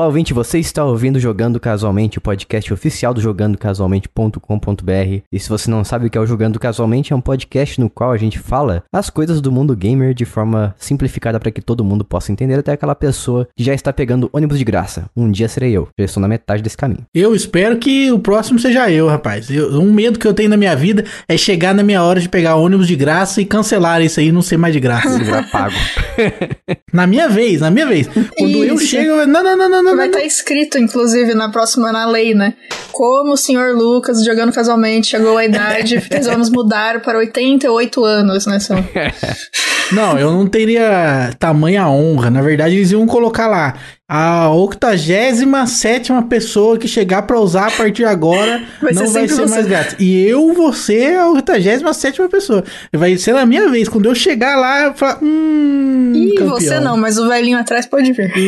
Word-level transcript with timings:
Olá, 0.00 0.06
ouvinte, 0.06 0.32
você 0.32 0.58
está 0.58 0.82
ouvindo 0.82 1.20
Jogando 1.20 1.60
Casualmente, 1.60 2.16
o 2.16 2.22
podcast 2.22 2.72
oficial 2.72 3.12
do 3.12 3.20
jogandocasualmente.com.br. 3.20 5.22
E 5.30 5.38
se 5.38 5.46
você 5.46 5.70
não 5.70 5.84
sabe 5.84 6.06
o 6.06 6.10
que 6.10 6.16
é 6.16 6.20
o 6.22 6.24
Jogando 6.24 6.58
Casualmente, 6.58 7.12
é 7.12 7.16
um 7.16 7.20
podcast 7.20 7.78
no 7.78 7.90
qual 7.90 8.10
a 8.10 8.16
gente 8.16 8.38
fala 8.38 8.82
as 8.90 9.10
coisas 9.10 9.42
do 9.42 9.52
mundo 9.52 9.76
gamer 9.76 10.14
de 10.14 10.24
forma 10.24 10.74
simplificada 10.78 11.38
para 11.38 11.50
que 11.50 11.60
todo 11.60 11.84
mundo 11.84 12.02
possa 12.02 12.32
entender, 12.32 12.58
até 12.58 12.72
aquela 12.72 12.94
pessoa 12.94 13.46
que 13.54 13.62
já 13.62 13.74
está 13.74 13.92
pegando 13.92 14.30
ônibus 14.32 14.56
de 14.56 14.64
graça. 14.64 15.04
Um 15.14 15.30
dia 15.30 15.48
serei 15.48 15.72
eu, 15.72 15.88
já 15.98 16.06
estou 16.06 16.22
na 16.22 16.28
metade 16.28 16.62
desse 16.62 16.78
caminho. 16.78 17.04
Eu 17.14 17.34
espero 17.34 17.76
que 17.76 18.10
o 18.10 18.18
próximo 18.18 18.58
seja 18.58 18.90
eu, 18.90 19.06
rapaz. 19.06 19.50
Eu- 19.50 19.82
um 19.82 19.92
medo 19.92 20.18
que 20.18 20.26
eu 20.26 20.32
tenho 20.32 20.48
na 20.48 20.56
minha 20.56 20.74
vida 20.74 21.04
é 21.28 21.36
chegar 21.36 21.74
na 21.74 21.82
minha 21.82 22.02
hora 22.02 22.20
de 22.20 22.28
pegar 22.30 22.56
ônibus 22.56 22.88
de 22.88 22.96
graça 22.96 23.42
e 23.42 23.44
cancelar 23.44 24.00
isso 24.00 24.18
aí 24.18 24.28
e 24.28 24.32
não 24.32 24.40
ser 24.40 24.56
mais 24.56 24.72
de 24.72 24.80
graça. 24.80 25.20
Pago. 25.52 25.76
na 26.90 27.06
minha 27.06 27.28
vez, 27.28 27.60
na 27.60 27.70
minha 27.70 27.86
vez. 27.86 28.08
Quando 28.38 28.64
eu 28.64 28.76
Isso. 28.76 28.86
chego, 28.86 29.10
eu, 29.10 29.26
não, 29.26 29.44
não, 29.44 29.56
não, 29.58 29.68
não, 29.68 29.82
não. 29.82 29.89
Vai 29.96 30.06
estar 30.06 30.24
escrito, 30.24 30.78
inclusive, 30.78 31.34
na 31.34 31.50
próxima 31.50 31.92
na 31.92 32.06
lei, 32.06 32.34
né? 32.34 32.54
Como 32.92 33.32
o 33.32 33.36
senhor 33.36 33.74
Lucas, 33.74 34.24
jogando 34.24 34.52
casualmente, 34.52 35.08
chegou 35.08 35.36
à 35.36 35.44
idade, 35.44 35.96
resolvemos 36.10 36.50
mudar 36.50 37.00
para 37.00 37.18
88 37.18 38.04
anos, 38.04 38.46
né? 38.46 38.58
São... 38.60 38.76
Não, 39.92 40.16
eu 40.16 40.30
não 40.30 40.46
teria 40.46 41.32
tamanha 41.36 41.88
honra. 41.88 42.30
Na 42.30 42.40
verdade, 42.40 42.76
eles 42.76 42.92
iam 42.92 43.04
colocar 43.08 43.48
lá 43.48 43.74
a 44.12 44.50
87 44.50 46.10
pessoa 46.28 46.76
que 46.76 46.88
chegar 46.88 47.22
pra 47.22 47.38
usar 47.38 47.68
a 47.68 47.70
partir 47.70 47.98
de 48.00 48.04
agora 48.04 48.60
Vai 48.82 48.92
não 48.92 49.06
ser 49.06 49.12
vai 49.12 49.28
ser 49.28 49.34
você. 49.36 49.54
mais 49.54 49.66
grátis. 49.66 49.96
E 50.00 50.26
eu 50.26 50.52
vou 50.52 50.72
ser 50.72 51.16
a 51.16 51.30
87 51.30 52.28
pessoa. 52.28 52.64
Vai 52.92 53.16
ser 53.16 53.34
na 53.34 53.46
minha 53.46 53.68
vez. 53.70 53.88
Quando 53.88 54.06
eu 54.06 54.14
chegar 54.14 54.56
lá, 54.56 54.86
eu 54.86 54.94
falar, 54.94 55.20
hum. 55.22 56.12
Ih, 56.12 56.34
campeão. 56.34 56.58
você 56.58 56.80
não, 56.80 56.96
mas 56.96 57.18
o 57.18 57.28
velhinho 57.28 57.56
atrás 57.56 57.86
pode 57.86 58.12
vir. 58.12 58.28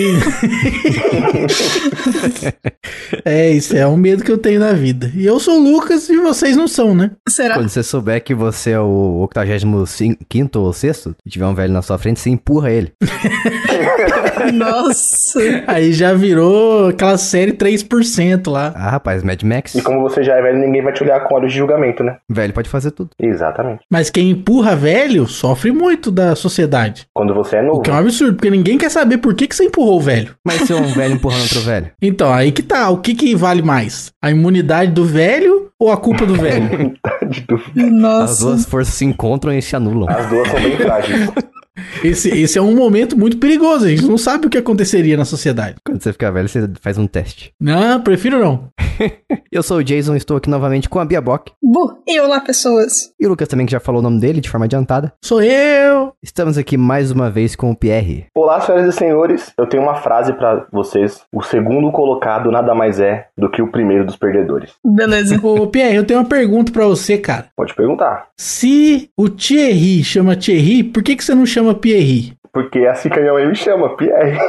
É, 3.24 3.50
isso 3.50 3.76
é 3.76 3.86
um 3.86 3.97
medo 3.97 4.24
que 4.24 4.32
eu 4.32 4.38
tenho 4.38 4.58
na 4.58 4.72
vida. 4.72 5.10
E 5.14 5.24
eu 5.24 5.38
sou 5.38 5.58
o 5.58 5.62
Lucas 5.62 6.08
e 6.08 6.16
vocês 6.16 6.56
não 6.56 6.66
são, 6.66 6.94
né? 6.94 7.12
Será? 7.28 7.54
Quando 7.54 7.69
você 7.69 7.82
souber 7.82 8.22
que 8.22 8.34
você 8.34 8.70
é 8.70 8.80
o 8.80 9.26
85 9.30 10.58
ou 10.58 10.72
6 10.72 11.08
e 11.24 11.30
tiver 11.30 11.47
um 11.47 11.54
velho 11.54 11.72
na 11.72 11.82
sua 11.82 11.98
frente, 11.98 12.20
você 12.20 12.30
empurra 12.30 12.70
ele. 12.70 12.92
Nossa. 14.52 15.41
Aí 15.67 15.92
já 15.92 16.12
virou 16.14 16.89
aquela 16.89 17.17
série 17.19 17.53
3% 17.53 18.50
lá. 18.50 18.72
Ah, 18.75 18.91
rapaz, 18.91 19.22
Mad 19.22 19.42
Max. 19.42 19.75
E 19.75 19.83
como 19.83 20.00
você 20.00 20.22
já 20.22 20.34
é 20.36 20.42
velho, 20.42 20.59
ninguém 20.59 20.83
vai 20.83 20.92
te 20.92 21.03
olhar 21.03 21.20
com 21.20 21.34
olhos 21.34 21.53
de 21.53 21.59
julgamento, 21.59 22.03
né? 22.03 22.17
Velho 22.28 22.53
pode 22.53 22.69
fazer 22.69 22.91
tudo. 22.91 23.11
Exatamente. 23.19 23.81
Mas 23.91 24.11
quem 24.11 24.31
empurra 24.31 24.75
velho 24.77 25.27
sofre 25.27 25.72
muito 25.72 26.11
da 26.11 26.34
sociedade. 26.34 27.06
Quando 27.14 27.34
você 27.34 27.56
é 27.56 27.61
O 27.62 27.67
novo. 27.67 27.83
que 27.83 27.91
é 27.91 27.92
um 27.92 27.97
absurdo, 27.98 28.34
porque 28.34 28.50
ninguém 28.50 28.78
quer 28.78 28.91
saber 28.91 29.19
por 29.19 29.34
que, 29.34 29.47
que 29.47 29.55
você 29.56 29.64
empurrou 29.64 29.98
o 29.98 30.00
velho. 30.00 30.34
Mas 30.44 30.62
se 30.62 30.72
é 30.72 30.77
um 30.77 30.86
velho 30.92 31.14
empurrando 31.14 31.42
outro 31.42 31.61
velho? 31.61 31.91
Então, 32.03 32.33
aí 32.33 32.53
que 32.53 32.62
tá. 32.62 32.91
O 32.91 32.98
que, 32.98 33.14
que 33.14 33.34
vale 33.34 33.62
mais? 33.62 34.12
A 34.22 34.31
imunidade 34.31 34.91
do 34.92 35.05
velho 35.05 35.70
ou 35.78 35.91
a 35.91 35.97
culpa 35.97 36.27
do 36.27 36.34
velho? 36.41 36.94
dúvida. 37.48 37.87
As 37.87 37.91
Nossa. 37.92 38.44
duas 38.44 38.64
forças 38.66 38.94
se 38.94 39.05
encontram 39.05 39.53
e 39.53 39.62
se 39.62 39.75
anulam. 39.77 40.09
As 40.09 40.27
duas 40.28 40.48
são 40.48 40.61
bem 40.61 40.77
frágeis. 40.77 41.28
Esse, 42.05 42.28
esse 42.28 42.59
é 42.59 42.62
um 42.62 42.75
momento 42.75 43.19
muito 43.19 43.39
perigoso. 43.39 43.87
A 43.87 43.89
gente 43.89 44.05
não 44.05 44.19
sabe 44.19 44.47
o 44.47 44.51
que 44.51 44.59
aconteceria 44.59 45.17
na 45.17 45.25
sociedade. 45.25 45.77
Quando 45.84 46.03
você 46.03 46.12
ficar 46.12 46.31
velho, 46.31 46.48
você 46.48 46.69
faz 46.81 46.98
um 46.98 47.06
teste. 47.06 47.53
Não, 47.61 48.01
prefiro 48.01 48.39
não. 48.39 48.69
Eu 49.51 49.62
sou 49.62 49.78
o 49.78 49.84
Jason, 49.84 50.15
estou 50.15 50.37
aqui 50.37 50.50
novamente 50.50 50.89
com 50.89 50.98
a 50.98 51.05
Bia 51.05 51.20
Bock. 51.20 51.53
Bu. 51.62 52.03
E 52.06 52.20
olá, 52.20 52.41
pessoas. 52.41 53.12
E 53.19 53.27
o 53.27 53.31
Lucas 53.31 53.48
também, 53.48 53.65
que 53.67 53.73
já 53.73 53.81
falou 53.81 54.00
o 54.00 54.03
nome 54.03 54.20
dele 54.20 54.41
de 54.41 54.50
forma 54.50 54.67
adiantada. 54.67 55.12
Sou 55.25 55.43
eu. 55.43 56.12
Estamos 56.23 56.59
aqui 56.59 56.77
mais 56.77 57.11
uma 57.11 57.31
vez 57.31 57.56
com 57.56 57.70
o 57.70 57.77
Pierre. 57.77 58.27
Olá, 58.34 58.61
senhoras 58.61 58.95
e 58.95 58.97
senhores. 58.97 59.53
Eu 59.59 59.67
tenho 59.67 59.83
uma 59.83 59.95
frase 59.97 60.33
pra 60.34 60.67
vocês. 60.73 61.23
O 61.33 61.43
segundo 61.43 61.91
colocado 61.91 62.50
nada 62.50 62.75
mais 62.75 63.00
é 63.00 63.27
do 63.37 63.50
que 63.50 63.62
o 63.62 63.70
primeiro 63.70 64.05
dos 64.05 64.17
perdedores. 64.17 64.73
Beleza. 64.84 65.41
Ô, 65.43 65.67
Pierre, 65.67 65.97
eu 65.97 66.05
tenho 66.05 66.20
uma 66.20 66.28
pergunta 66.28 66.70
pra 66.70 66.87
você, 66.87 67.16
cara. 67.19 67.47
Pode 67.56 67.75
perguntar. 67.75 68.28
Se 68.37 69.09
o 69.16 69.28
Thierry 69.28 70.05
chama 70.05 70.37
Thierry, 70.37 70.84
por 70.84 71.03
que, 71.03 71.16
que 71.16 71.25
você 71.25 71.34
não 71.34 71.47
chama 71.47 71.62
Pierre? 71.75 72.34
Porque 72.53 72.81
é 72.81 72.91
assim 72.91 73.09
que 73.09 73.19
a 73.19 73.23
minha 73.23 73.33
mãe 73.33 73.47
me 73.47 73.56
chama, 73.56 73.97
Pierre. 73.97 74.39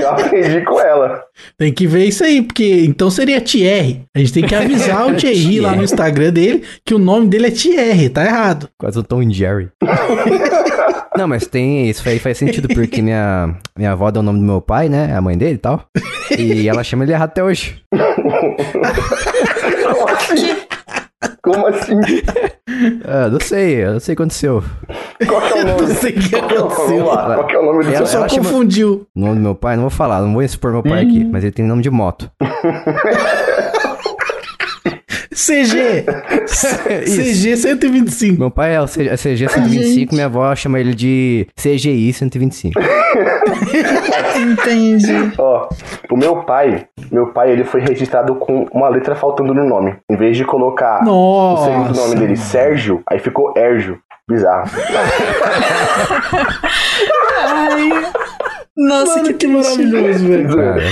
Eu 0.00 0.10
aprendi 0.10 0.60
com 0.62 0.80
ela. 0.80 1.24
Tem 1.58 1.72
que 1.72 1.86
ver 1.86 2.04
isso 2.04 2.24
aí, 2.24 2.42
porque 2.42 2.84
então 2.84 3.10
seria 3.10 3.40
Thierry. 3.40 4.04
A 4.14 4.20
gente 4.20 4.32
tem 4.32 4.46
que 4.46 4.54
avisar 4.54 5.06
o 5.06 5.16
Thierry 5.16 5.58
lá 5.60 5.74
no 5.74 5.82
Instagram 5.82 6.32
dele 6.32 6.62
que 6.84 6.94
o 6.94 6.98
nome 6.98 7.26
dele 7.26 7.48
é 7.48 7.50
Thierry, 7.50 8.08
tá 8.08 8.24
errado. 8.24 8.68
Quase 8.78 8.98
o 8.98 9.02
Tom 9.02 9.22
e 9.22 9.32
Jerry. 9.32 9.68
Não, 11.16 11.28
mas 11.28 11.46
tem. 11.46 11.88
Isso 11.88 12.08
aí 12.08 12.18
faz 12.18 12.38
sentido, 12.38 12.66
porque 12.68 13.00
minha, 13.00 13.54
minha 13.76 13.92
avó 13.92 14.10
dá 14.10 14.18
o 14.18 14.22
nome 14.22 14.40
do 14.40 14.44
meu 14.44 14.60
pai, 14.60 14.88
né? 14.88 15.14
A 15.16 15.20
mãe 15.20 15.38
dele 15.38 15.54
e 15.54 15.58
tal. 15.58 15.84
E 16.36 16.68
ela 16.68 16.82
chama 16.82 17.04
ele 17.04 17.12
errado 17.12 17.30
até 17.30 17.44
hoje. 17.44 17.80
Como 19.84 20.08
assim? 20.08 20.56
Como 21.42 21.66
assim? 21.66 22.00
Ah, 23.06 23.28
não 23.28 23.38
sei, 23.38 23.84
eu 23.84 23.92
não 23.92 24.00
sei 24.00 24.14
o 24.14 24.16
que 24.16 24.22
aconteceu. 24.22 24.64
Qual 25.28 25.40
que 25.42 25.58
é 25.58 25.62
o 25.62 25.66
nome? 25.68 25.80
Não 25.82 25.94
sei 25.94 26.10
o 26.10 26.14
que 26.18 26.34
é 26.34 26.38
aconteceu. 26.40 26.68
Vamos 26.88 27.06
lá. 27.06 27.34
Qual 27.36 27.46
que 27.46 27.54
é 27.54 27.58
o 27.58 27.64
nome 27.64 27.84
do 27.84 27.90
Ela- 27.94 28.06
seu 28.06 28.28
chama- 28.28 28.28
confundiu. 28.28 29.06
O 29.14 29.20
nome 29.20 29.34
do 29.36 29.40
meu 29.40 29.54
pai, 29.54 29.76
não 29.76 29.82
vou 29.82 29.90
falar, 29.90 30.20
não 30.22 30.32
vou 30.32 30.42
expor 30.42 30.72
meu 30.72 30.82
pai 30.82 31.02
aqui, 31.02 31.24
mas 31.24 31.44
ele 31.44 31.52
tem 31.52 31.64
nome 31.64 31.82
de 31.82 31.90
moto. 31.90 32.28
CG. 35.34 36.04
CG 37.04 37.56
125. 37.56 38.38
Meu 38.38 38.50
pai 38.50 38.76
é 38.76 38.80
o 38.80 38.84
é 38.84 39.16
CG 39.16 39.48
125, 39.48 40.14
minha 40.14 40.26
avó 40.26 40.54
chama 40.54 40.78
ele 40.78 40.94
de 40.94 41.46
CGI 41.56 42.12
125. 42.12 42.80
Entendi. 44.38 45.32
Ó, 45.36 45.68
o 46.10 46.16
meu 46.16 46.44
pai, 46.44 46.86
meu 47.10 47.32
pai, 47.32 47.50
ele 47.50 47.64
foi 47.64 47.80
registrado 47.80 48.36
com 48.36 48.66
uma 48.72 48.88
letra 48.88 49.14
faltando 49.14 49.52
no 49.52 49.64
nome. 49.68 49.96
Em 50.10 50.16
vez 50.16 50.36
de 50.36 50.44
colocar 50.44 51.02
o 51.06 51.56
segundo 51.64 51.88
Nossa. 51.88 52.00
nome 52.00 52.14
dele, 52.16 52.36
Sérgio, 52.36 53.02
aí 53.08 53.18
ficou 53.18 53.52
Érgio. 53.56 53.98
Bizarro. 54.26 54.70
Ai. 57.46 57.90
Nossa, 58.76 59.16
Mano, 59.18 59.28
que, 59.28 59.34
que 59.34 59.46
maravilhoso, 59.46 60.26
velho. 60.28 60.56
Cara, 60.56 60.82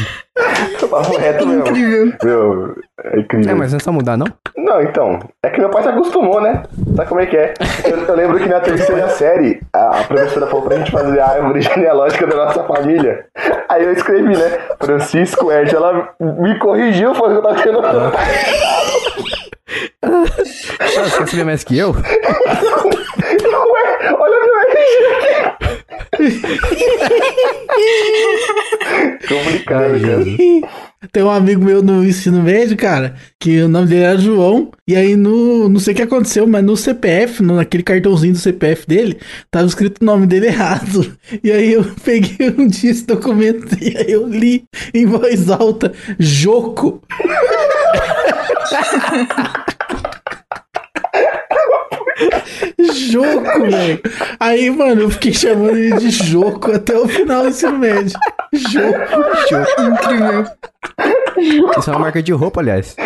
Papo 0.88 1.16
reto 1.16 1.44
mesmo. 1.46 1.66
Incrível. 1.66 2.12
Meu, 2.22 2.76
é 3.04 3.18
incrível. 3.20 3.50
é, 3.50 3.54
mas 3.54 3.72
não 3.72 3.76
é 3.76 3.80
só 3.80 3.90
mudar, 3.92 4.16
não? 4.16 4.26
Não, 4.56 4.80
então. 4.82 5.18
É 5.44 5.50
que 5.50 5.58
meu 5.58 5.68
pai 5.68 5.82
se 5.82 5.88
acostumou, 5.88 6.40
né? 6.40 6.62
Sabe 6.96 7.08
como 7.08 7.20
é 7.20 7.26
que 7.26 7.36
é? 7.36 7.54
Eu, 7.84 7.98
eu 7.98 8.14
lembro 8.14 8.38
que 8.38 8.48
na 8.48 8.60
terceira 8.60 9.08
série, 9.08 9.60
a, 9.72 9.98
a 10.00 10.04
professora 10.04 10.46
falou 10.46 10.64
pra 10.66 10.78
gente 10.78 10.90
fazer 10.92 11.18
a 11.20 11.26
árvore 11.28 11.60
genealógica 11.62 12.26
da 12.26 12.36
nossa 12.36 12.62
família. 12.64 13.26
Aí 13.68 13.84
eu 13.84 13.92
escrevi, 13.92 14.36
né? 14.36 14.58
Francisco 14.80 15.50
Erd. 15.50 15.74
Ela 15.74 16.10
me 16.20 16.56
corrigiu, 16.58 17.14
falou 17.14 17.30
que 17.30 17.36
eu 17.36 17.42
tava 17.42 17.62
tendo. 17.62 17.80
Ah, 20.02 20.24
você 21.08 21.26
saber 21.26 21.44
mais 21.44 21.64
que 21.64 21.78
eu? 21.78 21.90
Ué, 21.92 22.02
olha 24.18 24.36
meu 24.44 24.60
RG 24.60 24.76
aqui. 25.16 25.81
Complicado, 29.28 30.00
cara. 30.00 30.24
Tem 31.10 31.22
um 31.22 31.30
amigo 31.30 31.64
meu 31.64 31.82
no 31.82 32.04
ensino 32.04 32.42
médio, 32.42 32.76
cara, 32.76 33.14
que 33.38 33.62
o 33.62 33.68
nome 33.68 33.88
dele 33.88 34.02
era 34.02 34.18
João. 34.18 34.70
E 34.86 34.94
aí, 34.94 35.16
no, 35.16 35.66
não 35.68 35.80
sei 35.80 35.94
o 35.94 35.96
que 35.96 36.02
aconteceu, 36.02 36.46
mas 36.46 36.62
no 36.62 36.76
CPF, 36.76 37.42
no, 37.42 37.56
naquele 37.56 37.82
cartãozinho 37.82 38.34
do 38.34 38.38
CPF 38.38 38.86
dele, 38.86 39.18
tava 39.50 39.66
escrito 39.66 40.00
o 40.00 40.04
nome 40.04 40.26
dele 40.26 40.46
errado. 40.46 41.16
E 41.42 41.50
aí 41.50 41.72
eu 41.72 41.84
peguei 42.04 42.54
um 42.56 42.68
dia 42.68 42.90
esse 42.90 43.06
documento 43.06 43.76
e 43.80 43.96
aí 43.96 44.12
eu 44.12 44.28
li 44.28 44.64
em 44.94 45.06
voz 45.06 45.50
alta: 45.50 45.92
Joco. 46.18 47.02
Joco, 53.10 53.60
velho. 53.70 54.00
Aí, 54.40 54.70
mano, 54.70 55.02
eu 55.02 55.10
fiquei 55.10 55.32
chamando 55.32 55.76
ele 55.76 55.96
de 55.98 56.10
Joco 56.10 56.72
até 56.72 56.96
o 56.98 57.06
final 57.08 57.42
do 57.42 57.48
ensino 57.48 57.78
médio. 57.78 58.18
Joco. 58.52 59.82
Incrível. 59.82 60.44
Isso 61.78 61.90
é 61.90 61.92
uma 61.92 61.98
marca 62.00 62.22
de 62.22 62.32
roupa, 62.32 62.60
aliás. 62.60 62.96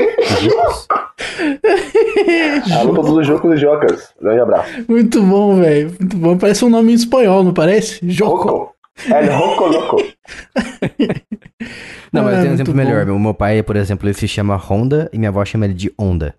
Alô, 2.79 2.95
todos 2.95 3.13
os 3.13 3.27
jogos 3.27 3.55
e 3.55 3.61
jocas. 3.61 4.09
Grande 4.21 4.41
abraço. 4.41 4.71
Muito 4.89 5.23
bom, 5.23 5.61
velho. 5.61 5.95
Muito 6.01 6.17
bom. 6.17 6.37
Parece 6.39 6.65
um 6.65 6.69
nome 6.71 6.93
em 6.93 6.95
espanhol, 6.97 7.43
não 7.45 7.53
parece? 7.55 7.99
Joco. 8.11 8.49
Roco. 8.49 8.77
El 9.11 9.31
Roco 9.37 9.67
Loco. 9.67 10.03
Não, 12.13 12.23
mas 12.25 12.39
Ah, 12.39 12.41
tem 12.43 12.51
um 12.51 12.55
exemplo 12.55 12.73
bom. 12.73 12.79
melhor. 12.79 13.09
O 13.11 13.19
meu 13.19 13.35
pai, 13.35 13.63
por 13.63 13.77
exemplo, 13.77 14.07
ele 14.09 14.15
se 14.15 14.27
chama 14.27 14.57
Honda 14.57 15.11
e 15.13 15.19
minha 15.19 15.29
avó 15.29 15.45
chama 15.45 15.67
ele 15.67 15.75
de 15.75 15.93
Onda. 15.99 16.35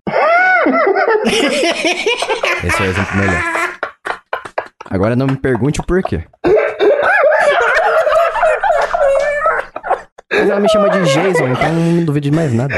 Esse 2.64 2.82
é 2.82 2.86
o 2.86 2.90
exemplo 2.90 3.16
melhor. 3.16 3.42
Agora 4.90 5.14
não 5.14 5.26
me 5.26 5.36
pergunte 5.36 5.80
o 5.80 5.84
porquê. 5.84 6.24
Mas 10.30 10.48
ela 10.48 10.60
me 10.60 10.68
chama 10.68 10.88
de 10.90 11.00
Jason, 11.04 11.48
então 11.48 11.72
não 11.72 12.04
duvido 12.04 12.30
de 12.30 12.36
mais 12.36 12.52
nada. 12.52 12.74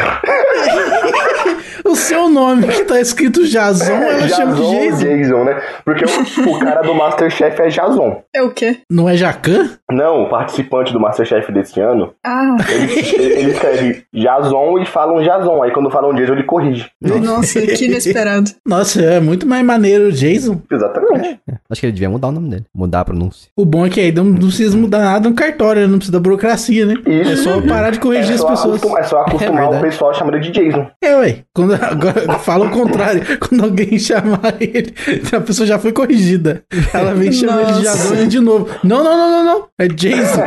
O 2.11 2.13
seu 2.13 2.29
nome 2.29 2.67
que 2.67 2.85
tá 2.85 3.01
escrito 3.01 3.47
Jason, 3.47 3.93
ela 3.93 4.27
chama 4.29 4.55
de 4.55 4.61
Jason 4.63 4.71
Jason. 4.73 5.05
Jason, 5.05 5.45
né? 5.45 5.63
Porque 5.85 6.05
o, 6.05 6.51
o 6.57 6.59
cara 6.59 6.83
do 6.83 6.93
Masterchef 6.95 7.61
é 7.63 7.69
Jason. 7.69 8.23
É 8.35 8.43
o 8.43 8.51
quê? 8.51 8.79
Não 8.91 9.09
é 9.09 9.17
Jacan? 9.17 9.71
Não, 9.91 10.25
o 10.25 10.29
participante 10.29 10.93
do 10.93 10.99
Masterchef 11.01 11.51
desse 11.53 11.81
ano, 11.81 12.13
Ah, 12.25 12.57
ele, 12.69 13.33
ele 13.33 13.51
escreve 13.53 14.05
Jason 14.13 14.79
e 14.81 14.87
falam 14.87 15.23
Jason. 15.23 15.63
Aí 15.63 15.71
quando 15.73 15.91
falam 15.91 16.13
Jason, 16.15 16.33
ele 16.33 16.43
corrige. 16.45 16.87
nossa, 17.01 17.61
que 17.61 17.85
inesperado. 17.87 18.51
Nossa, 18.67 19.01
é 19.01 19.21
muito 19.21 19.47
mais 19.47 19.65
maneiro 19.65 20.07
o 20.09 20.13
Jason. 20.13 20.61
Exatamente. 20.71 21.39
Acho 21.71 21.81
que 21.81 21.87
ele 21.87 21.93
devia 21.93 22.11
mudar 22.11 22.29
o 22.29 22.33
nome 22.33 22.51
dele. 22.51 22.65
Mudar 22.75 23.01
a 23.01 23.05
pronúncia. 23.05 23.49
O 23.57 23.65
bom 23.65 23.87
é 23.87 23.91
que 23.91 24.01
aí 24.01 24.13
não, 24.13 24.25
não 24.25 24.37
precisa 24.49 24.77
mudar 24.77 24.99
nada 24.99 25.29
no 25.29 25.35
cartório, 25.35 25.83
né? 25.83 25.89
não 25.89 25.99
precisa 25.99 26.13
da 26.19 26.21
burocracia, 26.23 26.87
né? 26.87 26.95
Isso. 27.07 27.33
É 27.33 27.37
só 27.37 27.61
parar 27.63 27.91
de 27.91 28.01
corrigir 28.01 28.33
É 28.33 28.35
as 28.35 28.45
pessoas. 28.45 28.77
acostum- 28.83 28.99
é 28.99 29.03
só 29.05 29.21
acostumar 29.21 29.65
É 29.65 29.79
o 29.79 29.81
pessoal 29.81 30.11
a 30.11 30.15
chamar 30.15 30.35
ele 30.35 30.51
de 30.51 30.53
Jason. 30.53 30.87
É, 31.03 31.17
ué. 31.17 31.39
Quando, 31.55 31.75
agora 32.01 32.39
fala 32.41 32.67
o 32.67 32.71
contrário. 32.71 33.23
Quando 33.39 33.65
alguém 33.65 33.99
chamar 33.99 34.57
ele, 34.61 34.95
a 35.33 35.41
pessoa 35.41 35.67
já 35.67 35.79
foi 35.79 35.93
corrigida. 35.93 36.65
Ela 36.93 37.15
vem 37.15 37.31
chamar 37.31 37.63
ele 37.63 37.73
de. 37.73 37.83
Jason 37.83 38.29
de 38.29 38.41
novo. 38.41 38.69
Não, 38.83 39.05
não, 39.05 39.17
não, 39.17 39.31
não, 39.31 39.45
não. 39.45 39.69
É 39.79 39.87
Jason. 39.87 40.43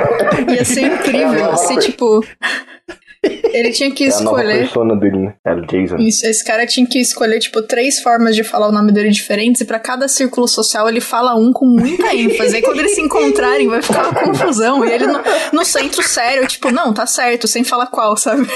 Ia 0.51 0.65
ser 0.65 0.81
incrível 0.81 1.55
se, 1.57 1.77
tipo. 1.77 2.23
Ele 3.23 3.71
tinha 3.71 3.89
que 3.91 4.05
É 4.05 4.07
a 4.13 4.19
nova 4.21 4.39
escolher. 4.41 4.59
persona 4.59 4.95
dele, 4.95 5.17
né? 5.17 5.33
É 5.45 5.53
o 5.53 5.61
Jason. 5.65 5.97
Isso, 5.97 6.25
esse 6.25 6.43
cara 6.43 6.65
tinha 6.65 6.85
que 6.87 6.99
escolher, 6.99 7.39
tipo, 7.39 7.61
três 7.61 7.99
formas 7.99 8.35
de 8.35 8.43
falar 8.43 8.67
o 8.67 8.71
nome 8.71 8.91
dele 8.91 9.09
diferentes, 9.11 9.61
e 9.61 9.65
pra 9.65 9.79
cada 9.79 10.07
círculo 10.07 10.47
social 10.47 10.89
ele 10.89 10.99
fala 10.99 11.35
um 11.35 11.53
com 11.53 11.65
muita 11.65 12.13
ênfase. 12.15 12.55
Aí 12.57 12.61
quando 12.61 12.79
eles 12.79 12.95
se 12.95 13.01
encontrarem, 13.01 13.67
vai 13.67 13.81
ficar 13.81 14.09
uma 14.09 14.13
confusão. 14.23 14.83
E 14.85 14.91
ele 14.91 15.07
no, 15.07 15.19
no 15.53 15.63
centro 15.65 16.01
sério, 16.03 16.47
tipo, 16.47 16.71
não, 16.71 16.93
tá 16.93 17.05
certo, 17.05 17.47
sem 17.47 17.63
falar 17.63 17.87
qual, 17.87 18.17
sabe? 18.17 18.47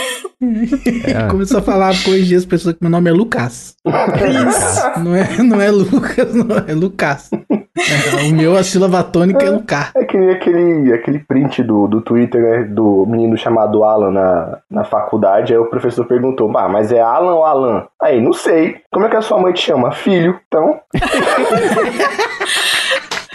É. 1.06 1.28
Começou 1.30 1.60
a 1.60 1.62
falar, 1.62 1.94
corrigir 2.04 2.38
as 2.38 2.46
pessoas 2.46 2.76
que 2.76 2.82
meu 2.84 2.90
nome 2.92 3.10
é 3.10 3.14
Lucas. 3.14 3.76
Não 4.98 5.16
é, 5.16 5.44
não 5.44 5.62
é 5.62 5.70
Lucas, 5.72 6.34
não 6.34 6.58
é 6.58 6.74
Lucas. 6.74 7.30
É, 7.78 8.24
o 8.30 8.34
meu, 8.34 8.56
a 8.56 8.64
sílaba 8.64 9.04
tônica 9.04 9.46
é 9.46 9.50
Lucas. 9.50 9.92
É 9.96 10.04
que 10.06 10.18
nem 10.18 10.32
aquele, 10.32 10.94
aquele 10.94 11.20
print 11.20 11.64
do, 11.64 11.88
do 11.88 12.02
Twitter, 12.02 12.42
né? 12.42 12.64
Do 12.64 13.06
menino 13.08 13.38
chamado 13.38 13.84
Alan 13.84 14.12
na, 14.12 14.58
na 14.70 14.84
faculdade. 14.84 15.54
Aí 15.54 15.60
o 15.60 15.70
professor 15.70 16.06
perguntou: 16.06 16.52
Ah, 16.58 16.68
mas 16.68 16.92
é 16.92 17.00
Alan 17.00 17.36
ou 17.36 17.46
Alan? 17.46 17.88
Aí, 18.02 18.20
não 18.22 18.34
sei. 18.34 18.78
Como 18.92 19.06
é 19.06 19.10
que 19.10 19.16
a 19.16 19.22
sua 19.22 19.40
mãe 19.40 19.54
te 19.54 19.62
chama? 19.62 19.92
Filho. 19.92 20.40
Então, 20.48 20.80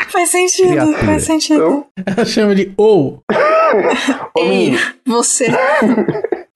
Faz 0.08 0.30
sentido, 0.30 0.68
Criatura. 0.72 0.98
faz 0.98 1.24
sentido. 1.24 1.54
então 1.56 1.86
Ela 2.04 2.26
chama 2.26 2.54
de 2.54 2.70
ou. 2.76 3.22
ô 4.36 4.40
Ei, 4.40 4.78
você. 5.06 5.46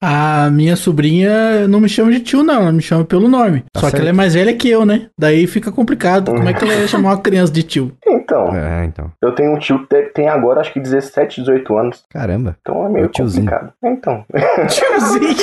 A 0.01 0.49
minha 0.51 0.75
sobrinha 0.75 1.67
não 1.67 1.79
me 1.79 1.89
chama 1.89 2.11
de 2.11 2.19
tio, 2.19 2.43
não. 2.43 2.61
Ela 2.61 2.71
me 2.71 2.81
chama 2.83 3.03
pelo 3.03 3.27
nome. 3.27 3.63
Tá 3.73 3.79
Só 3.79 3.85
que 3.87 3.91
certo. 3.93 4.01
ela 4.01 4.09
é 4.09 4.13
mais 4.13 4.35
velha 4.35 4.53
que 4.53 4.69
eu, 4.69 4.85
né? 4.85 5.09
Daí 5.19 5.47
fica 5.47 5.71
complicado. 5.71 6.31
Como 6.31 6.47
é 6.47 6.53
que 6.53 6.63
ela 6.63 6.75
ia 6.75 6.85
chamar 6.87 7.09
uma 7.15 7.21
criança 7.21 7.51
de 7.51 7.63
tio? 7.63 7.91
Então, 8.05 8.55
É, 8.55 8.85
então. 8.85 9.11
eu 9.23 9.31
tenho 9.33 9.53
um 9.55 9.57
tio 9.59 9.79
que 9.79 9.87
te- 9.95 10.11
tem 10.13 10.29
agora 10.29 10.61
acho 10.61 10.71
que 10.71 10.79
17, 10.79 11.41
18 11.41 11.75
anos. 11.77 12.03
Caramba. 12.11 12.55
Então 12.61 12.85
é 12.85 12.89
meio 12.89 13.05
É 13.05 13.09
complicado. 13.09 13.73
Então. 13.83 14.23
Tiozinho. 14.69 15.35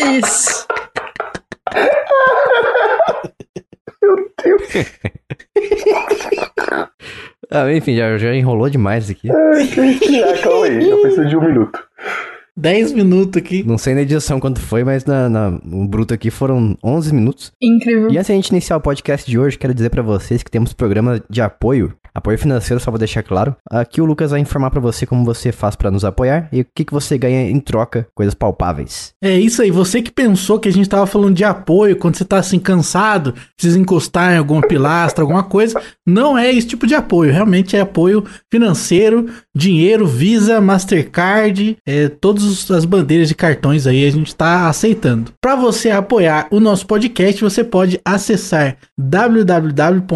Isso. 0.18 0.66
Meu 4.02 4.16
Deus. 4.42 4.62
Ah, 7.50 7.72
enfim, 7.72 7.96
já, 7.96 8.16
já 8.16 8.34
enrolou 8.34 8.70
demais 8.70 9.10
aqui. 9.10 9.28
Ah, 9.30 10.42
calma 10.42 10.66
aí, 10.66 10.88
eu 10.88 11.00
preciso 11.02 11.26
de 11.28 11.36
um 11.36 11.40
minuto. 11.42 11.78
10 12.56 12.92
minutos 12.92 13.40
aqui. 13.40 13.62
Não 13.62 13.78
sei 13.78 13.94
na 13.94 14.02
edição 14.02 14.38
quanto 14.40 14.60
foi, 14.60 14.84
mas 14.84 15.04
na, 15.04 15.28
na- 15.28 15.50
no 15.64 15.86
bruto 15.88 16.12
aqui 16.14 16.30
foram 16.30 16.76
11 16.84 17.14
minutos. 17.14 17.52
Incrível. 17.62 18.10
E 18.10 18.16
antes 18.18 18.28
da 18.28 18.34
gente 18.34 18.48
iniciar 18.48 18.76
o 18.76 18.80
podcast 18.80 19.30
de 19.30 19.38
hoje, 19.38 19.58
quero 19.58 19.74
dizer 19.74 19.90
pra 19.90 20.02
vocês 20.02 20.42
que 20.42 20.50
temos 20.50 20.72
programa 20.72 21.22
de 21.30 21.40
apoio, 21.40 21.92
apoio 22.14 22.38
financeiro, 22.38 22.80
só 22.80 22.90
vou 22.90 22.98
deixar 22.98 23.22
claro. 23.22 23.56
Aqui 23.70 24.00
o 24.00 24.04
Lucas 24.04 24.30
vai 24.30 24.40
informar 24.40 24.70
pra 24.70 24.80
você 24.80 25.06
como 25.06 25.24
você 25.24 25.52
faz 25.52 25.76
pra 25.76 25.90
nos 25.90 26.04
apoiar 26.04 26.48
e 26.52 26.60
o 26.60 26.66
que, 26.74 26.84
que 26.84 26.92
você 26.92 27.16
ganha 27.18 27.50
em 27.50 27.60
troca, 27.60 28.06
coisas 28.14 28.34
palpáveis. 28.34 29.12
É 29.22 29.38
isso 29.38 29.62
aí, 29.62 29.70
você 29.70 30.02
que 30.02 30.10
pensou 30.10 30.58
que 30.58 30.68
a 30.68 30.72
gente 30.72 30.88
tava 30.88 31.06
falando 31.06 31.34
de 31.34 31.44
apoio 31.44 31.96
quando 31.96 32.16
você 32.16 32.24
tá 32.24 32.38
assim 32.38 32.58
cansado, 32.58 33.34
precisa 33.56 33.78
encostar 33.78 34.34
em 34.34 34.38
alguma 34.38 34.62
pilastra, 34.62 35.22
alguma 35.22 35.42
coisa, 35.42 35.80
não 36.06 36.36
é 36.36 36.52
esse 36.52 36.66
tipo 36.66 36.86
de 36.86 36.94
apoio, 36.94 37.32
realmente 37.32 37.76
é 37.76 37.80
apoio 37.80 38.24
financeiro, 38.50 39.28
dinheiro, 39.54 40.06
Visa, 40.06 40.60
Mastercard, 40.60 41.76
é, 41.86 42.08
todas 42.08 42.70
as 42.70 42.84
bandeiras 42.84 43.28
de 43.28 43.34
cartões 43.34 43.86
aí 43.86 44.04
a 44.06 44.10
gente 44.10 44.34
tá 44.34 44.68
aceitando. 44.68 45.32
Para 45.40 45.56
você 45.56 45.90
apoiar 45.90 46.46
o 46.50 46.60
nosso 46.60 46.86
podcast, 46.86 47.42
você 47.42 47.64
pode 47.64 48.00
acessar 48.04 48.76
www.apoia.se 48.98 50.10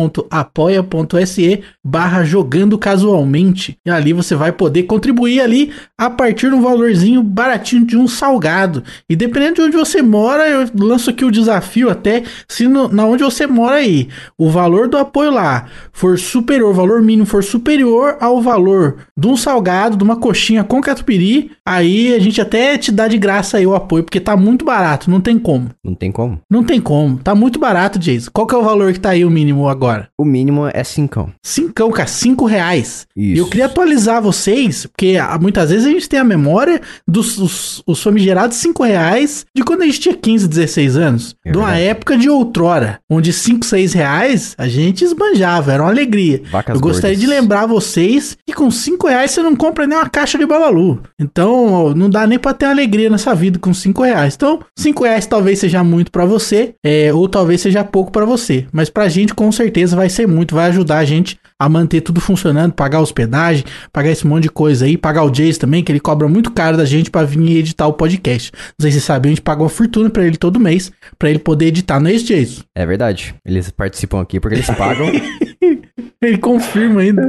barra 1.85 2.25
jogando 2.25 2.79
casualmente 2.79 3.77
e 3.85 3.91
ali 3.91 4.13
você 4.13 4.35
vai 4.35 4.51
poder 4.51 4.85
contribuir 4.85 5.41
ali 5.41 5.71
a 5.99 6.09
partir 6.09 6.49
de 6.49 6.55
um 6.55 6.63
valorzinho 6.63 7.23
baratinho 7.23 7.85
de 7.85 7.97
um 7.97 8.09
salgado. 8.09 8.83
E 9.09 9.15
dependendo 9.15 9.57
de 9.57 9.63
onde 9.63 9.77
você 9.77 10.01
mora, 10.01 10.49
eu 10.49 10.69
lanço 10.75 11.11
aqui 11.11 11.25
o 11.25 11.31
desafio 11.31 11.91
até 11.91 12.23
se 12.49 12.67
no, 12.67 12.89
na 12.89 13.05
onde 13.05 13.23
você 13.23 13.47
mora 13.47 13.77
aí, 13.77 14.09
o 14.39 14.49
valor 14.49 14.89
do 14.89 14.97
apoio 14.97 15.31
lá 15.31 15.67
for 15.93 16.19
superior, 16.19 16.71
o 16.71 16.75
valor 16.75 17.03
mínimo 17.03 17.27
for 17.27 17.45
superior 17.45 18.17
ao 18.21 18.41
valor 18.41 18.97
de 19.17 19.29
um 19.29 19.37
salgado, 19.37 19.97
de 19.97 20.05
uma 20.05 20.17
coxinha 20.17 20.65
com 20.65 20.81
catupiry, 20.81 21.51
aí 21.67 22.15
a 22.15 22.19
gente 22.19 22.41
até 22.41 22.79
te 22.79 22.91
dá 22.91 23.07
de 23.09 23.19
graça 23.19 23.59
aí 23.59 23.67
o 23.67 23.75
apoio, 23.75 24.05
porque 24.05 24.21
tá 24.21 24.37
muito 24.37 24.65
barato, 24.65 25.11
não 25.11 25.21
tem 25.21 25.39
como. 25.39 25.69
Não 25.85 25.95
tem 25.95 26.11
como. 26.11 26.41
Não 26.51 26.65
tem 26.65 26.81
como, 26.81 27.19
tá 27.19 27.35
muito 27.35 27.59
barato, 27.59 27.99
Jason. 27.99 28.31
Qual 28.33 28.47
que 28.47 28.55
é 28.55 28.59
o 28.59 28.65
valor 28.65 28.93
que 28.93 29.01
tá 29.01 29.11
aí 29.11 29.25
o 29.25 29.31
mínimo 29.31 29.69
agora? 29.69 30.09
O 30.19 30.25
mínimo 30.25 30.67
é 30.73 30.83
5. 30.83 31.33
Cincão, 31.75 31.91
cara, 31.91 32.07
cinco 32.07 32.47
reais. 32.47 33.05
Isso. 33.17 33.35
E 33.35 33.39
eu 33.39 33.47
queria 33.49 33.67
atualizar 33.67 34.23
vocês, 34.23 34.87
porque 34.87 35.19
ah, 35.21 35.37
muitas 35.41 35.71
vezes 35.71 35.85
a 35.85 35.91
gente 35.91 36.09
tem 36.09 36.21
a 36.21 36.25
memória 36.25 36.81
dos 37.07 37.37
os, 37.37 37.83
os 37.85 38.01
famigerados 38.01 38.59
cinco 38.59 38.85
reais 38.85 39.45
de 39.55 39.65
quando 39.65 39.83
a 39.83 39.87
gente 39.87 39.99
tinha 39.99 40.15
15, 40.15 40.47
16 40.47 40.97
anos. 40.97 41.37
É 41.45 41.51
de 41.51 41.59
uma 41.59 41.67
verdade. 41.67 41.89
época 41.89 42.17
de 42.17 42.31
outrora, 42.31 43.01
onde 43.11 43.33
cinco, 43.33 43.67
seis 43.67 43.93
reais 43.93 44.55
a 44.57 44.69
gente 44.69 45.05
esbanjava, 45.05 45.73
era 45.73 45.83
uma 45.83 45.91
alegria. 45.91 46.43
Vacas 46.51 46.77
eu 46.77 46.81
gostaria 46.81 47.17
gordas. 47.17 47.21
de 47.21 47.41
lembrar 47.41 47.67
vocês 47.67 48.37
que 48.47 48.55
com 48.55 48.71
cinco 48.71 49.09
reais 49.09 49.33
você 49.33 49.43
não 49.43 49.57
compra 49.57 49.85
nem 49.85 49.99
uma 49.99 50.09
caixa 50.09 50.39
de 50.39 50.47
babalu. 50.47 51.03
Então, 51.19 51.93
não 51.95 52.09
dá 52.09 52.25
nem 52.25 52.39
pra 52.39 52.55
ter 52.55 52.67
alegria 52.67 53.11
nessa 53.11 53.35
vida 53.35 53.59
com 53.59 53.75
cinco 53.75 54.03
reais. 54.03 54.35
Então, 54.37 54.61
cinco 54.79 55.03
reais 55.03 55.27
talvez 55.27 55.59
seja 55.59 55.83
muito 55.83 56.13
pra 56.13 56.25
você, 56.25 56.75
é, 56.85 57.13
ou 57.13 57.29
talvez 57.29 57.61
seja 57.61 57.83
pouco 57.83 58.13
pra 58.13 58.25
você. 58.25 58.67
Mas 58.73 58.89
pra 58.89 59.09
gente, 59.09 59.35
com 59.35 59.51
certeza, 59.51 59.97
vai 59.97 60.09
ser 60.09 60.29
muito. 60.29 60.55
Vai 60.55 60.69
ajudar 60.69 60.99
a 60.99 61.05
gente 61.05 61.37
a 61.61 61.69
manter 61.69 62.01
tudo 62.01 62.21
funcionando, 62.21 62.73
pagar 62.73 63.01
hospedagem, 63.01 63.65
pagar 63.93 64.11
esse 64.11 64.27
monte 64.27 64.45
de 64.45 64.51
coisa 64.51 64.85
aí, 64.85 64.97
pagar 64.97 65.25
o 65.25 65.31
Jace 65.31 65.59
também, 65.59 65.83
que 65.83 65.93
ele 65.93 66.01
cobra 66.01 66.29
muito 66.29 66.51
caro 66.51 66.77
da 66.77 66.85
gente 66.85 67.11
pra 67.11 67.23
vir 67.23 67.59
editar 67.59 67.87
o 67.87 67.93
podcast. 67.93 68.53
Não 68.53 68.83
sei 68.83 68.91
se 68.91 68.97
vocês 68.97 69.05
sabem, 69.05 69.31
a 69.31 69.35
gente 69.35 69.43
paga 69.43 69.63
uma 69.63 69.69
fortuna 69.69 70.11
pra 70.11 70.25
ele 70.25 70.37
todo 70.37 70.59
mês, 70.61 70.91
pra 71.19 71.31
ele 71.31 71.39
poder 71.39 71.67
editar, 71.67 72.01
não 72.01 72.11
é 72.11 72.15
isso, 72.15 72.27
Jason? 72.27 72.63
É 72.75 72.85
verdade. 72.85 73.35
Eles 73.45 73.71
participam 73.71 74.21
aqui 74.21 74.41
porque 74.41 74.57
eles 74.57 74.67
pagam. 74.67 75.07
Ele 76.25 76.39
confirma 76.39 77.01
ainda. 77.01 77.23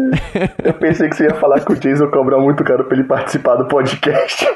Eu 0.64 0.74
pensei 0.74 1.10
que 1.10 1.16
você 1.16 1.26
ia 1.26 1.34
falar 1.36 1.60
que 1.60 1.72
o 1.72 1.76
Jason 1.76 2.08
cobra 2.10 2.38
muito 2.40 2.64
caro 2.64 2.86
pra 2.86 2.98
ele 2.98 3.06
participar 3.06 3.56
do 3.56 3.68
podcast. 3.68 4.46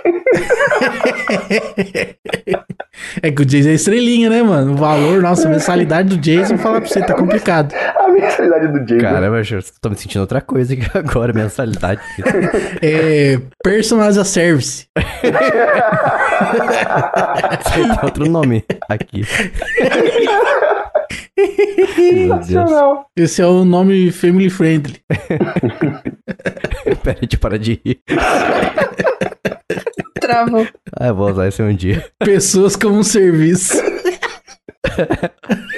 É 3.22 3.32
que 3.32 3.42
o 3.42 3.46
Jason 3.46 3.70
é 3.70 3.74
estrelinha, 3.74 4.30
né, 4.30 4.44
mano? 4.44 4.74
O 4.74 4.76
valor, 4.76 5.22
nossa, 5.22 5.48
a 5.48 5.52
mensalidade 5.52 6.10
do 6.10 6.18
Jason, 6.18 6.58
falar 6.58 6.82
pra 6.82 6.90
você, 6.90 7.02
tá 7.02 7.14
complicado. 7.14 7.74
A 7.74 8.10
mensalidade 8.10 8.68
do 8.68 8.86
Jason. 8.86 9.02
Caramba, 9.02 9.38
eu 9.40 9.64
tô 9.82 9.90
me 9.90 9.96
sentindo 9.96 10.22
outra 10.22 10.42
coisa 10.42 10.74
aqui 10.74 10.86
agora, 10.94 11.34
mensalidade. 11.34 12.02
É. 12.82 13.40
A 14.20 14.24
Service. 14.24 14.88
Tem 17.74 17.92
outro 18.04 18.30
nome 18.30 18.66
aqui. 18.90 19.24
Sensacional. 22.00 23.06
Esse 23.16 23.42
é 23.42 23.46
o 23.46 23.66
nome 23.66 24.12
family 24.12 24.50
friendly. 24.50 25.02
Pera, 27.04 27.20
eu 27.22 27.40
parar 27.40 27.58
de 27.58 27.80
rir. 27.86 28.02
Travou. 30.20 30.68
Ah, 30.98 31.08
eu 31.08 31.16
vou 31.16 31.30
usar 31.30 31.48
esse 31.48 31.62
um 31.62 31.74
dia. 31.74 32.06
Pessoas 32.20 32.76
como 32.76 32.98
um 32.98 33.04
serviço. 33.04 33.78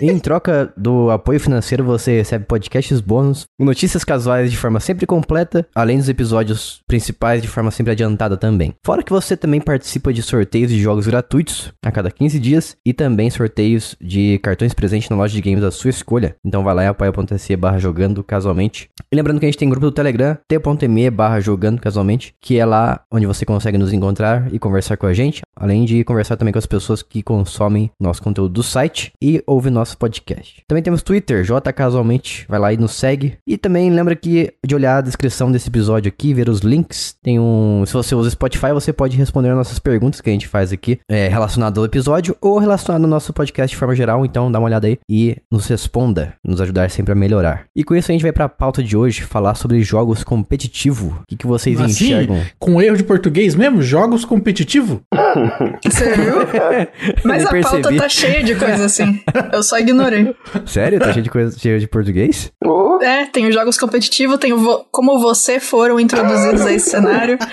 Em 0.00 0.18
troca 0.18 0.72
do 0.76 1.10
apoio 1.10 1.40
financeiro, 1.40 1.82
você 1.82 2.18
recebe 2.18 2.44
podcasts 2.44 3.00
bônus, 3.00 3.46
notícias 3.58 4.04
casuais 4.04 4.50
de 4.50 4.56
forma 4.56 4.78
sempre 4.78 5.06
completa, 5.06 5.66
além 5.74 5.96
dos 5.96 6.08
episódios 6.08 6.80
principais 6.86 7.40
de 7.40 7.48
forma 7.48 7.70
sempre 7.70 7.92
adiantada 7.92 8.36
também. 8.36 8.74
Fora 8.84 9.02
que 9.02 9.12
você 9.12 9.36
também 9.36 9.60
participa 9.60 10.12
de 10.12 10.22
sorteios 10.22 10.70
de 10.70 10.78
jogos 10.78 11.06
gratuitos 11.06 11.72
a 11.84 11.90
cada 11.90 12.10
15 12.10 12.38
dias 12.38 12.76
e 12.84 12.92
também 12.92 13.30
sorteios 13.30 13.96
de 14.00 14.38
cartões 14.42 14.74
presentes 14.74 15.08
na 15.08 15.16
loja 15.16 15.34
de 15.34 15.40
games 15.40 15.62
da 15.62 15.70
sua 15.70 15.90
escolha. 15.90 16.36
Então 16.44 16.62
vai 16.62 16.74
lá 16.74 16.84
em 16.84 16.88
apoia.se 16.88 17.56
barra 17.56 17.78
jogando 17.78 18.22
casualmente. 18.22 18.90
E 19.10 19.16
lembrando 19.16 19.40
que 19.40 19.46
a 19.46 19.48
gente 19.48 19.58
tem 19.58 19.68
grupo 19.68 19.86
do 19.86 19.92
Telegram, 19.92 20.36
t.me 20.46 21.10
barra 21.10 21.40
jogando 21.40 21.80
casualmente, 21.80 22.34
que 22.40 22.58
é 22.58 22.66
lá 22.66 23.00
onde 23.10 23.24
você 23.24 23.46
consegue 23.46 23.78
nos 23.78 23.92
encontrar 23.92 24.52
e 24.52 24.58
conversar 24.58 24.98
com 24.98 25.06
a 25.06 25.14
gente, 25.14 25.40
além 25.56 25.84
de 25.86 26.04
conversar 26.04 26.36
também 26.36 26.52
com 26.52 26.58
as 26.58 26.66
pessoas 26.66 27.02
que 27.02 27.22
consomem 27.22 27.90
nosso 27.98 28.22
conteúdo 28.22 28.52
do 28.52 28.62
site 28.62 29.12
e 29.22 29.42
ouvem 29.46 29.72
nosso 29.72 29.85
podcast. 29.94 30.62
Também 30.66 30.82
temos 30.82 31.02
Twitter, 31.02 31.44
J 31.44 31.72
Casualmente, 31.72 32.46
vai 32.48 32.58
lá 32.58 32.72
e 32.72 32.76
nos 32.78 32.92
segue. 32.92 33.36
E 33.46 33.58
também 33.58 33.90
lembra 33.90 34.16
que 34.16 34.52
de 34.66 34.74
olhar 34.74 34.96
a 34.96 35.00
descrição 35.02 35.52
desse 35.52 35.68
episódio 35.68 36.08
aqui, 36.08 36.32
ver 36.32 36.48
os 36.48 36.60
links, 36.60 37.14
tem 37.22 37.38
um... 37.38 37.84
Se 37.86 37.92
você 37.92 38.14
usa 38.14 38.30
Spotify, 38.30 38.72
você 38.72 38.92
pode 38.92 39.16
responder 39.16 39.54
nossas 39.54 39.78
perguntas 39.78 40.20
que 40.20 40.30
a 40.30 40.32
gente 40.32 40.48
faz 40.48 40.72
aqui, 40.72 40.98
é, 41.08 41.28
relacionado 41.28 41.78
ao 41.78 41.84
episódio 41.86 42.36
ou 42.40 42.58
relacionado 42.58 43.02
ao 43.02 43.08
nosso 43.10 43.32
podcast 43.32 43.74
de 43.74 43.78
forma 43.78 43.94
geral, 43.94 44.24
então 44.24 44.50
dá 44.50 44.58
uma 44.58 44.66
olhada 44.66 44.86
aí 44.86 44.98
e 45.08 45.36
nos 45.52 45.66
responda, 45.66 46.34
nos 46.44 46.60
ajudar 46.60 46.90
sempre 46.90 47.12
a 47.12 47.14
melhorar. 47.14 47.66
E 47.76 47.84
com 47.84 47.94
isso 47.94 48.10
a 48.10 48.14
gente 48.14 48.22
vai 48.22 48.32
pra 48.32 48.48
pauta 48.48 48.82
de 48.82 48.96
hoje, 48.96 49.22
falar 49.22 49.54
sobre 49.54 49.82
jogos 49.82 50.24
competitivos. 50.24 51.12
O 51.12 51.22
que, 51.28 51.36
que 51.36 51.46
vocês 51.46 51.80
Assim, 51.80 52.06
enxergam? 52.06 52.42
com 52.58 52.80
erro 52.80 52.96
de 52.96 53.04
português 53.04 53.54
mesmo? 53.54 53.82
Jogos 53.82 54.24
competitivos? 54.24 54.98
Você 55.84 56.14
viu? 56.14 56.36
Mas 57.24 57.44
a 57.44 57.50
pauta 57.50 57.94
tá 57.96 58.08
cheia 58.08 58.42
de 58.42 58.54
coisa 58.54 58.84
assim. 58.86 59.20
Eu 59.52 59.62
só 59.62 59.75
ignorei. 59.80 60.34
Sério? 60.66 60.98
Tá 60.98 61.12
cheio 61.12 61.22
de 61.24 61.30
coisa 61.30 61.58
cheio 61.58 61.78
de 61.80 61.86
português? 61.86 62.50
Ô, 62.64 62.98
É, 63.02 63.26
tem 63.26 63.46
os 63.46 63.54
jogos 63.54 63.76
competitivos, 63.78 64.38
tem 64.38 64.52
o 64.52 64.58
vo- 64.58 64.86
como 64.90 65.18
você 65.20 65.60
foram 65.60 66.00
introduzidos 66.00 66.62
a 66.66 66.72
esse 66.72 66.90
cenário. 66.90 67.38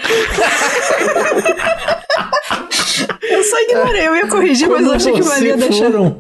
Eu 3.30 3.44
só 3.44 3.60
ignorei, 3.62 4.08
eu 4.08 4.16
ia 4.16 4.28
corrigir, 4.28 4.70
mas 4.70 4.86
eu 4.86 4.94
achei 4.94 5.12
que 5.14 5.22
valia 5.22 5.58
você 5.58 5.68
deixar. 5.68 5.90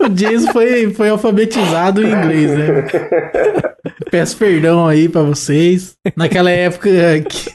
o 0.00 0.08
Jason 0.08 0.52
foi, 0.52 0.92
foi 0.92 1.08
alfabetizado 1.08 2.02
em 2.02 2.10
inglês, 2.12 2.50
né? 2.50 2.86
Peço 4.10 4.36
perdão 4.36 4.86
aí 4.86 5.08
pra 5.08 5.22
vocês. 5.22 5.94
Naquela 6.16 6.50
época 6.50 6.90
que. 7.28 7.50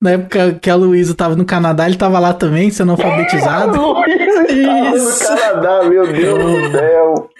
Na 0.00 0.12
época 0.12 0.54
que 0.60 0.70
a 0.70 0.74
Luísa 0.74 1.14
tava 1.14 1.36
no 1.36 1.44
Canadá, 1.44 1.86
ele 1.86 1.96
tava 1.96 2.18
lá 2.18 2.32
também, 2.32 2.70
sendo 2.70 2.92
alfabetizado. 2.92 3.78
Isso. 4.48 5.24
tá 5.26 5.34
no 5.34 5.40
Canadá, 5.40 5.88
meu 5.88 6.12
Deus 6.12 6.38
do 6.38 6.70
céu. 6.72 7.30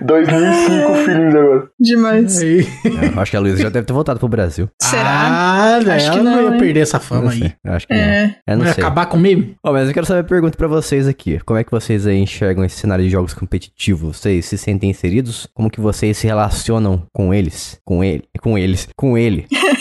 2005, 0.00 0.94
filhinhos 1.04 1.34
agora. 1.34 1.68
Demais. 1.78 2.40
Eu 2.42 3.20
acho 3.20 3.30
que 3.30 3.36
a 3.36 3.40
Luísa 3.40 3.62
já 3.62 3.68
deve 3.68 3.86
ter 3.86 3.92
voltado 3.92 4.18
pro 4.18 4.28
Brasil. 4.28 4.68
Será? 4.80 5.02
Ah, 5.04 5.76
Acho 5.76 6.06
ela 6.06 6.10
que 6.18 6.24
não, 6.24 6.32
não, 6.36 6.42
ia 6.48 6.50
hein? 6.54 6.58
perder 6.58 6.80
essa 6.80 6.98
Não 6.98 7.04
fama 7.04 7.30
sei. 7.32 7.42
aí. 7.44 7.52
Eu 7.64 7.72
acho 7.72 7.86
que 7.86 7.94
É. 7.94 8.22
não. 8.26 8.34
Eu 8.46 8.56
não 8.58 8.64
Vai 8.64 8.74
sei. 8.74 8.84
acabar 8.84 9.06
com 9.06 9.16
o 9.16 9.20
meme? 9.20 9.56
Ó, 9.62 9.72
mas 9.72 9.86
eu 9.88 9.94
quero 9.94 10.06
saber 10.06 10.20
a 10.20 10.24
pergunta 10.24 10.56
pra 10.56 10.66
vocês 10.66 11.06
aqui. 11.06 11.38
Como 11.44 11.58
é 11.58 11.64
que 11.64 11.70
vocês 11.70 12.06
aí 12.06 12.18
enxergam 12.18 12.64
esse 12.64 12.76
cenário 12.76 13.04
de 13.04 13.10
jogos 13.10 13.34
competitivos? 13.34 14.16
Vocês 14.18 14.44
se 14.46 14.58
sentem 14.58 14.90
inseridos? 14.90 15.46
Como 15.54 15.70
que 15.70 15.80
vocês 15.80 16.16
se 16.16 16.26
relacionam 16.26 17.04
com 17.12 17.32
eles? 17.32 17.78
Com 17.84 18.02
ele? 18.02 18.24
Com 18.40 18.58
eles? 18.58 18.88
Com 18.96 19.16
ele? 19.18 19.46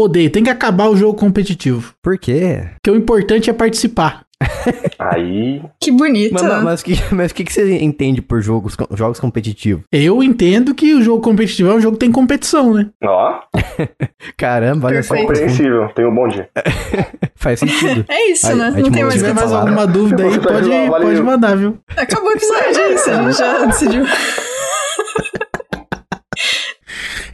Odeio, 0.00 0.30
tem 0.30 0.44
que 0.44 0.50
acabar 0.50 0.88
o 0.88 0.96
jogo 0.96 1.18
competitivo. 1.18 1.92
Por 2.00 2.16
quê? 2.18 2.68
Porque 2.74 2.90
o 2.90 2.96
importante 2.96 3.50
é 3.50 3.52
participar. 3.52 4.22
Aí, 4.96 5.60
Que 5.82 5.90
bonito. 5.90 6.34
Mas, 6.34 6.42
mas, 6.44 6.62
mas, 6.62 6.82
que, 6.84 6.94
mas 7.12 7.32
o 7.32 7.34
que, 7.34 7.42
que 7.42 7.52
você 7.52 7.78
entende 7.78 8.22
por 8.22 8.40
jogos, 8.40 8.76
jogos 8.94 9.18
competitivos? 9.18 9.82
Eu 9.90 10.22
entendo 10.22 10.72
que 10.72 10.94
o 10.94 11.02
jogo 11.02 11.20
competitivo 11.20 11.70
é 11.70 11.74
um 11.74 11.80
jogo 11.80 11.96
que 11.96 12.00
tem 12.00 12.12
competição, 12.12 12.72
né? 12.72 12.88
ó, 13.02 13.40
Caramba, 14.38 14.86
olha 14.86 15.02
só. 15.02 15.16
Compreensível. 15.16 15.88
Tenha 15.96 16.08
um 16.08 16.14
bom 16.14 16.28
dia. 16.28 16.48
Faz 17.34 17.58
sentido. 17.58 18.04
É 18.08 18.30
isso, 18.30 18.46
Aí- 18.46 18.54
né? 18.54 18.70
Não 18.70 18.82
de 18.82 18.90
tem 18.92 19.02
mais 19.02 19.14
Se 19.14 19.20
tiver 19.20 19.34
mais 19.34 19.52
alguma 19.52 19.84
dúvida 19.86 20.22
aí, 20.22 20.38
pode, 20.38 20.68
pode 21.02 21.22
mandar, 21.22 21.56
viu? 21.56 21.76
Acabou 21.96 22.28
o 22.28 22.32
episódio, 22.32 22.80
é 22.82 22.94
isso. 22.94 23.10
A 23.10 23.22
gente 23.24 23.36
já 23.38 23.64
decidiu. 23.64 24.04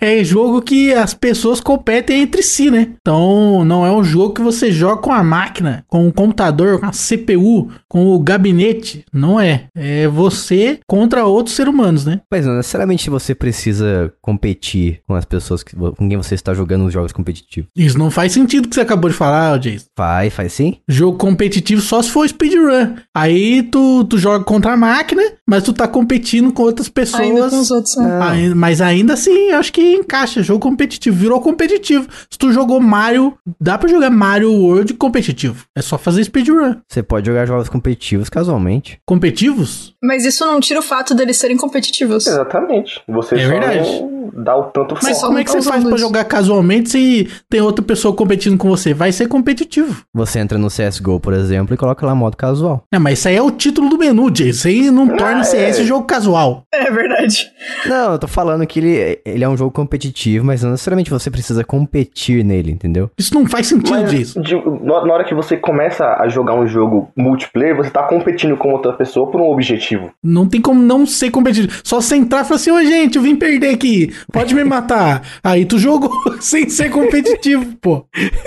É 0.05 0.23
jogo 0.25 0.61
que 0.63 0.93
as 0.93 1.15
pessoas 1.15 1.61
competem 1.61 2.23
entre 2.23 2.43
si, 2.43 2.71
né? 2.71 2.89
Então, 3.01 3.65
não 3.65 3.85
é 3.87 3.91
um 3.91 4.05
jogo 4.05 4.35
que 4.35 4.43
você 4.43 4.71
joga 4.71 5.01
com 5.03 5.13
a 5.13 5.23
máquina, 5.23 5.85
com 5.89 6.07
o 6.07 6.13
computador, 6.13 6.79
com 6.81 6.87
a 6.87 6.91
CPU, 6.91 7.71
com 7.89 8.07
o 8.15 8.19
gabinete. 8.19 9.05
Não 9.13 9.41
é. 9.41 9.65
É 9.75 10.07
você 10.09 10.79
contra 10.87 11.25
outros 11.25 11.57
seres 11.57 11.73
humanos, 11.73 12.05
né? 12.05 12.21
Mas 12.31 12.47
não 12.47 12.57
necessariamente 12.57 13.09
você 13.11 13.35
precisa 13.35 14.13
competir 14.21 15.01
com 15.07 15.15
as 15.15 15.25
pessoas 15.25 15.63
que, 15.63 15.75
com 15.77 16.09
quem 16.09 16.17
você 16.17 16.35
está 16.35 16.53
jogando 16.55 16.85
os 16.87 16.93
jogos 16.93 17.13
competitivos. 17.13 17.71
Isso 17.77 17.99
não 17.99 18.11
faz 18.11 18.33
sentido 18.33 18.67
o 18.67 18.69
que 18.69 18.75
você 18.75 18.81
acabou 18.81 19.11
de 19.11 19.17
falar, 19.17 19.59
Jason. 19.59 19.87
Faz, 19.97 20.33
faz 20.33 20.53
sim? 20.53 20.77
Jogo 20.89 21.17
competitivo 21.17 21.81
só 21.81 22.03
se 22.03 22.11
for 22.11 22.29
speedrun. 22.29 22.95
Aí 23.15 23.63
tu, 23.65 24.05
tu 24.05 24.19
joga 24.19 24.45
contra 24.45 24.73
a 24.73 24.77
máquina, 24.77 25.23
mas 25.49 25.63
tu 25.63 25.73
tá 25.73 25.87
competindo 25.87 26.53
com 26.53 26.63
outras 26.63 26.89
pessoas. 26.89 27.23
Ainda 27.23 27.49
com 27.51 27.61
os 27.61 27.71
outros, 27.71 27.97
né? 27.97 28.19
Ai- 28.21 28.55
Mas 28.55 28.81
ainda 28.81 29.15
assim, 29.15 29.51
acho 29.53 29.73
que 29.73 29.94
encaixa. 29.95 30.43
Jogo 30.43 30.61
competitivo. 30.61 31.17
Virou 31.17 31.41
competitivo. 31.41 32.07
Se 32.31 32.39
tu 32.39 32.53
jogou 32.53 32.81
Mario, 32.81 33.35
dá 33.61 33.79
pra 33.79 33.89
jogar 33.89 34.11
Mario 34.11 34.53
World 34.53 34.95
competitivo. 34.95 35.65
É 35.77 35.83
só 35.83 35.97
fazer 35.99 36.23
speedrun. 36.25 36.77
Você 36.89 37.03
pode 37.03 37.27
jogar 37.27 37.47
jogos 37.47 37.69
competitivos 37.69 38.29
casualmente. 38.29 38.99
Competitivos? 39.07 39.95
Mas 40.03 40.25
isso 40.25 40.45
não 40.45 40.61
tira 40.61 40.81
o 40.81 40.83
fato 40.83 41.15
deles 41.15 41.37
serem 41.37 41.57
competitivos. 41.57 42.27
Exatamente. 42.27 43.01
Você 43.09 43.37
É 43.37 43.45
só 43.45 43.49
verdade. 43.49 43.91
não 44.03 44.31
dá 44.37 44.57
o 44.57 44.65
tanto 44.65 44.97
Mas 45.03 45.19
só 45.19 45.27
como 45.27 45.39
é 45.39 45.45
que 45.45 45.51
você 45.51 45.63
faz 45.63 45.85
pra 45.85 45.97
jogar 45.97 46.25
casualmente 46.25 46.91
se 46.91 47.29
tem 47.49 47.61
outra 47.61 47.85
pessoa 47.85 48.15
competindo 48.15 48.57
com 48.59 48.69
você? 48.69 48.93
Vai 48.93 49.13
ser 49.13 49.29
competitivo. 49.29 50.03
Você 50.13 50.39
entra 50.39 50.59
no 50.59 50.69
CSGO, 50.69 51.21
por 51.21 51.33
exemplo, 51.33 51.75
e 51.75 51.77
coloca 51.79 52.05
lá 52.05 52.15
modo 52.15 52.37
casual. 52.37 52.83
Não, 52.93 53.01
mas 53.01 53.19
isso 53.19 53.29
aí 53.29 53.37
é 53.37 53.43
o 53.43 53.51
título 53.51 53.89
do 53.89 53.99
menu, 53.99 54.31
Jay. 54.35 54.49
Isso 54.51 54.67
aí 54.69 54.91
não 54.91 55.09
torna 55.09 55.41
é. 55.41 55.45
CS 55.45 55.85
jogo 55.87 56.05
casual. 56.07 56.65
É 56.73 56.91
verdade. 56.91 57.51
Não, 57.87 58.13
eu 58.13 58.19
tô 58.19 58.27
falando 58.27 58.67
que 58.67 58.79
ele, 58.81 59.21
ele 59.25 59.45
é 59.45 59.49
um 59.49 59.57
jogo 59.57 59.71
competitivo, 59.85 60.45
mas 60.45 60.63
não 60.63 60.71
necessariamente 60.73 61.11
você 61.11 61.31
precisa 61.31 61.63
competir 61.65 62.45
nele, 62.45 62.73
entendeu? 62.73 63.11
Isso 63.19 63.35
não 63.35 63.47
faz 63.47 63.67
sentido, 63.67 63.91
Mas 64.01 64.11
Jason. 64.11 64.41
de- 64.41 64.55
na 64.83 65.05
na 65.05 65.13
hora 65.15 65.25
que 65.25 65.35
você 65.35 65.57
começa 65.57 66.17
a 66.19 66.29
jogar 66.29 66.55
um 66.55 66.67
jogo 66.67 67.11
multiplayer, 67.17 67.77
você 67.77 67.91
tá 67.91 68.03
competindo 68.05 68.57
com 68.57 68.73
outra 68.73 68.93
pessoa 68.93 69.31
por 69.31 69.41
um 69.41 69.51
objetivo. 69.51 70.11
Não 70.23 70.47
tem 70.49 70.61
como 70.61 70.81
não 70.83 71.07
ser 71.07 71.31
competitivo. 71.31 71.73
Só 71.85 72.01
você 72.01 72.17
entrar 72.17 72.41
e 72.41 72.45
falar 72.45 72.57
assim, 72.57 72.71
ô 72.71 72.81
gente, 72.83 73.17
eu 73.17 73.23
vim 73.23 73.37
perder 73.37 73.75
aqui, 73.75 74.13
pode 74.33 74.55
me 74.55 74.65
matar. 74.65 75.23
Aí 75.45 75.65
tu 75.65 75.79
jogou 75.79 76.11
sem 76.41 76.69
ser 76.69 76.91
competitivo, 76.91 77.77
pô. 77.81 78.05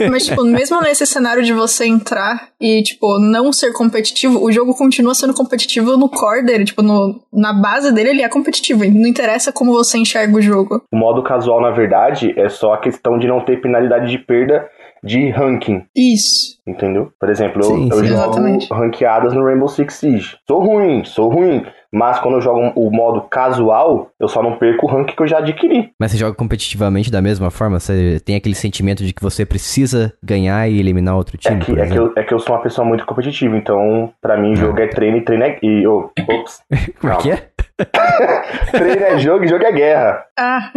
Mas, 0.10 0.26
tipo, 0.26 0.44
mesmo 0.44 0.82
nesse 0.82 1.06
cenário 1.06 1.44
de 1.44 1.54
você 1.54 1.86
entrar 1.86 2.50
e, 2.60 2.82
tipo, 2.84 3.20
não 3.20 3.54
ser 3.54 3.72
competitivo, 3.74 4.44
o 4.44 4.52
jogo 4.52 4.74
continua 4.76 5.14
sendo 5.14 5.34
competitivo 5.34 5.96
no 5.98 6.10
core 6.10 6.44
dele. 6.46 6.66
Tipo, 6.66 6.82
no, 6.82 7.20
na 7.32 7.54
base 7.54 7.92
dele 7.92 8.10
ele 8.10 8.22
é 8.24 8.30
competitivo. 8.30 8.84
Não 8.86 9.08
interessa 9.08 9.52
como 9.52 9.72
você 9.74 9.98
enxerga 9.98 10.36
o 10.36 10.42
jogo. 10.42 10.82
O 10.92 10.98
modo 10.98 11.17
casual, 11.24 11.62
na 11.62 11.72
verdade, 11.72 12.34
é 12.38 12.50
só 12.50 12.74
a 12.74 12.78
questão 12.78 13.18
de 13.18 13.28
não 13.28 13.42
ter 13.42 13.62
penalidade 13.62 14.10
de 14.10 14.18
perda 14.18 14.68
de 15.04 15.30
ranking. 15.30 15.84
Isso. 15.96 16.58
Entendeu? 16.66 17.12
Por 17.20 17.30
exemplo, 17.30 17.62
eu, 17.62 17.70
Sim, 17.70 17.90
eu 17.92 17.98
sim. 18.00 18.06
jogo 18.06 18.22
Exatamente. 18.22 18.74
ranqueadas 18.74 19.34
no 19.34 19.44
Rainbow 19.44 19.68
Six 19.68 19.94
Siege. 19.94 20.38
Sou 20.48 20.60
ruim, 20.60 21.04
sou 21.06 21.30
ruim. 21.30 21.66
Mas 21.90 22.20
quando 22.20 22.36
eu 22.36 22.42
jogo 22.42 22.74
o 22.76 22.92
modo 22.92 23.22
casual, 23.22 24.12
eu 24.20 24.28
só 24.28 24.44
não 24.44 24.58
perco 24.58 24.86
o 24.86 24.90
rank 24.90 25.16
que 25.16 25.22
eu 25.22 25.28
já 25.28 25.38
adquiri. 25.38 25.92
Mas 25.98 26.12
você 26.12 26.18
joga 26.18 26.36
competitivamente 26.36 27.10
da 27.10 27.22
mesma 27.22 27.50
forma? 27.50 27.80
Você 27.80 28.20
tem 28.26 28.36
aquele 28.36 28.56
sentimento 28.56 29.06
de 29.06 29.14
que 29.14 29.24
você 29.24 29.46
precisa 29.46 30.14
ganhar 30.22 30.70
e 30.70 30.80
eliminar 30.80 31.16
outro 31.16 31.38
É 31.38 31.50
time, 31.50 31.62
que, 31.62 31.72
por 31.72 31.80
é, 31.80 31.88
que 31.88 31.98
eu, 31.98 32.14
é 32.18 32.24
que 32.24 32.34
eu 32.34 32.40
sou 32.40 32.56
uma 32.56 32.62
pessoa 32.62 32.86
muito 32.86 33.06
competitiva, 33.06 33.56
então 33.56 34.12
pra 34.22 34.36
mim 34.36 34.54
jogo 34.56 34.78
é 34.82 34.88
treino 34.88 35.18
e 35.18 35.22
treino 35.22 35.46
é. 35.46 35.58
E, 35.64 35.88
oh, 35.88 36.10
ops. 36.30 36.62
Como 37.00 37.14
é 37.14 37.16
que 37.16 37.32
é? 37.32 37.48
treino 38.72 39.04
é 39.04 39.20
jogo 39.20 39.44
e 39.44 39.48
jogo 39.48 39.64
é 39.64 39.72
guerra. 39.72 40.24
Ah, 40.40 40.72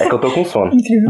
É 0.00 0.08
que 0.08 0.14
eu 0.14 0.18
tô 0.18 0.30
com 0.30 0.44
sono. 0.44 0.72
incrível. 0.74 1.08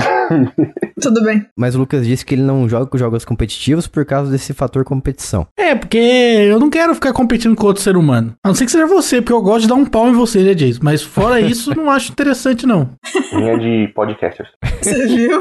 Tudo 1.00 1.22
bem. 1.24 1.46
Mas 1.56 1.74
o 1.74 1.78
Lucas 1.78 2.06
disse 2.06 2.24
que 2.24 2.34
ele 2.34 2.42
não 2.42 2.68
joga 2.68 2.86
com 2.86 2.96
jogos 2.98 3.24
competitivos 3.24 3.86
por 3.86 4.04
causa 4.04 4.30
desse 4.30 4.52
fator 4.54 4.84
competição. 4.84 5.46
É, 5.58 5.74
porque 5.74 5.98
eu 5.98 6.58
não 6.58 6.70
quero 6.70 6.94
ficar 6.94 7.12
competindo 7.12 7.54
com 7.54 7.66
outro 7.66 7.82
ser 7.82 7.96
humano. 7.96 8.34
A 8.44 8.48
não 8.48 8.54
ser 8.54 8.64
que 8.64 8.70
seja 8.72 8.86
você, 8.86 9.20
porque 9.20 9.32
eu 9.32 9.42
gosto 9.42 9.62
de 9.62 9.68
dar 9.68 9.74
um 9.74 9.84
pau 9.84 10.08
em 10.08 10.12
você, 10.12 10.42
né, 10.42 10.54
Jason? 10.54 10.80
Mas 10.82 11.02
fora 11.02 11.40
isso, 11.40 11.74
não 11.76 11.90
acho 11.90 12.12
interessante, 12.12 12.66
não. 12.66 12.90
Linha 13.32 13.58
de 13.58 13.92
podcasters. 13.94 14.48
Você 14.82 15.06
viu? 15.06 15.40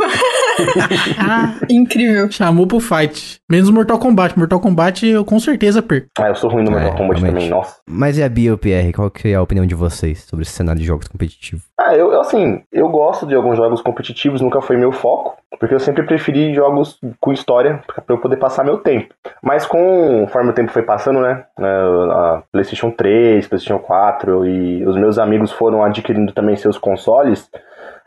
Ah, 1.19 1.55
Incrível. 1.69 2.29
chamou 2.31 2.67
pro 2.67 2.79
fight. 2.79 3.37
Menos 3.49 3.69
Mortal 3.69 3.99
Kombat. 3.99 4.37
Mortal 4.37 4.59
Kombat 4.59 5.05
eu 5.05 5.23
com 5.25 5.39
certeza 5.39 5.81
perco. 5.81 6.07
Ah, 6.19 6.29
eu 6.29 6.35
sou 6.35 6.49
ruim 6.49 6.63
no 6.63 6.71
É, 6.71 6.73
Mortal 6.81 6.97
Kombat 6.97 7.21
realmente. 7.21 7.43
também, 7.45 7.49
nossa. 7.49 7.75
Mas 7.87 8.17
e 8.17 8.23
a 8.23 8.29
Bia 8.29 8.53
o 8.53 8.57
PR, 8.57 8.91
qual 8.93 9.09
que 9.11 9.29
é 9.29 9.35
a 9.35 9.41
opinião 9.41 9.65
de 9.65 9.75
vocês 9.89 10.23
sobre 10.23 10.43
esse 10.43 10.51
cenário 10.51 10.79
de 10.79 10.87
jogos 10.87 11.07
competitivos? 11.07 11.63
Ah, 11.79 11.95
eu, 11.95 12.11
eu, 12.11 12.21
assim, 12.21 12.63
eu 12.71 12.89
gosto 12.89 13.25
de 13.25 13.35
alguns 13.35 13.57
jogos 13.57 13.81
competitivos, 13.81 14.41
nunca 14.41 14.61
foi 14.61 14.77
meu 14.77 14.91
foco, 14.91 15.37
porque 15.59 15.73
eu 15.73 15.79
sempre 15.79 16.03
preferi 16.03 16.53
jogos 16.53 16.99
com 17.19 17.31
história 17.31 17.81
pra 17.87 18.15
eu 18.15 18.19
poder 18.19 18.37
passar 18.37 18.63
meu 18.63 18.77
tempo. 18.77 19.13
Mas 19.41 19.65
conforme 19.65 20.49
o 20.49 20.53
tempo 20.53 20.71
foi 20.71 20.83
passando, 20.83 21.21
né, 21.21 21.45
né, 21.57 21.69
a 22.11 22.43
PlayStation 22.51 22.91
3, 22.91 23.47
PlayStation 23.47 23.79
4 23.79 24.45
e 24.45 24.85
os 24.85 24.95
meus 24.95 25.17
amigos 25.17 25.51
foram 25.51 25.83
adquirindo 25.83 26.33
também 26.33 26.55
seus 26.55 26.77
consoles, 26.77 27.49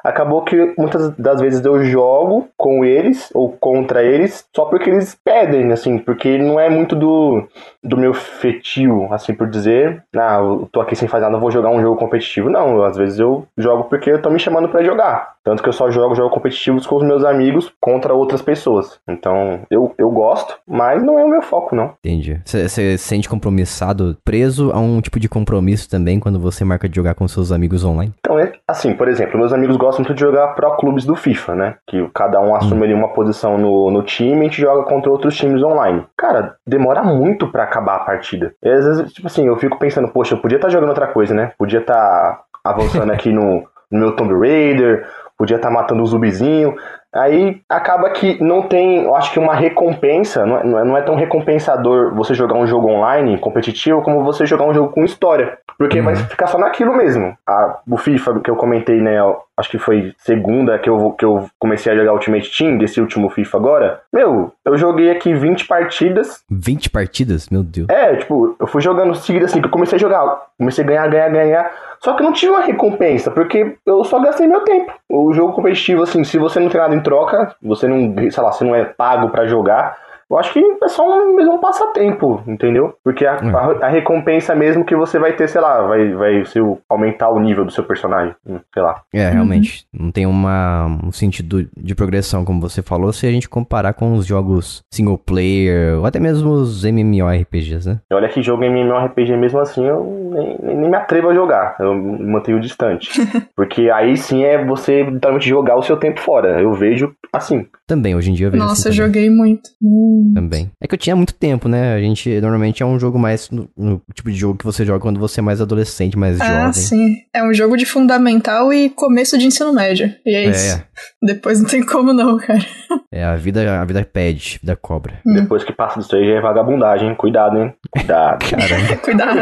acabou 0.03 0.43
que 0.43 0.75
muitas 0.79 1.11
das 1.17 1.41
vezes 1.41 1.65
eu 1.65 1.85
jogo 1.85 2.49
com 2.57 2.85
eles 2.85 3.31
ou 3.35 3.53
contra 3.53 4.03
eles 4.03 4.47
só 4.55 4.65
porque 4.65 4.91
eles 4.91 5.19
pedem, 5.25 5.73
assim, 5.73 5.99
porque 5.99 6.39
não 6.39 6.59
é 6.59 6.69
muito 6.69 6.95
do, 6.95 7.47
do 7.89 7.97
meu 7.97 8.13
fetio, 8.13 9.13
assim 9.13 9.35
por 9.35 9.49
dizer, 9.49 10.03
ah, 10.17 10.39
eu 10.39 10.69
tô 10.71 10.81
aqui 10.81 10.95
sem 10.95 11.09
fazer 11.09 11.25
nada, 11.27 11.39
vou 11.39 11.51
jogar 11.51 11.71
um 11.71 11.81
jogo 11.81 11.97
competitivo. 11.97 12.51
Não, 12.51 12.85
às 12.85 12.97
vezes 12.97 13.19
eu 13.19 13.47
jogo 13.57 13.85
porque 13.85 14.11
estão 14.11 14.33
me 14.33 14.39
chamando 14.39 14.69
pra 14.69 14.83
jogar. 14.83 15.39
Tanto 15.43 15.63
que 15.63 15.69
eu 15.69 15.73
só 15.73 15.91
jogo 15.91 16.15
jogos 16.15 16.33
competitivos 16.33 16.87
com 16.87 16.97
os 16.97 17.03
meus 17.03 17.25
amigos 17.25 17.73
contra 17.81 18.13
outras 18.13 18.43
pessoas. 18.43 19.01
Então, 19.09 19.61
eu, 19.71 19.95
eu 19.97 20.11
gosto, 20.11 20.57
mas 20.67 21.03
não 21.03 21.19
é 21.19 21.25
o 21.25 21.29
meu 21.29 21.41
foco, 21.41 21.75
não. 21.75 21.95
Entendi. 22.05 22.41
Você 22.45 22.69
se 22.69 22.99
sente 22.99 23.29
compromissado, 23.29 24.17
preso 24.25 24.71
a 24.73 24.79
um 24.79 25.01
tipo 25.01 25.19
de 25.19 25.29
compromisso 25.29 25.89
também 25.89 26.21
quando 26.21 26.39
você 26.39 26.65
marca 26.65 26.89
de 26.89 26.95
jogar 26.95 27.15
com 27.15 27.27
seus 27.27 27.51
amigos 27.51 27.85
online? 27.85 28.13
Então, 28.19 28.39
é 28.39 28.53
assim, 28.67 28.93
por 28.95 29.09
exemplo, 29.09 29.39
meus 29.39 29.53
amigos 29.53 29.77
gostam 29.77 30.05
muito 30.05 30.15
de 30.15 30.21
jogar 30.21 30.49
pro 30.49 30.77
clubes 30.77 31.05
do 31.05 31.17
FIFA, 31.17 31.55
né? 31.55 31.75
Que 31.87 32.07
cada 32.15 32.41
um 32.41 32.55
assume 32.55 32.85
ali 32.85 32.95
uma 32.95 33.09
posição 33.09 33.57
no, 33.57 33.91
no 33.91 34.03
time 34.03 34.37
e 34.37 34.41
a 34.41 34.43
gente 34.45 34.61
joga 34.61 34.83
contra 34.85 35.11
outros 35.11 35.35
times 35.37 35.63
online. 35.63 36.05
Cara, 36.17 36.57
demora 36.67 37.03
muito 37.03 37.49
pra 37.49 37.67
acabar 37.79 37.97
a 37.97 38.05
partida. 38.05 38.53
E 38.63 38.69
às 38.69 38.85
vezes, 38.85 39.13
tipo 39.13 39.27
assim, 39.27 39.47
eu 39.47 39.57
fico 39.57 39.79
pensando, 39.79 40.09
poxa, 40.09 40.35
eu 40.35 40.39
podia 40.41 40.57
estar 40.57 40.69
jogando 40.69 40.91
outra 40.91 41.07
coisa, 41.07 41.35
né? 41.35 41.53
Podia 41.59 41.81
estar 41.81 42.41
avançando 42.65 43.11
aqui 43.13 43.33
no, 43.33 43.63
no 43.91 44.01
meu 44.01 44.13
Tomb 44.17 44.35
Raider, 44.39 45.07
podia 45.37 45.57
estar 45.57 45.71
matando 45.71 46.03
um 46.03 46.07
zumbizinho. 46.07 46.75
Aí 47.15 47.63
acaba 47.69 48.11
que 48.11 48.43
não 48.43 48.63
tem, 48.63 49.05
eu 49.05 49.17
acho 49.17 49.33
que 49.33 49.39
uma 49.39 49.55
recompensa, 49.55 50.45
não 50.45 50.59
é, 50.59 50.65
não 50.65 50.79
é- 50.79 50.85
não 50.85 50.97
é 50.97 51.01
tão 51.03 51.15
recompensador 51.15 52.15
você 52.15 52.35
jogar 52.35 52.57
um 52.59 52.67
jogo 52.67 52.89
online 52.89 53.39
competitivo 53.39 54.03
como 54.03 54.23
você 54.23 54.45
jogar 54.45 54.67
um 54.67 54.75
jogo 54.75 54.93
com 54.93 55.05
história. 55.05 55.57
Porque 55.79 56.03
vai 56.03 56.17
ficar 56.17 56.49
só 56.49 56.59
naquilo 56.59 56.95
mesmo. 56.95 57.35
A, 57.47 57.79
o 57.89 57.97
FIFA 57.97 58.41
que 58.41 58.51
eu 58.51 58.57
comentei, 58.57 59.01
né? 59.01 59.17
Acho 59.59 59.71
que 59.71 59.79
foi 59.79 60.15
segunda 60.19 60.79
que 60.79 60.89
eu, 60.89 61.11
que 61.19 61.25
eu 61.25 61.51
comecei 61.59 61.93
a 61.93 61.97
jogar 61.97 62.13
Ultimate 62.13 62.57
Team, 62.57 62.79
desse 62.79 63.01
último 63.01 63.29
FIFA 63.29 63.59
agora. 63.59 64.01
Meu, 64.13 64.53
eu 64.65 64.79
joguei 64.79 65.11
aqui 65.11 65.35
20 65.35 65.67
partidas. 65.67 66.45
20 66.49 66.89
partidas? 66.91 67.49
Meu 67.49 67.65
Deus. 67.65 67.89
É, 67.89 68.15
tipo, 68.15 68.55
eu 68.61 68.67
fui 68.69 68.81
jogando 68.81 69.17
seguida 69.17 69.47
assim, 69.47 69.61
que 69.61 69.67
eu 69.67 69.73
comecei 69.73 69.97
a 69.97 70.01
jogar. 70.01 70.43
Comecei 70.57 70.85
a 70.85 70.87
ganhar, 70.87 71.09
ganhar, 71.09 71.29
ganhar. 71.31 71.73
Só 72.01 72.13
que 72.15 72.23
não 72.23 72.33
tive 72.33 72.53
uma 72.53 72.63
recompensa, 72.63 73.33
porque 73.33 73.77
eu 73.85 74.05
só 74.05 74.21
gastei 74.21 74.47
meu 74.47 74.61
tempo. 74.61 74.93
O 75.09 75.33
jogo 75.33 75.53
competitivo, 75.53 76.03
assim, 76.03 76.23
se 76.23 76.39
você 76.39 76.61
não 76.61 76.69
tem 76.69 76.81
nada 76.81 76.95
em 76.95 77.01
troca, 77.01 77.57
você 77.61 77.89
não, 77.89 78.15
sei 78.31 78.43
lá, 78.43 78.53
você 78.53 78.65
não 78.65 78.77
é 78.77 78.85
pago 78.85 79.31
pra 79.31 79.49
jogar, 79.49 79.99
eu 80.31 80.39
acho 80.39 80.53
que 80.53 80.61
é 80.83 80.89
só 80.89 81.05
um, 81.09 81.37
mesmo 81.37 81.55
um 81.55 81.59
passatempo, 81.61 82.43
entendeu? 82.47 82.95
Porque 83.05 83.25
a, 83.27 83.37
Hum. 83.43 83.57
a- 83.57 83.87
a 83.87 83.89
recompensa 83.89 84.55
mesmo 84.55 84.85
que 84.85 84.95
você 84.97 85.19
vai 85.19 85.33
ter, 85.35 85.49
sei 85.49 85.61
lá, 85.61 85.87
vai, 85.87 86.13
vai 86.15 86.45
ser 86.45 86.61
o- 86.61 86.79
aumentar 86.89 87.31
o 87.31 87.41
nível 87.41 87.65
do 87.65 87.71
seu 87.73 87.85
personagem. 87.85 88.35
Sei 88.73 88.83
lá. 88.83 89.03
É, 89.15 89.31
realmente. 89.31 89.87
Não 89.93 90.11
tem 90.11 90.27
uma, 90.27 90.87
um 91.05 91.13
sentido 91.13 91.67
de 91.77 91.95
progressão, 91.95 92.45
como 92.45 92.61
você 92.61 92.83
falou, 92.83 93.13
se 93.13 93.27
a 93.27 93.31
gente 93.31 93.49
comparar 93.49 93.93
com 93.95 94.15
os 94.15 94.27
jogos 94.27 94.83
single 94.93 95.19
player, 95.19 95.99
ou 95.99 96.07
até 96.07 96.19
mesmo 96.21 96.51
os 96.51 96.85
MMORPGs, 96.85 97.89
né? 97.89 98.01
Olha 98.13 98.29
que 98.29 98.43
jogo 98.43 98.65
MMORPG 98.65 99.37
mesmo 99.37 99.59
assim, 99.61 99.87
eu 99.87 100.05
nem, 100.35 100.59
nem- 100.63 100.77
nem 100.79 100.91
me 100.91 100.97
atrevo 100.97 101.29
a 101.31 101.35
jogar. 101.35 101.77
Eu 101.81 101.95
mantenho 101.95 102.61
distante. 102.61 103.11
Porque 103.57 103.91
aí 103.91 104.17
sim 104.17 104.45
é 104.45 104.63
você 104.65 105.03
literalmente 105.03 105.49
jogar 105.49 105.77
o 105.77 105.83
seu 105.83 105.97
tempo 105.97 106.21
fora. 106.21 106.61
Eu 106.61 106.73
vejo 106.75 107.13
assim. 107.33 107.67
Também, 107.87 108.15
hoje 108.15 108.31
em 108.31 108.35
dia 108.35 108.47
eu 108.47 108.51
vejo 108.51 108.63
Nossa, 108.63 108.89
assim 108.89 109.01
eu 109.01 109.07
joguei 109.07 109.31
muito. 109.31 109.71
Hum. 109.83 110.18
Também. 110.35 110.71
É 110.81 110.87
que 110.87 110.95
eu 110.95 110.99
tinha 110.99 111.17
muito 111.17 111.35
tempo, 111.35 111.69
né? 111.69 111.95
A 111.95 112.01
gente, 112.01 112.41
normalmente 112.41 112.83
é 112.83 112.87
um 112.87 112.99
jogo 112.99 113.19
mais, 113.19 113.51
no, 113.51 113.69
no 113.77 114.01
tipo 114.15 114.31
de 114.31 114.37
jogo 114.37 114.59
que 114.59 114.65
você 114.65 114.85
joga 114.85 115.01
quando 115.01 115.19
você 115.21 115.41
é 115.41 115.43
mais 115.43 115.61
adolescente, 115.61 116.17
mais 116.19 116.41
Ah, 116.41 116.45
jovem. 116.67 116.73
sim. 116.73 117.17
É 117.35 117.43
um 117.43 117.53
jogo 117.55 117.77
de 117.77 117.85
fundamental 117.85 118.73
e 118.73 118.91
começo 118.91 119.37
de 119.39 119.47
ensino 119.47 119.73
médio. 119.73 120.13
E 120.25 120.35
é 120.35 120.45
isso. 120.51 120.83
Depois 121.23 121.61
não 121.61 121.69
tem 121.69 121.85
como 121.85 122.13
não, 122.13 122.37
cara. 122.39 122.65
É, 123.13 123.25
a 123.25 123.37
vida, 123.37 123.81
a 123.81 123.85
vida 123.85 124.05
pede, 124.11 124.57
a 124.57 124.61
vida 124.61 124.77
cobra. 124.77 125.21
Hum. 125.27 125.35
Depois 125.35 125.65
que 125.65 125.73
passa 125.73 126.01
disso 126.01 126.15
aí 126.17 126.25
já 126.27 126.37
é 126.37 126.41
vagabundagem, 126.41 127.09
hein? 127.09 127.15
Cuidado, 127.17 127.59
hein? 127.59 127.75
Cuidado. 127.93 128.39
Cuidado. 129.03 129.39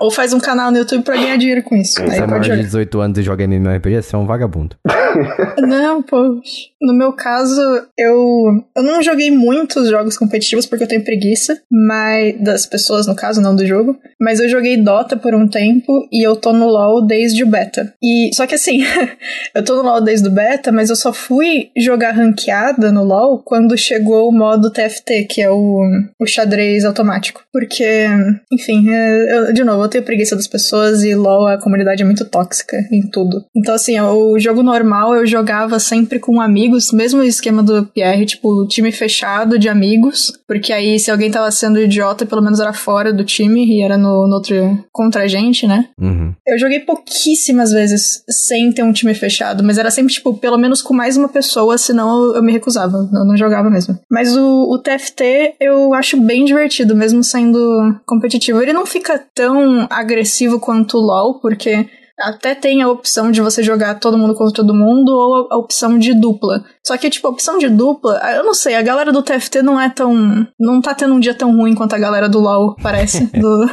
Ou 0.00 0.10
faz 0.10 0.32
um 0.32 0.40
canal 0.40 0.70
no 0.70 0.78
YouTube 0.78 1.04
pra 1.04 1.14
ganhar 1.16 1.36
dinheiro 1.36 1.62
com 1.62 1.76
isso. 1.76 2.00
Aí 2.02 2.10
Você 2.10 2.22
é 2.22 2.26
maior 2.26 2.40
de 2.42 2.50
olhar. 2.50 2.62
18 2.62 3.00
anos 3.00 3.18
e 3.18 3.22
joga 3.22 3.44
MMORPG, 3.44 4.02
você 4.02 4.16
é 4.16 4.18
um 4.18 4.26
vagabundo. 4.26 4.76
Não, 5.58 6.02
poxa. 6.02 6.42
No 6.80 6.92
meu 6.92 7.12
caso, 7.12 7.60
eu, 7.96 8.64
eu 8.76 8.82
não 8.82 9.02
joguei 9.02 9.30
muitos 9.32 9.88
jogos 9.88 10.16
competitivos 10.16 10.66
porque 10.66 10.84
eu 10.84 10.88
tenho 10.88 11.04
preguiça, 11.04 11.60
mas 11.70 12.34
das 12.40 12.66
pessoas, 12.66 13.06
no 13.06 13.14
caso, 13.14 13.40
não 13.40 13.54
do 13.56 13.66
jogo. 13.66 13.96
Mas 14.20 14.40
eu 14.40 14.48
joguei 14.48 14.76
Dota 14.76 15.16
por 15.16 15.34
um 15.34 15.48
tempo 15.48 16.06
e 16.12 16.26
eu 16.26 16.36
tô 16.36 16.52
no 16.52 16.66
LoL 16.66 17.06
desde 17.06 17.42
o 17.42 17.46
beta. 17.46 17.92
E 18.02 18.30
só 18.34 18.46
que 18.46 18.54
assim, 18.54 18.82
eu 19.54 19.64
tô 19.64 19.76
no 19.76 19.82
LoL 19.82 20.00
desde 20.00 20.28
o 20.28 20.30
beta, 20.30 20.70
mas 20.70 20.90
eu 20.90 20.96
só 20.96 21.12
fui 21.12 21.70
jogar 21.76 22.12
ranqueada 22.12 22.90
no 22.92 23.04
LoL 23.04 23.42
quando 23.44 23.76
chegou 23.76 24.28
o 24.28 24.32
modo 24.32 24.70
TFT, 24.70 25.24
que 25.24 25.42
é 25.42 25.50
o, 25.50 25.80
o 26.20 26.26
xadrez 26.26 26.84
automático. 26.84 27.42
Porque, 27.52 28.06
enfim, 28.52 28.88
é, 28.90 29.36
eu- 29.38 29.52
de 29.52 29.64
novo, 29.64 29.84
eu 29.84 29.88
tenho 29.88 30.04
preguiça 30.04 30.36
das 30.36 30.46
pessoas 30.46 31.02
e 31.02 31.14
LoL, 31.14 31.46
a 31.48 31.58
comunidade 31.58 32.02
é 32.02 32.04
muito 32.06 32.24
tóxica 32.24 32.76
em 32.90 33.02
tudo. 33.02 33.44
Então, 33.56 33.74
assim, 33.74 33.98
o 34.00 34.38
jogo 34.38 34.62
normal 34.62 35.14
eu 35.14 35.26
jogava 35.26 35.78
sempre 35.78 36.18
com 36.18 36.40
amigos, 36.40 36.92
mesmo 36.92 37.22
esquema 37.22 37.62
do 37.62 37.86
Pierre, 37.86 38.26
tipo, 38.26 38.66
time 38.68 38.90
fechado 38.92 39.21
de 39.58 39.68
amigos, 39.68 40.32
porque 40.46 40.72
aí 40.72 40.98
se 40.98 41.10
alguém 41.10 41.30
tava 41.30 41.50
sendo 41.50 41.80
idiota, 41.80 42.26
pelo 42.26 42.42
menos 42.42 42.60
era 42.60 42.72
fora 42.72 43.12
do 43.12 43.24
time 43.24 43.64
e 43.64 43.82
era 43.82 43.96
no, 43.96 44.26
no 44.26 44.34
outro 44.34 44.84
contra 44.90 45.22
a 45.22 45.26
gente, 45.26 45.66
né? 45.66 45.88
Uhum. 46.00 46.34
Eu 46.46 46.58
joguei 46.58 46.80
pouquíssimas 46.80 47.72
vezes 47.72 48.24
sem 48.28 48.72
ter 48.72 48.82
um 48.82 48.92
time 48.92 49.14
fechado, 49.14 49.62
mas 49.62 49.78
era 49.78 49.90
sempre, 49.90 50.12
tipo, 50.12 50.34
pelo 50.34 50.58
menos 50.58 50.82
com 50.82 50.94
mais 50.94 51.16
uma 51.16 51.28
pessoa, 51.28 51.78
senão 51.78 52.26
eu, 52.26 52.36
eu 52.36 52.42
me 52.42 52.52
recusava, 52.52 53.08
eu 53.12 53.24
não 53.24 53.36
jogava 53.36 53.70
mesmo. 53.70 53.98
Mas 54.10 54.36
o, 54.36 54.70
o 54.70 54.78
TFT 54.78 55.54
eu 55.60 55.94
acho 55.94 56.20
bem 56.20 56.44
divertido, 56.44 56.96
mesmo 56.96 57.22
sendo 57.22 57.96
competitivo. 58.06 58.60
Ele 58.60 58.72
não 58.72 58.86
fica 58.86 59.22
tão 59.34 59.86
agressivo 59.90 60.58
quanto 60.58 60.98
o 60.98 61.00
LoL, 61.00 61.40
porque 61.40 61.86
até 62.18 62.54
tem 62.54 62.82
a 62.82 62.88
opção 62.88 63.30
de 63.30 63.40
você 63.40 63.62
jogar 63.62 63.98
todo 63.98 64.18
mundo 64.18 64.34
contra 64.34 64.54
todo 64.54 64.74
mundo 64.74 65.10
ou 65.10 65.48
a, 65.50 65.56
opção 65.56 65.98
de 65.98 66.14
dupla. 66.14 66.64
Só 66.86 66.96
que, 66.96 67.10
tipo, 67.10 67.26
a 67.26 67.30
opção 67.30 67.58
de 67.58 67.68
dupla, 67.68 68.18
ah, 68.22 68.32
eu 68.34 68.44
não 68.44 68.54
sei, 68.54 68.74
a 68.74 68.82
galera 68.82 69.12
do 69.12 69.22
TFT 69.22 69.62
não 69.62 69.80
é 69.80 69.88
tão. 69.88 70.46
Não 70.58 70.80
tá 70.80 70.94
tendo 70.94 71.14
um 71.14 71.20
dia 71.20 71.34
tão 71.34 71.56
ruim 71.56 71.74
quanto 71.74 71.94
a 71.94 71.98
galera 71.98 72.28
do 72.28 72.40
LoL, 72.40 72.76
parece. 72.82 73.26
Do- 73.38 73.70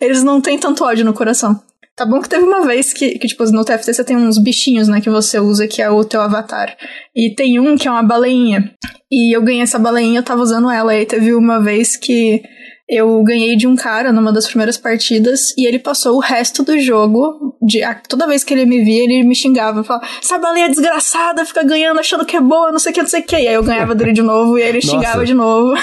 eles 0.00 0.22
não 0.22 0.40
têm 0.40 0.58
tanto 0.58 0.84
ódio 0.84 1.04
no 1.04 1.12
coração. 1.12 1.60
Tá 1.96 2.06
bom 2.06 2.20
que 2.20 2.28
teve 2.28 2.44
uma 2.44 2.64
vez 2.64 2.92
que, 2.94 3.18
que, 3.18 3.28
tipo, 3.28 3.44
no 3.50 3.64
TFT 3.64 3.92
você 3.92 4.04
tem 4.04 4.16
uns 4.16 4.38
bichinhos, 4.38 4.88
né, 4.88 5.02
que 5.02 5.10
você 5.10 5.38
usa, 5.38 5.66
que 5.66 5.82
é 5.82 5.90
o 5.90 6.02
teu 6.02 6.22
avatar. 6.22 6.74
E 7.14 7.34
tem 7.34 7.60
um 7.60 7.76
que 7.76 7.86
é 7.86 7.90
uma 7.90 8.02
baleinha. 8.02 8.72
E 9.10 9.36
eu 9.36 9.42
ganhei 9.42 9.60
essa 9.62 9.78
baleinha, 9.78 10.20
eu 10.20 10.22
tava 10.22 10.40
usando 10.40 10.70
ela. 10.70 10.96
E 10.96 11.04
teve 11.04 11.34
uma 11.34 11.60
vez 11.60 11.96
que 11.96 12.40
eu 12.90 13.22
ganhei 13.22 13.56
de 13.56 13.66
um 13.66 13.76
cara 13.76 14.12
numa 14.12 14.32
das 14.32 14.46
primeiras 14.46 14.76
partidas 14.76 15.54
e 15.56 15.66
ele 15.66 15.78
passou 15.78 16.16
o 16.16 16.20
resto 16.20 16.62
do 16.64 16.78
jogo. 16.78 17.54
De, 17.62 17.82
a- 17.82 17.94
toda 18.08 18.26
vez 18.26 18.42
que 18.42 18.52
ele 18.54 18.64
me 18.66 18.82
via, 18.82 19.04
ele 19.04 19.22
me 19.22 19.34
xingava. 19.34 19.84
Falava, 19.84 20.06
essa 20.22 20.38
baleia 20.38 20.68
desgraçada, 20.68 21.44
fica 21.44 21.62
ganhando 21.62 22.00
achando 22.00 22.24
que 22.24 22.36
é 22.36 22.40
boa, 22.40 22.72
não 22.72 22.78
sei 22.78 22.90
o 22.90 22.94
que, 22.94 23.02
não 23.02 23.08
sei 23.08 23.20
o 23.20 23.24
que. 23.24 23.36
E 23.36 23.48
aí 23.48 23.54
eu 23.54 23.62
ganhava 23.62 23.94
dele 23.94 24.12
de 24.12 24.22
novo 24.22 24.58
e 24.58 24.62
aí 24.62 24.68
ele 24.70 24.78
Nossa. 24.84 24.88
xingava 24.90 25.24
de 25.24 25.34
novo. 25.34 25.74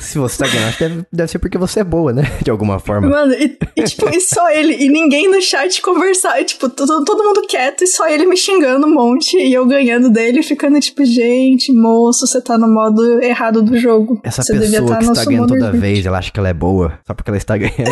Se 0.00 0.18
você 0.18 0.38
tá 0.44 0.48
ganhando, 0.50 0.68
acho 0.68 0.78
que 0.78 0.84
deve, 0.88 1.06
deve 1.12 1.30
ser 1.30 1.38
porque 1.38 1.58
você 1.58 1.80
é 1.80 1.84
boa, 1.84 2.12
né? 2.12 2.22
De 2.42 2.50
alguma 2.50 2.78
forma. 2.78 3.08
Mano, 3.08 3.32
e, 3.34 3.58
e, 3.76 3.82
tipo, 3.84 4.08
e 4.08 4.20
só 4.20 4.48
ele, 4.50 4.76
e 4.84 4.88
ninguém 4.88 5.28
no 5.30 5.40
chat 5.42 5.82
conversar, 5.82 6.40
e, 6.40 6.44
tipo, 6.44 6.68
todo, 6.68 7.04
todo 7.04 7.22
mundo 7.24 7.42
quieto 7.46 7.84
e 7.84 7.86
só 7.86 8.08
ele 8.08 8.24
me 8.26 8.36
xingando 8.36 8.86
um 8.86 8.94
monte 8.94 9.36
e 9.36 9.52
eu 9.52 9.66
ganhando 9.66 10.08
dele, 10.08 10.42
ficando 10.42 10.78
tipo, 10.80 11.04
gente, 11.04 11.72
moço, 11.72 12.26
você 12.26 12.40
tá 12.40 12.56
no 12.56 12.72
modo 12.72 13.20
errado 13.22 13.62
do 13.62 13.76
jogo. 13.76 14.20
Essa 14.22 14.42
você 14.42 14.52
devia 14.58 14.80
pessoa 14.80 14.90
tá 14.90 14.98
que 14.98 15.06
no 15.06 15.12
está 15.12 15.24
ganhando 15.24 15.48
toda 15.48 15.66
Rift." 15.70 15.80
vez, 15.80 16.06
ela 16.06 16.18
acha 16.18 16.30
que 16.30 16.38
ela 16.38 16.45
é 16.48 16.54
boa, 16.54 16.98
só 17.06 17.14
porque 17.14 17.30
ela 17.30 17.36
está 17.36 17.56
ganhando. 17.58 17.90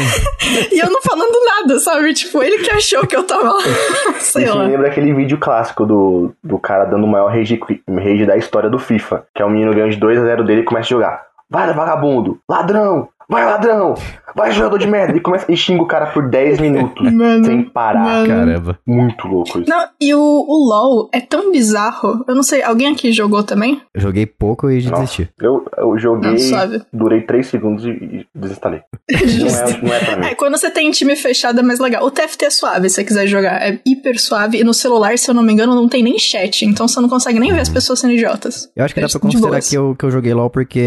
E 0.72 0.78
eu 0.78 0.90
não 0.90 1.00
falando 1.02 1.34
nada, 1.44 1.78
sabe? 1.78 2.12
Tipo, 2.14 2.42
ele 2.42 2.58
que 2.64 2.70
achou 2.70 3.06
que 3.06 3.16
eu 3.16 3.24
tava 3.24 3.52
lá. 3.52 3.62
Sei 4.18 4.44
Isso 4.44 4.52
me 4.54 4.58
lá. 4.58 4.64
lembra 4.66 4.88
aquele 4.88 5.12
vídeo 5.12 5.38
clássico 5.38 5.84
do, 5.86 6.32
do 6.42 6.58
cara 6.58 6.84
dando 6.84 7.04
o 7.04 7.08
maior 7.08 7.30
rage, 7.30 7.58
rage 7.88 8.26
da 8.26 8.36
história 8.36 8.68
do 8.70 8.78
FIFA. 8.78 9.24
Que 9.34 9.42
é 9.42 9.44
o 9.44 9.50
menino 9.50 9.72
ganhando 9.72 9.92
de 9.92 9.98
2 9.98 10.18
a 10.18 10.24
0 10.24 10.44
dele 10.44 10.60
e 10.62 10.64
começa 10.64 10.86
a 10.86 10.90
jogar. 10.96 11.22
Vai, 11.50 11.72
vagabundo! 11.72 12.38
Ladrão! 12.48 13.08
Vai, 13.28 13.44
ladrão! 13.44 13.94
Vai 14.36 14.52
jogador 14.52 14.78
de 14.78 14.86
merda, 14.86 15.16
e 15.16 15.20
começa 15.20 15.50
e 15.50 15.56
xinga 15.56 15.82
o 15.82 15.86
cara 15.86 16.06
por 16.06 16.28
10 16.28 16.60
minutos, 16.60 17.04
Mano, 17.12 17.44
sem 17.44 17.62
parar. 17.64 18.00
mano. 18.04 18.26
Caramba. 18.28 18.78
Muito 18.86 19.26
louco 19.28 19.60
isso. 19.60 19.68
Não, 19.70 19.86
e 20.00 20.14
o, 20.14 20.20
o 20.20 20.68
LoL 20.68 21.08
é 21.12 21.20
tão 21.20 21.50
bizarro. 21.52 22.24
Eu 22.26 22.34
não 22.34 22.42
sei, 22.42 22.62
alguém 22.62 22.88
aqui 22.92 23.12
jogou 23.12 23.42
também? 23.42 23.80
Eu 23.94 24.00
joguei 24.00 24.26
pouco 24.26 24.70
e 24.70 24.80
desisti. 24.80 25.28
eu, 25.40 25.64
eu 25.78 25.98
joguei, 25.98 26.30
Não, 26.32 26.38
suave. 26.38 26.82
durei 26.92 27.20
3 27.22 27.46
segundos 27.46 27.84
e, 27.84 27.88
e 27.90 28.26
desinstalei. 28.34 28.80
Não 29.14 29.48
é, 29.48 29.82
não 29.82 29.94
é 29.94 29.98
pra 30.00 30.16
mim. 30.16 30.26
É, 30.26 30.34
quando 30.34 30.56
você 30.56 30.70
tem 30.70 30.90
time 30.90 31.14
fechado 31.16 31.60
é 31.60 31.62
mais 31.62 31.78
legal. 31.78 32.04
O 32.04 32.10
TFT 32.10 32.46
é 32.46 32.50
suave 32.50 32.88
se 32.88 32.96
você 32.96 33.04
quiser 33.04 33.26
jogar. 33.26 33.60
É 33.62 33.78
hiper 33.86 34.18
suave. 34.20 34.58
E 34.58 34.64
no 34.64 34.72
celular, 34.72 35.16
se 35.18 35.30
eu 35.30 35.34
não 35.34 35.42
me 35.42 35.52
engano, 35.52 35.74
não 35.74 35.88
tem 35.88 36.02
nem 36.02 36.18
chat. 36.18 36.64
Então 36.64 36.88
você 36.88 37.00
não 37.00 37.08
consegue 37.08 37.38
nem 37.38 37.52
ver 37.52 37.60
as 37.60 37.68
pessoas 37.68 38.00
sendo 38.00 38.12
idiotas. 38.14 38.70
Eu 38.74 38.84
acho 38.84 38.94
que 38.94 39.00
É 39.00 39.02
dá 39.02 39.08
pra 39.08 39.18
de 39.18 39.22
considerar 39.36 39.60
que 39.60 39.74
eu, 39.76 39.94
que 39.98 40.04
eu 40.04 40.10
joguei 40.10 40.32
LoL 40.32 40.50
porque 40.50 40.80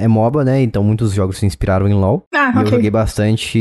é 0.00 0.06
MOBA, 0.08 0.44
né? 0.44 0.62
Então 0.62 0.82
muitos 0.84 1.12
jogos 1.12 1.38
se 1.38 1.46
inspiraram 1.46 1.88
em 1.88 1.94
LoL. 1.94 2.24
Ah, 2.34 2.52
E 2.56 2.60
eu 2.60 2.66
joguei 2.66 2.90
bastante. 2.94 3.58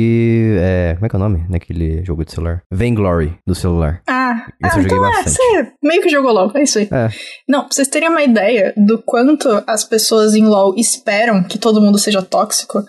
é, 0.59 0.93
como 0.95 1.05
é 1.05 1.09
que 1.09 1.15
é 1.15 1.19
o 1.19 1.21
nome 1.21 1.45
naquele 1.49 2.03
jogo 2.05 2.23
de 2.23 2.31
celular? 2.31 2.61
Vainglory 2.71 3.35
do 3.45 3.53
celular. 3.55 4.01
Ah, 4.07 4.45
Esse 4.63 4.77
ah 4.77 4.79
eu 4.79 4.83
joguei 4.83 4.97
então 4.97 5.05
é, 5.05 5.11
bastante. 5.11 5.35
você 5.35 5.71
meio 5.83 6.01
que 6.01 6.09
jogou 6.09 6.31
LOL, 6.31 6.51
é 6.55 6.63
isso 6.63 6.79
aí. 6.79 6.87
É. 6.91 7.09
Não, 7.47 7.61
pra 7.65 7.69
vocês 7.71 7.87
terem 7.87 8.09
uma 8.09 8.23
ideia 8.23 8.73
do 8.77 9.01
quanto 9.01 9.63
as 9.67 9.83
pessoas 9.83 10.35
em 10.35 10.45
LoL 10.45 10.75
esperam 10.77 11.43
que 11.43 11.57
todo 11.57 11.81
mundo 11.81 11.97
seja 11.97 12.21
tóxico, 12.21 12.83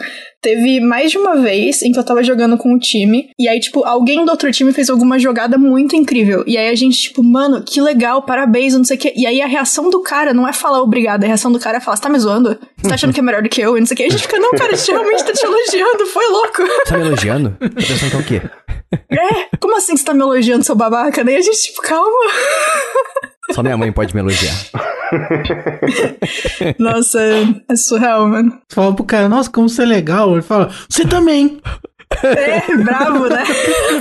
teve 0.44 0.78
mais 0.78 1.10
de 1.10 1.16
uma 1.16 1.36
vez 1.36 1.80
em 1.82 1.90
que 1.90 1.98
eu 1.98 2.04
tava 2.04 2.22
jogando 2.22 2.58
com 2.58 2.70
um 2.70 2.78
time, 2.78 3.30
e 3.38 3.48
aí, 3.48 3.58
tipo, 3.58 3.82
alguém 3.82 4.26
do 4.26 4.30
outro 4.30 4.52
time 4.52 4.74
fez 4.74 4.90
alguma 4.90 5.18
jogada 5.18 5.56
muito 5.56 5.96
incrível. 5.96 6.44
E 6.46 6.58
aí 6.58 6.68
a 6.68 6.74
gente, 6.74 7.00
tipo, 7.00 7.22
mano, 7.22 7.64
que 7.64 7.80
legal, 7.80 8.22
parabéns, 8.22 8.74
não 8.74 8.84
sei 8.84 8.98
o 8.98 9.00
quê. 9.00 9.14
E 9.16 9.26
aí 9.26 9.40
a 9.40 9.46
reação 9.46 9.88
do 9.88 10.02
cara 10.02 10.34
não 10.34 10.46
é 10.46 10.52
falar 10.52 10.82
obrigado, 10.82 11.24
a 11.24 11.26
reação 11.26 11.50
do 11.50 11.58
cara 11.58 11.78
é 11.78 11.80
falar, 11.80 11.96
você 11.96 12.02
tá 12.02 12.08
me 12.10 12.18
zoando? 12.18 12.58
Você 12.76 12.88
tá 12.88 12.94
achando 12.94 13.14
que 13.14 13.20
é 13.20 13.22
melhor 13.22 13.42
do 13.42 13.48
que 13.48 13.62
eu? 13.62 13.74
E 13.76 13.80
não 13.80 13.86
sei 13.86 13.94
o 13.94 13.96
quê. 13.96 14.02
E 14.02 14.06
a 14.06 14.10
gente 14.10 14.22
fica, 14.22 14.38
não, 14.38 14.50
cara, 14.50 14.74
a 14.74 14.76
gente 14.76 14.90
realmente 14.90 15.24
tá 15.24 15.32
te 15.32 15.46
elogiando, 15.46 16.06
foi 16.06 16.26
louco. 16.26 16.62
Você 16.62 16.84
tá 16.84 16.98
me 16.98 17.06
elogiando? 17.06 17.56
Tá 17.58 17.68
pensando 17.74 18.10
que 18.10 18.16
é 18.16 18.20
o 18.20 18.24
quê? 18.24 18.42
É, 19.10 19.56
como 19.58 19.76
assim 19.76 19.96
você 19.96 20.04
tá 20.04 20.12
me 20.12 20.20
elogiando, 20.20 20.62
seu 20.62 20.74
babaca? 20.74 21.24
Daí 21.24 21.36
a 21.36 21.40
gente, 21.40 21.62
tipo, 21.62 21.80
calma. 21.80 22.30
Só 23.52 23.62
minha 23.62 23.76
mãe 23.76 23.92
pode 23.92 24.14
me 24.14 24.20
elogiar. 24.20 24.54
Nossa, 26.78 27.20
é 27.68 27.76
surreal, 27.76 28.26
mano. 28.26 28.50
Você 28.68 28.74
fala 28.74 28.94
pro 28.94 29.04
cara, 29.04 29.28
nossa, 29.28 29.50
como 29.50 29.68
você 29.68 29.82
é 29.82 29.86
legal. 29.86 30.32
Ele 30.32 30.42
fala, 30.42 30.70
você 30.88 31.06
também. 31.06 31.60
É, 32.22 32.76
bravo, 32.76 33.28
né? 33.28 33.44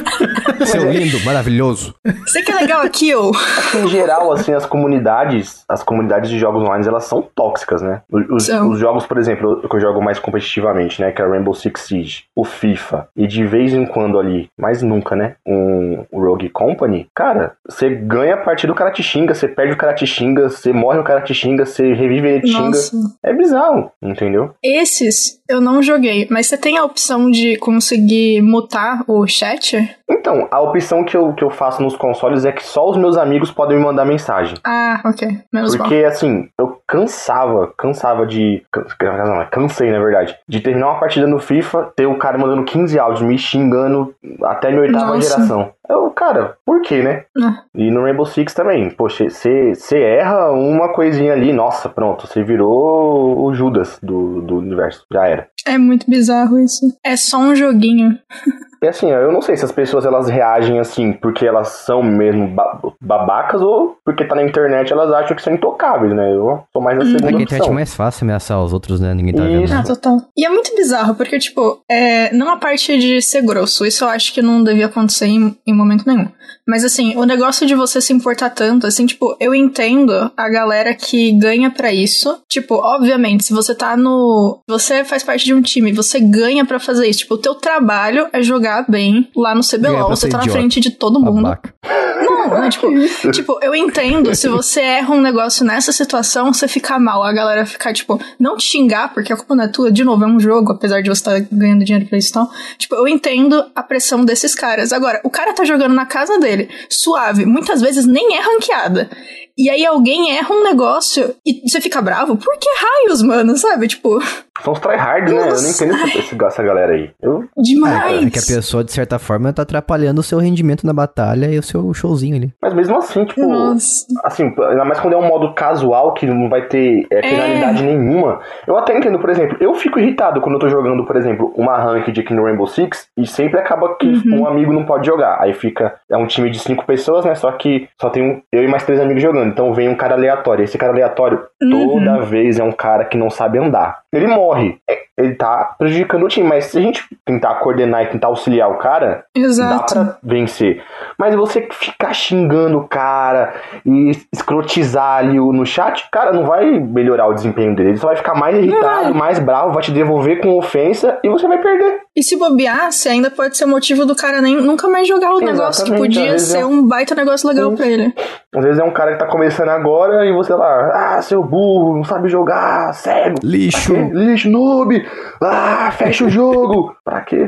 Seu 0.65 0.91
lindo, 0.91 1.19
maravilhoso. 1.25 1.93
Você 2.25 2.41
que 2.41 2.51
é 2.51 2.55
legal 2.55 2.81
aqui, 2.81 3.13
ô. 3.15 3.31
em 3.75 3.87
geral, 3.87 4.31
assim, 4.31 4.53
as 4.53 4.65
comunidades, 4.65 5.63
as 5.67 5.83
comunidades 5.83 6.29
de 6.29 6.39
jogos 6.39 6.63
online, 6.63 6.87
elas 6.87 7.05
são 7.05 7.21
tóxicas, 7.21 7.81
né? 7.81 8.01
Os, 8.11 8.45
São. 8.45 8.69
os 8.69 8.79
jogos, 8.79 9.05
por 9.05 9.17
exemplo, 9.17 9.67
que 9.67 9.75
eu 9.75 9.81
jogo 9.81 10.01
mais 10.01 10.19
competitivamente, 10.19 11.01
né? 11.01 11.11
Que 11.11 11.21
é 11.21 11.27
Rainbow 11.27 11.53
Six 11.53 11.81
Siege, 11.81 12.23
o 12.35 12.43
FIFA, 12.43 13.07
e 13.15 13.27
de 13.27 13.45
vez 13.45 13.73
em 13.73 13.85
quando 13.85 14.19
ali, 14.19 14.49
mas 14.57 14.81
nunca, 14.81 15.15
né? 15.15 15.35
Um 15.45 16.05
Rogue 16.11 16.49
Company, 16.49 17.07
cara, 17.13 17.53
você 17.67 17.89
ganha 17.89 18.35
a 18.35 18.37
partida, 18.37 18.71
o 18.71 18.75
cara 18.75 18.91
te 18.91 19.03
xinga, 19.03 19.33
você 19.33 19.47
perde 19.47 19.73
o 19.73 19.77
cara 19.77 19.93
te 19.93 20.05
xinga, 20.05 20.49
você 20.49 20.71
morre, 20.71 20.99
o 20.99 21.03
cara 21.03 21.21
te 21.21 21.33
xinga, 21.33 21.65
você 21.65 21.93
revive, 21.93 22.27
ele 22.27 22.41
te 22.41 22.51
xinga. 22.51 22.77
É 23.23 23.33
bizarro, 23.33 23.91
entendeu? 24.01 24.51
Esses 24.63 25.41
eu 25.47 25.61
não 25.61 25.81
joguei, 25.83 26.27
mas 26.29 26.47
você 26.47 26.57
tem 26.57 26.77
a 26.77 26.83
opção 26.83 27.29
de 27.29 27.57
conseguir 27.57 28.02
mutar 28.41 29.03
o 29.07 29.25
chat? 29.25 29.73
Então, 30.13 30.47
a 30.51 30.61
opção 30.61 31.03
que 31.03 31.17
eu, 31.17 31.33
que 31.33 31.43
eu 31.43 31.49
faço 31.49 31.81
nos 31.81 31.95
consoles 31.95 32.45
é 32.45 32.51
que 32.51 32.63
só 32.63 32.89
os 32.89 32.97
meus 32.97 33.17
amigos 33.17 33.51
podem 33.51 33.77
me 33.77 33.83
mandar 33.83 34.05
mensagem. 34.05 34.57
Ah, 34.63 35.01
ok. 35.05 35.27
Menos. 35.51 35.75
Porque, 35.75 35.95
assim, 36.05 36.47
eu 36.59 36.79
cansava, 36.87 37.73
cansava 37.77 38.25
de. 38.25 38.63
Não, 39.01 39.41
é 39.41 39.45
cansei, 39.45 39.91
na 39.91 39.99
verdade. 39.99 40.37
De 40.47 40.61
terminar 40.61 40.91
uma 40.91 40.99
partida 40.99 41.27
no 41.27 41.39
FIFA, 41.39 41.91
ter 41.95 42.05
o 42.05 42.17
cara 42.17 42.37
mandando 42.37 42.63
15 42.63 42.99
áudios, 42.99 43.21
me 43.21 43.37
xingando 43.37 44.13
até 44.43 44.69
minha 44.69 44.81
oitava 44.81 45.19
geração. 45.19 45.71
Eu, 45.89 46.09
cara, 46.11 46.55
por 46.65 46.81
quê, 46.81 47.01
né? 47.01 47.25
Ah. 47.37 47.63
E 47.75 47.91
no 47.91 48.03
Rainbow 48.03 48.25
Six 48.25 48.53
também. 48.53 48.89
Poxa, 48.89 49.29
você 49.29 49.73
erra 49.97 50.51
uma 50.51 50.93
coisinha 50.93 51.33
ali, 51.33 51.51
nossa, 51.51 51.89
pronto, 51.89 52.25
você 52.25 52.41
virou 52.41 53.43
o 53.43 53.53
Judas 53.53 53.99
do, 54.01 54.41
do 54.41 54.57
universo. 54.57 55.05
Já 55.11 55.27
era. 55.27 55.47
É 55.67 55.77
muito 55.77 56.09
bizarro 56.09 56.57
isso. 56.59 56.85
É 57.03 57.17
só 57.17 57.37
um 57.37 57.55
joguinho. 57.55 58.17
E 58.83 58.87
assim, 58.87 59.09
eu 59.09 59.31
não 59.31 59.41
sei 59.41 59.55
se 59.55 59.63
as 59.63 59.71
pessoas 59.71 60.05
elas 60.05 60.27
reagem 60.27 60.79
assim 60.79 61.13
porque 61.13 61.45
elas 61.45 61.69
são 61.69 62.03
mesmo 62.03 62.47
ba- 62.49 62.79
babacas 63.01 63.61
ou 63.61 63.95
porque 64.03 64.25
tá 64.25 64.35
na 64.35 64.43
internet 64.43 64.91
elas 64.91 65.11
acham 65.13 65.35
que 65.35 65.41
são 65.41 65.53
intocáveis, 65.53 66.13
né? 66.13 66.33
Eu 66.33 66.63
sou 66.73 66.81
mais 66.81 66.97
na 66.97 67.03
Hum. 67.05 67.07
segunda 67.07 67.27
É 67.27 67.31
que 67.31 67.37
a 67.37 67.43
internet 67.43 67.69
é 67.69 67.73
mais 67.73 67.95
fácil 67.95 68.25
ameaçar 68.25 68.61
os 68.61 68.73
outros, 68.73 68.99
né? 68.99 69.13
Ninguém 69.13 69.33
tá 69.33 69.43
vendo. 69.43 69.71
Ah, 69.73 69.83
total. 69.83 70.17
E 70.37 70.45
é 70.45 70.49
muito 70.49 70.75
bizarro, 70.75 71.15
porque, 71.15 71.39
tipo, 71.39 71.79
é, 71.89 72.33
não 72.33 72.49
a 72.51 72.57
parte 72.57 72.97
de 72.97 73.21
ser 73.21 73.41
grosso, 73.43 73.85
isso 73.85 74.03
eu 74.03 74.09
acho 74.09 74.33
que 74.33 74.41
não 74.41 74.63
devia 74.63 74.87
acontecer 74.87 75.27
em, 75.27 75.55
em 75.65 75.73
momento 75.73 76.03
nenhum. 76.05 76.27
Mas, 76.67 76.83
assim, 76.83 77.15
o 77.17 77.25
negócio 77.25 77.65
de 77.65 77.75
você 77.75 77.99
se 78.01 78.13
importar 78.13 78.49
tanto, 78.49 78.85
assim, 78.87 79.05
tipo, 79.05 79.35
eu 79.39 79.53
entendo 79.55 80.31
a 80.35 80.49
galera 80.49 80.93
que 80.93 81.31
ganha 81.33 81.69
pra 81.71 81.91
isso. 81.93 82.37
Tipo, 82.49 82.75
obviamente, 82.75 83.43
se 83.45 83.53
você 83.53 83.73
tá 83.75 83.95
no. 83.97 84.59
Você 84.67 85.03
faz 85.03 85.23
parte 85.23 85.45
de 85.45 85.53
um 85.53 85.61
time, 85.61 85.91
você 85.91 86.19
ganha 86.19 86.65
pra 86.65 86.79
fazer 86.79 87.07
isso. 87.07 87.19
Tipo, 87.19 87.35
o 87.35 87.37
teu 87.37 87.55
trabalho 87.55 88.27
é 88.33 88.41
jogar 88.41 88.72
bem 88.81 89.29
lá 89.35 89.53
no 89.53 89.61
CBLOL, 89.61 90.09
você 90.09 90.27
tá 90.27 90.37
na 90.37 90.43
idiota. 90.43 90.59
frente 90.59 90.79
de 90.79 90.91
todo 90.91 91.19
mundo. 91.19 91.41
Babaca. 91.43 91.73
Não, 92.21 92.49
né, 92.49 92.69
tipo, 92.69 92.87
tipo, 93.31 93.59
eu 93.61 93.75
entendo 93.75 94.33
se 94.35 94.47
você 94.47 94.81
erra 94.81 95.13
um 95.13 95.21
negócio 95.21 95.65
nessa 95.65 95.91
situação, 95.91 96.53
você 96.53 96.67
ficar 96.67 96.99
mal, 96.99 97.23
a 97.23 97.31
galera 97.31 97.65
ficar, 97.65 97.93
tipo, 97.93 98.19
não 98.39 98.57
te 98.57 98.65
xingar, 98.65 99.13
porque 99.13 99.31
a 99.31 99.35
culpa 99.37 99.55
não 99.55 99.63
é 99.63 99.67
tua, 99.67 99.91
de 99.91 100.03
novo, 100.03 100.23
é 100.23 100.27
um 100.27 100.39
jogo, 100.39 100.71
apesar 100.71 101.01
de 101.01 101.09
você 101.09 101.19
estar 101.19 101.39
ganhando 101.51 101.83
dinheiro 101.83 102.07
pra 102.07 102.17
isso 102.17 102.29
e 102.29 102.33
tal. 102.33 102.49
Tipo, 102.77 102.95
eu 102.95 103.07
entendo 103.07 103.65
a 103.75 103.83
pressão 103.83 104.23
desses 104.25 104.55
caras. 104.55 104.91
Agora, 104.91 105.21
o 105.23 105.29
cara 105.29 105.53
tá 105.53 105.63
jogando 105.63 105.93
na 105.93 106.05
casa 106.05 106.39
dele, 106.39 106.69
suave, 106.89 107.45
muitas 107.45 107.81
vezes 107.81 108.05
nem 108.05 108.35
é 108.35 108.41
ranqueada. 108.41 109.09
E 109.57 109.69
aí 109.69 109.85
alguém 109.85 110.35
erra 110.37 110.53
um 110.53 110.63
negócio 110.63 111.35
e 111.45 111.69
você 111.69 111.79
fica 111.79 112.01
bravo? 112.01 112.35
Por 112.35 112.57
que 112.57 112.67
raios, 112.79 113.21
mano? 113.21 113.55
Sabe? 113.57 113.87
Tipo, 113.87 114.19
São 114.63 114.73
os 114.73 114.79
tryhards, 114.79 115.31
né? 115.31 115.39
Eu 115.39 115.43
não 115.45 115.49
Nossa. 115.51 115.83
entendo 115.83 115.93
essa, 116.03 116.17
esse- 116.17 116.43
essa 116.45 116.63
galera 116.63 116.93
aí. 116.93 117.11
Eu, 117.21 117.43
demais. 117.57 118.25
É 118.25 118.29
que 118.29 118.39
a 118.39 118.55
pessoa, 118.55 118.83
de 118.83 118.91
certa 118.91 119.19
forma, 119.19 119.53
tá 119.53 119.61
atrapalhando 119.61 120.21
o 120.21 120.23
seu 120.23 120.39
rendimento 120.39 120.85
na 120.85 120.93
batalha 120.93 121.47
e 121.51 121.59
o 121.59 121.63
seu 121.63 121.93
showzinho 121.93 122.35
ali. 122.35 122.51
mas 122.61 122.73
mesmo 122.73 122.97
assim, 122.97 123.25
tipo, 123.25 123.45
Nossa. 123.45 124.05
assim, 124.23 124.45
ainda 124.45 124.85
mais 124.85 124.99
quando 124.99 125.13
é 125.13 125.17
um 125.17 125.27
modo 125.27 125.53
casual 125.53 126.13
que 126.13 126.25
não 126.25 126.49
vai 126.49 126.67
ter 126.67 127.05
é, 127.11 127.21
finalidade 127.21 127.83
nenhuma. 127.83 128.39
Eu 128.67 128.75
até 128.77 128.97
entendo, 128.97 129.19
por 129.19 129.29
exemplo, 129.29 129.57
eu 129.59 129.73
fico 129.75 129.99
irritado 129.99 130.41
quando 130.41 130.55
eu 130.55 130.59
tô 130.59 130.69
jogando, 130.69 131.05
por 131.05 131.15
exemplo, 131.15 131.53
uma 131.55 131.77
ranked 131.77 132.19
aqui 132.19 132.33
no 132.33 132.43
Rainbow 132.45 132.65
Six 132.67 133.07
e 133.17 133.27
sempre 133.27 133.59
acaba 133.59 133.95
que 133.97 134.07
Uhum. 134.07 134.41
um 134.41 134.47
amigo 134.47 134.73
não 134.73 134.85
pode 134.85 135.05
jogar. 135.05 135.37
Aí 135.41 135.53
fica, 135.53 135.95
é 136.09 136.17
um 136.17 136.25
time 136.27 136.49
de 136.49 136.57
cinco 136.59 136.85
pessoas, 136.85 137.23
né? 137.25 137.35
Só 137.35 137.51
que 137.51 137.87
só 137.99 138.09
tem 138.09 138.23
um, 138.23 138.41
eu 138.51 138.63
e 138.63 138.67
mais 138.67 138.83
três 138.83 138.99
amigos 138.99 139.21
jogando. 139.21 139.42
Então 139.45 139.73
vem 139.73 139.89
um 139.89 139.95
cara 139.95 140.15
aleatório. 140.15 140.63
Esse 140.63 140.77
cara 140.77 140.91
aleatório 140.93 141.43
Uhum. 141.61 141.99
toda 141.99 142.21
vez 142.21 142.59
é 142.59 142.63
um 142.63 142.71
cara 142.73 143.05
que 143.05 143.17
não 143.17 143.29
sabe 143.29 143.57
andar. 143.57 143.99
Ele 144.11 144.27
morre. 144.27 144.77
É, 144.89 144.99
Ele 145.17 145.35
tá 145.35 145.75
prejudicando 145.77 146.23
o 146.23 146.27
time, 146.27 146.47
mas 146.47 146.65
se 146.65 146.77
a 146.77 146.81
gente 146.81 147.03
tentar 147.23 147.55
coordenar 147.55 148.03
e 148.03 148.07
tentar 148.07 148.27
auxiliar 148.27 148.69
o 148.69 148.77
cara, 148.79 149.23
Exato. 149.35 149.93
Dá 149.95 150.03
pra 150.05 150.17
vencer. 150.23 150.81
Mas 151.17 151.35
você 151.35 151.67
ficar 151.71 152.13
xingando 152.13 152.79
o 152.79 152.87
cara 152.87 153.53
e 153.85 154.11
escrotizar 154.33 155.17
ali 155.19 155.37
no 155.37 155.65
chat, 155.65 156.07
cara, 156.11 156.33
não 156.33 156.45
vai 156.45 156.65
melhorar 156.79 157.27
o 157.27 157.33
desempenho 157.33 157.75
dele. 157.75 157.89
Ele 157.89 157.97
só 157.97 158.07
vai 158.07 158.15
ficar 158.15 158.33
mais 158.35 158.57
irritado, 158.57 159.13
mais 159.15 159.39
bravo, 159.39 159.71
vai 159.71 159.83
te 159.83 159.91
devolver 159.91 160.41
com 160.41 160.57
ofensa 160.57 161.17
e 161.23 161.29
você 161.29 161.47
vai 161.47 161.59
perder. 161.59 162.01
E 162.15 162.21
se 162.21 162.37
bobear, 162.37 162.91
se 162.91 163.09
ainda 163.09 163.31
pode 163.31 163.57
ser 163.57 163.65
o 163.65 163.67
motivo 163.67 164.05
do 164.05 164.15
cara 164.15 164.39
nem 164.39 164.55
nunca 164.55 164.87
mais 164.87 165.07
jogar 165.07 165.33
o 165.33 165.39
negócio 165.39 165.83
que 165.83 165.89
Exatamente, 165.91 166.15
podia 166.19 166.37
ser 166.39 166.59
é- 166.59 166.65
um 166.65 166.85
baita 166.87 167.15
negócio 167.15 167.47
legal 167.49 167.71
Sim. 167.71 167.75
pra 167.75 167.87
ele. 167.87 168.13
Às 168.55 168.63
vezes 168.63 168.79
é 168.79 168.83
um 168.83 168.93
cara 168.93 169.13
que 169.13 169.19
tá 169.19 169.25
começando 169.25 169.69
agora 169.69 170.23
e 170.23 170.31
você 170.31 170.53
lá, 170.53 171.15
ah, 171.15 171.21
seu 171.23 171.43
burro, 171.43 171.95
não 171.97 172.03
sabe 172.03 172.29
jogar, 172.29 172.93
cego. 172.93 173.37
Lixo! 173.43 173.95
Lixo, 174.13 174.47
noob! 174.47 175.03
Ah, 175.41 175.91
fecha 175.91 176.25
o 176.25 176.29
jogo! 176.29 176.93
pra 177.03 177.21
quê? 177.21 177.47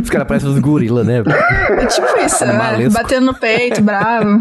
Os 0.00 0.10
caras 0.10 0.28
parecem 0.28 0.48
uns 0.48 0.58
gorila, 0.58 1.02
né? 1.02 1.22
É 1.70 1.86
tipo 1.86 2.06
isso, 2.24 2.44
né? 2.44 2.88
Batendo 2.90 3.26
no 3.26 3.34
peito, 3.34 3.80
bravo. 3.82 4.38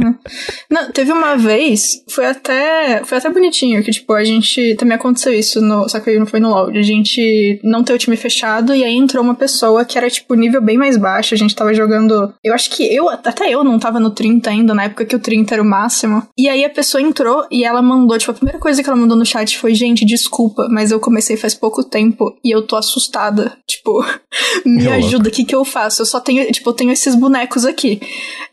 Não, 0.70 0.92
teve 0.92 1.12
uma 1.12 1.36
vez, 1.36 2.04
foi 2.10 2.26
até, 2.26 3.02
foi 3.04 3.18
até 3.18 3.30
bonitinho, 3.30 3.84
que 3.84 3.92
tipo, 3.92 4.14
a 4.14 4.24
gente, 4.24 4.76
também 4.76 4.96
aconteceu 4.96 5.34
isso, 5.34 5.62
no, 5.62 5.88
só 5.90 6.00
que 6.00 6.10
aí 6.10 6.20
não 6.20 6.26
foi 6.26 6.40
no 6.40 6.50
LoL, 6.50 6.70
a 6.70 6.82
gente 6.82 7.60
não 7.64 7.84
ter 7.84 7.94
o 7.94 7.98
time 7.98 8.16
fechado, 8.18 8.74
e 8.74 8.84
aí 8.84 8.96
entrou 8.96 9.24
uma 9.24 9.34
pessoa 9.36 9.45
que 9.86 9.98
era 9.98 10.10
tipo 10.10 10.34
nível 10.36 10.62
bem 10.62 10.78
mais 10.78 10.98
baixo, 10.98 11.34
a 11.34 11.38
gente 11.38 11.56
tava 11.56 11.74
jogando, 11.74 12.34
eu 12.44 12.54
acho 12.54 12.70
que 12.70 12.84
eu, 12.84 13.10
até 13.10 13.50
eu 13.50 13.64
não 13.64 13.78
tava 13.80 14.00
no 14.00 14.10
30 14.10 14.50
ainda, 14.50 14.74
na 14.74 14.84
época 14.86 15.06
que 15.06 15.16
o 15.16 15.20
30 15.20 15.54
era 15.56 15.62
o 15.64 15.66
máximo, 15.66 16.24
e 16.38 16.48
aí 16.50 16.64
a 16.66 16.70
pessoa 16.70 17.02
entrou 17.02 17.46
e 17.52 17.64
ela 17.64 17.82
mandou, 17.82 18.18
tipo, 18.18 18.32
a 18.32 18.36
primeira 18.36 18.60
coisa 18.60 18.82
que 18.84 18.90
ela 18.90 18.98
mandou 18.98 19.18
no 19.18 19.26
chat 19.26 19.58
foi, 19.58 19.74
gente, 19.76 20.06
desculpa, 20.06 20.68
mas 20.70 20.92
eu 20.92 21.00
comecei 21.00 21.38
faz 21.38 21.54
pouco 21.54 21.84
tempo 21.84 22.36
e 22.44 22.52
eu 22.54 22.62
tô 22.66 22.76
assustada, 22.76 23.54
tipo, 23.68 24.04
me 24.66 24.88
ajuda, 24.88 25.30
o 25.30 25.32
que 25.32 25.44
que 25.46 25.56
eu 25.56 25.64
faço? 25.66 26.02
Eu 26.02 26.06
só 26.06 26.20
tenho, 26.20 26.50
tipo, 26.52 26.70
eu 26.70 26.74
tenho 26.74 26.92
esses 26.92 27.16
bonecos 27.16 27.66
aqui. 27.66 28.00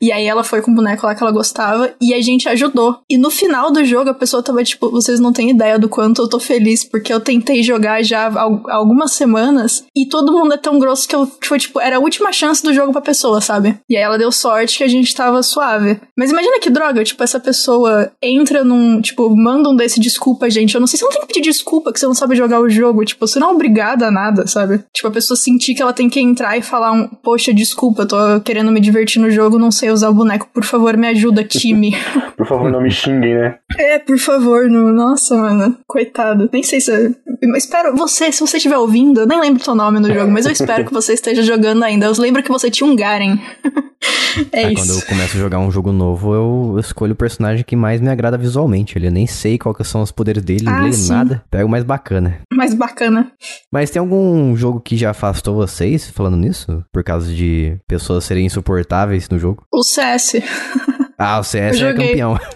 E 0.01 0.11
aí 0.11 0.27
ela 0.27 0.43
foi 0.45 0.61
com 0.61 0.71
o 0.71 0.75
boneco 0.75 1.07
lá 1.07 1.15
que 1.15 1.23
ela 1.23 1.31
gostava 1.33 1.93
e 2.01 2.13
a 2.13 2.21
gente 2.21 2.49
ajudou. 2.49 2.99
E 3.09 3.17
no 3.17 3.31
final 3.31 3.71
do 3.71 3.85
jogo 3.85 4.11
a 4.11 4.15
pessoa 4.15 4.43
tava 4.43 4.63
tipo, 4.65 4.91
vocês 4.91 5.21
não 5.21 5.33
têm 5.33 5.51
ideia 5.51 5.79
do 5.79 5.89
quanto 5.89 6.23
eu 6.23 6.29
tô 6.29 6.41
feliz, 6.41 6.85
porque 6.85 7.13
eu 7.13 7.21
tentei 7.21 7.63
jogar 7.63 8.03
já 8.03 8.27
há 8.27 8.41
al- 8.41 8.63
algumas 8.69 9.13
semanas 9.13 9.85
e 9.95 10.07
todo 10.07 10.33
mundo 10.33 10.55
é 10.55 10.57
tão 10.57 10.79
grosso 10.83 11.09
que 11.09 11.15
eu 11.15 11.31
foi 11.45 11.59
tipo, 11.59 11.81
era 11.81 11.97
a 11.97 12.01
última 12.01 12.33
chance 12.33 12.63
do 12.63 12.75
jogo 12.75 12.93
pra 12.93 13.01
pessoa, 13.01 13.41
sabe? 13.41 13.77
E 13.89 13.97
aí 13.97 14.03
ela 14.03 14.19
deu 14.19 14.33
sorte 14.33 14.79
que 14.79 14.85
a 14.85 14.89
gente 14.89 15.15
tava 15.15 15.43
suave. 15.43 16.01
Mas 16.17 16.31
imagina 16.31 16.59
que 16.59 16.71
droga, 16.71 17.05
tipo, 17.05 17.23
essa 17.23 17.41
pessoa 17.41 18.11
entra 18.21 18.65
num, 18.65 19.01
tipo, 19.01 19.35
manda 19.37 19.69
um 19.69 19.77
desse 19.77 20.01
desculpa, 20.01 20.51
gente. 20.51 20.75
Eu 20.75 20.81
não 20.81 20.87
sei 20.87 20.99
se 20.99 21.05
não 21.05 21.13
tem 21.13 21.21
que 21.21 21.29
pedir 21.29 21.43
desculpa 21.43 21.93
que 21.93 22.01
você 22.01 22.07
não 22.07 22.15
sabe 22.15 22.35
jogar 22.35 22.61
o 22.61 22.69
jogo, 22.69 23.05
tipo, 23.05 23.27
você 23.27 23.39
não 23.39 23.51
é 23.51 23.53
obrigada 23.53 24.07
a 24.07 24.11
nada, 24.11 24.47
sabe? 24.47 24.85
Tipo, 24.95 25.09
a 25.09 25.13
pessoa 25.13 25.37
sentir 25.37 25.75
que 25.75 25.83
ela 25.83 25.93
tem 25.93 26.09
que 26.09 26.21
entrar 26.21 26.57
e 26.57 26.63
falar 26.63 26.93
um, 26.93 27.09
poxa, 27.09 27.55
desculpa, 27.55 28.07
tô 28.07 28.17
querendo 28.45 28.73
me 28.73 28.81
divertir 28.81 29.21
no 29.21 29.31
jogo, 29.31 29.59
não 29.59 29.71
sei 29.71 29.91
usar 29.91 30.11
o 30.11 30.15
boneco, 30.15 30.49
por 30.53 30.65
favor, 30.65 30.97
me 30.97 31.09
ajuda, 31.09 31.45
time. 31.45 31.95
Por 32.37 32.47
favor, 32.47 32.71
não 32.71 32.81
me 32.81 32.91
xinguem, 32.91 33.35
né? 33.35 33.57
é, 33.79 33.99
por 33.99 34.19
favor, 34.19 34.69
no... 34.69 34.93
nossa, 34.93 35.37
mano, 35.37 35.77
coitado. 35.87 36.49
Nem 36.53 36.63
sei 36.63 36.81
se 36.81 36.91
eu 36.93 37.57
espero 37.57 37.95
você, 37.95 38.33
se 38.33 38.41
você 38.41 38.57
estiver 38.57 38.79
ouvindo, 38.79 39.21
eu 39.21 39.27
nem 39.27 39.41
lembro 39.41 39.63
seu 39.63 39.75
nome 39.75 40.01
no 40.01 40.13
jogo, 40.13 40.31
mas 40.31 40.47
eu 40.47 40.53
espero 40.53 40.72
que 40.85 40.93
você 40.93 41.13
esteja 41.15 41.43
jogando 41.43 41.83
ainda. 41.83 42.07
Eu 42.07 42.13
lembro 42.19 42.43
que 42.43 42.49
você 42.49 42.71
tinha 42.71 42.89
um 42.89 42.95
Garen. 42.97 43.39
é 44.53 44.65
Ah, 44.65 44.73
isso. 44.73 44.83
Quando 44.87 44.91
eu 45.01 45.07
começo 45.07 45.37
a 45.37 45.41
jogar 45.41 45.59
um 45.59 45.71
jogo 45.71 45.93
novo, 45.93 46.35
eu 46.35 46.77
escolho 46.79 47.13
o 47.13 47.17
personagem 47.17 47.65
que 47.65 47.77
mais 47.77 48.01
me 48.01 48.09
agrada 48.09 48.37
visualmente. 48.39 49.03
Eu 49.03 49.11
nem 49.11 49.27
sei 49.27 49.59
quais 49.59 49.77
que 49.77 49.85
são 49.85 50.03
os 50.03 50.11
poderes 50.13 50.43
dele, 50.43 50.65
Ah, 50.67 50.73
não 50.77 50.83
leio 50.85 50.95
sim. 50.95 51.11
nada. 51.11 51.43
Pego 51.51 51.67
o 51.67 51.71
mais 51.71 51.85
bacana. 51.85 52.39
Mais 52.53 52.75
bacana. 52.75 53.31
Mas 53.71 53.91
tem 53.91 54.01
algum 54.01 54.55
jogo 54.57 54.81
que 54.81 54.97
já 54.97 55.11
afastou 55.11 55.55
vocês, 55.55 56.09
falando 56.11 56.37
nisso? 56.37 56.83
Por 56.93 57.03
causa 57.05 57.33
de 57.33 57.77
pessoas 57.87 58.25
serem 58.25 58.47
insuportáveis 58.47 59.29
no 59.29 59.39
jogo? 59.39 59.65
O 59.73 59.83
CS. 59.83 60.37
Ah, 61.23 61.39
o 61.39 61.45
CS 61.45 61.81
Eu 61.81 61.89
é 61.89 61.91
joguei. 61.93 62.09
campeão. 62.09 62.39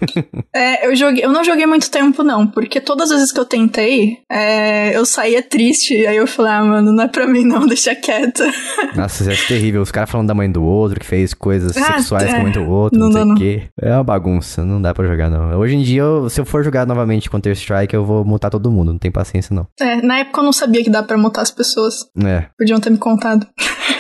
É, 0.55 0.87
eu 0.87 0.97
joguei, 0.97 1.23
eu 1.23 1.31
não 1.31 1.45
joguei 1.45 1.67
muito 1.67 1.91
tempo, 1.91 2.23
não, 2.23 2.47
porque 2.47 2.81
todas 2.81 3.11
as 3.11 3.19
vezes 3.19 3.33
que 3.33 3.39
eu 3.39 3.45
tentei, 3.45 4.19
é, 4.33 4.97
eu 4.97 5.05
saía 5.05 5.43
triste, 5.43 5.95
aí 6.07 6.17
eu 6.17 6.27
falei, 6.27 6.53
ah, 6.53 6.65
mano, 6.65 6.93
não 6.95 7.05
é 7.05 7.09
pra 7.09 7.27
mim 7.27 7.45
não, 7.45 7.67
deixa 7.69 7.95
quieta. 7.95 8.51
Nossa, 8.95 9.23
CS 9.25 9.45
é 9.45 9.47
terrível. 9.49 9.83
Os 9.83 9.91
caras 9.91 10.09
falando 10.11 10.29
da 10.29 10.35
mãe 10.35 10.51
do 10.51 10.65
outro, 10.65 10.99
que 10.99 11.05
fez 11.07 11.35
coisas 11.35 11.77
Ah, 11.77 11.99
sexuais 11.99 12.25
é. 12.25 12.29
com 12.33 12.37
a 12.37 12.43
mãe 12.45 12.53
do 12.53 12.67
outro, 12.71 12.99
Não 12.99 13.07
não, 13.09 13.13
sei 13.13 13.25
não. 13.25 13.35
o 13.35 13.39
quê. 13.39 13.63
É 13.81 13.93
uma 13.93 14.05
bagunça, 14.05 14.65
não 14.65 14.81
dá 14.81 14.95
pra 14.95 15.07
jogar, 15.07 15.29
não. 15.31 15.59
Hoje 15.59 15.77
em 15.77 15.83
dia, 15.83 16.01
eu- 16.01 16.31
se 16.31 16.41
eu 16.41 16.47
for 16.47 16.65
jogar 16.65 16.87
novamente 16.87 17.29
Counter-Strike, 17.29 17.95
eu 17.95 18.05
vou 18.05 18.25
mutar 18.25 18.49
todo 18.49 18.71
mundo. 18.71 18.93
Não 18.93 18.99
tem 18.99 19.11
paciência, 19.11 19.55
não. 19.55 19.67
É, 19.79 19.97
na 20.01 20.21
época 20.21 20.41
eu 20.41 20.45
não 20.45 20.53
sabia 20.53 20.83
que 20.83 20.89
dá 20.91 21.03
pra 21.03 21.19
mutar 21.19 21.43
as 21.43 21.51
pessoas. 21.51 22.07
É. 22.25 22.47
Podiam 22.59 22.81
ter 22.81 22.89
me 22.91 22.99
contado. 22.99 23.47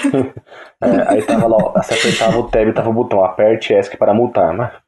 É, 0.83 1.09
aí 1.15 1.23
tava 1.23 1.47
lá, 1.47 1.57
ó, 1.57 1.73
você 1.83 1.95
apertava 1.95 2.39
o 2.39 2.43
tab 2.45 2.69
e 2.69 2.73
tava 2.73 2.91
o 2.91 2.93
botão, 2.93 3.25
aperte 3.25 3.73
ESC 3.73 3.97
para 3.97 4.13
multar. 4.13 4.83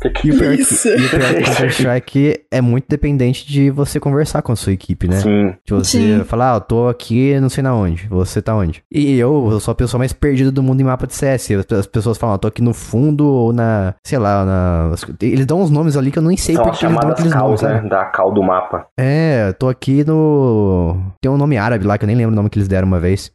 Que- 0.00 0.28
E 0.28 0.32
o 0.32 0.38
pior, 0.38 0.56
que, 0.56 0.62
Isso. 0.62 0.88
e 0.88 1.06
o 1.06 1.10
pior 1.10 1.20
que 1.34 1.42
Counter-Strike 1.44 2.40
é 2.50 2.60
muito 2.60 2.86
dependente 2.88 3.46
de 3.46 3.70
você 3.70 4.00
conversar 4.00 4.42
com 4.42 4.50
a 4.50 4.56
sua 4.56 4.72
equipe, 4.72 5.06
né? 5.06 5.16
Sim. 5.20 5.54
De 5.64 5.72
você 5.74 5.98
Sim. 6.18 6.24
falar, 6.24 6.54
ah, 6.54 6.56
eu 6.56 6.60
tô 6.62 6.88
aqui 6.88 7.38
não 7.38 7.48
sei 7.48 7.62
na 7.62 7.74
onde, 7.74 8.08
você 8.08 8.42
tá 8.42 8.54
onde? 8.56 8.82
E 8.90 9.16
eu, 9.18 9.48
eu 9.52 9.60
sou 9.60 9.70
a 9.72 9.74
pessoa 9.74 9.98
mais 9.98 10.12
perdida 10.12 10.50
do 10.50 10.62
mundo 10.62 10.80
em 10.80 10.84
mapa 10.84 11.06
de 11.06 11.14
CS. 11.14 11.50
As, 11.52 11.78
as 11.78 11.86
pessoas 11.86 12.18
falam, 12.18 12.34
ah, 12.34 12.36
eu 12.36 12.38
tô 12.40 12.48
aqui 12.48 12.62
no 12.62 12.74
fundo 12.74 13.26
ou 13.28 13.52
na, 13.52 13.94
sei 14.04 14.18
lá, 14.18 14.44
na... 14.44 14.92
Eles 15.22 15.46
dão 15.46 15.60
uns 15.60 15.70
nomes 15.70 15.96
ali 15.96 16.10
que 16.10 16.18
eu 16.18 16.22
nem 16.22 16.36
sei 16.36 16.56
São 16.56 16.64
porque 16.64 16.84
eles 16.84 16.98
dão 16.98 17.10
aqueles 17.10 17.34
nomes, 17.34 17.60
sabe? 17.60 17.82
né? 17.82 17.88
Da 17.88 18.06
cal 18.06 18.32
do 18.32 18.42
mapa. 18.42 18.86
É, 18.98 19.46
eu 19.48 19.54
tô 19.54 19.68
aqui 19.68 20.02
no... 20.04 20.96
Tem 21.20 21.30
um 21.30 21.36
nome 21.36 21.56
árabe 21.56 21.86
lá 21.86 21.96
que 21.98 22.04
eu 22.04 22.08
nem 22.08 22.16
lembro 22.16 22.32
o 22.32 22.36
nome 22.36 22.48
que 22.50 22.58
eles 22.58 22.68
deram 22.68 22.88
uma 22.88 22.98
vez. 22.98 23.30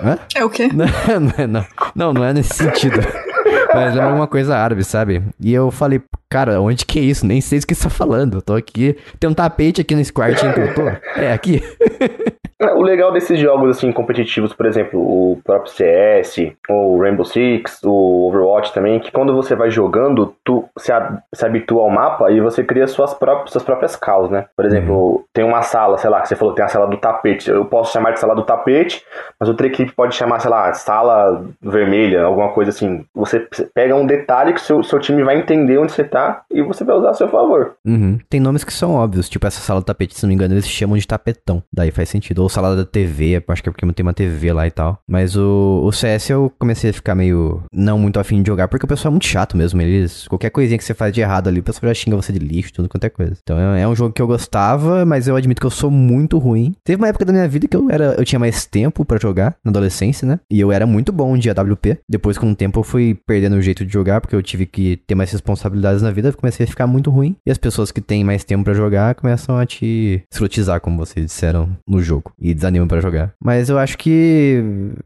Alabão! 0.00 0.18
É 0.34 0.44
o 0.44 0.50
quê? 0.50 0.68
Não, 0.72 0.86
não 1.20 1.32
é, 1.36 1.46
não. 1.46 1.66
Não, 1.94 2.12
não 2.12 2.24
é 2.24 2.32
nesse 2.32 2.54
sentido. 2.54 3.00
Mas 3.74 3.92
lembra 3.92 4.06
alguma 4.06 4.26
coisa 4.26 4.56
árabe, 4.56 4.84
sabe? 4.84 5.22
E 5.40 5.52
eu 5.52 5.70
falei, 5.70 6.00
cara, 6.30 6.60
onde 6.60 6.86
que 6.86 6.98
é 6.98 7.02
isso? 7.02 7.26
Nem 7.26 7.40
sei 7.40 7.58
o 7.58 7.66
que 7.66 7.74
você 7.74 7.84
tá 7.84 7.90
falando. 7.90 8.38
Eu 8.38 8.42
tô 8.42 8.54
aqui. 8.54 8.96
Tem 9.20 9.28
um 9.28 9.34
tapete 9.34 9.80
aqui 9.80 9.94
nesse 9.94 10.12
quartinho 10.12 10.54
que 10.54 10.60
eu 10.60 10.74
tô. 10.74 10.88
É, 11.20 11.32
aqui. 11.32 11.62
É, 12.60 12.72
O 12.74 12.82
legal 12.82 13.12
desses 13.12 13.38
jogos 13.38 13.76
assim 13.76 13.92
competitivos, 13.92 14.52
por 14.52 14.66
exemplo, 14.66 15.00
o 15.00 15.40
próprio 15.44 15.72
CS, 15.72 16.52
o 16.68 17.00
Rainbow 17.00 17.24
Six, 17.24 17.80
o 17.84 18.28
Overwatch 18.28 18.74
também, 18.74 18.98
que 18.98 19.12
quando 19.12 19.34
você 19.34 19.54
vai 19.54 19.70
jogando, 19.70 20.34
tu 20.44 20.64
se, 20.76 20.92
se 21.32 21.46
habitua 21.46 21.82
ao 21.82 21.90
mapa 21.90 22.30
e 22.32 22.40
você 22.40 22.64
cria 22.64 22.86
suas 22.88 23.14
próprias, 23.14 23.52
suas 23.52 23.62
próprias 23.62 23.94
causas, 23.94 24.30
né? 24.30 24.46
Por 24.56 24.64
exemplo, 24.64 25.24
tem 25.32 25.44
uma 25.44 25.62
sala, 25.62 25.98
sei 25.98 26.10
lá, 26.10 26.20
que 26.20 26.28
você 26.28 26.36
falou, 26.36 26.54
tem 26.54 26.64
a 26.64 26.68
sala 26.68 26.86
do 26.86 26.96
tapete. 26.96 27.48
Eu 27.48 27.64
posso 27.64 27.92
chamar 27.92 28.12
de 28.12 28.20
sala 28.20 28.34
do 28.34 28.42
tapete, 28.42 29.04
mas 29.38 29.48
outra 29.48 29.66
equipe 29.66 29.92
pode 29.92 30.16
chamar, 30.16 30.40
sei 30.40 30.50
lá, 30.50 30.72
sala 30.72 31.44
vermelha, 31.62 32.24
alguma 32.24 32.48
coisa 32.50 32.70
assim. 32.70 33.04
Você 33.14 33.46
pega 33.72 33.94
um 33.94 34.06
detalhe 34.06 34.52
que 34.52 34.60
o 34.60 34.64
seu, 34.64 34.82
seu 34.82 34.98
time 34.98 35.22
vai 35.22 35.38
entender 35.38 35.78
onde 35.78 35.92
você 35.92 36.02
tá 36.02 36.42
e 36.50 36.60
você 36.62 36.82
vai 36.84 36.96
usar 36.96 37.10
a 37.10 37.14
seu 37.14 37.28
favor. 37.28 37.74
Uhum. 37.86 38.18
Tem 38.28 38.40
nomes 38.40 38.64
que 38.64 38.72
são 38.72 38.94
óbvios, 38.94 39.28
tipo 39.28 39.46
essa 39.46 39.60
sala 39.60 39.80
do 39.80 39.84
tapete, 39.84 40.16
se 40.16 40.24
não 40.24 40.28
me 40.28 40.34
engano, 40.34 40.54
eles 40.54 40.68
chamam 40.68 40.98
de 40.98 41.06
tapetão. 41.06 41.62
Daí 41.72 41.92
faz 41.92 42.08
sentido. 42.08 42.47
Ou 42.56 42.76
da 42.76 42.84
TV, 42.84 43.42
acho 43.46 43.62
que 43.62 43.68
é 43.68 43.72
porque 43.72 43.86
tem 43.92 44.02
uma 44.02 44.12
TV 44.12 44.52
lá 44.52 44.66
e 44.66 44.70
tal. 44.70 44.98
Mas 45.08 45.36
o, 45.36 45.82
o 45.84 45.92
CS 45.92 46.30
eu 46.30 46.52
comecei 46.58 46.90
a 46.90 46.92
ficar 46.92 47.14
meio 47.14 47.62
não 47.72 47.98
muito 47.98 48.18
afim 48.18 48.42
de 48.42 48.48
jogar, 48.48 48.68
porque 48.68 48.84
o 48.84 48.88
pessoal 48.88 49.10
é 49.10 49.12
muito 49.12 49.26
chato 49.26 49.56
mesmo. 49.56 49.80
Eles. 49.80 50.26
Qualquer 50.28 50.50
coisinha 50.50 50.78
que 50.78 50.84
você 50.84 50.94
faz 50.94 51.12
de 51.12 51.20
errado 51.20 51.48
ali, 51.48 51.60
o 51.60 51.62
pessoal 51.62 51.88
já 51.90 51.94
xinga 51.94 52.16
você 52.16 52.32
de 52.32 52.38
lixo, 52.38 52.72
tudo 52.72 52.88
quanto 52.88 53.04
é 53.04 53.08
coisa. 53.08 53.36
Então 53.42 53.58
é, 53.58 53.82
é 53.82 53.88
um 53.88 53.94
jogo 53.94 54.12
que 54.12 54.22
eu 54.22 54.26
gostava, 54.26 55.04
mas 55.04 55.28
eu 55.28 55.36
admito 55.36 55.60
que 55.60 55.66
eu 55.66 55.70
sou 55.70 55.90
muito 55.90 56.38
ruim. 56.38 56.74
Teve 56.84 57.00
uma 57.00 57.08
época 57.08 57.24
da 57.24 57.32
minha 57.32 57.48
vida 57.48 57.66
que 57.66 57.76
eu 57.76 57.90
era. 57.90 58.14
Eu 58.18 58.24
tinha 58.24 58.38
mais 58.38 58.66
tempo 58.66 59.04
pra 59.04 59.18
jogar, 59.18 59.56
na 59.64 59.70
adolescência, 59.70 60.26
né? 60.26 60.40
E 60.50 60.60
eu 60.60 60.72
era 60.72 60.86
muito 60.86 61.12
bom 61.12 61.36
de 61.36 61.50
AWP. 61.50 61.98
Depois, 62.08 62.38
com 62.38 62.50
o 62.50 62.54
tempo, 62.54 62.80
eu 62.80 62.84
fui 62.84 63.18
perdendo 63.26 63.56
o 63.56 63.62
jeito 63.62 63.84
de 63.84 63.92
jogar, 63.92 64.20
porque 64.20 64.34
eu 64.34 64.42
tive 64.42 64.66
que 64.66 64.96
ter 65.06 65.14
mais 65.14 65.30
responsabilidades 65.30 66.02
na 66.02 66.10
vida. 66.10 66.32
Comecei 66.32 66.64
a 66.64 66.68
ficar 66.68 66.86
muito 66.86 67.10
ruim. 67.10 67.36
E 67.46 67.50
as 67.50 67.58
pessoas 67.58 67.90
que 67.90 68.00
têm 68.00 68.24
mais 68.24 68.44
tempo 68.44 68.64
pra 68.64 68.74
jogar 68.74 69.14
começam 69.14 69.56
a 69.56 69.66
te 69.66 70.22
escrotizar, 70.30 70.80
como 70.80 70.96
vocês 70.96 71.26
disseram 71.26 71.76
no 71.86 72.00
jogo. 72.00 72.32
E 72.40 72.54
desanimam 72.54 72.86
pra 72.86 73.00
jogar. 73.00 73.32
Mas 73.42 73.68
eu 73.68 73.78
acho 73.78 73.98
que, 73.98 74.62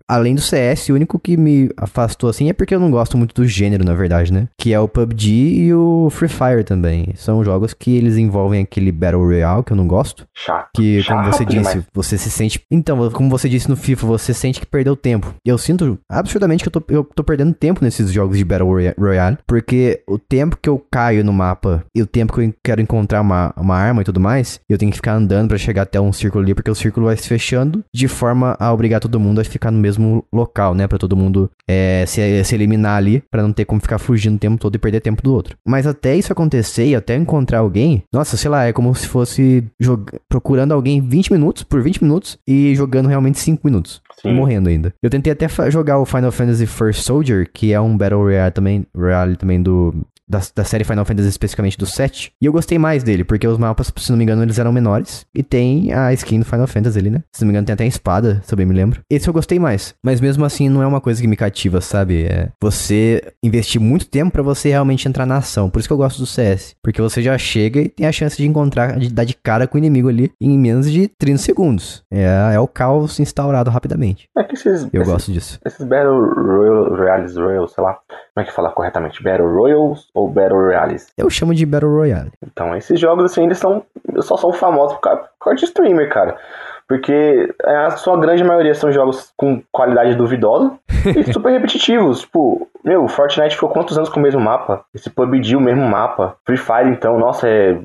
além 0.09 0.35
do 0.35 0.41
CS, 0.41 0.89
o 0.91 0.95
único 0.95 1.19
que 1.19 1.37
me 1.37 1.71
afastou 1.77 2.29
assim 2.29 2.49
é 2.49 2.53
porque 2.53 2.75
eu 2.75 2.81
não 2.81 2.91
gosto 2.91 3.17
muito 3.17 3.35
do 3.35 3.47
gênero, 3.47 3.85
na 3.85 3.95
verdade, 3.95 4.33
né? 4.33 4.49
Que 4.59 4.73
é 4.73 4.79
o 4.81 4.89
PUBG 4.89 5.31
e 5.65 5.75
o 5.75 6.09
Free 6.11 6.29
Fire 6.29 6.65
também. 6.65 7.09
São 7.17 7.43
jogos 7.45 7.73
que 7.75 7.97
eles 7.97 8.17
envolvem 8.17 8.63
aquele 8.63 8.93
Battle 8.93 9.23
Royale 9.25 9.63
que 9.65 9.73
eu 9.73 9.77
não 9.77 9.87
gosto. 9.87 10.27
Chato. 10.35 10.69
Que, 10.77 11.03
como 11.05 11.25
Chato 11.25 11.33
você 11.35 11.45
disse, 11.45 11.59
demais. 11.71 11.85
você 11.95 12.19
se 12.19 12.31
sente. 12.31 12.61
Então, 12.71 13.11
como 13.11 13.31
você 13.31 13.49
disse 13.49 13.69
no 13.69 13.77
FIFA, 13.77 14.07
você 14.07 14.35
sente 14.35 14.61
que 14.61 14.67
perdeu 14.67 14.95
tempo. 14.97 15.35
E 15.45 15.49
eu 15.49 15.57
sinto 15.59 15.99
absurdamente 16.11 16.63
que 16.63 16.69
eu 16.69 16.73
tô, 16.81 16.83
eu 16.89 17.05
tô 17.05 17.25
perdendo 17.25 17.55
tempo 17.55 17.83
nesses 17.83 18.11
jogos 18.13 18.37
de 18.37 18.45
Battle 18.45 18.69
Roya- 18.69 18.95
Royale. 18.99 19.39
Porque 19.47 20.03
o 20.07 20.19
tempo 20.19 20.57
que 20.61 20.69
eu 20.69 20.85
caio 20.91 21.25
no 21.25 21.33
mapa 21.33 21.85
e 21.95 22.03
o 22.03 22.07
tempo 22.07 22.33
que 22.35 22.41
eu 22.43 22.55
quero 22.63 22.81
encontrar 22.81 23.21
uma, 23.21 23.53
uma 23.57 23.77
arma 23.77 24.03
e 24.03 24.05
tudo 24.05 24.21
mais, 24.21 24.61
eu 24.69 24.77
tenho 24.79 24.91
que 24.91 24.97
ficar 24.97 25.15
andando 25.15 25.49
pra 25.49 25.59
chegar 25.59 25.83
até 25.83 26.01
um 26.01 26.13
círculo 26.13 26.45
ali, 26.45 26.55
porque 26.55 26.71
o 26.71 26.75
círculo 26.75 27.07
vai 27.07 27.17
se 27.23 27.29
fechando 27.29 27.85
de 27.95 28.09
forma 28.09 28.57
a 28.59 28.73
obrigar 28.73 29.01
todo 29.01 29.21
mundo 29.21 29.41
a 29.41 29.45
ficar 29.45 29.71
no 29.71 29.79
mesmo 29.79 30.25
local, 30.33 30.75
né? 30.75 30.87
Pra 30.87 30.99
todo 30.99 31.17
mundo 31.17 31.51
é, 31.69 32.05
se, 32.07 32.45
se 32.45 32.55
eliminar 32.55 32.97
ali, 32.97 33.23
pra 33.31 33.43
não 33.43 33.53
ter 33.53 33.65
como 33.65 33.81
ficar 33.81 33.99
fugindo 33.99 34.37
o 34.37 34.39
tempo 34.39 34.59
todo 34.59 34.75
e 34.75 34.79
perder 34.79 35.01
tempo 35.01 35.23
do 35.23 35.33
outro. 35.33 35.57
Mas 35.67 35.87
até 35.87 36.17
isso 36.17 36.33
acontecer 36.33 36.87
e 36.87 36.95
até 36.95 37.17
encontrar 37.17 37.59
alguém, 37.59 38.03
nossa, 38.13 38.37
sei 38.37 38.51
lá, 38.51 38.65
é 38.65 38.73
como 38.73 38.95
se 38.95 39.07
fosse 39.07 39.65
procurando 40.29 40.73
alguém 40.73 41.01
20 41.01 41.33
minutos 41.33 41.63
por 41.63 41.83
20 41.83 42.03
minutos 42.03 42.39
e 42.47 42.75
jogando 42.75 43.09
realmente 43.09 43.39
5 43.39 43.61
minutos. 43.65 44.01
E 44.25 44.29
Sim. 44.29 44.35
morrendo 44.35 44.69
ainda. 44.69 44.95
Eu 45.03 45.11
tentei 45.11 45.33
até 45.33 45.49
jogar 45.71 45.99
o 45.99 46.07
Final 46.07 46.33
Fantasy 46.33 46.67
First 46.67 47.03
Soldier, 47.03 47.49
que 47.53 47.73
é 47.73 47.81
um 47.81 47.97
Battle 47.97 48.21
Royale 48.23 48.53
também, 48.53 48.87
Royale 48.95 49.37
também 49.37 49.63
do. 49.63 49.95
Da, 50.33 50.41
da 50.57 50.65
série 50.65 50.83
Final 50.83 51.05
Fantasy, 51.05 51.29
especificamente 51.29 51.77
do 51.77 51.85
7. 51.85 52.33
E 52.41 52.47
eu 52.47 52.53
gostei 52.53 52.79
mais 52.79 53.03
dele, 53.03 53.23
porque 53.23 53.47
os 53.47 53.59
mapas, 53.59 53.93
se 53.95 54.11
não 54.11 54.17
me 54.17 54.25
engano, 54.25 54.43
eles 54.43 54.59
eram 54.59 54.73
menores. 54.73 55.27
E 55.35 55.43
tem 55.43 55.93
a 55.93 56.11
skin 56.15 56.39
do 56.39 56.47
Final 56.47 56.67
Fantasy 56.67 56.99
ali, 56.99 57.11
né? 57.11 57.23
Se 57.31 57.43
não 57.43 57.49
me 57.49 57.53
engano, 57.53 57.67
tem 57.67 57.75
até 57.75 57.85
a 57.85 57.87
espada, 57.87 58.41
se 58.43 58.53
eu 58.53 58.57
bem 58.57 58.65
me 58.65 58.75
lembro. 58.75 59.03
Esse 59.11 59.29
eu 59.29 59.33
gostei 59.35 59.59
mais. 59.59 59.95
Mas 60.03 60.23
mesmo 60.23 60.45
assim, 60.47 60.71
não 60.71 60.83
é 60.83 60.87
uma 60.87 61.03
coisa 61.03 61.21
que 61.21 61.29
me 61.29 61.37
cativa, 61.37 61.83
sabe? 61.83 62.25
É 62.25 62.49
você 62.63 63.23
investir 63.45 63.79
muito 63.79 64.07
tempo 64.07 64.33
pra 64.33 64.43
você 64.43 64.71
realmente 64.71 65.07
entrar 65.07 65.27
na 65.27 65.37
ação. 65.37 65.69
Por 65.69 65.81
isso 65.81 65.89
que 65.89 65.93
eu 65.93 65.99
gosto 65.99 66.19
do 66.19 66.27
CS. 66.27 66.75
Porque 66.83 67.03
você 67.03 67.21
já 67.23 67.37
chega 67.37 67.81
e 67.81 67.89
tem 67.91 68.07
a 68.07 68.13
chance 68.13 68.37
de 68.39 68.47
encontrar, 68.47 68.99
de 68.99 69.13
dar 69.13 69.25
de 69.25 69.35
cara 69.35 69.67
com 69.67 69.77
o 69.77 69.79
inimigo 69.79 70.09
ali 70.09 70.33
em 70.41 70.59
menos 70.59 70.91
de 70.91 71.09
30 71.09 71.39
segundos. 71.39 72.03
É, 72.11 72.55
é 72.55 72.59
o 72.59 72.67
caos 72.67 73.21
instaurado 73.21 73.71
rapidamente. 73.71 74.29
É 74.39 74.45
que 74.45 74.55
esses, 74.55 74.89
Eu 74.93 75.03
esses, 75.03 75.13
gosto 75.13 75.31
disso. 75.31 75.61
esses 75.67 75.87
Battle 75.87 76.25
Royale, 76.97 77.33
Royals, 77.35 77.73
sei 77.73 77.85
lá, 77.85 77.99
como 78.35 78.43
é 78.43 78.45
que 78.45 78.53
fala 78.55 78.71
corretamente? 78.71 79.23
Battle 79.23 79.53
Royals 79.53 80.09
ou 80.15 80.22
Battle 80.29 80.59
Royales? 80.61 81.09
Eu 81.17 81.29
chamo 81.31 81.55
de 81.55 81.65
Battle 81.67 81.91
Royale. 81.95 82.33
Então, 82.47 82.75
esses 82.77 82.99
jogos, 82.99 83.25
assim, 83.25 83.45
eles 83.45 83.59
são, 83.59 83.83
só 84.21 84.37
são 84.37 84.53
famosos 84.53 84.95
por 84.97 85.01
causa, 85.03 85.21
por 85.39 85.45
causa 85.45 85.59
de 85.59 85.65
streamer, 85.65 86.09
cara. 86.09 86.37
Porque 86.89 87.49
é, 87.65 87.77
a 87.77 87.91
sua 87.93 88.19
grande 88.19 88.45
maioria 88.45 88.75
são 88.75 88.93
jogos 88.93 89.33
com 89.37 89.63
qualidade 89.73 90.15
duvidosa 90.15 90.73
e 91.17 91.25
super 91.33 91.51
repetitivos. 91.51 92.21
Tipo, 92.21 92.69
meu, 92.85 93.09
Fortnite 93.09 93.55
ficou 93.55 93.71
quantos 93.71 93.97
anos 93.97 94.11
com 94.11 94.21
o 94.21 94.23
mesmo 94.23 94.41
mapa? 94.41 94.85
Esse 94.95 95.09
PUBG, 95.09 95.57
o 95.57 95.61
mesmo 95.61 95.83
mapa. 95.89 96.37
Free 96.45 96.59
Fire, 96.59 96.91
então, 96.91 97.19
nossa, 97.19 97.49
é. 97.49 97.79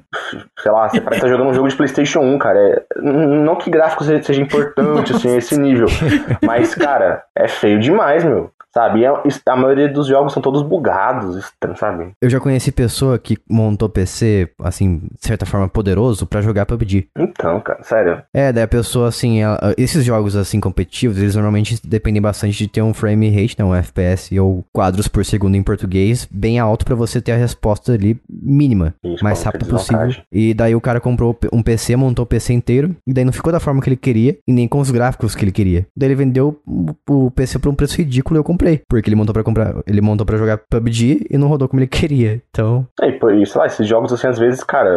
Sei 0.60 0.72
lá, 0.72 0.90
você 0.90 1.00
parece 1.00 1.20
estar 1.24 1.30
jogando 1.30 1.50
um 1.50 1.54
jogo 1.54 1.70
de 1.70 1.76
PlayStation 1.78 2.20
1, 2.20 2.38
cara. 2.38 2.60
É, 2.60 2.84
não 3.02 3.56
que 3.56 3.70
gráfico 3.70 4.04
se- 4.04 4.22
seja 4.24 4.42
importante, 4.42 5.14
assim, 5.14 5.38
esse 5.38 5.58
nível. 5.58 5.88
Mas, 6.44 6.76
cara, 6.76 7.24
é 7.36 7.48
feio 7.48 7.80
demais, 7.80 8.26
meu. 8.26 8.52
Sabe? 8.78 9.06
A, 9.06 9.24
a 9.48 9.56
maioria 9.56 9.90
dos 9.90 10.06
jogos 10.06 10.34
são 10.34 10.42
todos 10.42 10.62
bugados, 10.62 11.52
sabe? 11.78 12.12
Eu 12.22 12.30
já 12.30 12.40
conheci 12.40 12.72
pessoa 12.72 13.18
que 13.18 13.36
montou 13.50 13.90
PC, 13.90 14.50
assim, 14.60 15.00
de 15.20 15.28
certa 15.28 15.46
forma 15.48 15.68
poderoso 15.68 16.28
pra 16.28 16.42
jogar 16.42 16.66
PUBG. 16.68 17.08
Então, 17.18 17.60
cara, 17.60 17.82
sério. 17.82 18.22
É, 18.34 18.52
daí 18.54 18.64
a 18.64 18.68
pessoa, 18.68 19.08
assim, 19.08 19.42
ela- 19.42 19.74
esses 19.78 20.06
jogos, 20.06 20.36
assim, 20.36 20.60
competitivos, 20.60 21.18
eles 21.18 21.34
normalmente 21.36 21.80
dependem 21.84 22.22
bastante 22.22 22.56
de 22.58 22.68
ter 22.68 22.82
um 22.84 22.94
frame 22.94 23.30
rate, 23.30 23.56
né, 23.58 23.66
um 23.66 23.74
FPS 23.74 24.40
ou 24.40 24.64
quadros 24.72 25.08
por 25.08 25.26
segundo 25.26 25.56
em 25.56 25.64
português, 25.64 26.28
bem 26.30 26.60
alto 26.60 26.86
pra 26.86 26.94
você 26.96 27.20
ter 27.20 27.32
a 27.32 27.38
resposta 27.38 27.94
ali 27.94 28.20
mínima, 28.30 28.94
Isso, 29.04 29.24
mais 29.24 29.42
rápido 29.42 29.66
possível. 29.66 30.16
E 30.32 30.54
daí 30.54 30.76
o 30.76 30.82
cara 30.82 31.00
comprou 31.00 31.36
um 31.52 31.64
PC, 31.64 31.96
montou 31.96 32.24
o 32.24 32.28
PC 32.28 32.54
inteiro, 32.54 32.96
e 33.08 33.14
daí 33.14 33.26
não 33.26 33.34
ficou 33.34 33.52
da 33.52 33.60
forma 33.60 33.82
que 33.82 33.90
ele 33.90 33.98
queria, 33.98 34.38
e 34.48 34.54
nem 34.54 34.68
com 34.68 34.80
os 34.80 34.92
gráficos 34.92 35.34
que 35.36 35.44
ele 35.44 35.52
queria. 35.52 35.86
Daí 35.96 36.10
ele 36.10 36.16
vendeu 36.16 36.60
o 36.66 36.88
o 37.10 37.32
PC 37.32 37.58
por 37.60 37.70
um 37.70 37.76
preço 37.76 37.98
ridículo 37.98 38.38
e 38.38 38.40
eu 38.40 38.44
comprei, 38.44 38.67
porque 38.90 39.10
ele 39.10 39.16
montou 39.16 39.34
pra 39.34 39.44
comprar, 39.44 39.76
ele 39.88 40.02
montou 40.02 40.26
para 40.26 40.38
jogar 40.38 40.58
PUBG 40.70 41.28
e 41.30 41.38
não 41.38 41.48
rodou 41.48 41.68
como 41.68 41.80
ele 41.80 41.88
queria. 41.88 42.42
Então, 42.50 42.86
É, 43.02 43.08
e, 43.10 43.46
sei 43.46 43.60
lá, 43.62 43.68
esses 43.68 43.88
jogos 43.88 44.12
assim, 44.12 44.28
às 44.28 44.38
vezes, 44.38 44.64
cara, 44.64 44.90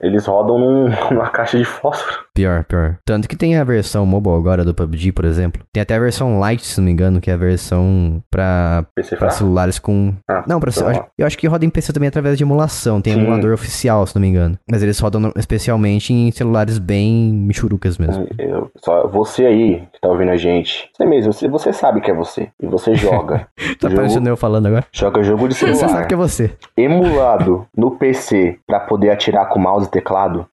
eles 0.00 0.26
rodam 0.26 0.58
num- 0.58 0.88
numa 1.12 1.28
caixa 1.30 1.58
de 1.58 1.64
fósforo. 1.64 2.20
Pior, 2.34 2.64
pior. 2.64 2.96
Tanto 3.04 3.28
que 3.28 3.36
tem 3.36 3.56
a 3.56 3.64
versão 3.64 4.06
mobile 4.06 4.34
agora 4.36 4.64
do 4.64 4.74
PUBG, 4.74 5.12
por 5.12 5.24
exemplo. 5.24 5.62
Tem 5.72 5.82
até 5.82 5.94
a 5.94 6.00
versão 6.00 6.40
Lite, 6.48 6.64
se 6.66 6.78
não 6.80 6.86
me 6.86 6.90
engano, 6.92 7.20
que 7.20 7.30
é 7.30 7.34
a 7.34 7.36
versão 7.36 8.22
pra, 8.30 8.86
PC 8.96 9.16
pra 9.16 9.30
celulares 9.30 9.78
com. 9.78 10.14
Ah, 10.28 10.42
não, 10.48 10.58
pra, 10.58 10.70
então, 10.70 10.84
eu, 10.84 10.90
acho, 10.90 11.04
eu 11.18 11.26
acho 11.26 11.38
que 11.38 11.46
roda 11.46 11.64
em 11.64 11.70
PC 11.70 11.92
também 11.92 12.08
através 12.08 12.38
de 12.38 12.44
emulação. 12.44 13.00
Tem 13.02 13.12
Sim. 13.12 13.20
emulador 13.20 13.52
oficial, 13.52 14.06
se 14.06 14.14
não 14.14 14.22
me 14.22 14.28
engano. 14.28 14.58
Mas 14.70 14.82
eles 14.82 14.98
rodam 14.98 15.30
especialmente 15.36 16.12
em 16.12 16.30
celulares 16.32 16.78
bem 16.78 17.32
michurucas 17.32 17.98
mesmo. 17.98 18.26
Eu- 18.38 18.70
só, 18.82 19.06
você 19.06 19.44
aí 19.44 19.82
que 19.92 20.00
tá 20.00 20.08
ouvindo 20.08 20.30
a 20.30 20.36
gente, 20.36 20.88
você 20.96 21.04
mesmo, 21.04 21.32
você, 21.32 21.48
você 21.48 21.72
sabe 21.72 22.00
que 22.00 22.10
é 22.10 22.14
você. 22.14 22.48
E 22.62 22.66
você 22.66 22.94
joga. 23.02 23.48
Tá 23.80 23.88
jogo, 23.88 23.96
parecendo 23.96 24.28
eu 24.28 24.36
falando 24.36 24.66
agora? 24.66 24.84
joga 24.92 25.22
jogo 25.22 25.48
de 25.48 25.54
Você 25.54 25.66
sabe 25.74 25.78
celular 25.78 26.06
que 26.06 26.14
é 26.14 26.16
você. 26.16 26.52
emulado 26.76 27.66
no 27.76 27.92
PC 27.92 28.58
pra 28.66 28.80
poder 28.80 29.10
atirar 29.10 29.48
com 29.48 29.58
mouse 29.58 29.86
e 29.86 29.90
teclado. 29.90 30.46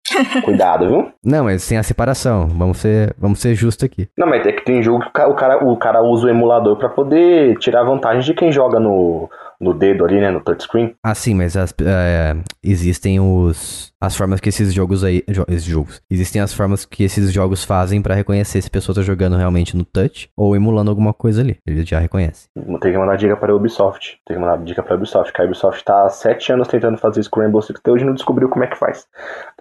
Cuidado, 0.43 0.87
viu? 0.87 1.11
Não, 1.23 1.43
mas 1.45 1.63
sem 1.63 1.77
a 1.77 1.83
separação. 1.83 2.47
Vamos 2.47 2.77
ser, 2.79 3.13
vamos 3.17 3.39
ser 3.39 3.55
justos 3.55 3.83
aqui. 3.85 4.07
Não, 4.17 4.27
mas 4.27 4.45
é 4.45 4.51
que 4.51 4.63
tem 4.65 4.81
jogo 4.83 5.01
que 5.01 5.07
o 5.09 5.11
ca- 5.11 5.27
o 5.27 5.33
cara, 5.35 5.63
o 5.63 5.77
cara 5.77 6.01
usa 6.03 6.27
o 6.27 6.29
emulador 6.29 6.77
pra 6.77 6.89
poder 6.89 7.57
tirar 7.57 7.83
vantagem 7.83 8.21
de 8.21 8.33
quem 8.33 8.51
joga 8.51 8.79
no, 8.79 9.29
no 9.59 9.73
dedo 9.73 10.05
ali, 10.05 10.19
né? 10.19 10.29
No 10.31 10.39
touchscreen. 10.41 10.95
Ah, 11.03 11.15
sim, 11.15 11.33
mas 11.35 11.55
as- 11.57 11.73
é, 11.83 12.35
existem 12.63 13.19
os 13.19 13.89
as 14.01 14.15
formas 14.15 14.39
que 14.39 14.47
esses 14.47 14.73
jogos 14.73 15.03
aí, 15.03 15.25
jo- 15.27 15.43
esses 15.49 15.65
jogos, 15.65 16.01
existem 16.09 16.41
as 16.41 16.53
formas 16.53 16.85
que 16.85 17.03
esses 17.03 17.33
jogos 17.33 17.65
fazem 17.65 18.01
pra 18.01 18.15
reconhecer 18.15 18.61
se 18.61 18.69
a 18.69 18.71
pessoa 18.71 18.95
tá 18.95 19.01
jogando 19.01 19.35
realmente 19.35 19.75
no 19.75 19.83
touch 19.83 20.29
ou 20.37 20.55
emulando 20.55 20.89
alguma 20.89 21.13
coisa 21.13 21.41
ali. 21.41 21.57
Eles 21.67 21.85
já 21.87 21.99
reconhecem. 21.99 22.47
Tem 22.79 22.93
que 22.93 22.97
mandar 22.97 23.17
dica 23.17 23.35
para 23.35 23.51
a 23.51 23.55
Ubisoft. 23.55 24.17
Tem 24.25 24.37
que 24.37 24.41
mandar 24.41 24.57
dica 24.63 24.81
para 24.81 24.93
a 24.93 24.97
Ubisoft, 24.97 25.33
que 25.33 25.41
a 25.41 25.45
Ubisoft 25.45 25.83
tá 25.83 26.05
há 26.05 26.09
sete 26.09 26.49
anos 26.53 26.69
tentando 26.69 26.97
fazer 26.97 27.19
isso 27.19 27.29
com 27.29 27.41
Rainbow 27.41 27.61
Six 27.61 27.77
até 27.77 27.91
hoje 27.91 28.05
não 28.05 28.13
descobriu 28.13 28.47
como 28.47 28.63
é 28.63 28.67
que 28.67 28.77
faz. 28.77 29.05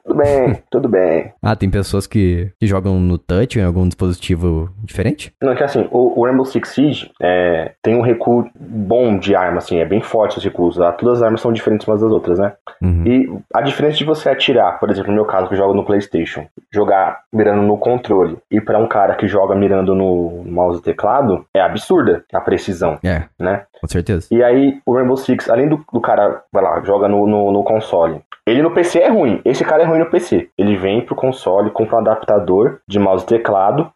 Tudo 0.06 0.16
bem, 0.18 0.37
tudo 0.70 0.88
bem. 0.88 1.32
Ah, 1.42 1.56
tem 1.56 1.70
pessoas 1.70 2.06
que, 2.06 2.50
que 2.58 2.66
jogam 2.66 2.98
no 3.00 3.18
touch 3.18 3.58
ou 3.58 3.62
em 3.64 3.66
algum 3.66 3.86
dispositivo 3.86 4.70
diferente? 4.82 5.32
Não, 5.42 5.54
que 5.54 5.62
assim, 5.62 5.88
o, 5.90 6.20
o 6.20 6.24
Rainbow 6.24 6.44
Six 6.44 6.68
Siege 6.70 7.10
é, 7.20 7.72
tem 7.82 7.94
um 7.96 8.00
recuo 8.02 8.48
bom 8.58 9.18
de 9.18 9.34
arma, 9.34 9.58
assim, 9.58 9.78
é 9.78 9.84
bem 9.84 10.00
forte 10.00 10.38
os 10.38 10.44
recuos. 10.44 10.76
tá? 10.76 10.92
Todas 10.92 11.18
as 11.18 11.22
armas 11.24 11.40
são 11.40 11.52
diferentes 11.52 11.86
umas 11.86 12.00
das 12.00 12.10
outras, 12.10 12.38
né? 12.38 12.52
Uhum. 12.82 13.04
E 13.06 13.38
a 13.54 13.60
diferença 13.62 13.96
de 13.98 14.04
você 14.04 14.28
atirar, 14.28 14.78
por 14.78 14.90
exemplo, 14.90 15.10
no 15.10 15.16
meu 15.16 15.24
caso, 15.24 15.48
que 15.48 15.54
eu 15.54 15.58
jogo 15.58 15.74
no 15.74 15.84
PlayStation, 15.84 16.46
jogar 16.72 17.20
mirando 17.32 17.62
no 17.62 17.76
controle 17.78 18.36
e 18.50 18.60
pra 18.60 18.78
um 18.78 18.86
cara 18.86 19.14
que 19.14 19.26
joga 19.28 19.54
mirando 19.54 19.94
no 19.94 20.42
mouse 20.46 20.78
e 20.80 20.82
teclado, 20.82 21.44
é 21.54 21.60
absurda 21.60 22.24
a 22.32 22.40
precisão, 22.40 22.98
É, 23.04 23.24
né? 23.38 23.64
com 23.80 23.86
certeza. 23.86 24.26
E 24.30 24.42
aí, 24.42 24.80
o 24.84 24.94
Rainbow 24.94 25.16
Six, 25.16 25.48
além 25.48 25.68
do, 25.68 25.80
do 25.92 26.00
cara, 26.00 26.42
vai 26.52 26.62
lá, 26.62 26.80
joga 26.82 27.08
no, 27.08 27.26
no, 27.26 27.52
no 27.52 27.62
console. 27.62 28.20
Ele 28.48 28.62
no 28.62 28.70
PC 28.70 29.00
é 29.00 29.08
ruim. 29.08 29.40
Esse 29.44 29.64
cara 29.64 29.82
é 29.82 29.86
ruim 29.86 29.98
no 29.98 30.10
PC. 30.10 30.48
Ele 30.56 30.76
vem 30.76 31.02
pro 31.02 31.14
console, 31.14 31.70
compra 31.70 31.96
um 31.96 32.00
adaptador 32.00 32.78
de 32.88 32.98
mouse 32.98 33.24
e 33.24 33.28
teclado 33.28 33.90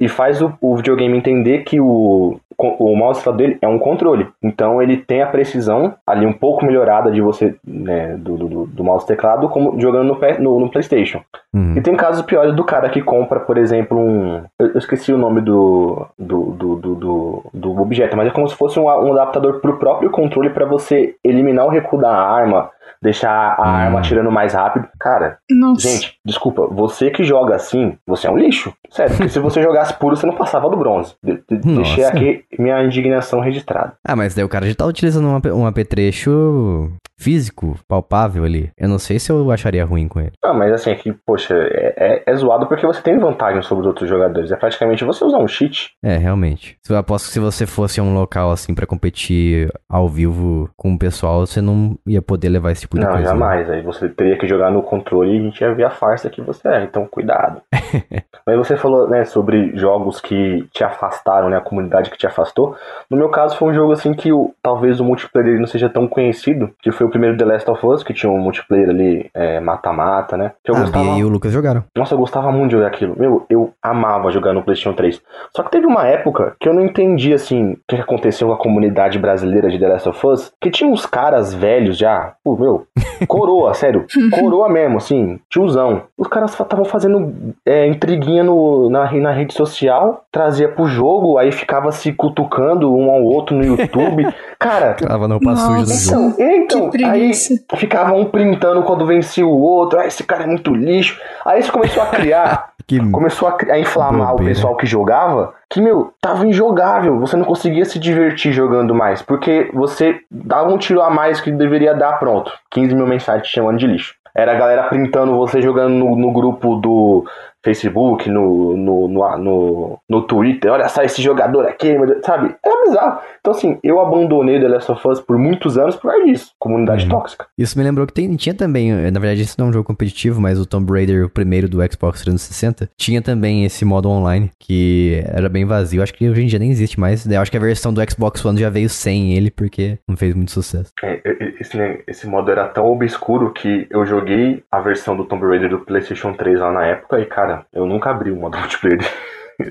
e 0.00 0.08
faz 0.08 0.42
o, 0.42 0.52
o 0.60 0.76
videogame 0.76 1.16
entender 1.16 1.62
que 1.62 1.80
o, 1.80 2.38
o 2.58 2.96
mouse 2.96 3.20
e 3.20 3.22
teclado 3.22 3.38
dele 3.38 3.58
é 3.62 3.68
um 3.68 3.78
controle. 3.78 4.28
Então 4.42 4.82
ele 4.82 4.96
tem 4.96 5.22
a 5.22 5.26
precisão 5.26 5.94
ali 6.06 6.26
um 6.26 6.32
pouco 6.32 6.64
melhorada 6.64 7.10
de 7.10 7.20
você, 7.20 7.54
né, 7.64 8.16
do, 8.16 8.36
do, 8.36 8.66
do 8.66 8.84
mouse 8.84 9.04
e 9.04 9.08
teclado, 9.08 9.48
como 9.48 9.80
jogando 9.80 10.08
no, 10.08 10.38
no, 10.40 10.60
no 10.60 10.70
PlayStation. 10.70 11.20
Uhum. 11.54 11.76
E 11.76 11.80
tem 11.80 11.96
casos 11.96 12.22
piores 12.22 12.54
do 12.54 12.64
cara 12.64 12.88
que 12.88 13.00
compra, 13.00 13.40
por 13.40 13.56
exemplo, 13.56 13.98
um. 13.98 14.42
Eu 14.58 14.74
eu 14.74 14.78
esqueci 14.78 15.12
o 15.12 15.18
nome 15.18 15.40
do, 15.40 16.04
do, 16.18 16.50
do, 16.50 16.76
do, 16.76 17.44
do, 17.54 17.80
objeto, 17.80 18.16
mas 18.16 18.26
é 18.26 18.30
como 18.30 18.48
se 18.48 18.56
fosse 18.56 18.78
um, 18.78 18.86
um 18.86 19.12
adaptador 19.12 19.60
pro 19.60 19.78
próprio 19.78 20.10
controle 20.10 20.50
pra 20.50 20.64
você 20.64 21.14
eliminar 21.22 21.64
o 21.64 21.70
recuo 21.70 22.00
da 22.00 22.10
arma, 22.10 22.70
deixar 23.02 23.54
a 23.58 23.62
Hum. 23.62 23.64
arma 23.64 23.98
atirando 23.98 24.30
mais 24.30 24.54
rápido. 24.54 24.88
Cara, 24.98 25.38
Nossa. 25.50 25.86
gente, 25.88 26.14
desculpa, 26.24 26.66
você 26.70 27.10
que 27.10 27.22
joga 27.24 27.54
assim, 27.54 27.96
você 28.06 28.26
é 28.26 28.30
um 28.30 28.36
lixo. 28.38 28.72
Sério, 28.90 29.16
porque 29.16 29.28
se 29.28 29.38
você 29.38 29.60
jogasse 29.62 29.94
puro, 29.98 30.16
você 30.16 30.26
não 30.26 30.34
passava 30.36 30.68
do 30.70 30.76
bronze. 30.76 31.14
De- 31.22 31.42
de- 31.50 31.74
Deixei 31.74 32.04
Nossa. 32.04 32.16
aqui 32.16 32.44
minha 32.58 32.82
indignação 32.82 33.40
registrada. 33.40 33.92
Ah, 34.06 34.16
mas 34.16 34.34
daí 34.34 34.44
o 34.44 34.48
cara 34.48 34.66
já 34.66 34.74
tá 34.74 34.86
utilizando 34.86 35.26
um, 35.28 35.36
ap- 35.36 35.46
um 35.52 35.66
apetrecho 35.66 36.90
físico, 37.18 37.78
palpável 37.88 38.44
ali. 38.44 38.70
Eu 38.76 38.88
não 38.88 38.98
sei 38.98 39.18
se 39.18 39.30
eu 39.30 39.50
acharia 39.50 39.84
ruim 39.84 40.08
com 40.08 40.20
ele. 40.20 40.32
Ah, 40.44 40.52
mas 40.52 40.72
assim, 40.72 40.90
é 40.90 40.94
que, 40.94 41.12
poxa, 41.24 41.54
é, 41.54 41.94
é, 41.96 42.22
é 42.26 42.34
zoado 42.36 42.66
porque 42.66 42.86
você 42.86 43.00
tem 43.00 43.18
vantagem 43.18 43.62
sobre 43.62 43.82
os 43.82 43.86
outros 43.86 44.08
jogadores. 44.08 44.50
É 44.50 44.56
praticamente 44.56 45.04
você 45.04 45.24
usar 45.24 45.38
um 45.38 45.48
cheat. 45.48 45.90
É, 46.02 46.16
realmente. 46.16 46.76
Eu 46.88 46.96
aposto 46.96 47.26
que 47.26 47.32
se 47.32 47.40
você 47.40 47.66
fosse 47.66 48.00
a 48.00 48.02
um 48.02 48.14
local 48.14 48.50
assim 48.50 48.74
pra 48.74 48.86
competir 48.86 49.72
ao 49.88 50.08
vivo 50.08 50.68
com 50.76 50.92
o 50.94 50.98
pessoal, 50.98 51.46
você 51.46 51.60
não 51.60 51.96
ia 52.06 52.20
poder 52.20 52.48
levar 52.48 52.72
esse 52.74 52.82
tipo 52.82 52.96
de 52.98 53.02
Não, 53.04 53.12
coisa. 53.12 53.24
né? 53.24 53.30
jamais. 53.30 53.70
Aí 53.70 53.80
você 53.82 54.08
teria 54.08 54.36
que 54.36 54.46
jogar 54.46 54.70
no 54.70 54.82
controle 54.82 55.32
e 55.34 55.38
a 55.38 55.42
gente 55.42 55.60
ia 55.60 55.74
ver 55.74 55.84
a 55.84 55.90
farsa 55.90 56.28
que 56.28 56.40
você 56.42 56.68
é. 56.68 56.82
Então, 56.84 57.06
cuidado. 57.06 57.60
Mas 58.46 58.56
você 58.58 58.76
falou, 58.76 59.08
né, 59.08 59.24
sobre 59.24 59.74
jogos 59.76 60.20
que 60.20 60.66
te 60.72 60.84
afastaram, 60.84 61.48
né, 61.48 61.56
a 61.56 61.60
comunidade 61.62 62.10
que 62.10 62.18
te 62.18 62.26
afastou. 62.26 62.76
No 63.10 63.16
meu 63.16 63.30
caso, 63.30 63.56
foi 63.56 63.70
um 63.70 63.74
jogo 63.74 63.92
assim 63.92 64.12
que 64.12 64.32
o, 64.32 64.52
talvez 64.62 65.00
o 65.00 65.04
multiplayer 65.04 65.58
não 65.58 65.66
seja 65.66 65.88
tão 65.88 66.06
conhecido, 66.06 66.70
que 66.82 66.92
foi 66.92 67.06
o 67.06 67.10
primeiro 67.10 67.36
The 67.38 67.44
Last 67.44 67.70
of 67.70 67.86
Us, 67.86 68.02
que 68.02 68.12
tinha 68.12 68.30
um 68.30 68.38
multiplayer 68.38 68.90
ali 68.90 69.30
é, 69.32 69.60
mata-mata, 69.60 70.36
né? 70.36 70.52
Que 70.62 70.70
eu 70.70 70.76
Ah, 70.76 70.80
gostava. 70.80 71.04
E 71.18 71.24
o 71.24 71.28
Lucas 71.28 71.52
jogaram. 71.52 71.84
Nossa, 71.96 72.14
eu 72.14 72.18
gostava 72.18 72.52
muito 72.52 72.70
de 72.70 72.76
jogar 72.76 72.88
aquilo. 72.88 73.14
Meu, 73.18 73.46
eu 73.48 73.72
amava 73.82 74.30
jogar 74.30 74.52
no 74.52 74.62
PlayStation 74.62 74.94
3. 74.94 75.22
Só 75.56 75.62
que 75.62 75.70
teve 75.70 75.86
uma 75.86 76.06
época 76.06 76.54
que 76.60 76.68
eu 76.68 76.74
não 76.74 76.82
entendi, 76.82 77.32
assim, 77.32 77.72
o 77.72 77.78
que 77.88 77.96
que 77.96 78.02
aconteceu 78.02 78.48
com 78.48 78.54
a 78.54 78.58
comunidade 78.58 79.18
brasileira 79.18 79.70
de 79.70 79.78
The 79.78 79.88
Last 79.88 80.08
of 80.08 80.26
Us, 80.26 80.52
que 80.60 80.70
tinha 80.70 80.90
uns 80.90 81.06
caras 81.06 81.54
velhos 81.54 81.96
já, 81.96 82.34
pô, 82.44 82.54
meu, 82.64 82.86
coroa, 83.28 83.72
sério, 83.74 84.06
coroa 84.32 84.68
mesmo, 84.68 84.96
assim, 84.96 85.38
tiozão. 85.48 86.02
Os 86.16 86.26
caras 86.28 86.58
estavam 86.58 86.84
fazendo 86.84 87.54
é, 87.66 87.86
intriguinha 87.86 88.42
no, 88.42 88.88
na, 88.90 89.10
na 89.12 89.32
rede 89.32 89.54
social, 89.54 90.24
trazia 90.32 90.68
pro 90.68 90.86
jogo, 90.86 91.38
aí 91.38 91.52
ficava 91.52 91.92
se 91.92 92.12
cutucando 92.12 92.94
um 92.94 93.10
ao 93.10 93.22
outro 93.22 93.56
no 93.56 93.64
YouTube. 93.64 94.26
Cara, 94.58 94.94
Tava 94.94 95.28
no 95.28 95.34
roupa 95.34 95.56
suja 95.56 95.84
do 95.84 95.92
jogo. 95.92 96.36
então, 96.38 96.54
então 96.64 96.90
Que 96.90 97.04
aí 97.04 97.30
ficava 97.76 98.14
um 98.14 98.24
printando 98.24 98.82
quando 98.82 99.04
vencia 99.04 99.46
o 99.46 99.60
outro, 99.60 99.98
ah, 99.98 100.06
esse 100.06 100.24
cara 100.24 100.44
é 100.44 100.46
muito 100.46 100.74
lixo. 100.74 101.20
Aí 101.44 101.60
isso 101.60 101.70
começou 101.72 102.02
a 102.02 102.06
criar 102.06 102.72
Que 102.86 102.98
começou 103.10 103.48
a, 103.48 103.56
a 103.70 103.78
inflamar 103.78 104.32
Bobeira. 104.32 104.52
o 104.52 104.54
pessoal 104.54 104.76
que 104.76 104.84
jogava, 104.84 105.54
que, 105.70 105.80
meu, 105.80 106.12
tava 106.20 106.46
injogável. 106.46 107.18
Você 107.20 107.36
não 107.36 107.44
conseguia 107.44 107.84
se 107.84 107.98
divertir 107.98 108.52
jogando 108.52 108.94
mais, 108.94 109.22
porque 109.22 109.70
você 109.72 110.20
dava 110.30 110.72
um 110.72 110.78
tiro 110.78 111.02
a 111.02 111.10
mais 111.10 111.40
que 111.40 111.50
deveria 111.50 111.94
dar, 111.94 112.18
pronto. 112.18 112.52
15 112.70 112.94
mil 112.94 113.06
mensagens 113.06 113.48
te 113.48 113.54
chamando 113.54 113.78
de 113.78 113.86
lixo. 113.86 114.14
Era 114.34 114.52
a 114.52 114.58
galera 114.58 114.84
printando 114.84 115.36
você 115.36 115.62
jogando 115.62 115.94
no, 115.94 116.16
no 116.16 116.32
grupo 116.32 116.76
do 116.76 117.24
Facebook, 117.64 118.28
no, 118.28 118.76
no, 118.76 119.08
no, 119.08 119.38
no, 119.38 119.98
no 120.08 120.22
Twitter. 120.22 120.70
Olha 120.70 120.88
só 120.88 121.02
esse 121.02 121.20
jogador 121.22 121.66
aqui, 121.66 121.92
meu 121.96 122.06
Deus", 122.06 122.20
sabe? 122.24 122.54
Era 122.64 122.84
bizarro. 122.84 123.20
Então, 123.40 123.52
assim, 123.52 123.78
eu 123.82 124.00
abandonei 124.00 124.60
The 124.60 124.68
Last 124.68 124.92
of 124.92 125.08
Us 125.08 125.20
por 125.20 125.38
muitos 125.38 125.76
anos 125.78 125.96
por 125.96 126.10
causa 126.10 126.24
disso. 126.26 126.50
Comunidade 126.58 127.04
Uhum. 127.04 127.10
tóxica. 127.10 127.46
Isso 127.58 127.78
me 127.78 127.84
lembrou 127.84 128.06
que 128.06 128.12
tem- 128.12 128.34
tinha 128.36 128.54
também, 128.54 128.92
eh, 128.92 129.10
na 129.10 129.20
verdade 129.20 129.42
isso 129.42 129.56
não 129.58 129.66
é 129.66 129.70
um 129.70 129.72
jogo 129.72 129.84
competitivo, 129.86 130.40
mas 130.40 130.58
o 130.60 130.66
Tomb 130.66 130.90
Raider, 130.92 131.24
o 131.24 131.28
primeiro 131.30 131.68
do 131.68 131.78
Xbox 131.90 132.22
360, 132.22 132.88
tinha 132.98 133.20
também 133.22 133.64
esse 133.64 133.84
modo 133.84 134.08
online, 134.08 134.50
que 134.60 135.22
era 135.26 135.48
bem 135.48 135.64
vazio. 135.64 136.02
Acho 136.02 136.14
que 136.14 136.28
hoje 136.28 136.42
em 136.42 136.46
dia 136.46 136.58
nem 136.58 136.70
existe 136.70 136.98
mais. 137.00 137.26
Eu 137.26 137.40
acho 137.40 137.50
que 137.50 137.56
a 137.56 137.60
versão 137.60 137.92
do 137.92 138.00
Xbox 138.10 138.44
One 138.44 138.58
já 138.60 138.70
veio 138.70 138.88
sem 138.88 139.34
ele, 139.34 139.50
porque 139.50 139.98
não 140.08 140.16
fez 140.16 140.34
muito 140.34 140.50
sucesso. 140.50 140.90
É, 141.02 141.20
esse, 141.60 141.76
né, 141.76 141.98
esse 142.06 142.26
modo 142.26 142.50
era 142.50 142.66
tão 142.66 142.86
obscuro 142.86 143.52
que 143.52 143.86
eu 143.90 144.04
joguei 144.06 144.62
a 144.70 144.80
versão 144.80 145.16
do 145.16 145.24
Tomb 145.24 145.46
Raider 145.46 145.68
do 145.70 145.78
PlayStation 145.80 146.32
3 146.32 146.58
lá 146.60 146.72
na 146.72 146.86
época 146.86 147.20
e, 147.20 147.26
cara, 147.26 147.53
eu 147.72 147.86
nunca 147.86 148.10
abri 148.10 148.30
o 148.30 148.36
modo 148.36 148.56
multiplayer. 148.58 149.00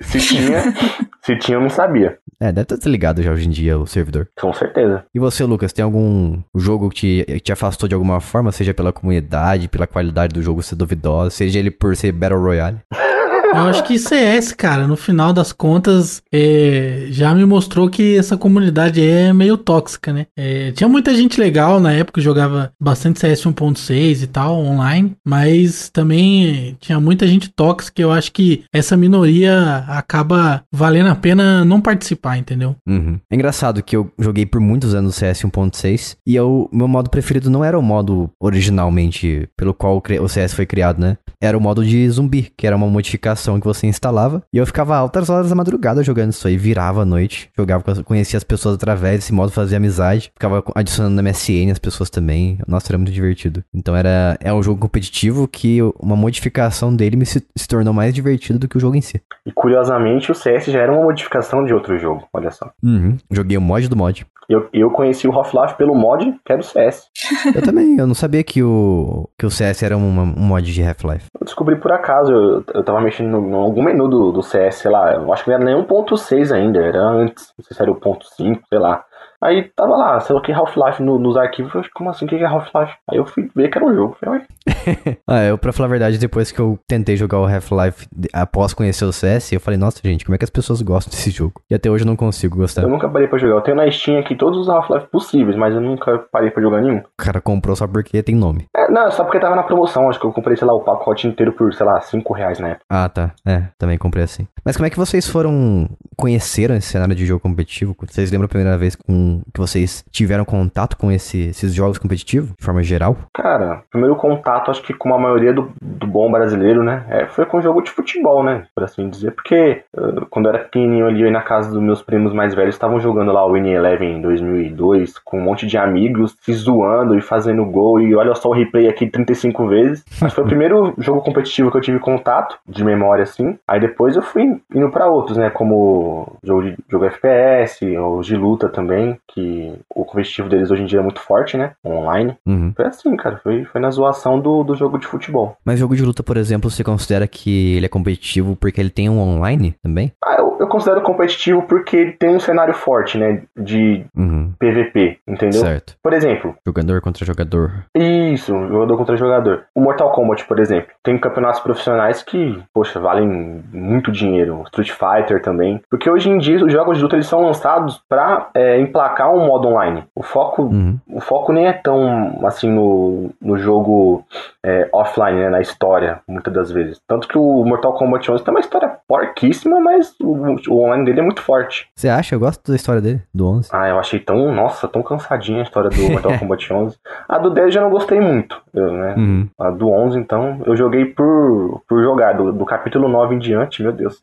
se 0.01 0.19
tinha, 0.19 0.61
se 1.21 1.37
tinha, 1.37 1.57
eu 1.57 1.61
não 1.61 1.69
sabia. 1.69 2.17
É, 2.39 2.47
deve 2.47 2.61
estar 2.61 2.75
desligado 2.77 3.21
já 3.21 3.31
hoje 3.31 3.47
em 3.47 3.51
dia 3.51 3.77
o 3.77 3.85
servidor. 3.85 4.27
Com 4.39 4.51
certeza. 4.53 5.05
E 5.13 5.19
você, 5.19 5.43
Lucas, 5.43 5.71
tem 5.73 5.83
algum 5.83 6.41
jogo 6.55 6.89
que 6.89 7.23
te, 7.25 7.39
te 7.39 7.51
afastou 7.51 7.87
de 7.87 7.95
alguma 7.95 8.19
forma, 8.19 8.51
seja 8.51 8.73
pela 8.73 8.91
comunidade, 8.93 9.67
pela 9.67 9.87
qualidade 9.87 10.33
do 10.33 10.41
jogo 10.41 10.61
ser 10.61 10.75
duvidosa, 10.75 11.29
seja 11.29 11.59
ele 11.59 11.71
por 11.71 11.95
ser 11.95 12.11
Battle 12.11 12.39
Royale? 12.39 12.77
Eu 13.55 13.67
acho 13.67 13.83
que 13.83 13.99
CS, 13.99 14.51
cara, 14.51 14.87
no 14.87 14.97
final 14.97 15.31
das 15.31 15.51
contas, 15.51 16.21
é, 16.31 17.05
já 17.09 17.33
me 17.35 17.45
mostrou 17.45 17.89
que 17.89 18.17
essa 18.17 18.35
comunidade 18.35 19.01
é 19.01 19.31
meio 19.31 19.57
tóxica, 19.57 20.11
né? 20.11 20.25
É, 20.35 20.71
tinha 20.71 20.89
muita 20.89 21.13
gente 21.13 21.39
legal 21.39 21.79
na 21.79 21.91
época, 21.91 22.19
jogava 22.19 22.71
bastante 22.81 23.19
CS 23.19 23.43
1.6 23.43 24.23
e 24.23 24.27
tal, 24.27 24.57
online, 24.57 25.15
mas 25.25 25.89
também 25.89 26.75
tinha 26.79 26.99
muita 26.99 27.27
gente 27.27 27.49
tóxica. 27.49 28.01
Eu 28.01 28.11
acho 28.11 28.31
que 28.31 28.63
essa 28.73 28.97
minoria 28.97 29.85
acaba 29.87 30.63
valendo 30.71 31.09
a 31.09 31.15
pena 31.15 31.63
não 31.63 31.79
participar, 31.79 32.37
entendeu? 32.37 32.75
Uhum. 32.87 33.19
É 33.31 33.35
engraçado 33.35 33.83
que 33.83 33.95
eu 33.95 34.11
joguei 34.17 34.45
por 34.45 34.59
muitos 34.59 34.95
anos 34.95 35.15
CS 35.15 35.41
1.6 35.43 36.17
e 36.25 36.39
o 36.39 36.67
meu 36.71 36.87
modo 36.87 37.09
preferido 37.09 37.49
não 37.49 37.63
era 37.63 37.77
o 37.77 37.83
modo 37.83 38.29
originalmente 38.41 39.47
pelo 39.55 39.73
qual 39.73 40.01
o 40.21 40.27
CS 40.27 40.53
foi 40.53 40.65
criado, 40.65 40.99
né? 40.99 41.17
Era 41.41 41.57
o 41.57 41.61
modo 41.61 41.85
de 41.85 42.09
zumbi, 42.09 42.51
que 42.57 42.65
era 42.65 42.75
uma 42.75 42.87
modificação 42.87 43.42
que 43.59 43.65
você 43.65 43.87
instalava. 43.87 44.43
E 44.53 44.57
eu 44.57 44.65
ficava 44.65 44.95
altas 44.95 45.29
horas 45.29 45.49
da 45.49 45.55
madrugada 45.55 46.03
jogando 46.03 46.31
isso 46.31 46.47
aí, 46.47 46.57
virava 46.57 47.01
à 47.01 47.05
noite, 47.05 47.49
jogava, 47.57 48.03
conhecia 48.03 48.37
as 48.37 48.43
pessoas 48.43 48.75
através 48.75 49.19
desse 49.19 49.33
modo, 49.33 49.51
fazia 49.51 49.77
amizade, 49.77 50.31
ficava 50.33 50.63
adicionando 50.75 51.15
na 51.15 51.21
MSN 51.21 51.71
as 51.71 51.79
pessoas 51.79 52.09
também. 52.09 52.59
Nossa, 52.67 52.91
era 52.91 52.97
muito 52.97 53.11
divertido. 53.11 53.63
Então 53.73 53.95
era 53.95 54.37
é 54.39 54.53
um 54.53 54.63
jogo 54.63 54.79
competitivo 54.79 55.47
que 55.47 55.79
uma 55.99 56.15
modificação 56.15 56.95
dele 56.95 57.15
me 57.15 57.25
se, 57.25 57.45
se 57.55 57.67
tornou 57.67 57.93
mais 57.93 58.13
divertido 58.13 58.59
do 58.59 58.67
que 58.67 58.77
o 58.77 58.79
jogo 58.79 58.95
em 58.95 59.01
si. 59.01 59.21
E 59.45 59.51
curiosamente, 59.51 60.31
o 60.31 60.35
CS 60.35 60.65
já 60.65 60.79
era 60.79 60.91
uma 60.91 61.03
modificação 61.03 61.65
de 61.65 61.73
outro 61.73 61.97
jogo, 61.97 62.27
olha 62.33 62.51
só. 62.51 62.71
Uhum. 62.83 63.17
Joguei 63.31 63.57
o 63.57 63.61
mod 63.61 63.87
do 63.87 63.95
mod. 63.95 64.25
Eu, 64.53 64.67
eu 64.73 64.89
conheci 64.91 65.27
o 65.27 65.31
Half-Life 65.31 65.75
pelo 65.75 65.95
mod, 65.95 66.23
que 66.45 66.51
era 66.51 66.61
o 66.61 66.63
CS. 66.63 67.07
Eu 67.55 67.61
também, 67.61 67.97
eu 67.97 68.05
não 68.07 68.13
sabia 68.13 68.43
que 68.43 68.61
o, 68.63 69.27
que 69.37 69.45
o 69.45 69.49
CS 69.51 69.83
era 69.83 69.97
uma- 69.97 70.23
um 70.23 70.43
mod 70.45 70.71
de 70.71 70.83
Half-Life. 70.83 71.25
Eu 71.39 71.45
descobri 71.45 71.75
por 71.77 71.91
acaso, 71.91 72.31
eu, 72.31 72.63
eu 72.73 72.83
tava 72.83 73.01
mexendo 73.01 73.37
em 73.39 73.53
algum 73.53 73.83
menu 73.83 74.07
do, 74.07 74.31
do 74.31 74.41
CS, 74.43 74.75
sei 74.75 74.91
lá, 74.91 75.13
eu 75.13 75.31
acho 75.33 75.43
que 75.43 75.49
não 75.49 75.55
era 75.57 75.65
nem 75.65 75.75
1.6 75.75 76.51
ainda, 76.53 76.79
era 76.79 77.01
antes, 77.01 77.51
não 77.57 77.63
sei 77.65 77.75
se 77.75 77.81
era 77.81 77.91
o 77.91 77.95
1.5, 77.95 78.59
sei 78.69 78.79
lá. 78.79 79.03
Aí 79.43 79.63
tava 79.75 79.95
lá, 79.97 80.19
sei 80.19 80.35
lá 80.35 80.41
que 80.41 80.51
Half-Life 80.51 81.01
no- 81.03 81.19
nos 81.19 81.35
arquivos, 81.37 81.69
eu 81.73 81.81
falei, 81.81 81.89
como 81.93 82.09
assim, 82.09 82.25
o 82.25 82.27
que 82.27 82.35
é 82.35 82.45
Half-Life? 82.45 82.93
Aí 83.11 83.17
eu 83.17 83.25
fui 83.25 83.49
ver 83.55 83.69
que 83.69 83.77
era 83.77 83.85
um 83.85 83.93
jogo, 83.93 84.17
falei, 84.23 84.41
Ah, 85.27 85.43
eu, 85.43 85.57
pra 85.57 85.73
falar 85.73 85.87
a 85.87 85.89
verdade, 85.89 86.17
depois 86.17 86.51
que 86.51 86.59
eu 86.59 86.79
tentei 86.87 87.15
jogar 87.17 87.39
o 87.39 87.45
Half-Life 87.45 88.07
após 88.31 88.73
conhecer 88.73 89.05
o 89.05 89.11
CS, 89.13 89.51
eu 89.53 89.59
falei, 89.59 89.77
nossa, 89.77 89.99
gente, 90.03 90.25
como 90.25 90.35
é 90.35 90.37
que 90.37 90.43
as 90.45 90.49
pessoas 90.49 90.81
gostam 90.81 91.11
desse 91.11 91.29
jogo? 91.29 91.61
E 91.69 91.75
até 91.75 91.89
hoje 91.89 92.03
eu 92.03 92.07
não 92.07 92.15
consigo 92.15 92.57
gostar. 92.57 92.81
eu 92.83 92.87
O 92.87 92.91
nunca 92.91 93.09
parei 93.09 93.27
pra 93.27 93.37
jogar, 93.37 93.55
eu 93.55 93.61
tenho 93.61 93.77
na 93.77 93.89
Steam 93.91 94.19
aqui 94.19 94.35
todos 94.35 94.59
os 94.59 94.69
Half-Life 94.69 95.07
possíveis, 95.07 95.55
mas 95.57 95.73
eu 95.73 95.81
nunca 95.81 96.19
parei 96.31 96.49
pra 96.51 96.61
jogar 96.61 96.81
nenhum. 96.81 97.01
cara 97.17 97.41
comprou 97.41 97.75
só 97.75 97.87
porque 97.87 98.21
tem 98.23 98.35
nome. 98.35 98.65
É, 98.75 98.89
não, 98.89 99.11
só 99.11 99.23
porque 99.23 99.39
tava 99.39 99.55
na 99.55 99.63
promoção, 99.63 100.09
acho 100.09 100.19
que 100.19 100.25
eu 100.25 100.31
comprei, 100.31 100.55
sei 100.57 100.65
lá, 100.67 100.73
o 100.73 100.81
pacote 100.81 101.27
inteiro 101.27 101.51
por, 101.53 101.73
sei 101.73 101.85
lá, 101.85 101.99
5 102.01 102.33
reais 102.33 102.59
na 102.59 102.69
época. 102.69 102.85
Ah, 102.89 103.09
tá. 103.09 103.31
É, 103.45 103.63
também 103.77 103.97
comprei 103.97 104.23
assim. 104.23 104.47
Mas 104.65 104.77
como 104.77 104.87
é 104.87 104.89
que 104.89 104.97
vocês 104.97 105.27
foram. 105.27 105.89
conheceram 106.17 106.75
esse 106.75 106.87
cenário 106.87 107.15
de 107.15 107.25
jogo 107.25 107.39
competitivo? 107.41 107.95
Vocês 108.07 108.31
lembram 108.31 108.45
a 108.45 108.49
primeira 108.49 108.77
vez 108.77 108.95
com, 108.95 109.32
que 109.53 109.59
vocês 109.59 110.03
tiveram 110.11 110.45
contato 110.45 110.97
com 110.97 111.11
esse- 111.11 111.49
esses 111.49 111.73
jogos 111.73 111.97
competitivos, 111.97 112.49
de 112.57 112.63
forma 112.65 112.83
geral? 112.83 113.15
Cara, 113.33 113.81
primeiro 113.91 114.15
contato, 114.15 114.69
acho 114.71 114.81
que 114.83 114.93
com 114.93 115.13
a 115.13 115.19
maioria 115.19 115.53
do, 115.53 115.71
do 115.81 116.05
bom 116.07 116.31
brasileiro, 116.31 116.83
né? 116.83 117.05
é, 117.09 117.25
foi 117.27 117.45
com 117.45 117.61
jogo 117.61 117.81
de 117.81 117.89
futebol, 117.91 118.43
né? 118.43 118.65
Por 118.75 118.83
assim 118.83 119.09
dizer. 119.09 119.31
Porque 119.31 119.55
eh, 119.55 120.01
quando 120.29 120.45
eu 120.47 120.53
era 120.53 120.63
pequenininho 120.63 121.07
ali, 121.07 121.21
eu 121.21 121.31
na 121.31 121.41
casa 121.41 121.69
dos 121.71 121.81
meus 121.81 122.01
primos 122.01 122.33
mais 122.33 122.53
velhos, 122.53 122.75
estavam 122.75 122.99
jogando 122.99 123.31
lá 123.31 123.45
o 123.45 123.53
Win 123.53 123.67
Eleven 123.69 124.17
em 124.17 124.21
2002, 124.21 125.17
com 125.19 125.37
um 125.39 125.41
monte 125.43 125.65
de 125.67 125.77
amigos, 125.77 126.35
se 126.41 126.53
zoando 126.53 127.17
e 127.17 127.21
fazendo 127.21 127.65
gol. 127.65 127.99
E 127.99 128.15
olha 128.15 128.33
só 128.35 128.49
o 128.49 128.53
replay 128.53 128.87
aqui 128.87 129.07
35 129.07 129.67
vezes. 129.67 130.03
Que 130.03 130.29
foi 130.29 130.43
o 130.43 130.47
primeiro 130.47 130.93
jogo 130.97 131.21
competitivo 131.21 131.71
que 131.71 131.77
eu 131.77 131.81
tive 131.81 131.99
contato, 131.99 132.57
de 132.67 132.83
memória 132.83 133.23
assim. 133.23 133.57
Aí 133.67 133.79
depois 133.79 134.15
eu 134.15 134.21
fui 134.21 134.43
indo 134.73 134.89
pra 134.89 135.07
outros, 135.07 135.37
né? 135.37 135.49
Como 135.49 136.37
jogo, 136.43 136.63
de, 136.63 136.77
jogo 136.89 137.05
FPS, 137.05 137.85
ou 137.97 138.21
de 138.21 138.35
luta 138.35 138.69
também, 138.69 139.17
que 139.27 139.73
o 139.95 140.05
competitivo 140.05 140.49
deles 140.49 140.69
hoje 140.71 140.83
em 140.83 140.85
dia 140.85 140.99
é 140.99 141.03
muito 141.03 141.19
forte, 141.21 141.57
né? 141.57 141.71
Online. 141.85 142.35
Uhum. 142.45 142.73
Foi 142.75 142.85
assim, 142.85 143.15
cara. 143.15 143.37
Foi, 143.43 143.63
foi 143.65 143.81
na 143.81 143.89
zoação 143.89 144.39
do, 144.39 144.63
do 144.63 144.75
jogo 144.75 144.97
de 144.97 145.07
futebol. 145.07 145.57
Mas 145.65 145.79
jogo 145.79 145.95
de 145.95 146.03
luta, 146.03 146.21
por 146.23 146.37
exemplo, 146.37 146.69
você 146.69 146.83
considera 146.83 147.27
que 147.27 147.75
ele 147.77 147.85
é 147.85 147.89
competitivo 147.89 148.55
porque 148.55 148.79
ele 148.79 148.89
tem 148.89 149.09
um 149.09 149.19
online 149.19 149.75
também? 149.81 150.11
Ah, 150.23 150.35
eu, 150.39 150.57
eu 150.59 150.67
considero 150.67 151.01
competitivo 151.01 151.63
porque 151.63 151.95
ele 151.97 152.11
tem 152.13 152.29
um 152.35 152.39
cenário 152.39 152.73
forte, 152.73 153.17
né? 153.17 153.43
De 153.57 154.05
Uhum. 154.15 154.53
PVP, 154.59 155.17
entendeu? 155.27 155.61
Certo. 155.61 155.95
Por 156.01 156.13
exemplo, 156.13 156.55
Jogador 156.65 157.01
contra 157.01 157.25
jogador. 157.25 157.85
isso, 157.95 158.53
jogador 158.67 158.97
contra 158.97 159.17
jogador. 159.17 159.63
O 159.75 159.81
Mortal 159.81 160.11
Kombat, 160.11 160.45
por 160.45 160.59
exemplo, 160.59 160.91
tem 161.03 161.17
campeonatos 161.17 161.59
profissionais 161.59 162.21
que, 162.23 162.61
poxa, 162.73 162.99
valem 162.99 163.27
muito 163.71 164.11
dinheiro. 164.11 164.61
Street 164.67 164.91
Fighter 164.91 165.41
também. 165.41 165.81
Porque 165.89 166.09
hoje 166.09 166.29
em 166.29 166.37
dia 166.37 166.63
os 166.63 166.71
jogos 166.71 166.97
de 166.97 167.03
luta 167.03 167.15
eles 167.15 167.27
são 167.27 167.41
lançados 167.43 168.01
pra 168.07 168.49
é, 168.53 168.79
emplacar 169.03 169.33
um 169.33 169.45
modo 169.45 169.67
online. 169.67 170.03
O 170.15 170.23
foco 170.23 170.63
Uhum. 170.63 170.97
o 171.11 171.19
foco 171.19 171.51
nem 171.51 171.67
é 171.67 171.73
tão 171.73 172.39
assim 172.45 172.69
no, 172.71 173.31
no 173.41 173.57
jogo 173.57 174.23
é, 174.63 174.87
offline, 174.93 175.39
né, 175.39 175.49
na 175.49 175.59
história, 175.61 176.21
muitas 176.27 176.53
das 176.53 176.71
vezes. 176.71 176.99
Tanto 177.07 177.27
que 177.27 177.37
o 177.37 177.65
Mortal 177.65 177.93
Kombat 177.93 178.31
11 178.31 178.43
tem 178.43 178.53
uma 178.53 178.59
história 178.59 178.91
porquíssima, 179.07 179.79
mas 179.79 180.15
o, 180.21 180.55
o 180.69 180.83
online 180.83 181.05
dele 181.05 181.19
é 181.19 181.23
muito 181.23 181.41
forte. 181.41 181.87
Você 181.95 182.07
acha? 182.07 182.35
Eu 182.35 182.39
gosto 182.39 182.71
da 182.71 182.75
história 182.75 183.01
dele, 183.01 183.21
do 183.33 183.47
11. 183.47 183.69
Ah, 183.73 183.89
eu 183.89 183.99
achei 183.99 184.19
tão, 184.19 184.53
nossa, 184.53 184.87
tão 184.87 185.03
cansadinha 185.03 185.59
a 185.59 185.63
história 185.63 185.89
do 185.89 186.01
Mortal 186.11 186.39
Kombat 186.39 186.71
11. 186.71 186.97
A 187.27 187.37
do 187.37 187.49
10 187.49 187.65
eu 187.67 187.71
já 187.71 187.81
não 187.81 187.89
gostei 187.89 188.19
muito, 188.21 188.61
né? 188.73 189.15
Uhum. 189.17 189.47
A 189.59 189.69
do 189.69 189.89
11, 189.89 190.17
então, 190.17 190.61
eu 190.65 190.75
joguei 190.75 191.05
por, 191.05 191.81
por 191.87 192.01
jogar, 192.01 192.33
do, 192.33 192.53
do 192.53 192.65
capítulo 192.65 193.07
9 193.09 193.35
em 193.35 193.39
diante, 193.39 193.83
meu 193.83 193.91
Deus. 193.91 194.21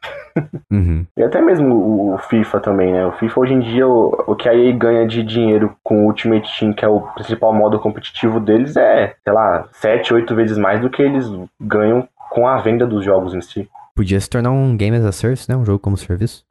Uhum. 0.70 1.04
E 1.16 1.22
até 1.22 1.40
mesmo 1.40 1.74
o, 1.74 2.14
o 2.14 2.18
FIFA 2.18 2.60
também, 2.60 2.92
né? 2.92 3.06
O 3.06 3.12
FIFA 3.12 3.40
hoje 3.40 3.54
em 3.54 3.60
dia, 3.60 3.86
o, 3.86 4.24
o 4.26 4.34
que 4.34 4.48
a 4.48 4.54
EA 4.54 4.69
ganha 4.72 5.06
de 5.06 5.22
dinheiro 5.22 5.76
com 5.82 6.02
o 6.02 6.06
Ultimate 6.06 6.58
Team, 6.58 6.72
que 6.72 6.84
é 6.84 6.88
o 6.88 7.00
principal 7.00 7.52
modo 7.52 7.78
competitivo 7.78 8.40
deles, 8.40 8.76
é, 8.76 9.14
sei 9.22 9.32
lá, 9.32 9.68
7, 9.72 10.14
8 10.14 10.34
vezes 10.34 10.58
mais 10.58 10.80
do 10.80 10.90
que 10.90 11.02
eles 11.02 11.26
ganham 11.60 12.08
com 12.30 12.46
a 12.46 12.58
venda 12.58 12.86
dos 12.86 13.04
jogos 13.04 13.34
em 13.34 13.40
si. 13.40 13.68
Podia 13.94 14.20
se 14.20 14.30
tornar 14.30 14.50
um 14.50 14.76
game 14.76 14.96
as 14.96 15.04
a 15.04 15.12
service, 15.12 15.50
né? 15.50 15.56
Um 15.56 15.64
jogo 15.64 15.78
como 15.78 15.96
serviço. 15.96 16.44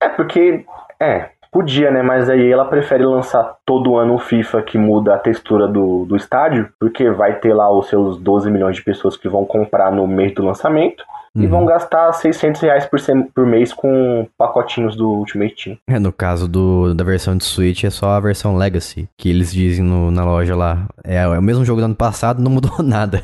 É, 0.00 0.08
porque, 0.08 0.64
é, 0.98 1.30
podia, 1.50 1.90
né? 1.90 2.02
Mas 2.02 2.28
aí 2.28 2.50
ela 2.50 2.64
prefere 2.64 3.04
lançar 3.04 3.56
todo 3.66 3.96
ano 3.96 4.14
um 4.14 4.18
FIFA 4.18 4.62
que 4.62 4.78
muda 4.78 5.14
a 5.14 5.18
textura 5.18 5.66
do, 5.68 6.04
do 6.04 6.16
estádio, 6.16 6.68
porque 6.78 7.10
vai 7.10 7.34
ter 7.38 7.52
lá 7.54 7.70
os 7.70 7.88
seus 7.88 8.18
12 8.18 8.50
milhões 8.50 8.76
de 8.76 8.82
pessoas 8.82 9.16
que 9.16 9.28
vão 9.28 9.44
comprar 9.44 9.90
no 9.92 10.06
mês 10.06 10.34
do 10.34 10.44
lançamento. 10.44 11.02
E 11.32 11.44
Uhum. 11.44 11.48
vão 11.48 11.64
gastar 11.64 12.12
600 12.12 12.60
reais 12.60 12.86
por, 12.86 12.98
sem- 12.98 13.22
por 13.22 13.46
mês 13.46 13.72
com 13.72 14.26
pacotinhos 14.36 14.96
do 14.96 15.08
Ultimate 15.10 15.54
Team. 15.54 15.78
É, 15.88 15.96
no 15.96 16.12
caso 16.12 16.48
do, 16.48 16.92
da 16.92 17.04
versão 17.04 17.36
de 17.36 17.44
Switch, 17.44 17.84
é 17.84 17.90
só 17.90 18.10
a 18.10 18.18
versão 18.20 18.56
Legacy, 18.56 19.08
que 19.16 19.28
eles 19.30 19.52
dizem 19.52 19.84
no- 19.84 20.10
na 20.10 20.24
loja 20.24 20.56
lá. 20.56 20.86
É, 21.04 21.18
é 21.18 21.28
o 21.28 21.40
mesmo 21.40 21.64
jogo 21.64 21.80
do 21.80 21.84
ano 21.84 21.94
passado, 21.94 22.42
não 22.42 22.50
mudou 22.50 22.72
nada. 22.82 23.22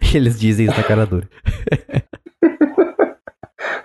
E 0.00 0.16
eles 0.16 0.38
dizem 0.38 0.66
isso 0.66 0.76
na 0.76 0.84
cara 0.84 1.04
dura. 1.04 1.26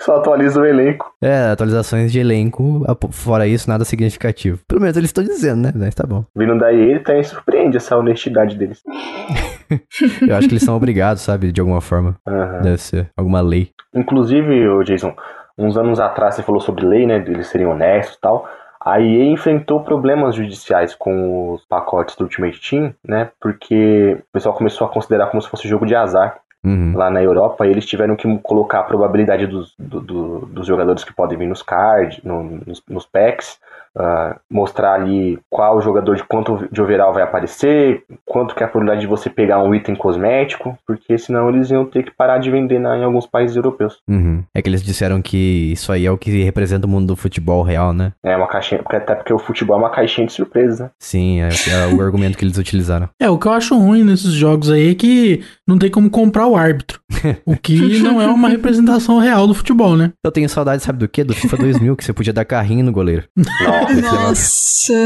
Só 0.04 0.18
atualiza 0.18 0.60
o 0.60 0.66
elenco. 0.66 1.14
É, 1.22 1.52
atualizações 1.52 2.12
de 2.12 2.20
elenco, 2.20 2.86
fora 3.12 3.48
isso, 3.48 3.70
nada 3.70 3.86
significativo. 3.86 4.60
Pelo 4.68 4.82
menos 4.82 4.98
eles 4.98 5.10
estão 5.10 5.24
dizendo, 5.24 5.62
né? 5.62 5.72
Mas 5.74 5.96
tá 5.96 6.06
bom. 6.06 6.26
Vindo 6.36 6.58
daí, 6.58 6.78
ele 6.78 7.00
também 7.00 7.24
surpreende 7.24 7.78
essa 7.78 7.98
honestidade 7.98 8.58
deles. 8.58 8.84
Eu 10.28 10.36
acho 10.36 10.48
que 10.50 10.54
eles 10.56 10.64
são 10.64 10.76
obrigados, 10.76 11.22
sabe? 11.22 11.54
De 11.54 11.62
alguma 11.62 11.80
forma. 11.80 12.18
Aham. 12.28 12.62
Deve 12.62 12.78
ser 12.80 13.10
alguma 13.16 13.40
lei. 13.40 13.70
Inclusive, 13.96 14.68
ô 14.68 14.84
Jason, 14.84 15.16
uns 15.58 15.78
anos 15.78 16.02
atrás 16.02 16.36
você 16.36 16.44
falou 16.44 16.60
sobre 16.60 16.86
lei, 16.86 17.06
né? 17.06 17.24
Eles 17.26 17.48
serem 17.48 17.66
honestos 17.66 18.18
e 18.18 18.22
tal. 18.22 18.46
A 18.86 19.00
EA 19.00 19.32
enfrentou 19.32 19.80
problemas 19.80 20.36
judiciais 20.36 20.94
com 20.94 21.54
os 21.54 21.66
pacotes 21.66 22.18
do 22.18 22.26
Ultimate 22.26 22.60
Team, 22.60 22.94
né? 23.08 23.30
Porque 23.40 24.18
o 24.20 24.34
pessoal 24.34 24.54
começou 24.54 24.86
a 24.86 24.90
considerar 24.90 25.28
como 25.28 25.42
se 25.42 25.48
fosse 25.48 25.66
jogo 25.66 25.86
de 25.86 25.96
azar. 25.96 26.36
Uhum. 26.64 26.96
Lá 26.96 27.10
na 27.10 27.22
Europa, 27.22 27.68
eles 27.68 27.86
tiveram 27.86 28.16
que 28.16 28.38
colocar 28.40 28.80
a 28.80 28.84
probabilidade 28.84 29.46
dos, 29.48 29.74
do- 29.78 30.00
do- 30.00 30.40
dos 30.46 30.66
jogadores 30.66 31.04
que 31.04 31.14
podem 31.14 31.38
vir 31.38 31.48
nos 31.48 31.62
cards, 31.62 32.24
no- 32.24 32.62
nos, 32.66 32.82
nos 32.88 33.06
packs, 33.06 33.60
ah, 33.98 34.38
mostrar 34.50 34.94
ali 34.94 35.38
qual 35.50 35.82
jogador 35.82 36.16
de 36.16 36.24
quanto 36.24 36.68
de 36.72 36.82
overall 36.82 37.14
vai 37.14 37.24
aparecer, 37.24 38.04
quanto 38.26 38.56
que 38.56 38.64
é 38.64 38.66
a 38.66 38.70
probabilidade 38.70 39.02
de 39.02 39.08
você 39.08 39.30
pegar 39.30 39.60
um 39.62 39.74
item 39.76 39.96
cosmético, 39.96 40.78
porque 40.86 41.18
senão 41.18 41.50
eles 41.50 41.70
iam 41.72 41.86
ter 41.86 42.04
que 42.04 42.12
parar 42.12 42.38
de 42.38 42.50
vender 42.50 42.80
na- 42.80 42.98
em 42.98 43.04
alguns 43.04 43.26
países 43.28 43.56
europeus. 43.56 43.98
Uhum. 44.08 44.44
É 44.56 44.62
que 44.62 44.70
eles 44.70 44.82
disseram 44.84 45.22
que 45.22 45.72
isso 45.74 45.92
aí 45.92 46.06
é 46.06 46.12
o 46.12 46.18
que 46.18 46.44
representa 46.44 46.88
o 46.88 46.90
mundo 46.90 47.08
do 47.08 47.16
futebol 47.16 47.62
real, 47.64 47.94
né? 47.94 48.14
É 48.24 48.36
uma 48.36 48.48
caixinha, 48.48 48.82
porque- 48.82 48.96
até 48.96 49.16
porque 49.16 49.34
o 49.34 49.40
futebol 49.40 49.76
é 49.78 49.80
uma 49.80 49.90
caixinha 49.90 50.26
de 50.28 50.34
surpresa. 50.34 50.86
né? 50.86 50.90
Sim, 51.00 51.42
é, 51.42 51.50
é 51.50 51.94
o 51.94 52.02
argumento 52.02 52.38
que 52.38 52.44
eles 52.46 52.58
utilizaram. 52.58 53.08
É, 53.24 53.30
o 53.30 53.38
que 53.38 53.48
eu 53.48 53.54
acho 53.54 53.78
ruim 53.78 54.04
nesses 54.04 54.34
jogos 54.34 54.70
aí 54.70 54.92
é 54.92 54.96
que 54.96 55.42
não 55.68 55.78
tem 55.78 55.90
como 55.90 56.10
comprar 56.10 56.46
o 56.48 56.56
árbitro. 56.58 57.00
O 57.46 57.56
que 57.56 58.00
não 58.02 58.22
é 58.22 58.28
uma 58.28 58.50
representação 58.50 59.18
real 59.20 59.48
do 59.48 59.54
futebol, 59.54 59.96
né? 59.96 60.12
Eu 60.26 60.32
tenho 60.32 60.50
saudade, 60.50 60.84
sabe 60.84 61.00
do 61.00 61.08
quê? 61.08 61.24
Do 61.24 61.34
FIFA 61.34 61.58
2000, 61.58 61.96
que 61.96 62.04
você 62.04 62.12
podia 62.12 62.34
dar 62.34 62.44
carrinho 62.44 62.84
no 62.84 62.92
goleiro. 62.92 63.24
Nossa. 63.38 63.83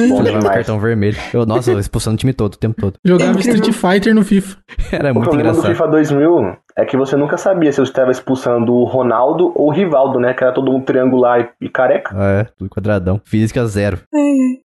Bom 0.09 0.21
levava 0.21 0.23
demais. 0.39 0.55
cartão 0.55 0.79
vermelho. 0.79 1.17
Eu, 1.33 1.45
nossa, 1.45 1.71
eu 1.71 1.79
expulsando 1.79 2.15
o 2.15 2.17
time 2.17 2.33
todo, 2.33 2.53
o 2.53 2.57
tempo 2.57 2.75
todo. 2.79 2.95
Jogava 3.03 3.31
Incrível. 3.31 3.55
Street 3.55 3.75
Fighter 3.75 4.15
no 4.15 4.23
FIFA. 4.23 4.57
Era 4.91 5.11
O 5.11 5.15
muito 5.15 5.25
problema 5.29 5.51
do 5.51 5.59
engraçado. 5.59 5.71
FIFA 5.75 5.87
2000 5.87 6.57
é 6.77 6.85
que 6.85 6.95
você 6.97 7.15
nunca 7.15 7.37
sabia 7.37 7.71
se 7.71 7.79
você 7.79 7.91
estava 7.91 8.11
expulsando 8.11 8.73
o 8.73 8.83
Ronaldo 8.85 9.51
ou 9.55 9.67
o 9.67 9.71
Rivaldo, 9.71 10.19
né? 10.19 10.33
Que 10.33 10.43
era 10.43 10.53
todo 10.53 10.71
mundo 10.71 10.85
triangular 10.85 11.49
e, 11.59 11.69
careca. 11.69 12.15
É, 12.15 12.43
tudo 12.57 12.69
quadradão. 12.69 13.19
Física 13.25 13.65
zero. 13.65 13.99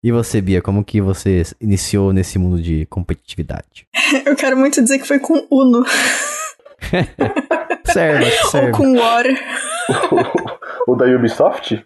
E 0.03 0.11
você, 0.13 0.41
Bia, 0.41 0.61
como 0.63 0.85
que 0.85 1.01
você 1.01 1.43
iniciou 1.61 2.13
nesse 2.13 2.39
mundo 2.39 2.61
de 2.61 2.87
competitividade? 2.87 3.87
Eu 4.27 4.37
quero 4.37 4.57
muito 4.57 4.81
dizer 4.83 4.99
que 4.99 5.07
foi 5.07 5.19
com 5.19 5.47
Uno 5.51 5.85
Serve, 7.93 8.25
ou 8.45 8.51
serve. 8.51 8.73
com 8.73 8.97
War. 8.99 9.25
o 10.89 10.95
da 10.97 11.05
Ubisoft? 11.07 11.85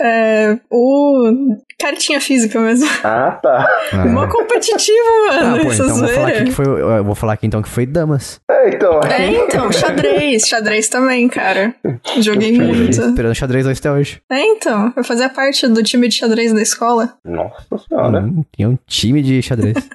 É, 0.00 0.56
o 0.70 1.56
cartinha 1.78 2.20
física 2.20 2.60
mesmo. 2.60 2.88
Ah, 3.04 3.32
tá. 3.42 3.66
Ah. 3.92 4.04
Mó 4.06 4.26
competitivo, 4.28 4.98
Ah, 5.30 5.40
mano. 5.42 5.62
pô, 5.64 5.70
essa 5.72 5.82
então 5.84 5.96
vou 5.98 6.08
falar 6.08 6.28
aqui 6.28 6.44
que 6.44 6.50
foi. 6.52 6.66
Eu 6.66 7.04
vou 7.04 7.14
falar 7.14 7.32
aqui 7.34 7.46
então 7.46 7.62
que 7.62 7.68
foi 7.68 7.86
damas. 7.86 8.40
É, 8.50 8.68
então. 8.70 9.00
É, 9.02 9.30
então, 9.30 9.72
xadrez. 9.72 10.42
Xadrez 10.46 10.88
também, 10.88 11.28
cara. 11.28 11.74
Joguei 12.20 12.54
Xadrez. 12.56 12.76
muito. 12.76 13.00
Esperando 13.00 13.34
xadrez 13.34 13.66
hoje 13.66 13.78
até 13.80 13.90
hoje. 13.92 14.22
É, 14.30 14.40
então. 14.40 14.92
Eu 14.96 15.04
fazia 15.04 15.28
parte 15.28 15.66
do 15.68 15.82
time 15.82 16.08
de 16.08 16.14
xadrez 16.16 16.52
da 16.52 16.62
escola. 16.62 17.14
Nossa 17.24 17.56
senhora. 17.88 18.20
Hum, 18.22 18.44
tinha 18.54 18.68
um 18.68 18.78
time 18.86 19.22
de 19.22 19.42
xadrez. 19.42 19.76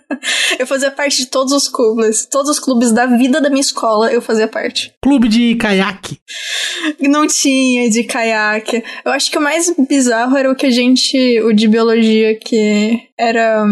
Eu 0.58 0.66
fazia 0.68 0.89
parte 0.91 1.18
de 1.18 1.26
todos 1.26 1.51
os 1.51 1.68
clubes. 1.68 2.26
Todos 2.28 2.49
os 2.51 2.60
clubes 2.60 2.91
da 2.93 3.06
vida 3.06 3.41
da 3.41 3.49
minha 3.49 3.60
escola 3.60 4.12
eu 4.14 4.22
fazia 4.22 4.47
parte. 4.47 4.93
Clube 5.01 5.28
de 5.28 5.56
caiaque. 5.56 6.18
Não 7.01 7.28
tinha 7.28 7.89
de 7.89 8.04
caiaque. 8.04 8.84
Eu 9.04 9.12
acho 9.12 9.30
que 9.30 9.38
o 9.38 9.41
mais 9.41 9.74
bizarro 9.93 10.35
era 10.35 10.51
o 10.51 10.55
que 10.55 10.65
a 10.65 10.71
gente. 10.71 11.39
O 11.41 11.53
de 11.53 11.67
biologia, 11.67 12.35
que 12.35 13.09
era. 13.17 13.63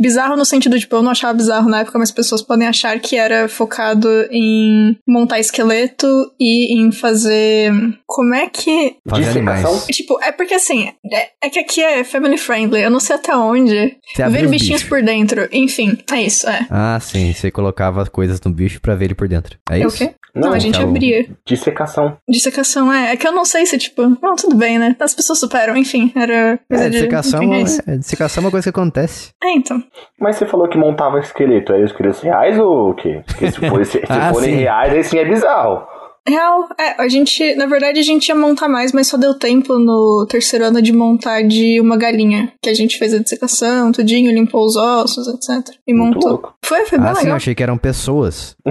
Bizarro 0.00 0.36
no 0.36 0.44
sentido, 0.44 0.78
tipo, 0.78 0.96
eu 0.96 1.02
não 1.02 1.10
achava 1.10 1.34
bizarro 1.34 1.68
na 1.68 1.80
época, 1.80 1.98
mas 1.98 2.10
pessoas 2.10 2.42
podem 2.42 2.66
achar 2.66 2.98
que 3.00 3.16
era 3.16 3.48
focado 3.48 4.08
em 4.30 4.96
montar 5.06 5.38
esqueleto 5.40 6.06
e 6.40 6.78
em 6.80 6.90
fazer. 6.92 7.72
Como 8.06 8.34
é 8.34 8.48
que. 8.48 8.96
Fazer 9.08 9.30
animais. 9.30 9.86
Tipo, 9.86 10.18
é 10.22 10.32
porque 10.32 10.54
assim, 10.54 10.90
é, 11.12 11.28
é 11.42 11.48
que 11.50 11.58
aqui 11.58 11.80
é 11.82 12.04
family 12.04 12.38
friendly, 12.38 12.82
eu 12.82 12.90
não 12.90 13.00
sei 13.00 13.16
até 13.16 13.34
onde. 13.36 13.96
Ver 14.16 14.44
os 14.44 14.50
bichinhos 14.50 14.82
bichos. 14.82 14.88
por 14.88 15.02
dentro. 15.02 15.48
Enfim, 15.52 15.98
é 16.12 16.22
isso, 16.22 16.48
é. 16.48 16.66
Ah, 16.70 16.98
sim. 17.00 17.32
Você 17.32 17.50
colocava 17.50 18.04
coisas 18.06 18.40
no 18.40 18.50
bicho 18.50 18.80
pra 18.80 18.94
ver 18.94 19.06
ele 19.06 19.14
por 19.14 19.28
dentro. 19.28 19.58
É 19.70 19.80
É 19.80 19.84
o 19.84 19.88
isso? 19.88 19.98
quê? 19.98 20.14
Não, 20.34 20.52
a 20.52 20.58
gente 20.58 20.76
tá 20.76 20.82
abria. 20.82 21.28
Dissecação. 21.46 22.16
Dissecação, 22.28 22.92
é. 22.92 23.12
É 23.12 23.16
que 23.16 23.24
eu 23.26 23.30
não 23.30 23.44
sei 23.44 23.64
se, 23.66 23.78
tipo, 23.78 24.02
não, 24.20 24.34
tudo 24.34 24.56
bem, 24.56 24.80
né? 24.80 24.96
As 24.98 25.14
pessoas 25.14 25.38
superam, 25.38 25.76
enfim, 25.76 26.10
era 26.16 26.58
coisa 26.68 26.86
É, 26.86 26.88
de. 26.88 26.96
dissecação, 26.96 27.42
enfim, 27.44 27.78
é 27.86 27.92
é, 27.94 27.96
dissecação 27.98 28.42
é 28.42 28.44
uma 28.46 28.50
coisa 28.50 28.64
que 28.64 28.70
acontece. 28.70 29.30
É, 29.40 29.52
então. 29.52 29.80
Mas 30.18 30.36
você 30.36 30.46
falou 30.46 30.68
que 30.68 30.78
montava 30.78 31.18
esqueleto. 31.20 31.72
Aí 31.72 31.82
os 31.82 31.90
esqueletos 31.90 32.20
reais 32.20 32.58
ou 32.58 32.90
o 32.90 32.94
quê? 32.94 33.22
Porque 33.26 33.50
se, 33.50 33.68
for, 33.68 33.84
se, 33.84 33.98
se 34.04 34.04
Ah, 34.08 34.32
forem 34.32 34.50
sim. 34.50 34.56
reais, 34.60 34.92
aí 34.92 35.04
sim 35.04 35.18
é 35.18 35.24
bizarro. 35.24 35.86
Real, 36.26 36.66
é, 36.80 37.02
a 37.02 37.06
gente, 37.06 37.54
na 37.54 37.66
verdade, 37.66 38.00
a 38.00 38.02
gente 38.02 38.28
ia 38.28 38.34
montar 38.34 38.66
mais, 38.66 38.92
mas 38.92 39.08
só 39.08 39.18
deu 39.18 39.34
tempo 39.38 39.78
no 39.78 40.24
terceiro 40.26 40.64
ano 40.64 40.80
de 40.80 40.90
montar 40.90 41.42
de 41.42 41.78
uma 41.78 41.98
galinha. 41.98 42.50
Que 42.62 42.70
a 42.70 42.74
gente 42.74 42.96
fez 42.98 43.12
a 43.12 43.18
dissecação, 43.18 43.92
tudinho, 43.92 44.32
limpou 44.32 44.64
os 44.64 44.74
ossos, 44.74 45.28
etc. 45.28 45.74
E 45.86 45.92
Muito 45.92 46.14
montou. 46.14 46.30
louco. 46.30 46.54
Foi, 46.64 46.86
foi 46.86 46.98
bem 46.98 47.08
Ah, 47.08 47.14
sim, 47.14 47.18
eu 47.20 47.24
legal. 47.24 47.36
achei 47.36 47.54
que 47.54 47.62
eram 47.62 47.76
pessoas. 47.76 48.56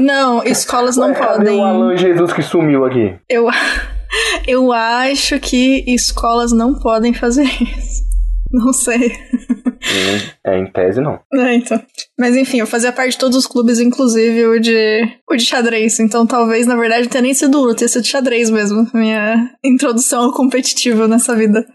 Não, 0.00 0.42
escolas 0.42 0.96
não 0.96 1.08
ué, 1.08 1.14
cadê 1.14 1.34
podem. 1.44 1.60
o 1.60 1.64
Alan 1.64 1.96
Jesus 1.96 2.32
que 2.32 2.42
sumiu 2.42 2.84
aqui? 2.84 3.14
Eu, 3.28 3.46
eu 4.48 4.72
acho 4.72 5.38
que 5.38 5.84
escolas 5.86 6.50
não 6.52 6.74
podem 6.74 7.12
fazer 7.14 7.44
isso. 7.44 8.02
Não 8.52 8.72
sei. 8.72 9.12
É, 10.44 10.58
em 10.58 10.66
tese 10.66 11.00
não. 11.00 11.20
É, 11.32 11.54
então. 11.54 11.80
Mas 12.18 12.36
enfim, 12.36 12.58
eu 12.58 12.66
fazia 12.66 12.92
parte 12.92 13.12
de 13.12 13.18
todos 13.18 13.36
os 13.36 13.46
clubes, 13.46 13.80
inclusive 13.80 14.46
o 14.46 14.60
de, 14.60 15.00
o 15.30 15.36
de 15.36 15.44
xadrez. 15.44 16.00
Então 16.00 16.26
talvez, 16.26 16.66
na 16.66 16.76
verdade, 16.76 17.08
tenha 17.08 17.22
nem 17.22 17.34
sido 17.34 17.62
Uno, 17.62 17.74
tenha 17.74 17.88
sido 17.88 18.06
xadrez 18.06 18.50
mesmo. 18.50 18.86
Minha 18.92 19.50
introdução 19.64 20.24
ao 20.24 20.32
competitivo 20.32 21.06
nessa 21.06 21.34
vida. 21.34 21.66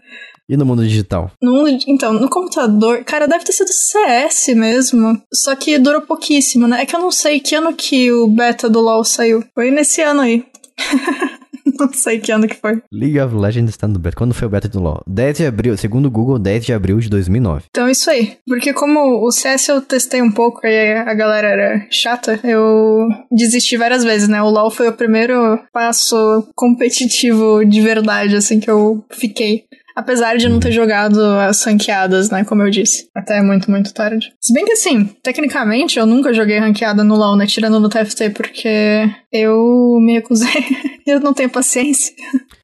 E 0.48 0.56
no 0.56 0.64
mundo 0.64 0.84
digital? 0.84 1.32
No 1.42 1.52
mundo 1.52 1.76
então, 1.88 2.12
no 2.12 2.30
computador, 2.30 3.02
cara, 3.04 3.26
deve 3.26 3.44
ter 3.44 3.52
sido 3.52 3.72
CS 3.72 4.54
mesmo. 4.54 5.20
Só 5.34 5.56
que 5.56 5.76
durou 5.76 6.02
pouquíssimo, 6.02 6.68
né? 6.68 6.82
É 6.82 6.86
que 6.86 6.94
eu 6.94 7.00
não 7.00 7.10
sei 7.10 7.40
que 7.40 7.56
ano 7.56 7.74
que 7.74 8.12
o 8.12 8.28
beta 8.28 8.68
do 8.68 8.80
LoL 8.80 9.02
saiu. 9.02 9.42
Foi 9.54 9.72
nesse 9.72 10.02
ano 10.02 10.20
aí. 10.20 10.44
não 11.80 11.92
sei 11.92 12.18
que 12.18 12.32
ano 12.32 12.46
que 12.46 12.56
foi. 12.56 12.82
League 12.92 13.18
of 13.20 13.34
Legends 13.34 13.70
está 13.70 13.86
no 13.86 13.98
beta. 13.98 14.16
Quando 14.16 14.34
foi 14.34 14.46
o 14.46 14.50
beta 14.50 14.68
do 14.68 14.80
LoL? 14.80 15.02
10 15.06 15.36
de 15.36 15.46
abril, 15.46 15.76
segundo 15.76 16.06
o 16.06 16.10
Google, 16.10 16.38
10 16.38 16.66
de 16.66 16.72
abril 16.72 16.98
de 16.98 17.08
2009. 17.08 17.64
Então, 17.70 17.88
isso 17.88 18.10
aí. 18.10 18.36
Porque 18.46 18.72
como 18.72 19.26
o 19.26 19.30
CS 19.30 19.68
eu 19.68 19.80
testei 19.80 20.22
um 20.22 20.32
pouco 20.32 20.66
e 20.66 20.94
a 20.94 21.14
galera 21.14 21.48
era 21.48 21.86
chata, 21.90 22.38
eu 22.44 23.08
desisti 23.30 23.76
várias 23.76 24.04
vezes, 24.04 24.28
né? 24.28 24.42
O 24.42 24.50
LoL 24.50 24.70
foi 24.70 24.88
o 24.88 24.92
primeiro 24.92 25.58
passo 25.72 26.16
competitivo 26.54 27.64
de 27.64 27.80
verdade, 27.80 28.36
assim, 28.36 28.60
que 28.60 28.70
eu 28.70 29.04
fiquei. 29.12 29.64
Apesar 29.96 30.36
de 30.36 30.46
não 30.46 30.60
ter 30.60 30.72
jogado 30.72 31.18
as 31.18 31.64
ranqueadas, 31.64 32.28
né? 32.28 32.44
Como 32.44 32.62
eu 32.62 32.70
disse. 32.70 33.08
Até 33.16 33.40
muito, 33.40 33.70
muito 33.70 33.94
tarde. 33.94 34.30
Se 34.38 34.52
bem 34.52 34.66
que 34.66 34.72
assim, 34.72 35.08
tecnicamente 35.22 35.98
eu 35.98 36.04
nunca 36.04 36.34
joguei 36.34 36.58
ranqueada 36.58 37.02
no 37.02 37.16
LoL, 37.16 37.34
né? 37.34 37.46
Tirando 37.46 37.80
no 37.80 37.88
TFT, 37.88 38.28
porque 38.30 39.08
eu 39.42 39.98
me 40.00 40.14
recusei. 40.14 40.64
eu 41.06 41.20
não 41.20 41.32
tenho 41.32 41.48
paciência. 41.50 42.14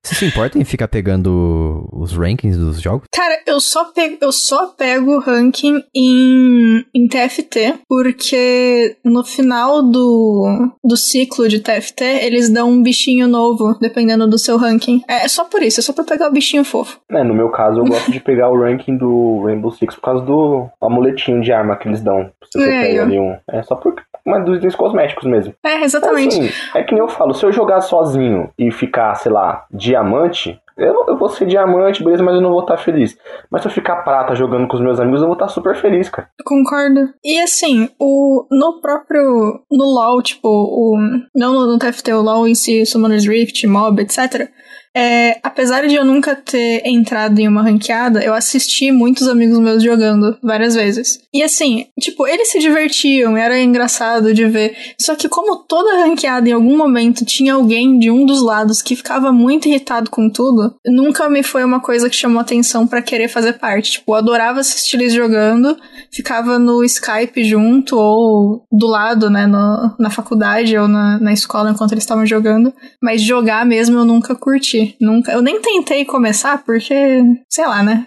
Você 0.03 0.15
se 0.17 0.25
importa 0.27 0.59
em 0.59 0.65
ficar 0.65 0.89
pegando 0.89 1.89
os 1.93 2.13
rankings 2.13 2.59
dos 2.59 2.81
jogos? 2.81 3.07
Cara, 3.15 3.41
eu 3.47 3.61
só 3.61 3.85
pego, 3.93 4.17
eu 4.21 4.33
só 4.33 4.67
pego 4.77 5.19
ranking 5.21 5.81
em, 5.95 6.85
em 6.95 7.07
TFT, 7.07 7.75
porque 7.89 8.97
no 9.05 9.23
final 9.23 9.83
do, 9.83 10.71
do 10.83 10.97
ciclo 10.97 11.49
de 11.49 11.61
TFT, 11.61 12.03
eles 12.05 12.51
dão 12.51 12.69
um 12.71 12.83
bichinho 12.83 13.29
novo, 13.29 13.79
dependendo 13.81 14.27
do 14.29 14.39
seu 14.39 14.57
ranking. 14.57 15.03
É, 15.09 15.25
é 15.25 15.29
só 15.29 15.45
por 15.45 15.63
isso, 15.63 15.79
é 15.79 15.83
só 15.83 15.93
pra 15.93 16.03
pegar 16.05 16.29
o 16.29 16.33
bichinho 16.33 16.65
fofo. 16.65 16.99
É, 17.11 17.23
no 17.23 17.35
meu 17.35 17.51
caso, 17.51 17.79
eu 17.79 17.85
gosto 17.85 18.11
de 18.11 18.19
pegar 18.19 18.51
o 18.51 18.59
ranking 18.61 18.97
do 18.97 19.43
Rainbow 19.45 19.71
Six 19.71 19.95
por 19.95 20.03
causa 20.03 20.25
do 20.25 20.69
amuletinho 20.81 21.41
de 21.43 21.53
arma 21.53 21.77
que 21.77 21.87
eles 21.87 22.01
dão. 22.01 22.31
Se 22.51 22.59
você 22.59 22.69
É, 22.69 22.81
pega 22.83 22.95
eu- 22.95 23.03
ali 23.05 23.19
um. 23.21 23.37
É 23.51 23.63
só 23.63 23.77
por 23.77 23.95
mas 24.25 24.45
dos 24.45 24.59
itens 24.59 24.75
cosméticos 24.75 25.25
mesmo. 25.25 25.55
É, 25.65 25.83
exatamente. 25.83 26.39
Assim, 26.39 26.51
é 26.75 26.83
que 26.83 26.93
nem 26.93 27.03
eu 27.03 27.09
falo, 27.09 27.35
se 27.35 27.45
eu 27.45 27.53
jogar 27.53 27.81
sozinho 27.81 28.51
e 28.59 28.71
ficar, 28.71 29.15
sei 29.15 29.33
lá, 29.33 29.65
diamante, 29.71 30.61
eu, 30.77 31.05
eu 31.07 31.19
vou 31.19 31.29
ser 31.29 31.47
diamante, 31.47 32.03
beleza, 32.03 32.23
mas 32.23 32.35
eu 32.35 32.41
não 32.41 32.51
vou 32.51 32.61
estar 32.61 32.77
feliz. 32.79 33.17
Mas 33.51 33.63
se 33.63 33.69
eu 33.69 33.73
ficar 33.73 33.97
prata 33.97 34.35
jogando 34.35 34.67
com 34.67 34.77
os 34.77 34.83
meus 34.83 34.99
amigos, 34.99 35.21
eu 35.21 35.27
vou 35.27 35.35
estar 35.35 35.49
super 35.49 35.77
feliz, 35.77 36.09
cara. 36.09 36.29
Concordo. 36.45 37.09
E 37.23 37.39
assim, 37.41 37.89
o, 38.01 38.47
no 38.51 38.81
próprio. 38.81 39.61
No 39.71 39.85
LoL, 39.85 40.23
tipo, 40.23 40.49
o, 40.49 40.97
não 41.35 41.53
no, 41.53 41.67
no 41.73 41.79
TFT, 41.79 42.13
o 42.15 42.23
LoL 42.23 42.49
em 42.49 42.55
si, 42.55 42.87
Summoner's 42.87 43.27
Rift, 43.27 43.67
Mob, 43.67 44.01
etc. 44.01 44.49
É, 44.95 45.39
apesar 45.43 45.87
de 45.87 45.95
eu 45.95 46.05
nunca 46.05 46.37
ter 46.37 46.83
entrado 46.85 47.39
em 47.39 47.49
uma 47.49 47.63
ranqueada, 47.63 48.23
eu 48.23 48.35
assisti 48.35 48.93
muitos 48.93 49.27
amigos 49.27 49.59
meus 49.59 49.83
jogando 49.83 50.37
várias 50.43 50.75
vezes. 50.75 51.19
E 51.33 51.43
assim, 51.43 51.87
tipo, 51.99 52.27
eles 52.27 52.51
se 52.51 52.59
divertiam, 52.59 53.35
era 53.37 53.59
engraçado 53.59 54.35
de 54.35 54.45
ver. 54.47 54.77
Só 55.01 55.15
que 55.15 55.29
como 55.31 55.57
toda 55.65 56.05
ranqueada 56.05 56.47
em 56.49 56.53
algum 56.53 56.77
momento 56.77 57.25
tinha 57.25 57.55
alguém 57.55 57.99
de 57.99 58.11
um 58.11 58.27
dos 58.27 58.43
lados 58.43 58.83
que 58.83 58.95
ficava 58.95 59.33
muito 59.33 59.67
irritado 59.67 60.11
com 60.11 60.29
tudo, 60.29 60.75
nunca 60.87 61.29
me 61.31 61.43
foi 61.43 61.65
uma 61.65 61.81
coisa 61.81 62.11
que 62.11 62.17
chamou 62.17 62.41
atenção 62.41 62.87
pra 62.87 63.01
querer 63.01 63.29
fazer 63.29 63.55
parte. 63.55 63.93
Tipo, 63.93 64.13
eu 64.13 64.17
adorava 64.17 64.61
assistir 64.61 64.97
eles 64.97 65.15
jogando, 65.15 65.75
ficava 66.13 66.59
no 66.59 66.85
Skype 66.85 67.43
junto 67.45 67.97
ou 67.97 68.65
do 68.71 68.87
lado, 68.87 69.31
né, 69.31 69.47
no- 69.47 69.95
na 69.99 70.11
faculdade 70.11 70.77
ou 70.77 70.87
na, 70.87 71.19
na 71.19 71.33
escola 71.33 71.71
enquanto 71.71 71.93
eles 71.93 72.05
estavam 72.05 72.27
jogando. 72.27 72.75
Mas 73.03 73.23
jogar 73.23 73.65
mesmo 73.65 73.99
eu 73.99 74.05
nunca 74.05 74.35
curti. 74.35 74.82
Nunca. 75.01 75.33
Eu 75.33 75.43
nem 75.43 75.61
tentei 75.61 76.05
começar 76.05 76.63
porque, 76.65 77.23
sei 77.49 77.67
lá, 77.67 77.83
né? 77.83 78.07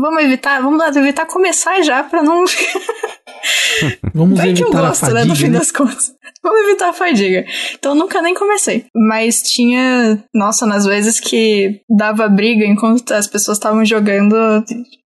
Vamos 0.00 0.22
evitar, 0.22 0.62
vamos 0.62 0.96
evitar 0.96 1.26
começar 1.26 1.82
já 1.82 2.02
pra 2.02 2.22
não. 2.22 2.44
Vamos 4.14 4.36
Vai 4.36 4.52
que 4.52 4.62
eu 4.62 4.66
evitar 4.66 4.84
a 4.84 4.88
gosto, 4.88 5.02
né, 5.02 5.10
fadiga, 5.10 5.26
no 5.26 5.36
fim 5.36 5.48
né? 5.48 5.58
das 5.58 5.70
contas. 5.70 6.12
Vamos 6.42 6.68
evitar 6.68 6.90
a 6.90 6.92
fadiga. 6.92 7.44
Então 7.78 7.92
eu 7.92 7.96
nunca 7.96 8.22
nem 8.22 8.34
comecei. 8.34 8.86
Mas 8.94 9.42
tinha, 9.42 10.22
nossa, 10.34 10.66
nas 10.66 10.84
vezes 10.84 11.20
que 11.20 11.80
dava 11.88 12.28
briga 12.28 12.64
enquanto 12.64 13.12
as 13.12 13.26
pessoas 13.26 13.58
estavam 13.58 13.84
jogando, 13.84 14.36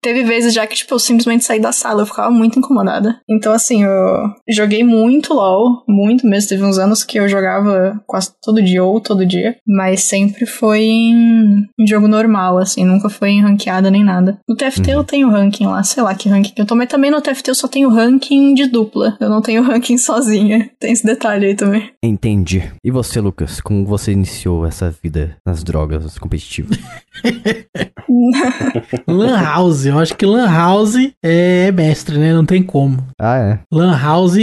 teve 0.01 0.23
vezes 0.23 0.53
já 0.53 0.67
que, 0.67 0.75
tipo, 0.75 0.93
eu 0.93 0.99
simplesmente 0.99 1.45
saí 1.45 1.59
da 1.59 1.71
sala, 1.71 2.01
eu 2.01 2.05
ficava 2.05 2.29
muito 2.29 2.59
incomodada. 2.59 3.19
Então, 3.29 3.53
assim, 3.53 3.83
eu 3.83 4.29
joguei 4.49 4.83
muito 4.83 5.33
LOL, 5.33 5.83
muito 5.87 6.27
mesmo. 6.27 6.49
Teve 6.49 6.63
uns 6.63 6.77
anos 6.77 7.03
que 7.03 7.19
eu 7.19 7.27
jogava 7.27 8.01
quase 8.05 8.31
todo 8.41 8.61
dia 8.61 8.83
ou 8.83 8.99
todo 8.99 9.25
dia, 9.25 9.55
mas 9.67 10.03
sempre 10.03 10.45
foi 10.45 10.81
em, 10.81 11.67
em 11.79 11.87
jogo 11.87 12.07
normal, 12.07 12.57
assim, 12.57 12.85
nunca 12.85 13.09
foi 13.09 13.29
em 13.29 13.41
ranqueada 13.41 13.89
nem 13.89 14.03
nada. 14.03 14.39
No 14.47 14.55
TFT 14.55 14.91
eu 14.91 15.03
tenho 15.03 15.29
ranking 15.29 15.65
lá, 15.65 15.83
sei 15.83 16.03
lá 16.03 16.13
que 16.13 16.29
ranking 16.29 16.53
que 16.53 16.61
eu 16.61 16.65
tô, 16.65 16.75
mas 16.75 16.89
também 16.89 17.09
no 17.09 17.21
TFT 17.21 17.51
eu 17.51 17.55
só 17.55 17.67
tenho 17.67 17.89
ranking 17.89 18.53
de 18.53 18.67
dupla, 18.67 19.17
eu 19.19 19.29
não 19.29 19.41
tenho 19.41 19.61
ranking 19.63 19.97
sozinha. 19.97 20.69
Tem 20.79 20.91
esse 20.91 21.05
detalhe. 21.13 21.47
aí 21.47 21.55
também. 21.55 21.91
Entendi. 22.01 22.71
E 22.83 22.91
você, 22.91 23.19
Lucas? 23.19 23.61
Como 23.61 23.85
você 23.85 24.11
iniciou 24.11 24.65
essa 24.65 24.93
vida 25.03 25.37
nas 25.45 25.63
drogas 25.63 26.17
competitivas? 26.17 26.77
Lan 29.07 29.41
House, 29.41 29.85
eu 29.85 29.97
acho 29.99 30.15
que 30.15 30.25
Lan 30.25 30.49
House 30.49 30.95
é 31.23 31.71
mestre, 31.71 32.17
né? 32.17 32.33
Não 32.33 32.45
tem 32.45 32.61
como. 32.61 32.97
ah, 33.19 33.37
é. 33.37 33.59
Lan 33.71 33.97
House 33.97 34.37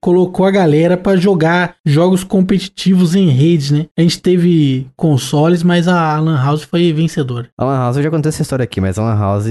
colocou 0.00 0.46
a 0.46 0.50
galera 0.50 0.96
pra 0.96 1.16
jogar 1.16 1.76
jogos 1.84 2.24
competitivos 2.24 3.14
em 3.14 3.28
rede, 3.28 3.72
né? 3.72 3.86
A 3.96 4.02
gente 4.02 4.20
teve 4.20 4.86
consoles, 4.96 5.62
mas 5.62 5.88
a 5.88 6.18
Lan 6.18 6.36
House 6.36 6.64
foi 6.64 6.92
vencedora. 6.92 7.48
A 7.58 7.64
Lan 7.64 7.78
House, 7.78 7.96
eu 7.96 8.02
já 8.02 8.10
contei 8.10 8.28
essa 8.28 8.42
história 8.42 8.64
aqui, 8.64 8.80
mas 8.80 8.98
a 8.98 9.02
Lan 9.02 9.18
House 9.18 9.50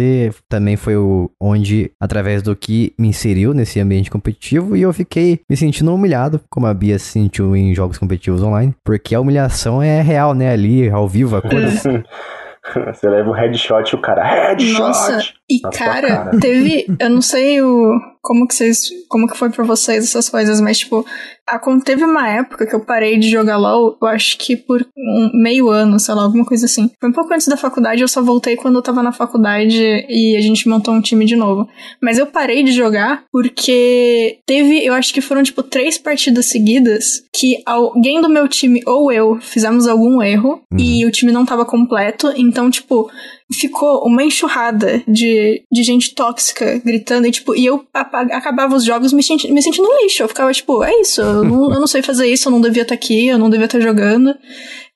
também 0.49 0.75
foi 0.75 0.95
o 0.95 1.29
onde, 1.39 1.91
através 1.99 2.41
do 2.41 2.55
que 2.55 2.93
me 2.97 3.07
inseriu 3.07 3.53
nesse 3.53 3.79
ambiente 3.79 4.11
competitivo 4.11 4.75
e 4.75 4.81
eu 4.81 4.93
fiquei 4.93 5.41
me 5.49 5.55
sentindo 5.55 5.93
humilhado, 5.93 6.41
como 6.49 6.60
a 6.65 6.73
Bia 6.73 6.97
se 6.99 7.05
sentiu 7.05 7.55
em 7.55 7.73
jogos 7.73 7.97
competitivos 7.97 8.43
online, 8.43 8.73
porque 8.83 9.15
a 9.15 9.19
humilhação 9.19 9.81
é 9.81 10.01
real, 10.01 10.33
né? 10.33 10.51
Ali, 10.51 10.89
ao 10.89 11.07
vivo, 11.07 11.35
a 11.35 11.41
cores. 11.41 11.83
Você 12.93 13.09
leva 13.09 13.29
o 13.29 13.33
headshot 13.33 13.91
e 13.91 13.95
o 13.95 14.01
cara, 14.01 14.23
headshot! 14.23 14.79
Nossa, 14.79 15.19
e 15.49 15.59
cara, 15.61 16.07
cara. 16.07 16.39
teve. 16.39 16.85
Eu 16.99 17.09
não 17.09 17.21
sei 17.21 17.61
o, 17.61 17.91
como 18.21 18.47
que 18.47 18.53
vocês. 18.55 18.89
Como 19.09 19.27
que 19.27 19.37
foi 19.37 19.49
pra 19.49 19.63
vocês 19.65 20.05
essas 20.05 20.29
coisas, 20.29 20.61
mas, 20.61 20.79
tipo, 20.79 21.05
acon- 21.47 21.79
teve 21.79 22.03
uma 22.05 22.29
época 22.29 22.65
que 22.65 22.73
eu 22.73 22.79
parei 22.85 23.17
de 23.17 23.29
jogar 23.29 23.57
LOL, 23.57 23.97
eu 24.01 24.07
acho 24.07 24.37
que 24.37 24.55
por 24.55 24.85
um 24.97 25.31
meio 25.33 25.69
ano, 25.69 25.99
sei 25.99 26.13
lá, 26.15 26.23
alguma 26.23 26.45
coisa 26.45 26.65
assim. 26.65 26.89
Foi 26.99 27.09
um 27.09 27.13
pouco 27.13 27.33
antes 27.33 27.47
da 27.47 27.57
faculdade, 27.57 28.01
eu 28.01 28.07
só 28.07 28.21
voltei 28.21 28.55
quando 28.55 28.75
eu 28.75 28.81
tava 28.81 29.03
na 29.03 29.11
faculdade 29.11 29.81
e 30.07 30.35
a 30.37 30.41
gente 30.41 30.69
montou 30.69 30.93
um 30.93 31.01
time 31.01 31.25
de 31.25 31.35
novo. 31.35 31.67
Mas 32.01 32.17
eu 32.17 32.25
parei 32.27 32.63
de 32.63 32.71
jogar 32.71 33.23
porque 33.31 34.39
teve, 34.45 34.85
eu 34.85 34.93
acho 34.93 35.13
que 35.13 35.21
foram, 35.21 35.43
tipo, 35.43 35.63
três 35.63 35.97
partidas 35.97 36.45
seguidas 36.45 37.23
que 37.35 37.61
alguém 37.65 38.21
do 38.21 38.29
meu 38.29 38.47
time 38.47 38.81
ou 38.85 39.11
eu 39.11 39.39
fizemos 39.41 39.87
algum 39.87 40.21
erro 40.21 40.61
e 40.77 41.05
o 41.05 41.11
time 41.11 41.31
não 41.31 41.45
tava 41.45 41.65
completo, 41.65 42.31
então, 42.37 42.69
tipo, 42.69 43.09
ficou 43.53 44.05
uma 44.05 44.23
enxurrada 44.23 45.03
de, 45.07 45.63
de 45.71 45.83
gente 45.83 46.13
tóxica 46.15 46.81
gritando 46.83 47.27
e, 47.27 47.31
tipo, 47.31 47.55
e 47.55 47.65
eu 47.65 47.85
acabava 47.93 48.75
os 48.75 48.83
jogos 48.83 49.11
me, 49.13 49.23
senti- 49.23 49.51
me 49.51 49.61
sentindo 49.61 49.87
lixo. 50.01 50.23
Eu 50.23 50.27
ficava, 50.27 50.51
tipo, 50.53 50.83
é 50.83 51.01
isso, 51.01 51.21
eu 51.21 51.43
não, 51.43 51.73
eu 51.73 51.79
não 51.79 51.87
sei 51.87 52.01
fazer 52.01 52.27
isso, 52.27 52.47
eu 52.47 52.51
não 52.51 52.61
devia 52.61 52.83
estar 52.83 52.95
aqui, 52.95 53.27
eu 53.27 53.37
não 53.37 53.49
devia 53.49 53.65
estar 53.65 53.79
jogando. 53.79 54.33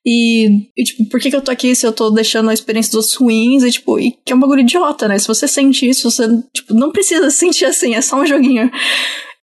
E, 0.06 0.70
e, 0.78 0.84
tipo, 0.84 1.10
por 1.10 1.20
que, 1.20 1.32
que 1.32 1.36
eu 1.36 1.42
tô 1.42 1.52
aqui 1.52 1.76
se 1.76 1.86
eu 1.86 1.92
tô 1.92 2.12
deixando 2.12 2.50
a 2.50 2.54
experiência 2.54 2.92
dos 2.92 2.98
outros 2.98 3.16
ruins? 3.16 3.64
E, 3.64 3.72
tipo, 3.72 4.00
e 4.00 4.12
que 4.24 4.32
é 4.32 4.36
um 4.36 4.40
bagulho 4.40 4.62
idiota, 4.62 5.08
né? 5.08 5.18
Se 5.18 5.28
você 5.28 5.48
sente 5.48 5.88
isso, 5.90 6.10
você, 6.10 6.28
tipo, 6.54 6.74
não 6.74 6.92
precisa 6.92 7.30
sentir 7.32 7.66
assim, 7.66 7.96
é 7.96 8.02
só 8.02 8.18
um 8.18 8.26
joguinho. 8.26 8.70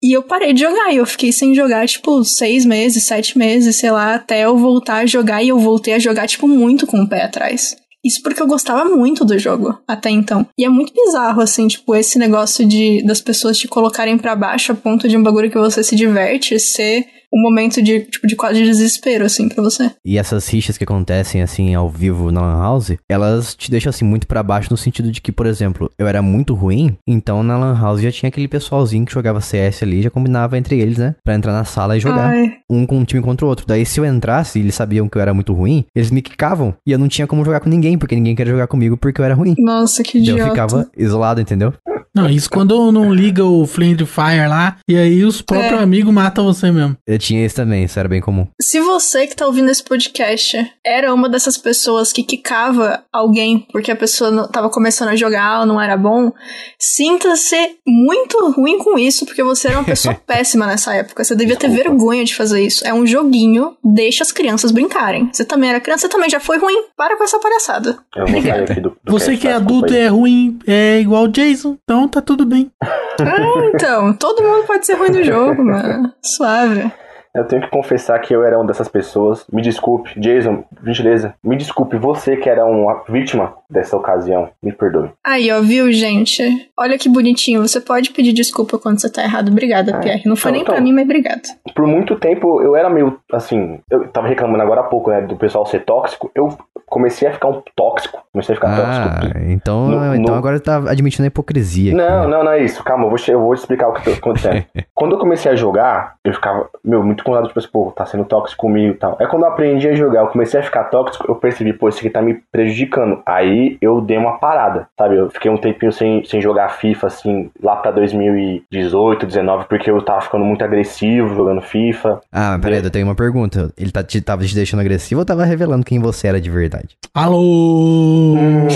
E 0.03 0.15
eu 0.15 0.23
parei 0.23 0.53
de 0.53 0.61
jogar, 0.61 0.91
e 0.93 0.97
eu 0.97 1.05
fiquei 1.05 1.31
sem 1.31 1.53
jogar, 1.53 1.87
tipo, 1.87 2.23
seis 2.23 2.65
meses, 2.65 3.03
sete 3.03 3.37
meses, 3.37 3.75
sei 3.75 3.91
lá, 3.91 4.15
até 4.15 4.45
eu 4.45 4.57
voltar 4.57 4.97
a 4.97 5.05
jogar, 5.05 5.43
e 5.43 5.49
eu 5.49 5.59
voltei 5.59 5.93
a 5.93 5.99
jogar, 5.99 6.27
tipo, 6.27 6.47
muito 6.47 6.87
com 6.87 7.01
o 7.01 7.07
pé 7.09 7.23
atrás. 7.23 7.75
Isso 8.03 8.21
porque 8.23 8.41
eu 8.41 8.47
gostava 8.47 8.85
muito 8.85 9.23
do 9.23 9.37
jogo 9.37 9.77
até 9.87 10.09
então. 10.09 10.47
E 10.57 10.65
é 10.65 10.69
muito 10.69 10.93
bizarro, 10.93 11.41
assim, 11.41 11.67
tipo, 11.67 11.95
esse 11.95 12.17
negócio 12.17 12.67
de 12.67 13.03
das 13.05 13.21
pessoas 13.21 13.57
te 13.57 13.67
colocarem 13.67 14.17
pra 14.17 14.35
baixo 14.35 14.71
a 14.71 14.75
ponto 14.75 15.07
de 15.07 15.15
um 15.15 15.23
bagulho 15.23 15.51
que 15.51 15.57
você 15.57 15.83
se 15.83 15.95
diverte 15.95 16.59
ser 16.59 17.05
um 17.33 17.41
momento 17.41 17.81
de, 17.81 18.01
tipo, 18.01 18.27
de 18.27 18.35
quase 18.35 18.61
desespero, 18.63 19.25
assim, 19.25 19.47
pra 19.49 19.63
você. 19.63 19.91
E 20.05 20.17
essas 20.17 20.47
rixas 20.47 20.77
que 20.77 20.83
acontecem, 20.83 21.41
assim, 21.41 21.73
ao 21.73 21.89
vivo 21.89 22.31
na 22.31 22.41
Lan 22.41 22.61
House, 22.61 22.91
elas 23.09 23.55
te 23.55 23.71
deixam, 23.71 23.89
assim, 23.89 24.05
muito 24.05 24.27
pra 24.27 24.43
baixo 24.43 24.69
no 24.71 24.77
sentido 24.77 25.11
de 25.11 25.21
que, 25.21 25.31
por 25.31 25.45
exemplo, 25.45 25.89
eu 25.97 26.07
era 26.07 26.21
muito 26.21 26.53
ruim, 26.53 26.97
então 27.07 27.41
na 27.43 27.57
Lan 27.57 27.79
House 27.79 28.01
já 28.01 28.11
tinha 28.11 28.27
aquele 28.29 28.47
pessoalzinho 28.47 29.05
que 29.05 29.13
jogava 29.13 29.39
CS 29.41 29.83
ali, 29.83 30.01
já 30.01 30.09
combinava 30.09 30.57
entre 30.57 30.79
eles, 30.79 30.97
né? 30.97 31.15
Pra 31.23 31.35
entrar 31.35 31.53
na 31.53 31.63
sala 31.63 31.95
e 31.97 31.99
jogar. 31.99 32.31
Ai, 32.31 32.53
Um 32.69 32.85
com 32.85 32.97
um 32.97 33.03
time 33.05 33.21
contra 33.21 33.45
o 33.45 33.49
outro. 33.49 33.65
Daí, 33.67 33.85
se 33.85 33.99
eu 33.99 34.05
entrasse 34.05 34.59
e 34.59 34.61
eles 34.61 34.75
sabiam 34.75 35.07
que 35.07 35.17
eu 35.17 35.21
era 35.21 35.33
muito 35.33 35.53
ruim, 35.53 35.85
eles 35.95 36.11
me 36.11 36.21
quicavam. 36.21 36.73
E 36.85 36.91
eu 36.91 36.99
não 36.99 37.07
tinha 37.07 37.27
como 37.27 37.45
jogar 37.45 37.59
com 37.59 37.69
ninguém, 37.69 37.97
porque 37.97 38.15
ninguém 38.15 38.35
queria 38.35 38.51
jogar 38.53 38.67
comigo 38.67 38.97
porque 38.97 39.21
eu 39.21 39.25
era 39.25 39.33
ruim. 39.35 39.55
nossa, 39.59 40.03
que 40.03 40.17
idiota. 40.17 40.41
eu 40.41 40.49
ficava 40.49 40.89
isolado, 40.97 41.39
entendeu? 41.41 41.73
Não, 42.13 42.29
isso 42.29 42.49
quando 42.49 42.91
não 42.91 43.13
liga 43.13 43.43
o 43.45 43.65
Flame 43.65 43.95
Fire 44.05 44.47
lá, 44.47 44.77
e 44.87 44.97
aí 44.97 45.23
os 45.23 45.41
próprios 45.41 45.79
É. 45.79 45.83
amigos 45.83 46.13
matam 46.13 46.43
você 46.45 46.69
mesmo. 46.71 46.97
Eu 47.07 47.17
tinha 47.17 47.45
isso 47.45 47.55
também, 47.55 47.83
isso 47.85 47.97
era 47.99 48.09
bem 48.09 48.19
comum. 48.21 48.47
Se 48.61 48.79
você 48.81 49.27
que 49.27 49.35
tá 49.35 49.45
ouvindo 49.45 49.69
esse 49.71 49.83
podcast 49.83 50.57
era 50.85 51.13
uma 51.13 51.29
dessas 51.29 51.57
pessoas 51.57 52.11
que 52.11 52.23
quicava 52.23 53.03
alguém 53.13 53.65
porque 53.71 53.91
a 53.91 53.95
pessoa 53.95 54.29
não, 54.31 54.47
tava 54.47 54.69
começando 54.69 55.09
a 55.09 55.15
jogar 55.15 55.61
ou 55.61 55.65
não 55.65 55.79
era 55.81 55.95
bom, 55.95 56.31
sinta-se 56.79 57.77
muito 57.87 58.51
ruim 58.51 58.77
com 58.79 58.97
isso, 58.97 59.25
porque 59.25 59.43
você 59.43 59.69
era 59.69 59.77
uma 59.77 59.85
pessoa 59.85 60.13
péssima 60.27 60.65
nessa 60.67 60.93
época. 60.95 61.23
Você 61.23 61.35
devia 61.35 61.55
ter 61.55 61.69
vergonha 61.69 62.25
de 62.25 62.35
fazer 62.35 62.61
isso. 62.61 62.85
É 62.85 62.93
um 62.93 63.05
joguinho, 63.07 63.75
deixa 63.83 64.23
as 64.23 64.31
crianças 64.31 64.71
brincarem. 64.71 65.29
Você 65.31 65.45
também 65.45 65.69
era 65.69 65.79
criança, 65.79 66.01
você 66.01 66.09
também 66.09 66.29
já 66.29 66.39
foi 66.39 66.57
ruim. 66.57 66.83
Para 66.97 67.17
com 67.17 67.23
essa 67.23 67.39
palhaçada. 67.39 67.97
Eu 68.15 68.27
vou 68.27 68.41
sair 68.41 68.51
aqui 68.63 68.81
do, 68.81 68.89
do 69.03 69.11
Você 69.11 69.37
que 69.37 69.47
é 69.47 69.53
adulto 69.53 69.93
e 69.93 69.97
é 69.97 70.07
ruim, 70.07 70.59
é 70.67 70.99
igual 70.99 71.23
o 71.23 71.27
Jason, 71.27 71.77
então 71.83 72.00
tá 72.07 72.21
tudo 72.21 72.45
bem. 72.45 72.71
Ah, 72.81 73.71
então, 73.73 74.13
todo 74.13 74.43
mundo 74.43 74.65
pode 74.65 74.85
ser 74.85 74.95
ruim 74.95 75.11
no 75.11 75.23
jogo, 75.23 75.63
mano. 75.63 76.13
Suave. 76.23 76.91
Eu 77.35 77.45
tenho 77.45 77.61
que 77.61 77.69
confessar 77.69 78.19
que 78.19 78.33
eu 78.35 78.43
era 78.43 78.57
uma 78.57 78.65
dessas 78.67 78.87
pessoas. 78.89 79.45
Me 79.51 79.61
desculpe, 79.61 80.19
Jason, 80.19 80.63
gentileza. 80.85 81.33
Me 81.43 81.55
desculpe, 81.55 81.97
você 81.97 82.35
que 82.35 82.49
era 82.49 82.65
uma 82.65 83.03
vítima 83.07 83.53
dessa 83.69 83.95
ocasião. 83.95 84.49
Me 84.61 84.71
perdoe. 84.73 85.11
Aí, 85.25 85.49
ó, 85.51 85.61
viu, 85.61 85.91
gente? 85.93 86.43
Olha 86.77 86.97
que 86.97 87.07
bonitinho. 87.07 87.61
Você 87.65 87.79
pode 87.79 88.11
pedir 88.11 88.33
desculpa 88.33 88.77
quando 88.77 88.99
você 88.99 89.09
tá 89.09 89.23
errado. 89.23 89.49
Obrigada, 89.49 89.95
Ah, 89.95 89.99
Pierre. 89.99 90.23
Não 90.25 90.35
foi 90.35 90.51
então, 90.51 90.57
nem 90.57 90.65
pra 90.65 90.73
então. 90.75 90.83
mim, 90.83 90.93
mas 90.93 91.05
obrigado. 91.05 91.41
Por 91.73 91.87
muito 91.87 92.15
tempo 92.17 92.61
eu 92.61 92.75
era 92.75 92.89
meio 92.89 93.17
assim. 93.31 93.79
Eu 93.89 94.07
tava 94.09 94.27
reclamando 94.27 94.61
agora 94.63 94.81
há 94.81 94.85
pouco, 94.85 95.09
né? 95.09 95.21
Do 95.21 95.37
pessoal 95.37 95.65
ser 95.65 95.85
tóxico. 95.85 96.29
Eu 96.35 96.49
comecei 96.85 97.27
a 97.29 97.31
ficar 97.33 97.47
um 97.47 97.61
tóxico. 97.75 98.21
Comecei 98.33 98.53
a 98.53 98.55
ficar 98.57 98.69
Ah, 98.73 99.19
tóxico. 99.21 99.37
então, 99.47 99.87
No- 99.87 100.15
então 100.15 100.33
no- 100.33 100.37
agora 100.39 100.59
tá 100.59 100.77
admitindo 100.89 101.23
a 101.23 101.27
hipocrisia. 101.27 101.91
aqui, 101.93 101.97
Não, 101.97 102.21
né? 102.23 102.27
não, 102.27 102.43
não 102.43 102.51
é 102.51 102.61
isso. 102.63 102.83
Calma, 102.83 103.05
eu 103.05 103.09
vou, 103.09 103.17
eu 103.27 103.39
vou 103.41 103.55
te 103.55 103.59
explicar 103.59 103.87
o 103.87 103.93
que 103.93 104.03
tá 104.03 104.11
acontecendo. 104.11 104.65
quando 104.93 105.13
eu 105.15 105.19
comecei 105.19 105.49
a 105.51 105.55
jogar, 105.55 106.15
eu 106.25 106.33
ficava, 106.33 106.69
meu, 106.83 107.01
muito 107.03 107.20
com 107.23 107.41
tipo 107.43 107.59
assim, 107.59 107.69
pô, 107.71 107.91
tá 107.91 108.05
sendo 108.05 108.25
tóxico 108.25 108.61
comigo 108.61 108.93
e 108.93 108.97
tal. 108.97 109.17
Aí 109.19 109.27
quando 109.27 109.43
eu 109.43 109.49
aprendi 109.49 109.87
a 109.87 109.93
jogar, 109.93 110.21
eu 110.21 110.27
comecei 110.27 110.59
a 110.59 110.63
ficar 110.63 110.85
tóxico, 110.85 111.25
eu 111.27 111.35
percebi, 111.35 111.73
pô, 111.73 111.89
isso 111.89 111.99
aqui 111.99 112.09
tá 112.09 112.21
me 112.21 112.35
prejudicando. 112.51 113.21
Aí 113.25 113.77
eu 113.81 114.01
dei 114.01 114.17
uma 114.17 114.37
parada, 114.37 114.87
sabe? 114.97 115.17
Eu 115.17 115.29
fiquei 115.29 115.49
um 115.49 115.57
tempinho 115.57 115.91
sem, 115.91 116.23
sem 116.25 116.41
jogar 116.41 116.69
FIFA, 116.69 117.07
assim, 117.07 117.49
lá 117.61 117.75
pra 117.75 117.91
2018, 117.91 119.25
19, 119.25 119.65
porque 119.67 119.89
eu 119.89 120.01
tava 120.01 120.21
ficando 120.21 120.45
muito 120.45 120.63
agressivo 120.63 121.35
jogando 121.35 121.61
FIFA. 121.61 122.21
Ah, 122.31 122.57
peraí, 122.61 122.83
eu 122.83 122.89
tenho 122.89 123.05
uma 123.05 123.15
pergunta. 123.15 123.71
Ele 123.77 123.91
tá, 123.91 124.03
te, 124.03 124.21
tava 124.21 124.43
te 124.43 124.55
deixando 124.55 124.79
agressivo 124.79 125.21
ou 125.21 125.25
tava 125.25 125.43
revelando 125.43 125.85
quem 125.85 125.99
você 125.99 126.27
era 126.27 126.39
de 126.39 126.49
verdade? 126.49 126.97
Alô! 127.13 127.37
Hum, 127.37 128.67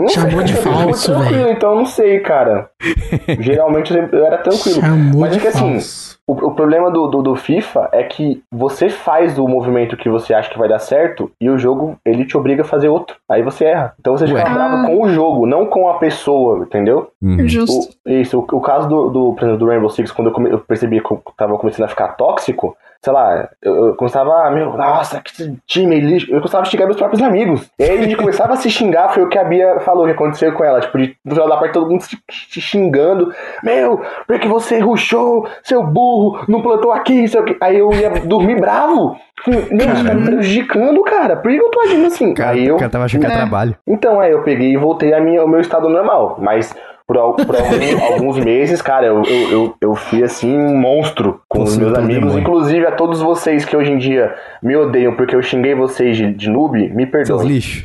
não 0.00 0.08
Chamou 0.08 0.42
de 0.42 0.54
falso, 0.58 1.12
tranquilo, 1.12 1.38
velho. 1.38 1.50
Então 1.52 1.70
eu 1.70 1.76
não 1.76 1.86
sei, 1.86 2.20
cara. 2.20 2.68
Geralmente 3.40 3.92
eu 3.94 4.24
era 4.24 4.38
tranquilo. 4.38 4.80
Chamou 4.80 5.20
Mas 5.20 5.32
de 5.32 5.38
é 5.38 5.40
que 5.40 5.48
assim, 5.48 5.72
falso. 5.72 6.18
O, 6.26 6.32
o 6.32 6.54
problema 6.54 6.90
do, 6.90 7.06
do, 7.06 7.22
do 7.22 7.36
FIFA 7.36 7.90
é 7.92 8.02
que 8.02 8.42
você 8.50 8.88
faz 8.88 9.38
o 9.38 9.46
movimento 9.46 9.96
que 9.96 10.08
você 10.08 10.32
acha 10.32 10.48
que 10.48 10.58
vai 10.58 10.68
dar 10.68 10.78
certo 10.78 11.30
e 11.40 11.50
o 11.50 11.58
jogo 11.58 11.96
ele 12.04 12.24
te 12.24 12.34
obriga 12.36 12.62
a 12.62 12.64
fazer 12.64 12.88
outro. 12.88 13.16
Aí 13.28 13.42
você 13.42 13.66
erra. 13.66 13.94
Então 14.00 14.16
você 14.16 14.24
Ué. 14.24 14.30
fica 14.40 14.48
bravo 14.54 14.76
Ah. 14.76 14.86
com 14.86 15.02
o 15.02 15.08
jogo, 15.10 15.44
não 15.46 15.66
com 15.66 15.88
a 15.88 15.98
pessoa, 15.98 16.60
entendeu? 16.64 17.08
Uhum. 17.22 17.46
Justo. 17.46 17.94
O, 18.06 18.10
isso, 18.10 18.38
o, 18.38 18.56
o 18.56 18.60
caso 18.60 18.88
do, 18.88 19.10
do, 19.10 19.32
por 19.34 19.42
exemplo, 19.42 19.58
do 19.58 19.66
Rainbow 19.66 19.90
Six, 19.90 20.10
quando 20.12 20.28
eu, 20.28 20.34
come- 20.34 20.50
eu 20.50 20.58
percebi 20.58 21.00
que 21.02 21.10
eu 21.12 21.20
tava 21.36 21.58
começando 21.58 21.84
a 21.84 21.88
ficar 21.88 22.08
tóxico, 22.14 22.74
sei 23.04 23.12
lá, 23.12 23.50
eu, 23.60 23.88
eu 23.88 23.94
começava, 23.96 24.30
ah, 24.46 24.50
meu, 24.50 24.72
nossa, 24.78 25.20
que 25.20 25.58
time 25.66 26.00
lixo. 26.00 26.26
Eu 26.30 26.38
começava 26.38 26.62
a 26.62 26.64
xingar 26.64 26.86
meus 26.86 26.96
próprios 26.96 27.20
amigos. 27.22 27.70
E 27.78 27.84
aí 27.84 27.98
a 27.98 28.02
gente 28.02 28.16
começava 28.16 28.54
a 28.54 28.56
se 28.56 28.70
xingar, 28.70 29.10
foi 29.10 29.22
o 29.22 29.28
que 29.28 29.36
a 29.36 29.44
Bia 29.44 29.78
falou 29.80 30.06
que 30.06 30.12
aconteceu 30.12 30.50
com 30.54 30.64
ela. 30.64 30.80
Tipo, 30.80 30.96
de, 30.96 31.14
no 31.22 31.32
final 31.34 31.46
da 31.46 31.58
parte 31.58 31.74
todo 31.74 31.90
mundo 31.90 32.00
se, 32.00 32.16
se 32.30 32.62
xingando. 32.62 33.30
Meu, 33.62 34.00
porque 34.26 34.48
você 34.48 34.78
ruxou, 34.78 35.46
seu 35.62 35.82
burro, 35.82 36.46
não 36.48 36.62
plantou 36.62 36.92
aqui, 36.92 37.28
sei 37.28 37.42
o 37.42 37.44
quê. 37.44 37.58
Aí 37.60 37.78
eu 37.78 37.92
ia 37.92 38.08
dormir 38.08 38.58
bravo. 38.58 39.18
Meu, 39.46 39.92
isso 39.92 40.04
tá 40.06 40.14
me 40.14 40.24
prejudicando, 40.24 41.02
cara. 41.02 41.36
Por 41.36 41.52
que 41.52 41.58
eu 41.58 41.70
tô 41.70 41.80
agindo 41.82 42.06
assim? 42.06 42.32
Cara, 42.32 42.52
aí 42.52 42.66
eu. 42.66 42.76
o 42.76 42.78
cara 42.78 42.90
tava 42.90 43.04
achando 43.04 43.20
que 43.20 43.30
É. 43.30 43.36
trabalho. 43.36 43.76
Então, 43.86 44.18
aí 44.18 44.32
eu 44.32 44.42
peguei 44.42 44.72
e 44.72 44.78
voltei 44.78 45.12
a 45.12 45.20
minha, 45.20 45.42
ao 45.42 45.48
meu 45.48 45.60
estado 45.60 45.90
normal. 45.90 46.38
Mas 46.40 46.74
por, 47.06 47.16
al- 47.18 47.34
por 47.34 47.54
alguns, 47.56 48.02
alguns 48.12 48.38
meses, 48.38 48.80
cara, 48.82 49.06
eu, 49.06 49.22
eu, 49.24 49.50
eu, 49.50 49.74
eu 49.80 49.94
fui 49.94 50.22
assim 50.22 50.56
um 50.56 50.76
monstro 50.76 51.40
com 51.48 51.62
os 51.62 51.76
meus 51.76 51.94
amigos. 51.94 52.20
demônio. 52.20 52.40
Inclusive 52.40 52.86
a 52.86 52.92
todos 52.92 53.20
vocês 53.20 53.64
que 53.64 53.76
hoje 53.76 53.92
em 53.92 53.98
dia 53.98 54.34
me 54.62 54.74
odeiam 54.76 55.14
porque 55.14 55.36
eu 55.36 55.42
xinguei 55.42 55.74
vocês 55.74 56.16
de, 56.16 56.32
de 56.32 56.48
noob, 56.50 56.78
me 56.90 57.02
Seus 57.04 57.10
perdoem. 57.10 57.48
lixos. 57.48 57.82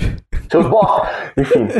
Seus 0.49 0.65
bosta! 0.67 1.07
Enfim. 1.37 1.67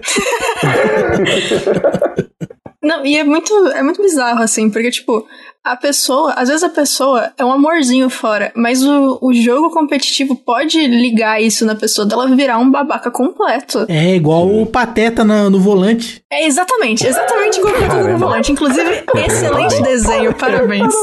Não, 2.81 3.05
e 3.05 3.17
é 3.17 3.23
muito, 3.25 3.53
é 3.75 3.83
muito 3.83 4.01
bizarro, 4.01 4.41
assim, 4.41 4.69
porque, 4.69 4.89
tipo, 4.89 5.27
a 5.66 5.76
pessoa, 5.76 6.34
às 6.34 6.47
vezes 6.47 6.64
a 6.64 6.70
pessoa 6.70 7.32
é 7.38 7.43
um 7.43 7.51
amorzinho 7.51 8.10
fora, 8.10 8.51
mas 8.55 8.82
o, 8.84 9.20
o 9.22 9.34
jogo 9.34 9.70
competitivo 9.72 10.36
pode 10.36 10.80
ligar 10.88 11.41
isso 11.41 11.66
na 11.66 11.76
pessoa 11.76 12.07
dela 12.07 12.28
virar 12.36 12.57
um 12.60 12.72
babaca 12.72 13.12
completo. 13.12 13.86
É 13.89 14.16
igual 14.16 14.47
o 14.47 14.66
Pateta 14.66 15.24
na- 15.24 15.49
no 15.49 15.60
volante. 15.60 16.22
É 16.32 16.45
exatamente, 16.47 17.05
exatamente 17.05 17.60
igual 17.60 17.74
o 17.76 17.78
Pateta 17.80 18.03
no 18.07 18.18
volante. 18.18 18.51
Inclusive, 18.51 19.03
excelente 19.16 19.82
desenho, 19.84 20.34
parabéns. 20.34 20.93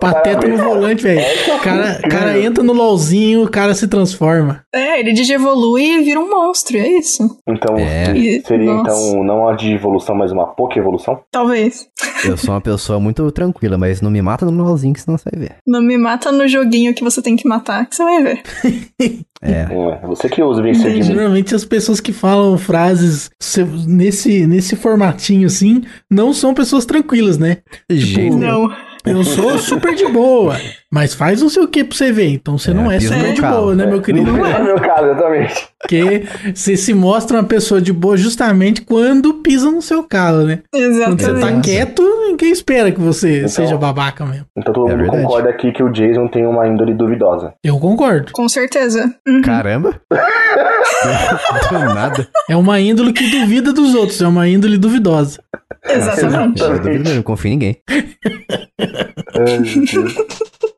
Pateta 0.00 0.46
no 0.48 0.56
volante, 0.58 1.02
velho. 1.02 1.54
O 1.54 1.58
cara, 1.60 2.00
cara 2.08 2.38
entra 2.40 2.62
no 2.64 2.72
LOLzinho, 2.72 3.44
o 3.44 3.48
cara 3.50 3.74
se 3.74 3.86
transforma. 3.88 4.62
É, 4.76 5.00
ele 5.00 5.12
digievolui 5.12 5.82
e 6.00 6.02
vira 6.04 6.20
um 6.20 6.28
monstro, 6.30 6.76
é 6.76 6.88
isso. 6.88 7.38
Então, 7.48 7.76
É. 7.76 8.40
Seria 8.46 8.74
nossa, 8.74 8.90
então 8.90 9.24
não 9.24 9.48
a 9.48 9.54
de 9.54 9.72
evolução, 9.72 10.14
mas 10.14 10.30
uma 10.32 10.46
pouca 10.46 10.78
evolução? 10.78 11.20
Talvez. 11.30 11.88
Eu 12.24 12.36
sou 12.36 12.54
uma 12.54 12.60
pessoa 12.60 12.98
muito 13.00 13.30
tranquila, 13.30 13.76
mas 13.78 14.00
não 14.00 14.10
me 14.10 14.20
mata 14.22 14.44
no 14.46 14.64
LOLzinho 14.64 14.94
que 14.94 15.00
senão 15.00 15.16
você 15.18 15.28
vai 15.32 15.40
ver. 15.48 15.56
Não 15.66 15.80
me 15.82 15.96
mata 15.98 16.30
no 16.32 16.46
joguinho 16.48 16.94
que 16.94 17.04
você 17.04 17.20
tem 17.22 17.36
que 17.36 17.46
matar, 17.48 17.86
que 17.86 17.94
você 17.96 18.04
vai 18.04 18.22
ver. 18.22 18.42
É. 19.42 19.50
É. 19.70 20.06
Você 20.06 20.30
que 20.30 20.42
usa 20.42 20.62
vencer 20.62 20.90
de 20.92 20.96
mim. 21.00 21.02
Geralmente 21.04 21.54
as 21.54 21.62
pessoas 21.64 22.00
que 22.00 22.10
falam 22.10 22.56
frases 22.56 23.30
se- 23.38 23.64
nesse, 23.86 24.46
nesse 24.46 24.74
formatinho 24.74 25.46
assim, 25.46 25.82
não 26.10 26.32
são 26.32 26.54
pessoas 26.54 26.86
tranquilas, 26.86 27.36
né? 27.36 27.58
Gente, 27.90 28.34
Não. 28.34 28.74
Eu 29.04 29.22
sou 29.22 29.56
super 29.58 29.94
de 29.94 30.04
boa, 30.08 30.56
mas 30.92 31.14
faz 31.14 31.42
não 31.42 31.48
sei 31.48 31.62
o 31.62 31.68
que 31.68 31.82
pra 31.84 31.96
você 31.96 32.12
ver. 32.12 32.28
Então 32.28 32.56
você 32.58 32.70
É, 32.70 32.74
não 32.74 32.90
é 32.90 32.98
no 32.98 33.34
de 33.34 33.40
boa, 33.42 33.74
né, 33.74 33.86
meu 33.86 34.00
querido? 34.00 34.32
Não 34.32 34.46
é 34.46 34.62
meu 34.62 34.80
caso, 34.80 35.06
exatamente. 35.10 35.68
Porque 35.80 36.22
você 36.54 36.76
se 36.76 36.92
mostra 36.94 37.36
uma 37.38 37.44
pessoa 37.44 37.80
de 37.80 37.92
boa 37.92 38.16
justamente 38.16 38.80
quando 38.82 39.34
pisa 39.34 39.70
no 39.70 39.80
seu 39.82 40.02
calo, 40.02 40.44
né? 40.44 40.60
Quando 40.70 40.92
você 40.94 41.26
tá 41.26 41.32
Exatamente. 41.32 41.64
quieto, 41.68 42.02
ninguém 42.28 42.50
espera 42.50 42.90
que 42.90 43.00
você 43.00 43.38
Então- 43.38 43.48
seja 43.48 43.76
babaca 43.76 44.24
mesmo. 44.24 44.46
Então 44.56 44.72
todo 44.72 44.88
É 44.88 44.92
mundo 44.92 45.02
verdade. 45.02 45.22
concorda 45.22 45.50
aqui 45.50 45.72
que 45.72 45.82
o 45.82 45.90
Jason 45.90 46.28
tem 46.28 46.46
uma 46.46 46.66
índole 46.66 46.94
duvidosa. 46.94 47.54
Eu 47.62 47.78
concordo. 47.78 48.32
Com 48.32 48.48
certeza. 48.48 49.14
Uhum. 49.26 49.42
caramba. 49.42 50.00
Do 51.70 51.78
nada. 51.94 52.26
É 52.48 52.56
uma 52.56 52.80
índole 52.80 53.12
que 53.12 53.28
duvida 53.30 53.72
dos 53.72 53.94
outros, 53.94 54.20
é 54.22 54.26
uma 54.26 54.48
índole 54.48 54.78
duvidosa. 54.78 55.40
Exatamente. 55.84 56.62
Eu 56.62 57.14
não 57.16 57.22
confio 57.22 57.48
em 57.48 57.52
ninguém. 57.52 57.76
Ai, 57.88 59.58
meu 59.58 59.84
Deus. 59.86 60.14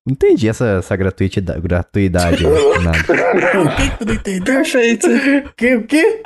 Não 0.09 0.15
entendi 0.15 0.49
essa, 0.49 0.79
essa 0.79 0.97
gratuidade 0.97 2.47
aí, 2.47 2.53
nada. 2.83 2.99
O 3.61 3.69
que 3.77 3.91
que 3.91 3.99
tu 3.99 4.07
não 4.07 4.15
entendeu? 4.15 4.55
Perfeito. 4.55 5.07
O 5.07 5.83
que? 5.83 6.23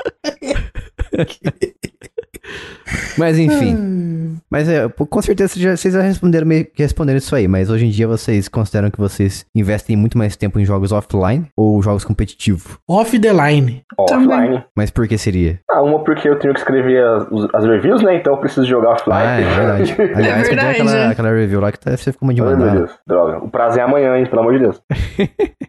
Mas 3.16 3.38
enfim. 3.38 4.38
Mas 4.50 4.68
é, 4.68 4.88
com 4.88 5.22
certeza 5.22 5.58
já- 5.58 5.76
vocês 5.76 5.94
já 5.94 6.00
responderam 6.02 6.46
meio 6.46 6.64
que 6.64 6.82
responderam 6.82 7.18
isso 7.18 7.34
aí, 7.34 7.46
mas 7.46 7.70
hoje 7.70 7.86
em 7.86 7.90
dia 7.90 8.06
vocês 8.08 8.48
consideram 8.48 8.90
que 8.90 8.98
vocês 8.98 9.46
investem 9.54 9.96
muito 9.96 10.16
mais 10.18 10.36
tempo 10.36 10.58
em 10.58 10.64
jogos 10.64 10.92
offline 10.92 11.46
ou 11.56 11.80
jogos 11.82 12.04
competitivos? 12.04 12.76
Off 12.88 13.18
the 13.18 13.32
line. 13.32 13.82
Offline. 13.98 14.64
Mas 14.76 14.90
por 14.90 15.06
que 15.06 15.16
seria? 15.16 15.60
Ah, 15.70 15.82
uma 15.82 16.02
porque 16.04 16.28
eu 16.28 16.38
tenho 16.38 16.52
que 16.54 16.60
escrever 16.60 17.02
as, 17.04 17.26
as 17.54 17.64
reviews, 17.64 18.02
né? 18.02 18.16
Então 18.16 18.34
eu 18.34 18.38
preciso 18.38 18.66
jogar 18.66 18.90
offline. 18.90 19.18
Ah, 19.20 19.40
é 19.40 19.44
verdade. 19.54 19.92
Aliás, 20.14 20.48
cadê 20.48 20.60
verdade. 20.62 20.80
aquela, 20.82 21.10
aquela 21.10 21.30
review 21.30 21.60
lá 21.60 21.72
que 21.72 21.78
tá- 21.78 21.96
você 21.96 22.12
ficou 22.12 22.26
uma 22.28 22.34
de 22.34 22.42
Ai, 22.42 22.48
meu 22.48 22.56
mandar? 22.58 22.74
Deus, 22.76 22.90
droga. 23.06 23.38
O 23.44 23.48
prazo 23.50 23.78
é 23.78 23.82
amanhã, 23.82 24.16
hein? 24.18 24.26
Pelo 24.26 24.40
amor 24.40 24.52
de 24.54 24.58
Deus. 24.60 24.82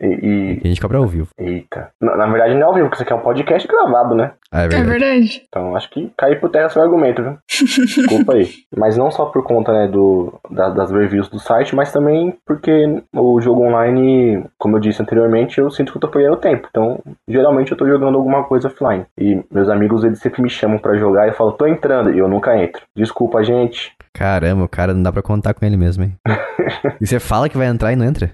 E, 0.00 0.06
e- 0.06 0.60
a 0.62 0.68
gente 0.68 0.80
cobra 0.80 0.98
ao 0.98 1.06
vivo. 1.06 1.28
Eita. 1.38 1.90
Na, 2.00 2.16
na 2.16 2.26
verdade, 2.26 2.54
não 2.54 2.60
é 2.60 2.64
ao 2.64 2.74
vivo, 2.74 2.86
porque 2.88 2.96
isso 2.96 3.04
aqui 3.04 3.12
é 3.12 3.16
um 3.16 3.20
podcast 3.22 3.66
gravado, 3.66 4.14
né? 4.14 4.32
Ah, 4.52 4.62
é 4.62 4.64
É 4.64 4.68
verdade. 4.68 4.90
verdade. 4.90 5.42
Então 5.48 5.76
acho 5.76 5.88
que 5.88 6.10
caiu 6.16 6.38
por 6.40 6.50
terra 6.50 6.68
seu 6.68 6.82
argumento, 6.82 7.22
viu? 7.22 7.36
Desculpa 7.96 8.34
aí. 8.34 8.48
Mas 8.76 8.96
não 8.96 9.10
só 9.10 9.26
por 9.26 9.42
conta, 9.42 9.72
né, 9.72 9.88
do, 9.88 10.32
da- 10.50 10.70
das 10.70 10.90
reviews 10.90 11.28
do 11.28 11.38
site, 11.38 11.74
mas 11.74 11.92
também 11.92 12.34
porque 12.46 13.02
o 13.14 13.40
jogo 13.40 13.62
online, 13.64 14.44
como 14.58 14.76
eu 14.76 14.80
disse 14.80 15.02
anteriormente, 15.02 15.58
eu 15.60 15.70
sinto 15.70 15.92
que 15.92 15.96
eu 15.98 16.00
tô 16.00 16.08
perdendo 16.08 16.36
tempo. 16.36 16.66
Então, 16.70 16.98
geralmente 17.28 17.72
eu 17.72 17.78
tô 17.78 17.86
jogando 17.86 18.16
alguma 18.16 18.44
coisa 18.44 18.68
offline. 18.68 19.04
E 19.18 19.42
meus 19.50 19.68
amigos, 19.68 20.04
eles 20.04 20.18
sempre 20.18 20.42
me 20.42 20.50
chamam 20.50 20.78
pra 20.78 20.96
jogar 20.96 21.26
e 21.26 21.30
eu 21.30 21.34
falo, 21.34 21.52
tô 21.52 21.66
entrando, 21.66 22.12
e 22.12 22.18
eu 22.18 22.28
nunca 22.28 22.56
entro. 22.56 22.82
Desculpa, 22.96 23.42
gente. 23.42 23.92
Caramba, 24.12 24.64
o 24.64 24.68
cara 24.68 24.94
não 24.94 25.02
dá 25.02 25.12
pra 25.12 25.22
contar 25.22 25.54
com 25.54 25.64
ele 25.64 25.76
mesmo, 25.76 26.04
hein? 26.04 26.14
e 27.00 27.06
você 27.06 27.18
fala 27.18 27.48
que 27.48 27.58
vai 27.58 27.66
entrar 27.66 27.92
e 27.92 27.96
não 27.96 28.04
entra? 28.04 28.30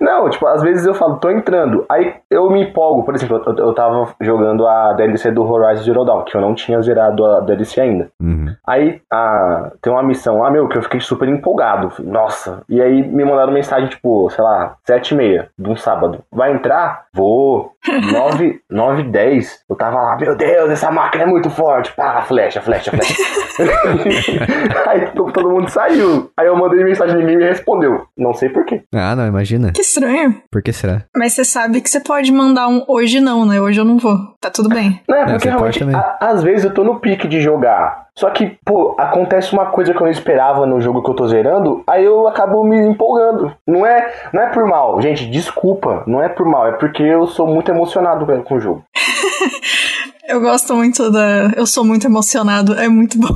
Não, 0.00 0.28
tipo, 0.28 0.44
às 0.46 0.60
vezes 0.62 0.84
eu 0.86 0.94
falo, 0.94 1.18
tô 1.18 1.30
entrando. 1.30 1.84
Aí 1.88 2.14
eu 2.30 2.50
me 2.50 2.62
empolgo. 2.64 3.04
Por 3.04 3.14
exemplo, 3.14 3.40
eu, 3.46 3.54
eu 3.56 3.72
tava 3.74 4.08
jogando 4.20 4.66
a 4.66 4.92
DLC 4.94 5.30
do 5.30 5.44
Horizon 5.44 5.84
Zero 5.84 6.04
Dawn, 6.04 6.24
que 6.24 6.36
eu 6.36 6.40
não 6.40 6.54
tinha 6.54 6.80
zerado 6.82 7.19
a 7.24 7.40
DLC 7.40 7.80
ainda. 7.80 8.08
Uhum. 8.20 8.54
Aí 8.66 9.00
ah, 9.12 9.70
tem 9.82 9.92
uma 9.92 10.02
missão 10.02 10.38
lá, 10.38 10.50
meu, 10.50 10.68
que 10.68 10.78
eu 10.78 10.82
fiquei 10.82 11.00
super 11.00 11.28
empolgado. 11.28 11.92
Nossa. 12.00 12.62
E 12.68 12.80
aí 12.80 13.02
me 13.06 13.24
mandaram 13.24 13.52
mensagem, 13.52 13.88
tipo, 13.88 14.28
sei 14.30 14.42
lá, 14.44 14.76
sete 14.86 15.12
e 15.12 15.16
meia 15.16 15.48
de 15.58 15.68
um 15.68 15.76
sábado. 15.76 16.22
Vai 16.32 16.52
entrar? 16.52 17.04
Vou. 17.12 17.72
Nove, 18.12 18.60
nove 18.70 19.02
e 19.02 19.10
dez. 19.10 19.64
Eu 19.68 19.74
tava 19.74 19.96
lá, 20.02 20.16
meu 20.16 20.36
Deus, 20.36 20.68
essa 20.70 20.90
máquina 20.90 21.24
é 21.24 21.26
muito 21.26 21.48
forte. 21.48 21.90
Pá, 21.94 22.20
flecha, 22.22 22.60
flecha, 22.60 22.90
flecha. 22.90 23.14
aí 24.86 25.06
to- 25.12 25.30
todo 25.32 25.50
mundo 25.50 25.68
saiu. 25.70 26.30
Aí 26.36 26.46
eu 26.46 26.56
mandei 26.56 26.84
mensagem 26.84 27.16
ninguém 27.16 27.36
me 27.38 27.44
respondeu. 27.44 28.04
Não 28.16 28.34
sei 28.34 28.48
porquê. 28.50 28.82
Ah, 28.94 29.16
não, 29.16 29.26
imagina. 29.26 29.72
Que 29.72 29.80
estranho. 29.80 30.42
Por 30.50 30.62
que 30.62 30.72
será? 30.72 31.02
Mas 31.16 31.32
você 31.32 31.44
sabe 31.44 31.80
que 31.80 31.88
você 31.88 32.00
pode 32.00 32.30
mandar 32.32 32.68
um 32.68 32.84
hoje 32.86 33.18
não, 33.20 33.46
né? 33.46 33.60
Hoje 33.60 33.80
eu 33.80 33.84
não 33.84 33.96
vou. 33.98 34.16
Tá 34.40 34.50
tudo 34.50 34.68
bem. 34.68 35.00
Não, 35.08 35.16
é 35.16 35.24
porque 35.32 35.48
realmente, 35.48 35.84
a- 35.94 36.18
às 36.20 36.42
vezes 36.42 36.64
eu 36.64 36.74
tô 36.74 36.84
no 36.84 37.00
pique 37.10 37.26
de 37.26 37.40
jogar. 37.40 38.06
Só 38.16 38.30
que, 38.30 38.58
pô, 38.64 38.94
acontece 38.98 39.52
uma 39.52 39.66
coisa 39.66 39.92
que 39.92 39.98
eu 39.98 40.04
não 40.04 40.10
esperava 40.10 40.64
no 40.66 40.80
jogo 40.80 41.02
que 41.02 41.10
eu 41.10 41.14
tô 41.14 41.26
zerando, 41.26 41.82
aí 41.86 42.04
eu 42.04 42.28
acabo 42.28 42.62
me 42.62 42.78
empolgando. 42.78 43.52
Não 43.66 43.84
é, 43.84 44.12
não 44.32 44.42
é 44.42 44.46
por 44.50 44.64
mal, 44.66 45.00
gente, 45.00 45.26
desculpa, 45.26 46.04
não 46.06 46.22
é 46.22 46.28
por 46.28 46.46
mal, 46.46 46.68
é 46.68 46.72
porque 46.72 47.02
eu 47.02 47.26
sou 47.26 47.46
muito 47.46 47.70
emocionado 47.70 48.26
com 48.44 48.54
o 48.54 48.60
jogo. 48.60 48.84
Eu 50.28 50.40
gosto 50.40 50.76
muito 50.76 51.10
da. 51.10 51.50
Eu 51.56 51.66
sou 51.66 51.84
muito 51.84 52.06
emocionado. 52.06 52.74
É 52.74 52.88
muito 52.88 53.18
bom. 53.18 53.34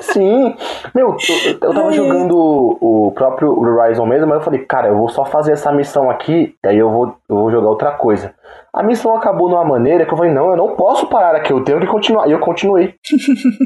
Sim, 0.00 0.52
meu, 0.92 1.16
eu, 1.28 1.52
eu 1.52 1.74
tava 1.74 1.92
jogando 1.92 2.36
o, 2.36 3.06
o 3.06 3.12
próprio 3.12 3.56
Horizon 3.56 4.04
mesmo, 4.04 4.26
mas 4.26 4.38
eu 4.38 4.44
falei, 4.44 4.64
cara, 4.64 4.88
eu 4.88 4.96
vou 4.96 5.08
só 5.08 5.24
fazer 5.24 5.52
essa 5.52 5.70
missão 5.70 6.10
aqui, 6.10 6.56
e 6.64 6.68
aí 6.68 6.76
eu 6.76 6.90
vou, 6.90 7.14
eu 7.28 7.36
vou 7.36 7.50
jogar 7.52 7.68
outra 7.68 7.92
coisa. 7.92 8.34
A 8.74 8.82
missão 8.82 9.16
acabou 9.16 9.48
de 9.48 9.54
uma 9.54 9.64
maneira 9.64 10.04
que 10.06 10.12
eu 10.12 10.16
falei, 10.16 10.32
não, 10.32 10.50
eu 10.50 10.56
não 10.56 10.76
posso 10.76 11.06
parar 11.08 11.34
aqui, 11.36 11.52
eu 11.52 11.64
tenho 11.64 11.80
que 11.80 11.86
continuar. 11.86 12.28
E 12.28 12.32
eu 12.32 12.38
continuei. 12.38 12.94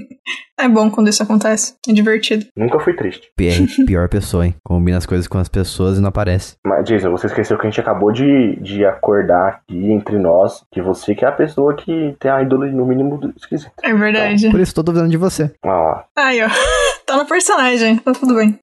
É 0.61 0.69
bom 0.69 0.89
quando 0.91 1.09
isso 1.09 1.21
acontece. 1.23 1.75
É 1.89 1.93
divertido. 1.93 2.47
Nunca 2.57 2.79
fui 2.79 2.95
triste. 2.95 3.29
PR, 3.37 3.67
pior 3.85 4.09
pessoa, 4.09 4.47
hein? 4.47 4.55
Combina 4.65 4.97
as 4.97 5.07
coisas 5.07 5.27
com 5.27 5.37
as 5.39 5.49
pessoas 5.49 5.99
e 5.99 6.01
não 6.01 6.11
aparece. 6.11 6.55
Mas, 6.65 6.85
Jason, 6.85 7.11
você 7.11 7.27
esqueceu 7.27 7.59
que 7.59 7.67
a 7.67 7.71
gente 7.71 7.81
acabou 7.81 8.13
de, 8.13 8.57
de 8.61 8.85
acordar 8.85 9.49
aqui 9.49 9.91
entre 9.91 10.19
nós 10.19 10.63
que 10.71 10.81
você 10.81 11.17
que 11.17 11.25
é 11.25 11.29
a 11.29 11.33
pessoa 11.33 11.75
que 11.75 12.15
tem 12.21 12.31
a 12.31 12.43
ídole 12.43 12.71
no 12.71 12.87
mínimo 12.87 13.19
do 13.19 13.33
esquisito. 13.37 13.73
É 13.83 13.93
verdade. 13.93 14.51
Por 14.51 14.61
isso 14.61 14.73
tô 14.75 14.85
duvidando 14.85 15.11
de 15.11 15.17
você. 15.17 15.51
Ah, 15.65 16.05
Aí, 16.17 16.41
ó. 16.45 16.49
Tá 17.05 17.17
no 17.17 17.27
personagem. 17.27 17.97
Tá 17.97 18.13
tudo 18.13 18.37
bem. 18.37 18.57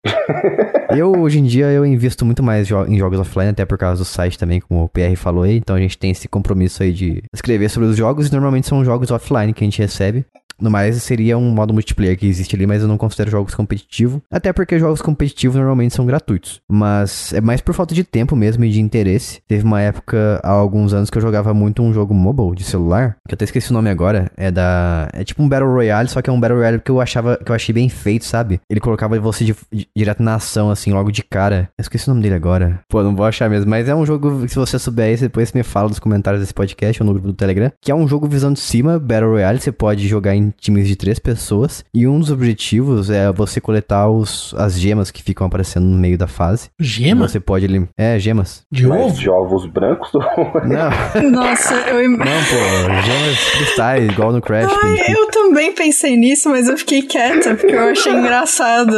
Eu, 0.95 1.11
hoje 1.11 1.39
em 1.39 1.43
dia, 1.43 1.65
eu 1.67 1.86
invisto 1.86 2.26
muito 2.26 2.41
mais 2.41 2.65
jo- 2.65 2.86
em 2.86 2.97
jogos 2.97 3.20
offline, 3.20 3.49
até 3.51 3.65
por 3.65 3.78
causa 3.78 4.01
do 4.01 4.05
site 4.05 4.39
também, 4.39 4.61
como 4.61 4.86
o 4.86 4.88
PR 4.89 5.15
falou 5.17 5.43
aí. 5.43 5.57
Então 5.57 5.76
a 5.76 5.80
gente 5.80 5.97
tem 5.97 6.09
esse 6.10 6.28
compromisso 6.28 6.84
aí 6.84 6.91
de 6.93 7.24
escrever 7.34 7.70
sobre 7.70 7.89
os 7.89 7.97
jogos, 7.97 8.28
e 8.28 8.32
normalmente 8.32 8.68
são 8.68 8.84
jogos 8.84 9.12
offline 9.12 9.53
que 9.53 9.64
a 9.64 9.68
gente 9.68 9.82
recebe. 9.82 10.26
No 10.60 10.70
mais, 10.70 11.01
seria 11.03 11.38
um 11.38 11.49
modo 11.51 11.74
multiplayer 11.74 12.18
que 12.18 12.28
existe 12.28 12.55
ali, 12.55 12.66
mas 12.68 12.82
eu 12.82 12.88
não 12.88 12.97
considero 12.97 13.32
jogos 13.32 13.55
competitivos. 13.55 14.22
Até 14.32 14.51
porque 14.53 14.78
jogos 14.80 15.01
competitivos 15.01 15.55
normalmente 15.55 15.93
são 15.95 16.05
gratuitos. 16.05 16.62
Mas 16.70 17.34
é 17.34 17.41
mais 17.41 17.62
por 17.62 17.74
falta 17.74 17.93
de 17.95 18.03
tempo 18.03 18.36
mesmo 18.36 18.64
e 18.66 18.70
de 18.70 18.80
interesse. 18.82 19.41
Teve 19.47 19.64
uma 19.64 19.82
época, 19.82 20.39
há 20.43 20.49
alguns 20.49 20.93
anos, 20.93 21.10
que 21.10 21.18
eu 21.18 21.22
jogava 21.22 21.53
muito 21.53 21.82
um 21.82 21.93
jogo 21.93 22.14
mobile 22.14 22.55
de 22.55 22.64
celular, 22.64 23.18
que 23.28 23.34
eu 23.34 23.36
até 23.36 23.45
esqueci 23.45 23.72
o 23.72 23.74
nome 23.74 23.89
agora. 23.89 24.32
É 24.38 24.51
da. 24.51 25.07
É 25.14 25.24
tipo 25.24 25.41
um 25.43 25.49
Battle 25.49 25.72
Royale, 25.72 26.10
só 26.10 26.22
que 26.22 26.30
é 26.30 26.34
um 26.34 26.39
Battle 26.39 26.57
Royale 26.60 26.80
que 26.80 26.91
eu 26.91 26.99
achava 27.01 27.38
que 27.38 27.51
eu 27.51 27.55
achei 27.55 27.74
bem 27.74 27.89
feito, 27.89 28.26
sabe? 28.26 28.60
Ele 28.70 28.80
colocava 28.80 29.20
você 29.20 29.43
de- 29.43 29.55
direto 29.95 30.22
na 30.24 30.36
ação, 30.36 30.70
assim, 30.70 30.91
logo 30.91 31.12
de 31.12 31.24
cara. 31.24 31.70
Eu 31.78 31.82
esqueci 31.82 32.07
o 32.07 32.12
nome 32.12 32.22
dele 32.24 32.36
agora. 32.36 32.80
Pô, 32.89 33.03
não 33.03 33.16
vou 33.16 33.26
achar 33.26 33.49
mesmo. 33.49 33.70
Mas 33.70 33.88
é 33.88 33.95
um 33.95 34.05
jogo 34.05 34.41
que 34.41 34.49
se 34.49 34.55
você 34.55 34.78
souber 34.80 35.05
aí, 35.05 35.18
depois 35.18 35.51
me 35.53 35.64
fala 35.64 35.89
nos 35.89 35.99
comentários 35.99 36.41
desse 36.41 36.53
podcast 36.53 37.01
ou 37.01 37.05
no 37.07 37.14
grupo 37.14 37.28
do 37.28 37.34
Telegram. 37.34 37.72
Que 37.82 37.91
é 37.91 37.95
um 37.95 38.07
jogo 38.07 38.28
visão 38.28 38.51
de 38.53 38.60
cima, 38.60 38.99
Battle 38.99 39.32
Royale. 39.32 39.60
Você 39.60 39.72
pode 39.72 40.07
jogar 40.07 40.36
em 40.36 40.49
times 40.60 40.88
de 40.88 40.95
três 40.95 41.20
pessoas. 41.20 41.84
E 41.93 42.08
um 42.08 42.20
dos 42.20 42.32
objetivos 42.32 43.10
é 43.10 43.32
você 43.32 43.60
coletar 43.62 44.08
os, 44.10 44.54
as 44.58 44.80
gemas 44.80 45.12
que 45.12 45.22
ficam 45.24 45.45
aparecendo 45.47 45.86
no 45.86 45.97
meio 45.97 46.18
da 46.18 46.28
fase. 46.28 46.70
Gema? 46.80 47.28
Você 47.28 47.39
pode 47.39 47.66
elim... 47.66 47.88
É, 47.97 48.18
gemas. 48.20 48.64
De 48.72 48.88
mas 48.88 49.02
ovo? 49.02 49.14
de 49.20 49.30
ovos 49.30 49.66
brancos? 49.68 50.10
Não, 50.66 51.32
Nossa, 51.32 51.74
eu. 51.76 52.10
não, 52.10 52.18
pô. 52.18 53.02
Gemas 53.06 53.50
cristais, 53.52 54.10
igual 54.12 54.32
no 54.32 54.41
Crash. 54.41 54.72
Ai, 54.72 54.89
Bandicoot. 54.89 55.12
eu 55.12 55.28
também 55.32 55.74
pensei 55.74 56.16
nisso, 56.16 56.50
mas 56.50 56.68
eu 56.68 56.78
fiquei 56.78 57.02
quieta 57.02 57.56
porque 57.56 57.76
eu 57.76 57.89
achei 57.89 58.14
engraçado. 58.14 58.95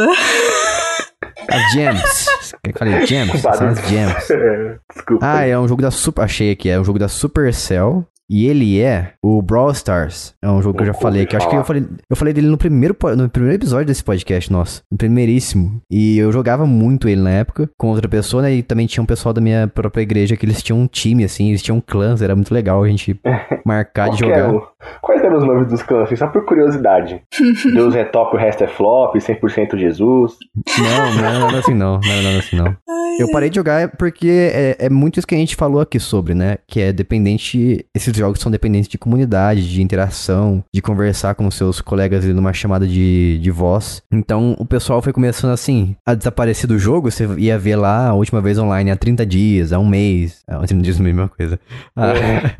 As 1.48 1.72
gems. 1.72 2.26
Eu 2.64 2.72
falei 2.76 3.06
gems? 3.06 3.40
São 3.40 3.68
as 3.68 3.78
gems. 3.88 4.30
É, 4.30 4.76
Desculpa. 4.94 5.26
Ah, 5.26 5.44
é 5.46 5.58
um 5.58 5.66
jogo 5.66 5.82
da 5.82 5.90
Super. 5.90 6.22
Achei 6.22 6.50
aqui, 6.52 6.68
é 6.68 6.78
um 6.80 6.84
jogo 6.84 6.98
da 6.98 7.08
Supercell. 7.08 8.04
E 8.30 8.46
ele 8.46 8.80
é 8.80 9.12
o 9.22 9.42
Brawl 9.42 9.72
Stars. 9.72 10.34
É 10.42 10.48
um 10.48 10.62
jogo 10.62 10.76
que 10.76 10.82
eu 10.82 10.86
já 10.86 10.94
falei 10.94 11.26
que 11.26 11.36
eu 11.36 11.38
acho 11.38 11.50
que 11.50 11.56
eu 11.56 11.64
falei, 11.64 11.86
eu 12.08 12.16
falei 12.16 12.32
dele 12.32 12.46
no 12.46 12.56
primeiro, 12.56 12.96
no 13.16 13.28
primeiro 13.28 13.56
episódio 13.56 13.86
desse 13.86 14.02
podcast 14.02 14.50
nosso. 14.50 14.82
No 14.90 14.96
primeiríssimo. 14.96 15.80
E 15.90 16.18
eu 16.18 16.32
jogava 16.32 16.66
muito 16.66 17.08
ele 17.08 17.20
na 17.20 17.30
época 17.30 17.68
com 17.78 17.88
outra 17.88 18.08
pessoa, 18.08 18.42
né? 18.42 18.54
E 18.54 18.62
também 18.62 18.86
tinha 18.86 19.02
um 19.02 19.06
pessoal 19.06 19.32
da 19.32 19.40
minha 19.40 19.68
própria 19.68 20.02
igreja 20.02 20.36
que 20.36 20.46
eles 20.46 20.62
tinham 20.62 20.80
um 20.80 20.86
time, 20.86 21.24
assim, 21.24 21.48
eles 21.50 21.62
tinham 21.62 21.80
clãs, 21.80 22.22
era 22.22 22.34
muito 22.34 22.52
legal 22.54 22.82
a 22.82 22.88
gente 22.88 23.20
marcar 23.66 24.10
de 24.10 24.20
jogar. 24.20 24.52
Quais 25.00 25.22
eram 25.22 25.38
os 25.38 25.44
nomes 25.44 25.68
dos 25.68 25.82
clãs? 25.82 26.04
assim, 26.04 26.16
Só 26.16 26.26
por 26.26 26.44
curiosidade. 26.44 27.22
Deus 27.72 27.94
é 27.94 28.04
top, 28.04 28.36
o 28.36 28.38
resto 28.38 28.64
é 28.64 28.66
flop, 28.66 29.14
100% 29.16 29.76
Jesus. 29.78 30.34
Não, 30.78 31.14
não 31.16 31.24
era 31.24 31.38
nada 31.38 31.58
assim 31.58 31.74
não, 31.74 32.00
não 32.00 32.10
era 32.12 32.22
nada 32.22 32.38
assim 32.38 32.56
não. 32.56 32.76
Eu 33.18 33.30
parei 33.30 33.50
de 33.50 33.56
jogar 33.56 33.90
porque 33.96 34.50
é, 34.52 34.86
é 34.86 34.90
muito 34.90 35.18
isso 35.18 35.26
que 35.26 35.34
a 35.34 35.38
gente 35.38 35.54
falou 35.54 35.80
aqui 35.82 36.00
sobre, 36.00 36.34
né? 36.34 36.56
Que 36.66 36.80
é 36.80 36.92
dependente. 36.92 37.84
Esses 37.94 38.16
jogos 38.16 38.40
são 38.40 38.50
dependentes 38.50 38.88
de 38.88 38.96
comunidade, 38.96 39.68
de 39.70 39.82
interação, 39.82 40.64
de 40.74 40.80
conversar 40.80 41.34
com 41.34 41.50
seus 41.50 41.80
colegas 41.80 42.24
ali 42.24 42.32
numa 42.32 42.52
chamada 42.54 42.86
de, 42.86 43.38
de 43.38 43.50
voz. 43.50 44.02
Então 44.10 44.56
o 44.58 44.64
pessoal 44.64 45.02
foi 45.02 45.12
começando 45.12 45.52
assim 45.52 45.94
a 46.06 46.14
desaparecer 46.14 46.66
do 46.66 46.78
jogo. 46.78 47.10
Você 47.10 47.26
ia 47.36 47.58
ver 47.58 47.76
lá 47.76 48.08
a 48.08 48.14
última 48.14 48.40
vez 48.40 48.58
online 48.58 48.90
há 48.90 48.96
30 48.96 49.26
dias, 49.26 49.72
há 49.72 49.78
um 49.78 49.86
mês. 49.86 50.42
Há 50.48 50.58
30 50.66 50.82
dias, 50.82 50.98
mesma 50.98 51.28
coisa. 51.28 51.60
Há, 51.94 52.12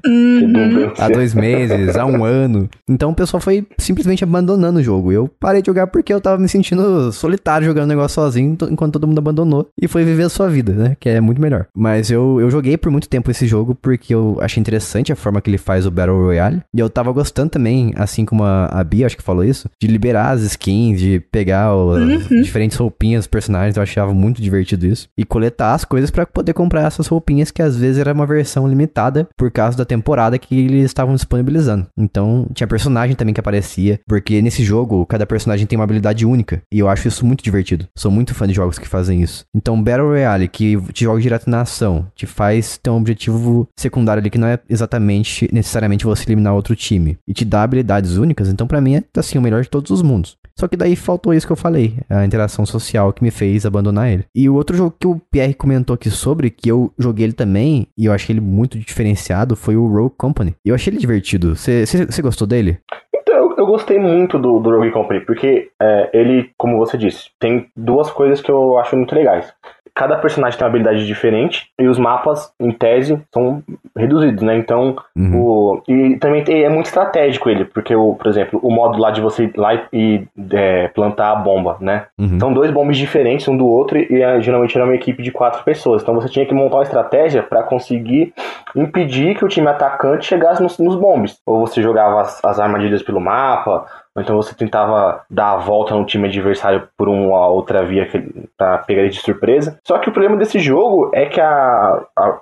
Uhum. 0.07 0.41
Redundância. 0.41 1.05
há 1.05 1.09
dois 1.09 1.35
meses, 1.35 1.97
há 1.97 2.05
um 2.05 2.11
ano. 2.24 2.68
Então 2.88 3.10
o 3.10 3.14
pessoal 3.14 3.40
foi 3.40 3.66
simplesmente 3.78 4.24
abandonando 4.24 4.78
o 4.78 4.82
jogo. 4.82 5.12
Eu 5.12 5.28
parei 5.40 5.62
de 5.62 5.66
jogar 5.66 5.86
porque 5.86 6.12
eu 6.12 6.20
tava 6.20 6.38
me 6.38 6.48
sentindo 6.48 7.10
solitário 7.12 7.66
jogando 7.66 7.84
o 7.84 7.88
negócio 7.88 8.14
sozinho, 8.16 8.56
to- 8.56 8.68
enquanto 8.70 8.94
todo 8.94 9.06
mundo 9.06 9.18
abandonou 9.18 9.68
e 9.80 9.88
foi 9.88 10.04
viver 10.04 10.24
a 10.24 10.28
sua 10.28 10.48
vida, 10.48 10.72
né? 10.72 10.96
Que 10.98 11.08
é 11.08 11.20
muito 11.20 11.40
melhor. 11.40 11.66
Mas 11.76 12.10
eu, 12.10 12.38
eu 12.40 12.50
joguei 12.50 12.76
por 12.76 12.90
muito 12.90 13.08
tempo 13.08 13.30
esse 13.30 13.46
jogo 13.46 13.74
porque 13.74 14.14
eu 14.14 14.38
achei 14.40 14.60
interessante 14.60 15.12
a 15.12 15.16
forma 15.16 15.40
que 15.40 15.50
ele 15.50 15.58
faz 15.58 15.86
o 15.86 15.90
Battle 15.90 16.16
Royale. 16.22 16.62
E 16.74 16.80
eu 16.80 16.88
tava 16.90 17.12
gostando 17.12 17.50
também, 17.50 17.92
assim 17.96 18.24
como 18.24 18.44
a, 18.44 18.66
a 18.66 18.84
Bia, 18.84 19.06
acho 19.06 19.16
que 19.16 19.22
falou 19.22 19.44
isso, 19.44 19.68
de 19.80 19.86
liberar 19.88 20.30
as 20.30 20.42
skins, 20.42 21.00
de 21.00 21.20
pegar 21.30 21.74
o- 21.74 21.92
as 21.94 22.28
diferentes 22.28 22.76
roupinhas 22.76 23.20
dos 23.20 23.26
personagens. 23.28 23.76
Eu 23.76 23.82
achava 23.82 24.12
muito 24.12 24.40
divertido 24.42 24.86
isso. 24.86 25.08
E 25.16 25.24
coletar 25.24 25.74
as 25.74 25.84
coisas 25.84 26.10
pra 26.10 26.26
poder 26.26 26.52
comprar 26.52 26.82
essas 26.86 27.06
roupinhas 27.06 27.50
que 27.50 27.62
às 27.62 27.76
vezes 27.76 27.98
era 27.98 28.12
uma 28.12 28.26
versão 28.26 28.66
limitada 28.68 29.28
por 29.36 29.50
causa 29.50 29.76
da 29.76 29.84
temporada 29.84 30.38
que 30.38 30.58
eles 30.58 30.84
estavam 30.86 31.14
disponibilizando. 31.14 31.86
Então, 32.03 32.48
tinha 32.53 32.66
personagem 32.66 33.14
também 33.14 33.32
que 33.32 33.40
aparecia, 33.40 34.00
porque 34.09 34.42
nesse 34.42 34.64
jogo 34.64 35.07
cada 35.07 35.24
personagem 35.24 35.66
tem 35.66 35.78
uma 35.78 35.84
habilidade 35.84 36.26
única, 36.26 36.61
e 36.70 36.80
eu 36.80 36.88
acho 36.88 37.07
isso 37.07 37.24
muito 37.24 37.44
divertido. 37.44 37.86
Sou 37.94 38.11
muito 38.11 38.34
fã 38.34 38.46
de 38.46 38.55
jogos 38.55 38.78
que 38.78 38.88
fazem 38.88 39.22
isso. 39.22 39.44
Então, 39.55 39.80
Battle 39.80 40.09
Royale, 40.09 40.48
que 40.48 40.76
te 40.92 41.05
joga 41.05 41.20
direto 41.20 41.48
na 41.48 41.61
ação, 41.61 42.07
te 42.14 42.26
faz 42.26 42.76
ter 42.76 42.90
um 42.90 42.96
objetivo 42.96 43.68
secundário 43.78 44.20
ali 44.20 44.30
que 44.30 44.38
não 44.38 44.48
é 44.48 44.59
exatamente 44.68 45.48
necessariamente 45.53 46.05
você 46.05 46.24
eliminar 46.28 46.55
outro 46.55 46.74
time, 46.74 47.16
e 47.26 47.32
te 47.32 47.44
dá 47.44 47.62
habilidades 47.62 48.16
únicas, 48.16 48.48
então 48.48 48.66
pra 48.66 48.80
mim 48.80 48.96
é 48.96 49.05
assim 49.16 49.38
o 49.38 49.42
melhor 49.42 49.62
de 49.62 49.70
todos 49.70 49.90
os 49.90 50.03
mundos. 50.03 50.36
Só 50.57 50.68
que 50.68 50.76
daí 50.76 50.96
faltou 50.96 51.34
isso 51.34 51.46
que 51.46 51.53
eu 51.53 51.57
falei, 51.57 51.96
a 52.09 52.24
interação 52.24 52.64
social 52.66 53.12
que 53.12 53.22
me 53.22 53.30
fez 53.30 53.66
abandonar 53.66 54.11
ele. 54.11 54.24
E 54.34 54.48
o 54.48 54.55
outro 54.55 54.76
jogo 54.76 54.94
que 54.98 55.07
o 55.07 55.20
Pierre 55.30 55.55
comentou 55.55 55.94
aqui 55.94 56.11
sobre, 56.11 56.50
que 56.50 56.68
eu 56.68 56.92
joguei 56.98 57.24
ele 57.24 57.32
também, 57.32 57.86
e 57.96 58.07
eu 58.07 58.12
achei 58.12 58.32
ele 58.34 58.40
muito 58.40 58.78
diferenciado, 58.78 59.57
foi 59.57 59.76
o 59.76 59.86
Rogue 59.86 60.14
Company. 60.16 60.55
E 60.64 60.68
eu 60.68 60.74
achei 60.74 60.92
ele 60.92 61.00
divertido. 61.00 61.55
Você 61.57 62.22
gostou 62.22 62.46
dele? 62.46 62.78
Então, 63.14 63.55
eu, 63.57 63.66
gostei 63.66 63.98
muito 63.98 64.38
do, 64.38 64.59
do 64.59 64.70
Rogue 64.70 64.90
Company, 64.90 65.20
porque 65.20 65.70
é, 65.80 66.11
ele, 66.12 66.50
como 66.59 66.78
você 66.78 66.98
disse, 66.98 67.30
tem 67.38 67.68
duas 67.76 68.11
coisas 68.11 68.40
que 68.40 68.50
eu 68.50 68.78
acho 68.78 68.96
muito 68.96 69.14
legais. 69.14 69.53
Cada 69.95 70.16
personagem 70.16 70.59
tem 70.59 70.64
uma 70.64 70.70
habilidade 70.70 71.07
diferente 71.07 71.66
e 71.78 71.86
os 71.86 71.99
mapas, 71.99 72.51
em 72.59 72.72
tese, 72.72 73.20
são 73.32 73.62
reduzidos, 73.97 74.43
né? 74.43 74.57
Então, 74.57 74.97
Uhum. 75.14 75.40
o, 75.40 75.82
e 75.86 76.16
também 76.16 76.43
tem- 76.43 76.64
é 76.64 76.68
muito 76.70 76.86
estratégico 76.86 77.51
ele, 77.51 77.66
porque, 77.66 77.95
o, 77.95 78.14
por 78.14 78.26
exemplo, 78.26 78.59
o 78.62 78.70
modo 78.70 78.99
lá 78.99 79.11
de 79.11 79.20
você 79.20 79.45
ir 79.45 79.53
lá 79.57 79.74
e 79.93 80.24
é, 80.53 80.88
plantar 80.88 81.30
a 81.32 81.36
bomba, 81.36 81.76
né? 81.80 82.07
Uhum. 82.18 82.40
São 82.40 82.53
dois 82.55 82.70
bombes 82.70 82.97
diferentes 82.97 83.47
um 83.49 83.57
do 83.57 83.66
outro 83.66 83.99
e 83.99 84.22
é, 84.22 84.40
geralmente 84.40 84.74
era 84.76 84.84
uma 84.86 84.95
equipe 84.95 85.22
de 85.22 85.30
quatro 85.30 85.62
pessoas. 85.62 86.01
Então 86.03 86.14
você 86.14 86.28
tinha 86.28 86.47
que 86.47 86.55
montar 86.55 86.76
uma 86.78 86.82
estratégia 86.84 87.43
para 87.43 87.62
conseguir 87.62 88.32
impedir 88.74 89.36
que 89.36 89.45
o 89.45 89.49
time 89.49 89.68
atacante 89.68 90.24
chegasse 90.26 90.62
nos, 90.62 90.78
nos 90.78 90.97
bombes. 90.97 91.38
Ou 91.47 91.61
você 91.66 91.82
jogava 91.82 92.20
as, 92.22 92.43
as 92.45 92.59
armadilhas 92.59 93.03
pelo 93.03 93.20
mapa, 93.20 93.84
ou 94.14 94.22
então 94.22 94.36
você 94.36 94.54
tentava 94.54 95.22
dar 95.30 95.52
a 95.52 95.56
volta 95.56 95.94
no 95.94 96.04
time 96.04 96.28
adversário 96.28 96.86
por 96.96 97.08
uma 97.08 97.46
outra 97.48 97.84
via 97.84 98.06
que- 98.06 98.22
pra 98.56 98.78
pegar 98.78 99.02
ele 99.02 99.10
de 99.10 99.20
surpresa. 99.20 99.78
Só 99.86 99.98
que 99.98 100.08
o 100.08 100.12
problema 100.12 100.36
desse 100.36 100.58
jogo 100.58 101.10
é 101.14 101.26
que 101.26 101.40
a, 101.40 102.02
a 102.16 102.38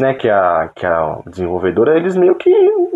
né, 0.00 0.14
que 0.14 0.28
é 0.28 0.32
a, 0.32 0.70
que 0.74 0.84
é 0.86 0.88
a 0.88 1.18
desenvolvedora, 1.26 1.96
eles 1.96 2.16
meio 2.16 2.34
que 2.34 2.50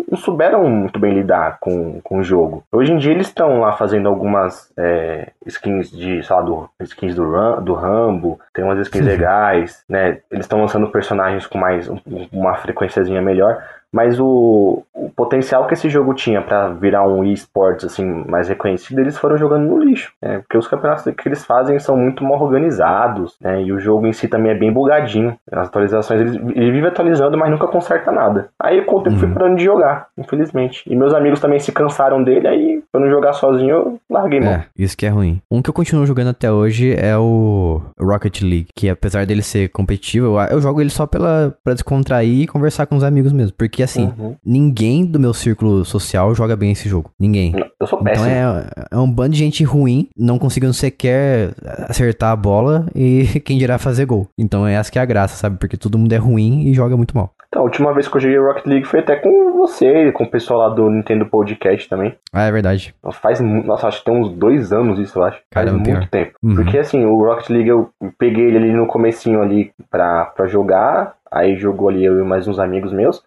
não 0.09 0.17
souberam 0.17 0.63
muito 0.69 0.99
bem 0.99 1.13
lidar 1.13 1.57
com, 1.59 1.99
com 2.03 2.19
o 2.19 2.23
jogo. 2.23 2.63
Hoje 2.71 2.93
em 2.93 2.97
dia 2.97 3.11
eles 3.11 3.27
estão 3.27 3.59
lá 3.59 3.71
fazendo 3.73 4.07
algumas 4.07 4.71
é, 4.77 5.29
skins 5.47 5.89
de, 5.89 6.21
sei 6.23 6.35
lá, 6.35 6.41
do, 6.43 6.69
skins 6.81 7.15
do, 7.15 7.31
Ram, 7.31 7.61
do 7.63 7.73
Rambo, 7.73 8.39
tem 8.53 8.63
umas 8.63 8.79
skins 8.79 9.01
legais, 9.07 9.83
né? 9.89 10.19
Eles 10.31 10.45
estão 10.45 10.61
lançando 10.61 10.87
personagens 10.89 11.47
com 11.47 11.57
mais 11.57 11.89
um- 11.89 11.97
uma 12.31 12.53
frequênciazinha 12.55 13.21
melhor. 13.21 13.57
Mas 13.93 14.19
o, 14.19 14.83
o 14.93 15.09
potencial 15.15 15.67
que 15.67 15.75
esse 15.75 15.87
jogo 15.87 16.13
tinha 16.15 16.41
pra 16.41 16.69
virar 16.69 17.07
um 17.07 17.23
esportes 17.23 17.85
assim 17.85 18.03
mais 18.27 18.49
reconhecido, 18.49 18.99
eles 18.99 19.17
foram 19.17 19.37
jogando 19.37 19.67
no 19.67 19.77
lixo. 19.77 20.11
né? 20.21 20.39
Porque 20.39 20.57
os 20.57 20.67
campeonatos 20.67 21.03
que 21.15 21.27
eles 21.27 21.45
fazem 21.45 21.77
são 21.79 21.95
muito 21.95 22.23
mal 22.23 22.41
organizados, 22.41 23.35
né? 23.39 23.61
E 23.61 23.71
o 23.71 23.79
jogo 23.79 24.07
em 24.07 24.13
si 24.13 24.27
também 24.27 24.51
é 24.51 24.55
bem 24.55 24.71
bugadinho. 24.73 25.35
As 25.51 25.67
atualizações, 25.67 26.21
ele, 26.21 26.37
ele 26.55 26.71
vive 26.71 26.87
atualizando, 26.87 27.37
mas 27.37 27.51
nunca 27.51 27.67
conserta 27.67 28.11
nada. 28.11 28.49
Aí 28.59 28.81
com 28.83 28.97
o 28.97 29.03
tempo 29.03 29.17
fui 29.17 29.27
Uhum. 29.27 29.33
parando 29.33 29.55
de 29.57 29.63
jogar, 29.63 30.07
infelizmente. 30.17 30.83
E 30.87 30.95
meus 30.95 31.13
amigos 31.13 31.39
também 31.39 31.59
se 31.59 31.71
cansaram 31.71 32.23
dele, 32.23 32.47
aí 32.47 32.83
pra 32.91 32.99
não 32.99 33.09
jogar 33.09 33.33
sozinho, 33.33 33.69
eu 33.69 33.99
larguei 34.09 34.39
mão. 34.39 34.53
É, 34.53 34.65
isso 34.77 34.97
que 34.97 35.05
é 35.05 35.09
ruim. 35.09 35.39
Um 35.51 35.61
que 35.61 35.69
eu 35.69 35.73
continuo 35.73 36.05
jogando 36.05 36.29
até 36.29 36.51
hoje 36.51 36.95
é 36.97 37.15
o 37.17 37.81
Rocket 37.99 38.41
League, 38.41 38.67
que 38.75 38.89
apesar 38.89 39.25
dele 39.25 39.41
ser 39.43 39.69
competitivo, 39.69 40.39
eu, 40.39 40.47
eu 40.57 40.61
jogo 40.61 40.81
ele 40.81 40.89
só 40.89 41.05
pela, 41.05 41.55
pra 41.63 41.73
descontrair 41.73 42.41
e 42.41 42.47
conversar 42.47 42.85
com 42.87 42.95
os 42.95 43.03
amigos 43.03 43.31
mesmo. 43.31 43.53
Porque 43.57 43.82
assim, 43.83 44.11
Uhum. 44.17 44.35
ninguém 44.45 45.05
do 45.05 45.19
meu 45.19 45.33
círculo 45.33 45.83
social 45.85 46.33
joga 46.35 46.55
bem 46.55 46.71
esse 46.71 46.87
jogo. 46.89 47.11
Ninguém. 47.19 47.53
Eu 47.79 47.87
sou 47.87 47.99
Então 47.99 48.11
péssimo. 48.13 48.27
é, 48.27 48.65
é 48.91 48.97
um 48.97 49.09
bando 49.09 49.31
de 49.33 49.39
gente 49.39 49.63
ruim, 49.63 50.07
não 50.17 50.37
conseguindo 50.39 50.73
sequer 50.73 51.51
acertar 51.89 52.31
a 52.31 52.35
bola 52.35 52.85
e 52.95 53.25
quem 53.45 53.57
dirá 53.57 53.77
fazer 53.77 54.05
gol. 54.05 54.27
Então 54.37 54.65
é 54.67 54.73
essa 54.73 54.91
que 54.91 54.99
é 54.99 55.01
a 55.01 55.05
graça, 55.05 55.35
sabe? 55.35 55.57
Porque 55.57 55.77
todo 55.77 55.97
mundo 55.97 56.13
é 56.13 56.17
ruim 56.17 56.67
e 56.67 56.73
joga 56.73 56.95
muito 56.97 57.15
mal. 57.15 57.31
Então, 57.47 57.61
a 57.61 57.65
última 57.65 57.93
vez 57.93 58.07
que 58.07 58.17
eu 58.17 58.21
joguei 58.21 58.39
Rocket 58.39 58.65
League 58.65 58.87
foi 58.87 59.01
até 59.01 59.15
com 59.15 59.51
você, 59.59 60.11
com 60.13 60.23
o 60.23 60.27
pessoal 60.29 60.59
lá 60.61 60.69
do 60.69 60.89
Nintendo 60.89 61.27
Podcast 61.27 61.87
também. 61.87 62.15
Ah, 62.33 62.45
é 62.47 62.51
verdade. 62.51 62.95
Nossa, 63.03 63.19
Faz, 63.19 63.39
nossa, 63.39 63.87
acho 63.87 63.99
que 63.99 64.05
tem 64.05 64.19
uns 64.19 64.31
dois 64.33 64.73
anos 64.73 64.97
isso, 64.97 65.19
eu 65.19 65.23
acho. 65.23 65.37
Faz 65.53 65.67
Caramba, 65.67 65.77
muito 65.87 65.99
pior. 65.99 66.09
tempo. 66.09 66.31
Uhum. 66.41 66.55
Porque 66.55 66.79
assim, 66.79 67.05
o 67.05 67.15
Rocket 67.23 67.49
League 67.51 67.69
eu 67.69 67.91
peguei 68.17 68.45
ele 68.45 68.57
ali 68.57 68.71
no 68.73 68.87
comecinho 68.87 69.39
ali 69.39 69.71
pra, 69.91 70.25
pra 70.35 70.47
jogar. 70.47 71.13
Aí 71.31 71.55
jogou 71.55 71.89
ali 71.89 72.03
eu 72.03 72.19
e 72.19 72.23
mais 72.23 72.47
uns 72.47 72.57
amigos 72.57 72.91
meus. 72.91 73.21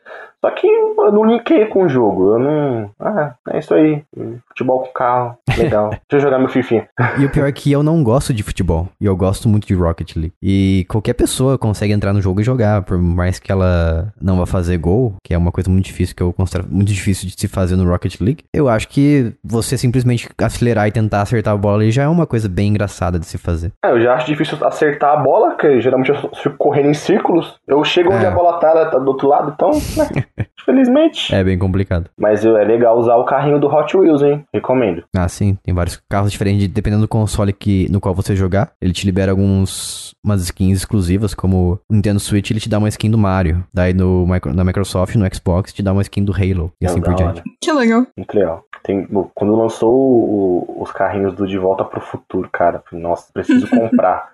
Só 0.44 0.50
que 0.50 0.66
eu 0.66 1.12
não 1.12 1.24
linkei 1.24 1.66
com 1.66 1.84
o 1.84 1.88
jogo. 1.88 2.32
Eu 2.34 2.38
não. 2.38 2.90
Ah, 3.00 3.34
é 3.50 3.58
isso 3.58 3.74
aí. 3.74 4.02
Futebol 4.48 4.80
com 4.80 4.92
carro. 4.92 5.36
Legal. 5.56 5.90
Deixa 6.08 6.16
eu 6.16 6.20
jogar 6.20 6.38
meu 6.38 6.48
fifinha. 6.48 6.86
E 7.18 7.24
o 7.24 7.30
pior 7.30 7.46
é 7.46 7.52
que 7.52 7.72
eu 7.72 7.82
não 7.82 8.02
gosto 8.04 8.32
de 8.32 8.42
futebol. 8.42 8.88
E 9.00 9.06
eu 9.06 9.16
gosto 9.16 9.48
muito 9.48 9.66
de 9.66 9.74
Rocket 9.74 10.14
League. 10.16 10.32
E 10.42 10.84
qualquer 10.88 11.14
pessoa 11.14 11.58
consegue 11.58 11.92
entrar 11.92 12.12
no 12.12 12.20
jogo 12.20 12.40
e 12.40 12.44
jogar. 12.44 12.82
Por 12.82 12.98
mais 12.98 13.38
que 13.38 13.50
ela 13.50 14.12
não 14.20 14.36
vá 14.38 14.46
fazer 14.46 14.76
gol, 14.78 15.14
que 15.24 15.34
é 15.34 15.38
uma 15.38 15.50
coisa 15.50 15.70
muito 15.70 15.84
difícil, 15.86 16.14
que 16.14 16.22
eu 16.22 16.32
considero 16.32 16.66
muito 16.70 16.92
difícil 16.92 17.28
de 17.28 17.34
se 17.38 17.48
fazer 17.48 17.76
no 17.76 17.88
Rocket 17.88 18.20
League. 18.20 18.44
Eu 18.52 18.68
acho 18.68 18.88
que 18.88 19.32
você 19.42 19.76
simplesmente 19.76 20.28
acelerar 20.38 20.86
e 20.86 20.92
tentar 20.92 21.22
acertar 21.22 21.54
a 21.54 21.56
bola 21.56 21.76
ali 21.78 21.90
já 21.90 22.04
é 22.04 22.08
uma 22.08 22.26
coisa 22.26 22.48
bem 22.48 22.68
engraçada 22.68 23.18
de 23.18 23.26
se 23.26 23.38
fazer. 23.38 23.72
Ah, 23.84 23.88
eu 23.90 24.00
já 24.00 24.14
acho 24.14 24.26
difícil 24.26 24.58
acertar 24.64 25.12
a 25.14 25.16
bola, 25.16 25.54
que 25.56 25.80
geralmente 25.80 26.10
eu 26.10 26.16
fico 26.34 26.56
correndo 26.56 26.88
em 26.90 26.94
círculos. 26.94 27.56
Eu 27.66 27.82
chego 27.84 28.12
onde 28.12 28.24
É. 28.24 28.28
a 28.28 28.30
bola 28.30 28.58
tá, 28.60 28.68
ela 28.70 28.86
tá 28.90 28.98
do 28.98 29.08
outro 29.08 29.28
lado, 29.28 29.52
então, 29.54 29.70
né, 29.70 30.24
infelizmente. 30.58 31.34
É 31.34 31.42
bem 31.42 31.58
complicado. 31.58 32.10
Mas 32.18 32.44
é 32.44 32.50
legal 32.64 32.98
usar 32.98 33.16
o 33.16 33.24
carrinho 33.24 33.58
do 33.58 33.66
Hot 33.68 33.96
Wheels, 33.96 34.22
hein? 34.22 34.44
Recomendo. 34.52 35.04
Ah, 35.16 35.28
sim. 35.28 35.56
Tem 35.62 35.74
vários 35.74 36.00
carros 36.08 36.30
diferentes, 36.32 36.66
dependendo 36.68 37.02
do 37.02 37.08
console 37.08 37.52
que, 37.52 37.90
no 37.90 38.00
qual 38.00 38.14
você 38.14 38.34
jogar. 38.36 38.70
Ele 38.80 38.92
te 38.92 39.06
libera 39.06 39.30
alguns 39.32 40.14
umas 40.24 40.42
skins 40.42 40.78
exclusivas, 40.78 41.34
como 41.34 41.78
o 41.88 41.94
Nintendo 41.94 42.18
Switch, 42.20 42.50
ele 42.50 42.60
te 42.60 42.68
dá 42.68 42.78
uma 42.78 42.88
skin 42.88 43.10
do 43.10 43.18
Mario. 43.18 43.64
Daí 43.72 43.92
no, 43.94 44.26
na 44.54 44.64
Microsoft, 44.64 45.14
no 45.16 45.26
Xbox, 45.34 45.72
te 45.72 45.82
dá 45.82 45.92
uma 45.92 46.02
skin 46.02 46.24
do 46.24 46.32
Halo. 46.32 46.72
E 46.80 46.86
assim 46.86 46.98
É 46.98 47.02
por 47.02 47.10
da 47.10 47.14
diante. 47.16 47.42
Que 47.60 47.72
legal. 47.72 48.06
Muito 48.16 48.34
legal. 48.34 48.64
Tem, 48.82 49.06
quando 49.34 49.56
lançou 49.56 49.92
o- 49.94 50.76
os 50.82 50.92
carrinhos 50.92 51.34
do 51.34 51.46
De 51.46 51.58
Volta 51.58 51.84
pro 51.84 52.00
Futuro, 52.00 52.48
cara, 52.52 52.82
falei, 52.88 53.02
nossa, 53.02 53.26
preciso 53.32 53.66
comprar. 53.70 54.28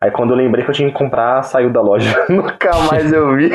Aí 0.00 0.10
quando 0.10 0.30
eu 0.30 0.36
lembrei 0.36 0.62
que 0.64 0.70
eu 0.70 0.74
tinha 0.74 0.88
que 0.90 0.94
comprar, 0.96 1.42
saiu 1.42 1.70
da 1.70 1.80
loja. 1.80 2.14
Nunca 2.28 2.76
mais 2.90 3.12
eu 3.12 3.34
vi. 3.36 3.50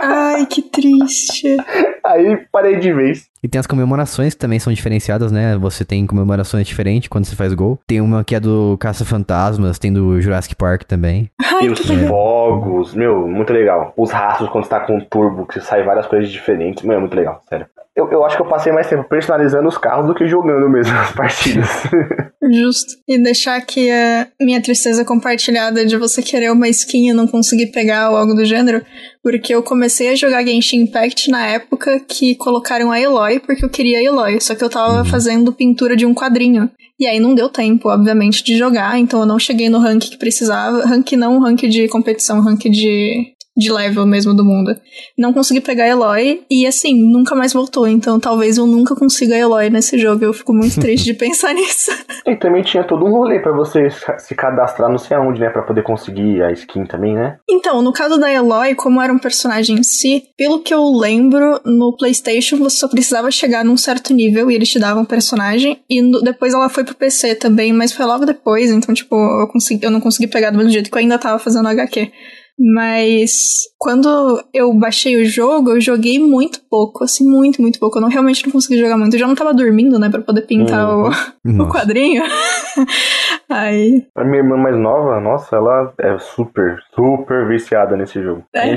Ai, 0.00 0.46
que 0.46 0.62
triste. 0.62 1.56
Aí 2.04 2.38
parei 2.50 2.78
de 2.78 2.92
vez. 2.92 3.28
E 3.42 3.48
tem 3.48 3.58
as 3.58 3.66
comemorações 3.66 4.34
que 4.34 4.40
também 4.40 4.58
são 4.58 4.72
diferenciadas, 4.72 5.32
né? 5.32 5.56
Você 5.58 5.84
tem 5.84 6.06
comemorações 6.06 6.66
diferentes 6.66 7.08
quando 7.08 7.24
você 7.24 7.36
faz 7.36 7.54
gol. 7.54 7.78
Tem 7.86 8.00
uma 8.00 8.22
que 8.24 8.34
é 8.34 8.40
do 8.40 8.76
Caça-Fantasmas, 8.78 9.78
tem 9.78 9.92
do 9.92 10.20
Jurassic 10.20 10.54
Park 10.54 10.82
também. 10.84 11.30
Ai, 11.40 11.66
E 11.66 11.68
os 11.70 11.84
legal. 11.86 12.08
fogos, 12.08 12.94
meu, 12.94 13.26
muito 13.26 13.52
legal. 13.52 13.92
Os 13.96 14.10
rastros 14.10 14.50
quando 14.50 14.64
você 14.64 14.70
tá 14.70 14.80
com 14.80 15.00
turbo, 15.00 15.46
que 15.46 15.60
sai 15.60 15.82
várias 15.82 16.06
coisas 16.06 16.30
diferentes. 16.30 16.82
Meu, 16.84 16.96
é 16.96 17.00
muito 17.00 17.14
legal, 17.16 17.42
sério. 17.48 17.66
Eu, 18.00 18.10
eu 18.10 18.24
acho 18.24 18.36
que 18.36 18.42
eu 18.42 18.48
passei 18.48 18.72
mais 18.72 18.88
tempo 18.88 19.04
personalizando 19.04 19.68
os 19.68 19.76
carros 19.76 20.06
do 20.06 20.14
que 20.14 20.26
jogando 20.26 20.68
mesmo 20.70 20.96
as 20.96 21.12
partidas. 21.12 21.68
Justo. 22.50 22.94
E 23.06 23.22
deixar 23.22 23.56
aqui 23.56 23.90
a 23.90 24.26
minha 24.40 24.62
tristeza 24.62 25.04
compartilhada 25.04 25.84
de 25.84 25.96
você 25.98 26.22
querer 26.22 26.50
uma 26.50 26.68
skin 26.68 27.10
e 27.10 27.12
não 27.12 27.26
conseguir 27.26 27.66
pegar 27.66 28.10
ou 28.10 28.16
algo 28.16 28.34
do 28.34 28.44
gênero. 28.44 28.82
Porque 29.22 29.54
eu 29.54 29.62
comecei 29.62 30.08
a 30.08 30.14
jogar 30.14 30.44
Genshin 30.44 30.82
Impact 30.82 31.30
na 31.30 31.46
época 31.46 32.00
que 32.00 32.34
colocaram 32.36 32.90
a 32.90 32.98
Eloy, 32.98 33.40
porque 33.40 33.64
eu 33.64 33.68
queria 33.68 33.98
a 33.98 34.02
Eloy. 34.02 34.40
Só 34.40 34.54
que 34.54 34.64
eu 34.64 34.70
tava 34.70 35.04
fazendo 35.04 35.52
pintura 35.52 35.94
de 35.94 36.06
um 36.06 36.14
quadrinho. 36.14 36.70
E 36.98 37.06
aí 37.06 37.20
não 37.20 37.34
deu 37.34 37.48
tempo, 37.48 37.88
obviamente, 37.88 38.44
de 38.44 38.58
jogar, 38.58 38.98
então 38.98 39.20
eu 39.20 39.26
não 39.26 39.38
cheguei 39.38 39.70
no 39.70 39.78
rank 39.78 40.02
que 40.02 40.18
precisava. 40.18 40.84
Rank 40.84 41.12
não 41.12 41.40
rank 41.40 41.62
de 41.62 41.88
competição, 41.88 42.42
rank 42.42 42.64
de, 42.64 43.34
de 43.60 43.70
level 43.70 44.06
mesmo 44.06 44.34
do 44.34 44.44
mundo. 44.44 44.74
Não 45.16 45.32
consegui 45.32 45.60
pegar 45.60 45.84
a 45.84 45.88
Eloy 45.88 46.42
e 46.50 46.66
assim, 46.66 46.94
nunca 46.94 47.34
mais 47.34 47.52
voltou. 47.52 47.86
Então 47.86 48.18
talvez 48.18 48.56
eu 48.58 48.66
nunca 48.66 48.94
consiga 48.96 49.34
a 49.34 49.38
Eloy 49.38 49.70
nesse 49.70 49.98
jogo. 49.98 50.24
Eu 50.24 50.32
fico 50.32 50.52
muito 50.52 50.80
triste 50.80 51.04
de 51.04 51.14
pensar 51.14 51.52
nisso. 51.54 51.90
e 52.26 52.34
também 52.36 52.62
tinha 52.62 52.82
todo 52.82 53.04
um 53.04 53.10
rolê 53.10 53.38
pra 53.38 53.52
você 53.52 53.88
se 54.18 54.34
cadastrar 54.34 54.90
não 54.90 54.98
sei 54.98 55.16
aonde, 55.16 55.40
né? 55.40 55.50
Pra 55.50 55.62
poder 55.62 55.82
conseguir 55.82 56.42
a 56.42 56.50
skin 56.52 56.84
também, 56.86 57.14
né? 57.14 57.36
Então, 57.48 57.82
no 57.82 57.92
caso 57.92 58.18
da 58.18 58.32
Eloy, 58.32 58.74
como 58.74 59.00
era 59.00 59.12
um 59.12 59.18
personagem 59.18 59.76
em 59.78 59.82
si, 59.82 60.24
pelo 60.36 60.60
que 60.60 60.72
eu 60.72 60.84
lembro, 60.96 61.60
no 61.64 61.94
PlayStation 61.96 62.56
você 62.56 62.78
só 62.78 62.88
precisava 62.88 63.30
chegar 63.30 63.64
num 63.64 63.76
certo 63.76 64.14
nível 64.14 64.50
e 64.50 64.54
eles 64.54 64.68
te 64.70 64.78
davam 64.78 65.02
um 65.02 65.06
personagem. 65.06 65.78
E 65.88 66.00
no- 66.00 66.22
depois 66.22 66.54
ela 66.54 66.68
foi 66.70 66.82
pro 66.84 66.94
PC 66.94 67.34
também, 67.34 67.72
mas 67.72 67.92
foi 67.92 68.06
logo 68.06 68.24
depois, 68.24 68.70
então, 68.70 68.94
tipo, 68.94 69.14
eu, 69.14 69.46
consegui, 69.48 69.84
eu 69.84 69.90
não 69.90 70.00
consegui 70.00 70.26
pegar 70.28 70.50
do 70.50 70.56
mesmo 70.56 70.70
jeito 70.72 70.90
que 70.90 70.96
eu 70.96 71.00
ainda 71.00 71.18
tava 71.18 71.38
fazendo 71.38 71.68
HQ. 71.68 72.10
Mas 72.58 73.30
quando 73.78 74.42
eu 74.52 74.72
baixei 74.74 75.20
o 75.20 75.24
jogo, 75.24 75.70
eu 75.70 75.80
joguei 75.80 76.18
muito 76.18 76.60
pouco, 76.68 77.04
assim, 77.04 77.28
muito, 77.28 77.62
muito 77.62 77.78
pouco. 77.78 77.98
Eu 77.98 78.02
não, 78.02 78.08
realmente 78.08 78.44
não 78.44 78.52
consegui 78.52 78.78
jogar 78.78 78.98
muito. 78.98 79.14
Eu 79.14 79.20
já 79.20 79.26
não 79.26 79.34
tava 79.34 79.54
dormindo, 79.54 79.98
né, 79.98 80.08
pra 80.10 80.20
poder 80.20 80.42
pintar 80.42 80.88
o, 80.88 81.08
o 81.44 81.52
Nossa. 81.52 81.70
quadrinho. 81.70 82.22
Aí, 83.48 84.06
A 84.14 84.22
minha 84.22 84.38
irmã 84.38 84.56
mais 84.56 84.76
nova, 84.76 85.20
nossa, 85.20 85.56
ela 85.56 85.92
é 85.98 86.16
super, 86.18 86.78
super 86.94 87.48
viciada 87.48 87.96
nesse 87.96 88.22
jogo. 88.22 88.44
É? 88.54 88.68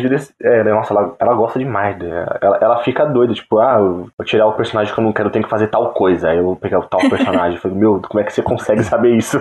É, 0.42 0.64
nossa, 0.64 0.94
ela, 0.94 1.16
ela 1.20 1.34
gosta 1.36 1.60
demais. 1.60 1.98
né? 2.00 2.26
Ela, 2.42 2.58
ela 2.60 2.84
fica 2.84 3.06
doida, 3.06 3.34
tipo, 3.34 3.60
ah, 3.60 3.76
eu 3.80 4.08
vou 4.18 4.26
tirar 4.26 4.48
o 4.48 4.54
personagem 4.54 4.92
que 4.92 5.00
eu 5.00 5.04
não 5.04 5.14
quero, 5.14 5.28
eu 5.28 5.32
tenho 5.32 5.44
que 5.44 5.50
fazer 5.50 5.68
tal 5.68 5.94
coisa. 5.94 6.30
Aí 6.30 6.38
eu 6.38 6.44
vou 6.44 6.56
pegar 6.56 6.80
o 6.80 6.88
tal 6.88 7.02
personagem. 7.10 7.56
Eu 7.56 7.62
falei, 7.62 7.78
meu, 7.78 8.02
como 8.02 8.20
é 8.20 8.24
que 8.24 8.34
você 8.34 8.42
consegue 8.42 8.84
saber 8.84 9.16
isso? 9.16 9.38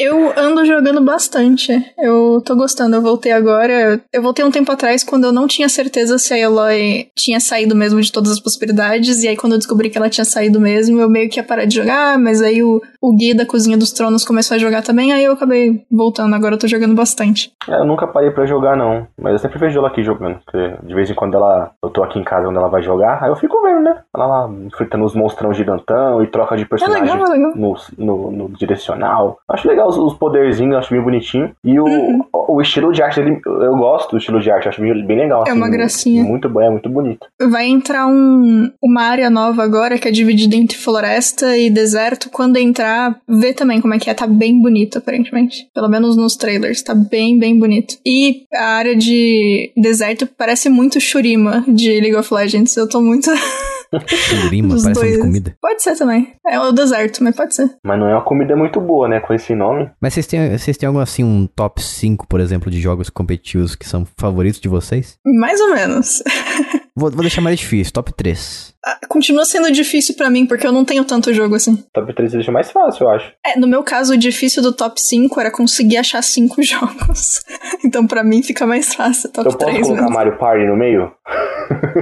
Eu 0.00 0.32
ando 0.36 0.64
jogando 0.64 1.00
bastante. 1.02 1.72
Eu 1.98 2.42
tô 2.44 2.56
gostando. 2.56 2.96
Eu 2.96 3.02
voltei 3.02 3.32
agora. 3.32 4.00
Eu 4.12 4.22
voltei 4.22 4.42
um 4.44 4.50
tempo 4.50 4.72
atrás 4.72 5.04
quando 5.04 5.24
eu 5.24 5.32
não 5.32 5.46
tinha 5.46 5.68
certeza 5.68 6.18
se 6.18 6.32
a 6.32 6.38
Eloy 6.38 7.08
tinha 7.14 7.38
saído 7.38 7.76
mesmo 7.76 8.00
de 8.00 8.10
todas 8.10 8.32
as 8.32 8.40
possibilidades. 8.40 9.22
E 9.22 9.28
aí, 9.28 9.36
quando 9.36 9.52
eu 9.52 9.58
descobri 9.58 9.90
que 9.90 9.98
ela 9.98 10.08
tinha 10.08 10.24
saído 10.24 10.58
mesmo, 10.58 11.00
eu 11.00 11.08
meio 11.10 11.28
que 11.28 11.38
ia 11.38 11.44
parar 11.44 11.66
de 11.66 11.74
jogar. 11.74 12.18
Mas 12.18 12.40
aí 12.40 12.62
o, 12.62 12.80
o 13.00 13.14
Gui 13.14 13.34
da 13.34 13.44
Cozinha 13.44 13.76
dos 13.76 13.92
Tronos 13.92 14.24
começou 14.24 14.54
a 14.54 14.58
jogar 14.58 14.82
também. 14.82 15.12
Aí 15.12 15.24
eu 15.24 15.32
acabei 15.32 15.84
voltando. 15.90 16.34
Agora 16.34 16.54
eu 16.54 16.58
tô 16.58 16.66
jogando 16.66 16.94
bastante. 16.94 17.52
É, 17.68 17.74
eu 17.74 17.84
nunca 17.84 18.06
parei 18.06 18.30
pra 18.30 18.46
jogar, 18.46 18.76
não. 18.76 19.06
Mas 19.20 19.32
eu 19.34 19.38
sempre 19.38 19.58
vejo 19.58 19.78
ela 19.78 19.88
aqui 19.88 20.02
jogando. 20.02 20.38
Porque 20.44 20.76
de 20.82 20.94
vez 20.94 21.10
em 21.10 21.14
quando 21.14 21.34
ela. 21.36 21.72
Eu 21.82 21.90
tô 21.90 22.02
aqui 22.02 22.18
em 22.18 22.24
casa 22.24 22.46
quando 22.46 22.56
ela 22.56 22.68
vai 22.68 22.82
jogar, 22.82 23.22
aí 23.22 23.28
eu 23.28 23.36
fico 23.36 23.60
vendo, 23.62 23.80
né? 23.82 23.98
Ela 24.14 24.26
lá 24.26 24.50
enfrentando 24.66 25.04
os 25.04 25.14
monstrão 25.14 25.52
gigantão 25.52 26.22
e 26.22 26.26
troca 26.26 26.56
de 26.56 26.62
É 26.62 26.66
personagem 26.66 27.02
legal, 27.02 27.26
é 27.26 27.30
legal. 27.30 27.52
no, 27.54 27.76
no, 27.98 28.30
no 28.30 28.48
direcional. 28.56 29.38
Acho 29.48 29.68
legal 29.68 29.89
os, 29.90 30.12
os 30.12 30.18
poderzinhos, 30.18 30.76
acho 30.76 30.92
bem 30.92 31.02
bonitinho. 31.02 31.50
E 31.64 31.78
o, 31.78 31.84
Uhum. 31.84 32.20
o, 32.32 32.60
estilo 32.60 32.92
de 32.92 33.02
arte 33.02 33.20
dele, 33.20 33.40
eu 33.44 33.76
gosto 33.76 34.12
do 34.12 34.18
estilo 34.18 34.40
de 34.40 34.50
arte, 34.50 34.68
acho 34.68 34.80
bem, 34.80 35.04
bem 35.04 35.18
legal. 35.18 35.44
É 35.46 35.50
assim, 35.50 35.58
uma 35.58 35.68
gracinha. 35.68 36.24
Muito 36.24 36.48
bom, 36.48 36.60
é 36.60 36.70
muito 36.70 36.88
bonito. 36.88 37.26
Vai 37.50 37.66
entrar 37.66 38.06
um, 38.06 38.70
uma 38.82 39.02
área 39.02 39.28
nova 39.28 39.62
agora 39.62 39.98
que 39.98 40.08
é 40.08 40.10
dividida 40.10 40.56
entre 40.56 40.76
floresta 40.78 41.56
e 41.56 41.70
deserto. 41.70 42.30
Quando 42.30 42.56
entrar, 42.56 43.20
vê 43.28 43.52
também 43.52 43.80
como 43.80 43.94
é 43.94 43.98
que 43.98 44.08
é. 44.10 44.14
Tá 44.14 44.26
bem 44.26 44.60
bonito, 44.60 44.98
aparentemente. 44.98 45.66
Pelo 45.74 45.88
menos 45.88 46.16
nos 46.16 46.36
trailers. 46.36 46.82
Tá 46.82 46.94
bem, 46.94 47.38
bem 47.38 47.58
bonito. 47.58 47.96
E 48.04 48.44
a 48.54 48.76
área 48.76 48.96
de 48.96 49.72
deserto 49.76 50.26
parece 50.26 50.68
muito 50.68 51.00
Shurima 51.00 51.64
de 51.66 52.00
League 52.00 52.16
of 52.16 52.32
Legends. 52.32 52.76
Eu 52.76 52.88
tô 52.88 53.00
muito. 53.00 53.30
Shurima, 54.06 54.74
Os 54.74 54.82
parece 54.82 55.00
dois. 55.00 55.18
comida. 55.18 55.54
Pode 55.60 55.82
ser 55.82 55.96
também. 55.96 56.32
É 56.46 56.58
o 56.60 56.72
deserto, 56.72 57.22
mas 57.24 57.34
pode 57.34 57.54
ser. 57.54 57.68
Mas 57.84 57.98
não 57.98 58.08
é 58.08 58.14
uma 58.14 58.24
comida 58.24 58.54
muito 58.56 58.80
boa, 58.80 59.08
né? 59.08 59.20
Com 59.20 59.34
esse 59.34 59.54
nome. 59.54 59.90
Mas 60.00 60.14
vocês 60.14 60.26
têm, 60.26 60.56
vocês 60.56 60.76
têm 60.76 60.86
algum 60.86 61.00
assim, 61.00 61.24
um 61.24 61.46
top 61.46 61.82
5, 61.82 62.26
por 62.28 62.40
exemplo, 62.40 62.70
de 62.70 62.80
jogos 62.80 63.10
competitivos 63.10 63.74
que 63.74 63.86
são 63.88 64.06
favoritos 64.18 64.60
de 64.60 64.68
vocês? 64.68 65.16
Mais 65.24 65.60
ou 65.60 65.74
menos. 65.74 66.22
Vou, 66.96 67.08
vou 67.10 67.22
deixar 67.22 67.40
mais 67.40 67.58
difícil, 67.58 67.92
top 67.94 68.12
3. 68.12 68.74
Ah, 68.84 68.98
Continua 69.08 69.46
sendo 69.46 69.70
difícil 69.72 70.14
pra 70.16 70.28
mim, 70.28 70.44
porque 70.44 70.66
eu 70.66 70.72
não 70.72 70.84
tenho 70.84 71.02
tanto 71.04 71.32
jogo 71.32 71.54
assim. 71.54 71.82
Top 71.94 72.12
3 72.12 72.32
deixa 72.32 72.52
mais 72.52 72.70
fácil, 72.70 73.04
eu 73.04 73.10
acho. 73.10 73.32
É, 73.46 73.58
no 73.58 73.66
meu 73.66 73.82
caso, 73.82 74.12
o 74.12 74.16
difícil 74.18 74.62
do 74.62 74.70
top 74.70 75.00
5 75.00 75.40
era 75.40 75.50
conseguir 75.50 75.96
achar 75.96 76.20
5 76.20 76.60
jogos. 76.62 77.40
então, 77.82 78.06
pra 78.06 78.22
mim, 78.22 78.42
fica 78.42 78.66
mais 78.66 78.92
fácil, 78.92 79.30
top 79.32 79.48
eu 79.48 79.56
posso 79.56 79.70
3 79.70 79.82
colocar 79.86 80.02
mesmo. 80.02 80.14
Mario 80.14 80.36
Party 80.38 80.66
no 80.66 80.76
meio? 80.76 81.10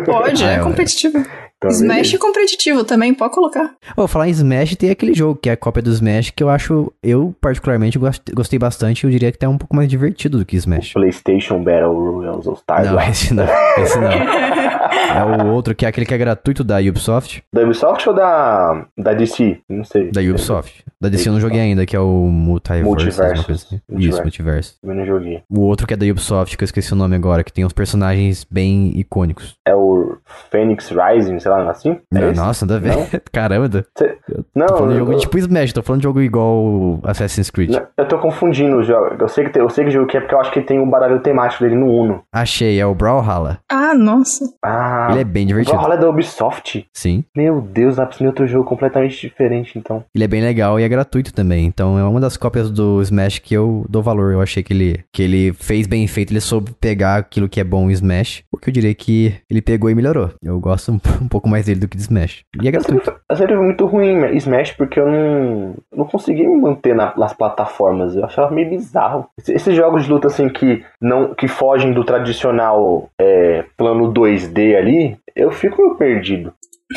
Pode, 0.05 0.43
Ah, 0.45 0.53
é 0.55 0.59
eu- 0.59 0.65
competitivo. 0.65 1.25
Então, 1.59 1.71
Smash 1.71 2.15
é 2.15 2.19
competitivo 2.19 2.85
também, 2.85 3.13
pode 3.13 3.35
colocar. 3.35 3.75
Ô, 3.97 4.07
falar 4.07 4.29
em 4.29 4.31
Smash, 4.31 4.77
tem 4.77 4.91
aquele 4.91 5.13
jogo 5.13 5.39
que 5.43 5.51
é 5.51 5.53
a 5.53 5.57
cópia 5.57 5.83
do 5.83 5.91
Smash 5.91 6.31
que 6.31 6.43
eu 6.43 6.49
acho, 6.49 6.93
eu 7.03 7.35
particularmente 7.41 7.99
gost- 7.99 8.31
gostei 8.33 8.59
bastante. 8.59 9.03
Eu 9.05 9.11
diria 9.11 9.33
que 9.33 9.39
tá 9.39 9.49
um 9.49 9.59
pouco 9.59 9.75
mais 9.75 9.89
divertido 9.89 10.39
do 10.39 10.45
que 10.47 10.57
Smash. 10.57 10.93
PlayStation 10.93 11.63
Battle 11.63 11.93
Royale 11.95 12.43
All 12.47 12.55
Stars. 12.55 12.87
Não, 12.89 13.01
esse 13.01 13.35
não, 13.35 13.45
esse 13.79 13.99
não. 13.99 14.09
É 14.11 15.25
o 15.45 15.49
outro 15.53 15.75
que 15.75 15.85
é 15.85 15.89
aquele 15.89 16.07
que 16.07 16.15
é 16.15 16.19
gratuito 16.19 16.63
da 16.63 16.79
Ubisoft. 16.79 17.43
Da 17.53 17.63
Ubisoft 17.63 18.09
ou 18.09 18.15
da, 18.15 18.87
da 18.97 19.13
DC? 19.13 19.59
Não 19.69 19.83
sei. 19.85 20.11
Da 20.13 20.21
Ubisoft. 20.21 20.85
Da 21.01 21.09
DC 21.09 21.29
eu 21.29 21.33
não 21.33 21.41
joguei 21.41 21.61
ainda, 21.61 21.85
que 21.87 21.97
é 21.97 22.01
o 22.01 22.07
Multiverse. 22.29 23.45
Coisa 23.45 23.53
assim. 23.67 23.81
Isso, 23.97 24.21
Multiverse. 24.23 24.75
Eu 24.83 24.95
não 24.95 25.05
joguei. 25.07 25.43
O 25.51 25.61
outro 25.61 25.87
que 25.87 25.95
é 25.95 25.97
da 25.97 26.07
Ubisoft, 26.07 26.57
que 26.57 26.63
eu 26.63 26.67
esqueci 26.67 26.93
o 26.93 26.97
nome 26.97 27.17
agora, 27.17 27.43
que 27.45 27.53
tem 27.53 27.65
uns 27.65 27.73
personagens 27.73 28.47
bem 28.51 28.93
icônicos. 28.99 29.55
É 29.67 29.75
o 29.75 30.17
Phoenix 30.51 30.91
Rising, 30.91 31.39
sei 31.57 31.65
lá, 31.65 31.71
assim? 31.71 31.99
É 32.15 32.33
nossa, 32.33 32.67
nada 32.67 32.77
a 32.77 32.81
ver. 32.81 32.97
Não? 32.97 33.07
Caramba. 33.33 33.85
Cê- 33.97 34.19
Tô 34.29 34.45
Não, 34.55 34.69
falando 34.69 34.89
de 34.93 34.95
eu, 34.99 35.07
jogo 35.07 35.19
tipo 35.19 35.39
Smash, 35.39 35.73
tô 35.73 35.83
falando 35.83 36.01
de 36.01 36.05
jogo 36.05 36.21
igual 36.21 37.01
Assassin's 37.05 37.51
Creed. 37.51 37.71
não, 37.71 37.83
eu 37.97 38.07
tô 38.09 38.19
confundindo 38.19 38.79
os 38.79 38.87
jogos. 38.87 39.19
Eu 39.19 39.29
sei 39.29 39.45
que 39.45 39.51
tem, 39.51 39.63
eu 39.63 39.71
sei 39.71 39.85
que 39.85 39.91
jogo 39.91 40.07
que 40.07 40.17
é 40.17 40.21
porque 40.21 40.35
eu 40.35 40.41
acho 40.41 40.51
que 40.53 40.61
tem 40.61 40.79
um 40.79 40.89
baralho 40.89 41.21
temático 41.21 41.63
dele 41.65 41.77
no 41.77 41.87
Uno. 41.87 42.23
Achei, 42.33 42.79
é 42.81 42.87
o 42.87 42.95
Brawlhalla. 42.95 43.59
Ah, 43.71 43.95
nossa. 43.95 44.45
Ah, 44.65 45.09
Ele 45.11 45.21
é 45.21 45.25
bem 45.25 45.45
o 45.45 45.49
divertido. 45.49 45.77
Brawlhalla 45.77 45.99
é 46.01 46.03
da 46.05 46.11
Ubisoft. 46.11 46.87
Sim. 46.95 47.25
Meu 47.37 47.61
Deus, 47.61 47.97
dá 47.97 48.07
pra 48.07 48.17
ser 48.17 48.27
outro 48.27 48.47
jogo 48.47 48.65
completamente 48.65 49.21
diferente, 49.21 49.79
então. 49.79 50.05
Ele 50.15 50.25
é 50.25 50.29
bem 50.29 50.43
legal 50.43 50.79
e 50.79 50.83
é 50.83 50.89
gratuito 50.89 51.33
também. 51.33 51.65
Então 51.67 51.99
é 51.99 52.05
uma 52.05 52.21
das 52.21 52.37
cópias 52.37 52.71
do 52.71 53.01
Smash 53.03 53.39
que 53.39 53.55
eu 53.55 53.85
dou 53.89 54.03
valor. 54.03 54.33
Eu 54.33 54.41
achei 54.41 54.63
que 54.63 54.73
ele, 54.73 55.05
que 55.13 55.23
ele 55.23 55.53
fez 55.53 55.87
bem 55.87 56.07
feito. 56.07 56.33
Ele 56.33 56.41
soube 56.41 56.73
pegar 56.81 57.17
aquilo 57.17 57.49
que 57.49 57.61
é 57.61 57.65
bom 57.65 57.89
em 57.89 57.93
Smash. 57.93 58.43
O 58.53 58.57
que 58.59 58.69
eu 58.71 58.73
diria 58.75 58.95
que 58.95 59.35
ele 59.51 59.63
pegou 59.63 59.89
e 59.91 59.95
melhorou. 59.95 60.31
Eu 60.43 60.59
gosto 60.61 60.91
um, 60.93 61.01
um 61.23 61.29
pouco 61.39 61.49
mais 61.49 61.67
dele 61.67 61.81
do 61.81 61.89
que 61.89 61.97
de 61.97 62.03
Smash. 62.03 62.45
E 62.63 62.69
é 62.69 62.71
gratuito. 62.71 63.13
eu 63.31 63.37
sempre 63.37 63.55
fui 63.57 63.65
muito 63.65 63.87
ruim 63.87 64.25
Smash 64.37 64.73
porque 64.73 64.99
eu 65.01 65.07
não, 65.09 65.75
não 65.95 66.05
consegui 66.05 66.47
me 66.47 66.61
manter 66.61 66.95
na- 66.95 67.13
nas 67.17 67.33
plataformas. 67.33 68.15
Eu 68.17 68.25
achava 68.25 68.51
meio 68.55 68.69
bizarro. 68.71 69.27
Esse- 69.39 69.53
Esses 69.53 69.75
jogos 69.75 70.05
de 70.05 70.11
luta 70.11 70.27
assim 70.29 70.49
que 70.49 70.85
não 71.01 71.35
que 71.35 71.49
fogem 71.49 71.93
do 71.93 72.05
tradicional 72.05 73.09
é, 73.21 73.65
plano 73.77 74.13
2D 74.13 74.77
ali, 74.77 75.17
eu 75.35 75.51
fico 75.51 75.81
meio 75.83 75.95
perdido. 75.97 76.53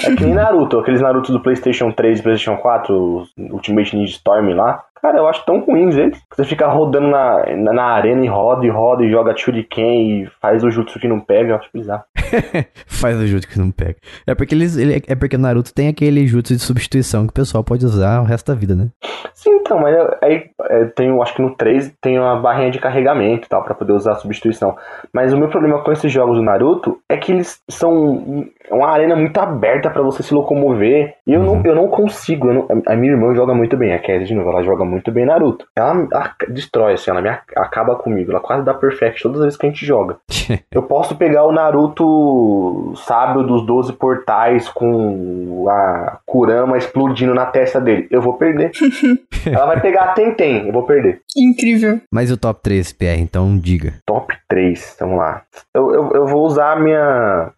É 0.05 0.15
que 0.15 0.23
nem 0.23 0.33
Naruto, 0.35 0.79
aqueles 0.79 1.01
Naruto 1.01 1.31
do 1.31 1.41
PlayStation 1.41 1.91
3 1.91 2.19
e 2.19 2.23
PlayStation 2.23 2.57
4, 2.61 2.95
os 3.17 3.33
Ultimate 3.37 3.95
Ninja 3.95 4.13
Storm 4.13 4.53
lá. 4.53 4.83
Cara, 5.01 5.17
eu 5.17 5.27
acho 5.27 5.43
tão 5.45 5.59
ruins 5.61 5.95
eles. 5.95 6.21
Você 6.35 6.45
fica 6.45 6.67
rodando 6.67 7.07
na, 7.07 7.45
na, 7.55 7.73
na 7.73 7.83
arena 7.85 8.23
e 8.23 8.27
roda 8.27 8.65
e 8.65 8.69
roda 8.69 9.03
e 9.03 9.09
joga 9.09 9.35
Shuriken 9.35 10.23
e 10.23 10.29
faz 10.41 10.63
o 10.63 10.69
jutsu 10.71 10.99
que 10.99 11.07
não 11.07 11.19
pega, 11.19 11.51
eu 11.51 11.55
acho 11.55 11.69
bizarro. 11.73 12.03
Faz 12.85 13.17
o 13.19 13.25
jutsu 13.25 13.47
que 13.47 13.59
não 13.59 13.71
pega. 13.71 13.95
É 14.27 14.35
porque 14.35 14.53
eles. 14.53 14.77
ele- 14.77 15.01
é 15.07 15.15
porque 15.15 15.37
Naruto 15.37 15.73
tem 15.73 15.87
aquele 15.87 16.25
jutsu 16.27 16.53
de 16.55 16.61
substituição 16.61 17.25
que 17.25 17.31
o 17.31 17.33
pessoal 17.33 17.63
pode 17.63 17.85
usar 17.85 18.21
o 18.21 18.25
resto 18.25 18.51
da 18.53 18.57
vida, 18.57 18.75
né? 18.75 18.89
Sim, 19.33 19.51
então, 19.55 19.79
mas 19.79 19.95
aí 20.21 20.49
é, 20.69 20.85
tem, 20.85 21.19
acho 21.21 21.33
que 21.33 21.41
no 21.41 21.55
3 21.55 21.93
tem 22.01 22.19
uma 22.19 22.39
barrinha 22.39 22.69
de 22.71 22.79
carregamento 22.79 23.47
e 23.47 23.49
tal, 23.49 23.63
pra 23.63 23.73
poder 23.73 23.93
usar 23.93 24.11
a 24.13 24.15
substituição. 24.15 24.75
Mas 25.13 25.33
o 25.33 25.37
meu 25.37 25.49
problema 25.49 25.79
com 25.83 25.91
esses 25.91 26.11
jogos 26.11 26.37
do 26.37 26.43
Naruto 26.43 26.99
é 27.09 27.17
que 27.17 27.31
eles 27.31 27.59
são 27.69 28.45
uma 28.71 28.89
arena 28.89 29.15
muito 29.15 29.37
aberta 29.39 29.89
pra 29.89 30.01
você 30.01 30.23
se 30.23 30.33
locomover. 30.33 31.13
E 31.27 31.33
eu, 31.33 31.43
não, 31.43 31.61
eu 31.63 31.75
não 31.75 31.87
consigo. 31.87 32.47
eu 32.47 32.53
não- 32.53 32.67
a 32.87 32.95
minha 32.95 33.13
irmã 33.13 33.33
joga 33.35 33.53
muito 33.53 33.75
bem, 33.77 33.93
a 33.93 33.99
Cassie 33.99 34.25
de 34.25 34.33
novo, 34.35 34.49
ela 34.49 34.63
joga 34.63 34.83
muito 34.85 35.11
bem 35.11 35.25
Naruto. 35.25 35.65
Ela, 35.75 36.07
ela 36.11 36.31
destrói, 36.49 36.93
assim, 36.93 37.11
ela 37.11 37.21
me 37.21 37.29
ac- 37.29 37.53
acaba 37.57 37.95
comigo. 37.95 38.31
Ela 38.31 38.39
quase 38.39 38.63
dá 38.63 38.73
perfect 38.73 39.21
todas 39.23 39.39
as 39.39 39.43
vezes 39.45 39.57
que 39.59 39.65
a 39.65 39.69
gente 39.69 39.85
joga. 39.85 40.17
Eu 40.71 40.83
posso 40.83 41.15
pegar 41.15 41.43
o 41.45 41.51
Naruto 41.51 42.93
sábio 43.05 43.43
dos 43.43 43.65
12 43.65 43.93
portais 43.93 44.69
com 44.69 45.65
a 45.69 46.19
Kurama 46.25 46.77
explodindo 46.77 47.33
na 47.33 47.45
testa 47.45 47.79
dele. 47.79 48.07
Eu 48.11 48.21
vou 48.21 48.33
perder. 48.33 48.71
ela 49.45 49.65
vai 49.65 49.79
pegar 49.81 50.03
a 50.03 50.07
Tenten, 50.13 50.67
eu 50.67 50.73
vou 50.73 50.83
perder. 50.83 51.21
Incrível. 51.37 51.99
Mas 52.11 52.31
o 52.31 52.37
top 52.37 52.59
3, 52.63 52.91
PR, 52.93 53.19
então 53.19 53.57
diga. 53.57 53.93
Top 54.05 54.33
3, 54.47 54.95
vamos 54.99 55.17
lá. 55.17 55.41
Eu, 55.73 55.93
eu, 55.93 56.11
eu 56.13 56.27
vou 56.27 56.45
usar 56.45 56.73
a 56.73 56.79
minha. 56.79 57.51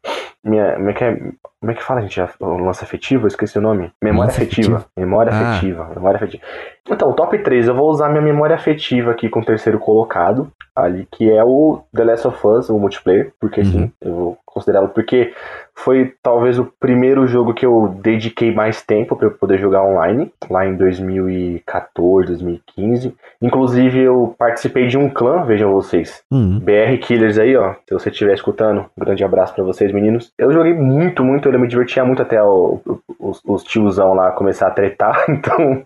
minha 0.44 0.78
como, 1.04 1.18
é 1.20 1.28
que 1.28 1.40
é, 1.40 1.53
como 1.64 1.72
é 1.72 1.76
que 1.76 1.84
fala, 1.84 2.02
gente? 2.02 2.20
O 2.42 2.58
lance 2.58 2.84
afetivo? 2.84 3.24
Eu 3.24 3.28
esqueci 3.30 3.58
o 3.58 3.62
nome. 3.62 3.90
Memória 4.04 4.30
afetiva. 4.30 4.76
afetivo. 4.76 4.92
Memória 4.98 5.32
Ah. 5.34 5.52
afetiva. 5.52 5.90
Memória 5.96 6.18
afetiva. 6.18 6.44
Então, 6.92 7.14
top 7.14 7.38
3, 7.40 7.68
eu 7.70 7.74
vou 7.74 7.90
usar 7.90 8.10
minha 8.10 8.22
memória 8.22 8.54
afetiva 8.56 9.12
aqui 9.12 9.30
com 9.30 9.40
o 9.40 9.46
terceiro 9.46 9.80
colocado. 9.80 10.52
Ali, 10.76 11.08
que 11.12 11.32
é 11.32 11.42
o 11.44 11.82
The 11.96 12.04
Last 12.04 12.28
of 12.28 12.48
Us, 12.48 12.70
o 12.70 12.78
multiplayer. 12.80 13.32
Porque 13.40 13.62
Uhum. 13.62 13.66
sim, 13.72 13.92
eu 14.02 14.12
vou 14.14 14.38
considerá-lo. 14.46 14.90
Porque 14.90 15.32
foi 15.76 16.14
talvez 16.22 16.58
o 16.60 16.66
primeiro 16.80 17.26
jogo 17.28 17.54
que 17.54 17.66
eu 17.66 17.96
dediquei 18.02 18.52
mais 18.54 18.82
tempo 18.82 19.16
para 19.16 19.28
eu 19.28 19.32
poder 19.32 19.60
jogar 19.60 19.84
online. 19.84 20.32
Lá 20.50 20.66
em 20.66 20.76
2014, 20.76 22.28
2015. 22.28 23.16
Inclusive, 23.42 24.00
eu 24.00 24.36
participei 24.38 24.88
de 24.88 24.98
um 24.98 25.10
clã, 25.10 25.44
vejam 25.44 25.72
vocês. 25.72 26.24
Hum. 26.32 26.60
BR 26.60 26.98
Killers 27.02 27.38
aí, 27.38 27.56
ó. 27.56 27.74
Se 27.88 27.94
você 27.94 28.10
estiver 28.10 28.34
escutando, 28.34 28.86
um 28.98 29.04
grande 29.06 29.24
abraço 29.24 29.54
pra 29.54 29.64
vocês, 29.64 29.92
meninos. 29.92 30.32
Eu 30.38 30.52
joguei 30.52 30.74
muito, 30.74 31.24
muito, 31.24 31.48
eu 31.56 31.60
me 31.60 31.68
divertia 31.68 32.04
muito 32.06 32.22
até 32.22 32.42
o- 32.44 32.80
os, 33.20 33.42
os 33.46 33.64
tiozão 33.64 34.14
lá 34.14 34.32
começar 34.32 34.68
a 34.68 34.72
tretar, 34.72 35.26
então 35.30 35.84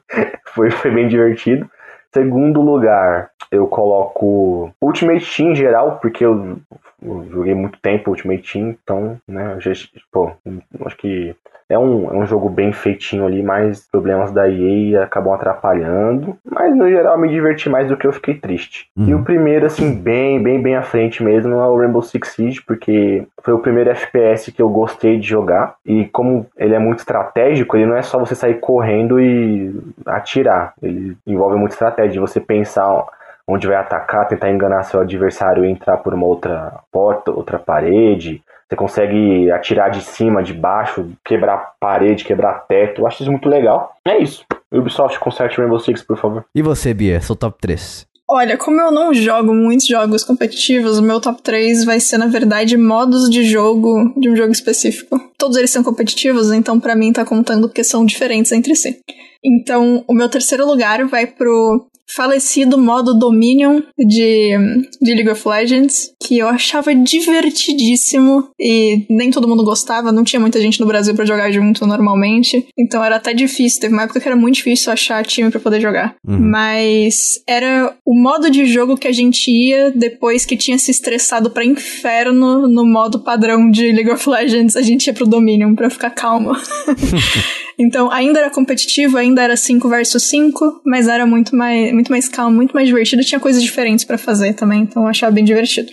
foi, 0.53 0.71
foi 0.71 0.91
bem 0.91 1.07
divertido. 1.07 1.69
Segundo 2.13 2.61
lugar, 2.61 3.29
eu 3.51 3.67
coloco 3.67 4.71
Ultimate 4.81 5.25
Team 5.35 5.51
em 5.51 5.55
geral, 5.55 5.99
porque 6.01 6.25
eu, 6.25 6.57
eu 7.03 7.25
joguei 7.31 7.53
muito 7.53 7.79
tempo 7.79 8.09
Ultimate 8.11 8.51
Team, 8.53 8.69
então, 8.69 9.17
né, 9.27 9.55
já, 9.59 9.71
pô, 10.11 10.31
acho 10.85 10.97
que 10.97 11.35
é 11.69 11.77
um, 11.77 12.09
é 12.09 12.13
um 12.17 12.25
jogo 12.25 12.47
bem 12.47 12.71
feitinho 12.71 13.25
ali, 13.25 13.43
mas 13.43 13.85
problemas 13.91 14.31
da 14.31 14.49
EA 14.49 15.03
acabam 15.03 15.33
atrapalhando. 15.33 16.37
Mas 16.49 16.73
no 16.73 16.89
geral 16.89 17.17
me 17.17 17.27
diverti 17.27 17.69
mais 17.69 17.89
do 17.89 17.97
que 17.97 18.07
eu 18.07 18.13
fiquei 18.13 18.35
triste. 18.35 18.87
E 18.95 19.13
Uhum. 19.13 19.19
o 19.19 19.23
primeiro, 19.25 19.65
assim, 19.65 19.93
bem, 19.93 20.41
bem, 20.41 20.61
bem 20.61 20.75
à 20.77 20.81
frente 20.81 21.21
mesmo 21.21 21.53
é 21.53 21.67
o 21.67 21.77
Rainbow 21.77 22.01
Six 22.01 22.29
Siege, 22.29 22.61
porque 22.65 23.27
foi 23.43 23.53
o 23.53 23.59
primeiro 23.59 23.89
FPS 23.89 24.49
que 24.49 24.61
eu 24.61 24.69
gostei 24.69 25.19
de 25.19 25.27
jogar. 25.27 25.75
E 25.85 26.05
como 26.05 26.45
ele 26.57 26.73
é 26.73 26.79
muito 26.79 26.99
estratégico, 26.99 27.75
ele 27.75 27.85
não 27.85 27.97
é 27.97 28.01
só 28.01 28.17
você 28.17 28.33
sair 28.33 28.61
correndo 28.61 29.19
e 29.19 29.75
atirar. 30.05 30.73
Ele 30.81 31.17
envolve 31.27 31.57
muita 31.57 31.75
estratégia, 31.75 32.21
você 32.21 32.39
pensar 32.39 33.05
onde 33.47 33.67
vai 33.67 33.77
atacar, 33.77 34.27
tentar 34.27 34.51
enganar 34.51 34.83
seu 34.83 34.99
adversário 34.99 35.63
e 35.63 35.71
entrar 35.71 35.97
por 35.97 36.13
uma 36.13 36.25
outra 36.25 36.81
porta, 36.91 37.31
outra 37.31 37.57
parede. 37.57 38.41
Você 38.67 38.75
consegue 38.75 39.49
atirar 39.49 39.89
de 39.89 40.01
cima, 40.01 40.43
de 40.43 40.53
baixo, 40.53 41.09
quebrar 41.23 41.73
parede, 41.79 42.25
quebrar 42.25 42.65
teto. 42.67 43.01
Eu 43.01 43.07
acho 43.07 43.21
isso 43.21 43.31
muito 43.31 43.47
legal. 43.47 43.93
É 44.05 44.17
isso. 44.17 44.43
Ubisoft, 44.69 45.17
conserte 45.19 45.57
Rainbow 45.57 45.79
Six, 45.79 46.03
por 46.03 46.17
favor. 46.17 46.43
E 46.53 46.61
você, 46.61 46.93
Bia, 46.93 47.21
seu 47.21 47.35
top 47.35 47.57
3? 47.61 48.05
Olha, 48.29 48.57
como 48.57 48.81
eu 48.81 48.91
não 48.91 49.13
jogo 49.13 49.53
muitos 49.53 49.87
jogos 49.87 50.21
competitivos, 50.21 50.99
o 50.99 51.01
meu 51.01 51.21
top 51.21 51.41
3 51.41 51.85
vai 51.85 52.01
ser, 52.01 52.17
na 52.17 52.27
verdade, 52.27 52.75
modos 52.75 53.29
de 53.29 53.43
jogo 53.43 54.13
de 54.17 54.29
um 54.29 54.35
jogo 54.35 54.51
específico. 54.51 55.17
Todos 55.37 55.55
eles 55.55 55.71
são 55.71 55.81
competitivos, 55.81 56.51
então 56.51 56.77
pra 56.77 56.93
mim 56.93 57.13
tá 57.13 57.23
contando 57.23 57.69
porque 57.69 57.85
são 57.85 58.05
diferentes 58.05 58.51
entre 58.51 58.75
si. 58.75 58.99
Então, 59.41 60.03
o 60.05 60.13
meu 60.13 60.27
terceiro 60.27 60.65
lugar 60.65 61.05
vai 61.05 61.25
pro 61.25 61.87
falecido 62.15 62.77
modo 62.77 63.17
Dominion 63.17 63.81
de, 63.97 64.51
de 65.01 65.13
League 65.13 65.29
of 65.29 65.47
Legends, 65.47 66.13
que 66.21 66.37
eu 66.37 66.47
achava 66.47 66.93
divertidíssimo 66.95 68.49
e 68.59 69.05
nem 69.09 69.29
todo 69.29 69.47
mundo 69.47 69.63
gostava, 69.63 70.11
não 70.11 70.23
tinha 70.23 70.39
muita 70.39 70.61
gente 70.61 70.79
no 70.79 70.85
Brasil 70.85 71.13
pra 71.13 71.25
jogar 71.25 71.51
junto 71.51 71.85
normalmente, 71.85 72.67
então 72.77 73.03
era 73.03 73.17
até 73.17 73.33
difícil, 73.33 73.81
teve 73.81 73.93
uma 73.93 74.03
época 74.03 74.19
que 74.19 74.27
era 74.27 74.35
muito 74.35 74.55
difícil 74.55 74.91
achar 74.91 75.25
time 75.25 75.51
pra 75.51 75.59
poder 75.59 75.81
jogar. 75.81 76.15
Uhum. 76.25 76.39
Mas 76.39 77.41
era 77.47 77.93
o 78.05 78.15
modo 78.15 78.49
de 78.49 78.65
jogo 78.65 78.97
que 78.97 79.07
a 79.07 79.11
gente 79.11 79.51
ia 79.51 79.91
depois 79.91 80.45
que 80.45 80.57
tinha 80.57 80.77
se 80.77 80.91
estressado 80.91 81.49
pra 81.49 81.65
inferno 81.65 82.67
no 82.67 82.85
modo 82.85 83.23
padrão 83.23 83.69
de 83.69 83.91
League 83.91 84.11
of 84.11 84.29
Legends, 84.29 84.75
a 84.75 84.81
gente 84.81 85.07
ia 85.07 85.13
pro 85.13 85.27
Dominion 85.27 85.75
pra 85.75 85.89
ficar 85.89 86.11
calmo. 86.11 86.51
Então, 87.79 88.11
ainda 88.11 88.39
era 88.39 88.49
competitivo, 88.49 89.17
ainda 89.17 89.43
era 89.43 89.55
5 89.55 89.87
versus 89.87 90.23
5, 90.23 90.81
mas 90.83 91.07
era 91.07 91.25
muito 91.25 91.55
mais, 91.55 91.93
muito 91.93 92.11
mais 92.11 92.27
calmo, 92.27 92.55
muito 92.55 92.73
mais 92.73 92.87
divertido, 92.87 93.23
tinha 93.23 93.39
coisas 93.39 93.61
diferentes 93.61 94.03
pra 94.03 94.17
fazer 94.17 94.53
também, 94.53 94.81
então 94.81 95.03
eu 95.03 95.09
achava 95.09 95.31
bem 95.31 95.43
divertido. 95.43 95.91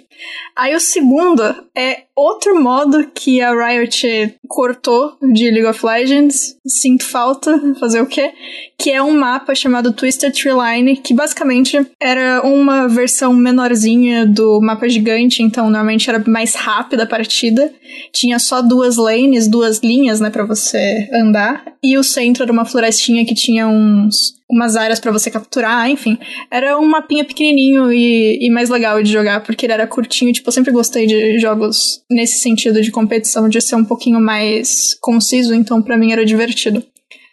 Aí 0.57 0.75
o 0.75 0.81
segundo 0.81 1.43
é 1.77 2.05
outro 2.17 2.61
modo 2.61 3.07
que 3.15 3.41
a 3.41 3.53
Riot 3.53 4.37
cortou 4.47 5.17
de 5.33 5.51
League 5.51 5.67
of 5.67 5.85
Legends, 5.85 6.57
sinto 6.67 7.05
falta, 7.05 7.61
fazer 7.81 8.01
o 8.01 8.07
quê? 8.07 8.33
Que 8.79 8.91
é 8.91 9.03
um 9.03 9.19
mapa 9.19 9.55
chamado 9.55 9.93
Twisted 9.93 10.33
Tree 10.33 10.53
Line, 10.53 10.97
que 10.97 11.15
basicamente 11.15 11.85
era 12.01 12.43
uma 12.45 12.89
versão 12.89 13.33
menorzinha 13.33 14.27
do 14.27 14.61
mapa 14.61 14.89
gigante, 14.89 15.43
então 15.43 15.65
normalmente 15.65 16.09
era 16.09 16.23
mais 16.27 16.55
rápida 16.55 17.03
a 17.03 17.07
partida. 17.07 17.73
Tinha 18.13 18.39
só 18.39 18.63
duas 18.63 18.97
lanes, 18.97 19.49
duas 19.49 19.79
linhas, 19.79 20.21
né, 20.21 20.31
para 20.31 20.45
você 20.45 21.09
andar, 21.13 21.65
e 21.83 21.99
o 21.99 22.03
centro 22.05 22.43
era 22.43 22.53
uma 22.53 22.65
florestinha 22.65 23.25
que 23.25 23.35
tinha 23.35 23.67
uns 23.67 24.35
umas 24.51 24.77
áreas 24.77 25.01
para 25.01 25.11
você 25.11 25.31
capturar, 25.31 25.91
enfim. 25.91 26.19
Era 26.51 26.79
um 26.79 26.87
mapinha 26.87 27.25
pequenininho 27.25 27.93
e, 27.93 28.39
e 28.41 28.51
mais 28.51 28.69
legal 28.69 29.03
de 29.03 29.11
jogar, 29.11 29.43
porque 29.43 29.67
ele 29.67 29.73
era 29.73 29.87
curtinho. 29.87 30.33
Tipo, 30.33 30.49
eu 30.49 30.53
sempre 30.53 30.73
gostei 30.73 31.07
de 31.07 31.39
jogos 31.39 32.04
nesse 32.11 32.41
sentido 32.41 32.81
de 32.81 32.91
competição, 32.91 33.49
de 33.49 33.61
ser 33.61 33.77
um 33.77 33.85
pouquinho 33.85 34.21
mais 34.21 34.95
conciso, 35.01 35.55
então 35.55 35.83
para 35.83 35.97
mim 35.97 36.13
era 36.13 36.25
divertido. 36.25 36.85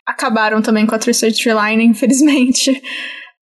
Acabaram 0.05 0.61
também 0.61 0.85
com 0.85 0.95
a 0.95 0.99
Twisted 0.99 1.45
Line, 1.45 1.83
infelizmente. 1.83 2.81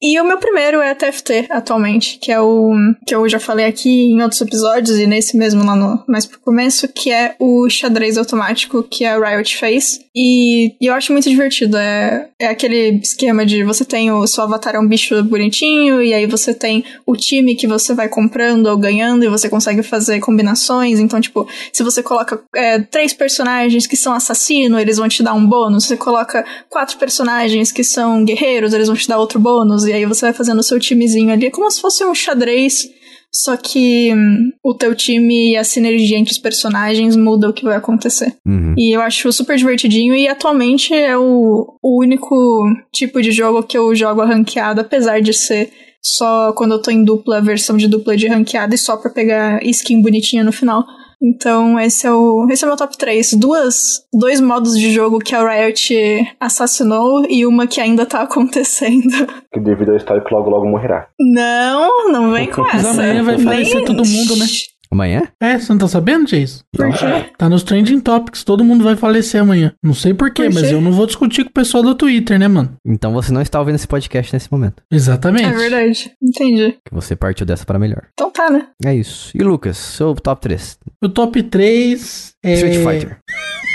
E 0.01 0.19
o 0.19 0.23
meu 0.23 0.37
primeiro 0.37 0.81
é 0.81 0.95
TFT, 0.95 1.47
atualmente, 1.49 2.17
que 2.19 2.31
é 2.31 2.39
o 2.39 2.71
que 3.05 3.13
eu 3.13 3.27
já 3.27 3.39
falei 3.39 3.65
aqui 3.65 4.11
em 4.11 4.21
outros 4.21 4.39
episódios 4.39 4.97
e 4.97 5.05
nesse 5.05 5.35
mesmo 5.35 5.65
lá 5.65 5.75
no 5.75 6.01
mais 6.07 6.25
pro 6.25 6.39
começo, 6.39 6.87
que 6.87 7.11
é 7.11 7.35
o 7.37 7.69
xadrez 7.69 8.17
automático 8.17 8.81
que 8.81 9.03
a 9.03 9.19
Riot 9.19 9.57
fez. 9.57 9.99
E, 10.15 10.75
e 10.79 10.85
eu 10.85 10.93
acho 10.93 11.11
muito 11.11 11.29
divertido. 11.29 11.75
É, 11.75 12.29
é 12.39 12.47
aquele 12.47 12.99
esquema 13.03 13.45
de 13.45 13.63
você 13.63 13.83
tem 13.83 14.09
o 14.09 14.25
seu 14.25 14.45
avatar 14.45 14.75
é 14.75 14.79
um 14.79 14.87
bicho 14.87 15.21
bonitinho, 15.23 16.01
e 16.01 16.13
aí 16.13 16.25
você 16.25 16.53
tem 16.53 16.85
o 17.05 17.15
time 17.17 17.55
que 17.55 17.67
você 17.67 17.93
vai 17.93 18.07
comprando 18.07 18.67
ou 18.67 18.77
ganhando, 18.77 19.25
e 19.25 19.29
você 19.29 19.49
consegue 19.49 19.83
fazer 19.83 20.21
combinações. 20.21 20.99
Então, 20.99 21.19
tipo, 21.19 21.45
se 21.73 21.83
você 21.83 22.01
coloca 22.01 22.41
é, 22.55 22.79
três 22.79 23.13
personagens 23.13 23.85
que 23.85 23.97
são 23.97 24.13
assassino, 24.13 24.79
eles 24.79 24.95
vão 24.95 25.09
te 25.09 25.21
dar 25.21 25.33
um 25.33 25.45
bônus. 25.45 25.83
Se 25.83 25.89
você 25.89 25.97
coloca 25.97 26.45
quatro 26.69 26.97
personagens 26.97 27.69
que 27.69 27.83
são 27.83 28.23
guerreiros, 28.23 28.73
eles 28.73 28.87
vão 28.87 28.95
te 28.95 29.07
dar 29.07 29.17
outro 29.17 29.39
bônus. 29.41 29.88
E 29.89 29.93
aí 29.93 30.05
você 30.05 30.21
vai 30.21 30.33
fazendo 30.33 30.59
o 30.59 30.63
seu 30.63 30.79
timezinho 30.79 31.31
ali. 31.31 31.47
É 31.47 31.51
como 31.51 31.69
se 31.69 31.81
fosse 31.81 32.03
um 32.05 32.15
xadrez. 32.15 32.89
Só 33.31 33.55
que 33.55 34.11
hum, 34.11 34.51
o 34.63 34.73
teu 34.73 34.95
time 34.95 35.51
e 35.51 35.57
a 35.57 35.63
sinergia 35.63 36.17
entre 36.17 36.33
os 36.33 36.39
personagens 36.39 37.15
muda 37.15 37.49
o 37.49 37.53
que 37.53 37.63
vai 37.63 37.75
acontecer. 37.75 38.35
Uhum. 38.45 38.73
E 38.75 38.95
eu 38.95 39.01
acho 39.01 39.31
super 39.31 39.55
divertidinho 39.55 40.15
e 40.15 40.27
atualmente 40.27 40.95
é 40.95 41.15
o, 41.15 41.77
o 41.81 42.01
único 42.01 42.63
tipo 42.91 43.21
de 43.21 43.31
jogo 43.31 43.61
que 43.61 43.77
eu 43.77 43.93
jogo 43.93 44.21
a 44.21 44.25
ranqueada, 44.25 44.81
apesar 44.81 45.21
de 45.21 45.31
ser 45.31 45.69
só 46.01 46.53
quando 46.53 46.71
eu 46.71 46.81
tô 46.81 46.89
em 46.89 47.03
dupla, 47.03 47.41
versão 47.41 47.77
de 47.77 47.87
dupla 47.87 48.17
de 48.17 48.27
ranqueada 48.27 48.73
e 48.73 48.77
só 48.77 48.97
pra 48.97 49.11
pegar 49.11 49.63
skin 49.63 50.01
bonitinha 50.01 50.43
no 50.43 50.51
final. 50.51 50.83
Então, 51.21 51.77
esse 51.79 52.07
é 52.07 52.11
o, 52.11 52.47
esse 52.49 52.63
é 52.63 52.67
o 52.67 52.69
meu 52.69 52.77
top 52.77 52.97
3. 52.97 53.33
Duas, 53.33 54.05
dois 54.13 54.39
modos 54.39 54.77
de 54.77 54.91
jogo 54.91 55.19
que 55.19 55.35
a 55.35 55.47
Riot 55.47 56.35
assassinou 56.39 57.25
e 57.29 57.45
uma 57.45 57.67
que 57.67 57.81
ainda 57.81 58.05
tá 58.05 58.21
acontecendo. 58.21 59.27
Que 59.51 59.59
devido 59.59 59.89
ao 59.91 59.97
histórico 59.97 60.33
logo 60.33 60.49
logo 60.49 60.65
morrerá. 60.67 61.07
Não, 61.19 62.09
não 62.11 62.31
vem 62.31 62.49
com 62.49 62.61
Mas 62.61 62.75
essa. 62.85 62.89
amanhã 62.91 63.23
vai 63.23 63.35
Nem- 63.35 63.45
falecer 63.45 63.83
todo 63.85 64.05
mundo, 64.05 64.35
né? 64.37 64.45
Amanhã? 64.91 65.21
É, 65.39 65.57
você 65.59 65.71
não 65.71 65.77
tá 65.79 65.87
sabendo, 65.87 66.25
Jason? 66.25 66.61
Por 66.75 66.91
quê? 66.91 67.31
Tá 67.37 67.47
nos 67.47 67.61
trending 67.61 67.99
topics, 67.99 68.43
todo 68.43 68.63
mundo 68.63 68.83
vai 68.83 68.95
falecer 68.95 69.39
amanhã. 69.39 69.71
Não 69.83 69.93
sei 69.93 70.15
porquê, 70.15 70.45
Por 70.45 70.53
mas 70.55 70.71
eu 70.71 70.81
não 70.81 70.91
vou 70.91 71.05
discutir 71.05 71.43
com 71.43 71.51
o 71.51 71.53
pessoal 71.53 71.83
do 71.83 71.93
Twitter, 71.93 72.39
né, 72.39 72.47
mano? 72.47 72.73
Então 72.85 73.13
você 73.13 73.31
não 73.31 73.41
está 73.41 73.59
ouvindo 73.59 73.75
esse 73.75 73.87
podcast 73.87 74.33
nesse 74.33 74.51
momento. 74.51 74.81
Exatamente. 74.91 75.45
É 75.45 75.53
verdade. 75.53 76.11
Entendi. 76.21 76.77
Que 76.83 76.93
você 76.93 77.15
partiu 77.15 77.45
dessa 77.45 77.65
para 77.65 77.77
melhor. 77.77 78.07
Então 78.13 78.31
tá, 78.31 78.49
né? 78.49 78.67
É 78.83 78.95
isso. 78.95 79.31
E 79.35 79.43
Lucas, 79.43 79.77
seu 79.77 80.15
top 80.15 80.41
3? 80.41 80.79
O 81.03 81.09
top 81.09 81.43
3 81.43 82.33
é. 82.43 82.53
Street 82.53 82.77
Fighter. 82.77 83.19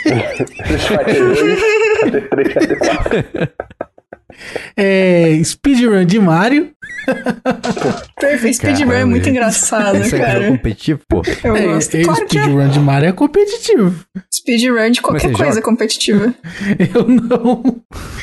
Street 0.05 0.81
Fighter 0.83 1.29
2, 1.29 1.39
Fighter 2.01 2.29
3, 2.29 2.53
Fighter 2.53 2.79
4. 2.79 3.53
É. 4.77 5.41
Speedrun 5.45 6.05
de 6.05 6.19
Mario. 6.19 6.73
Perfeito. 8.20 8.57
Speedrun 8.57 8.92
é 8.92 9.05
muito 9.05 9.28
engraçado, 9.28 9.98
Isso 9.98 10.14
é 10.16 10.18
cara. 10.18 10.48
competitivo, 10.48 11.00
pô. 11.09 11.22
Eu 11.42 11.57
É, 11.57 11.66
gosto. 11.66 11.94
é, 11.96 12.02
Claro 12.02 12.26
que 12.26 12.38
é. 12.38 12.42
speedrun 12.42 12.68
de 12.68 12.80
Mario 12.80 13.09
é 13.09 13.12
competitivo. 13.12 13.94
Speedrun 14.32 14.90
de 14.90 15.00
qualquer 15.02 15.32
coisa 15.32 15.50
joga? 15.52 15.62
competitiva. 15.62 16.34
Eu 16.94 17.09
não. 17.09 17.62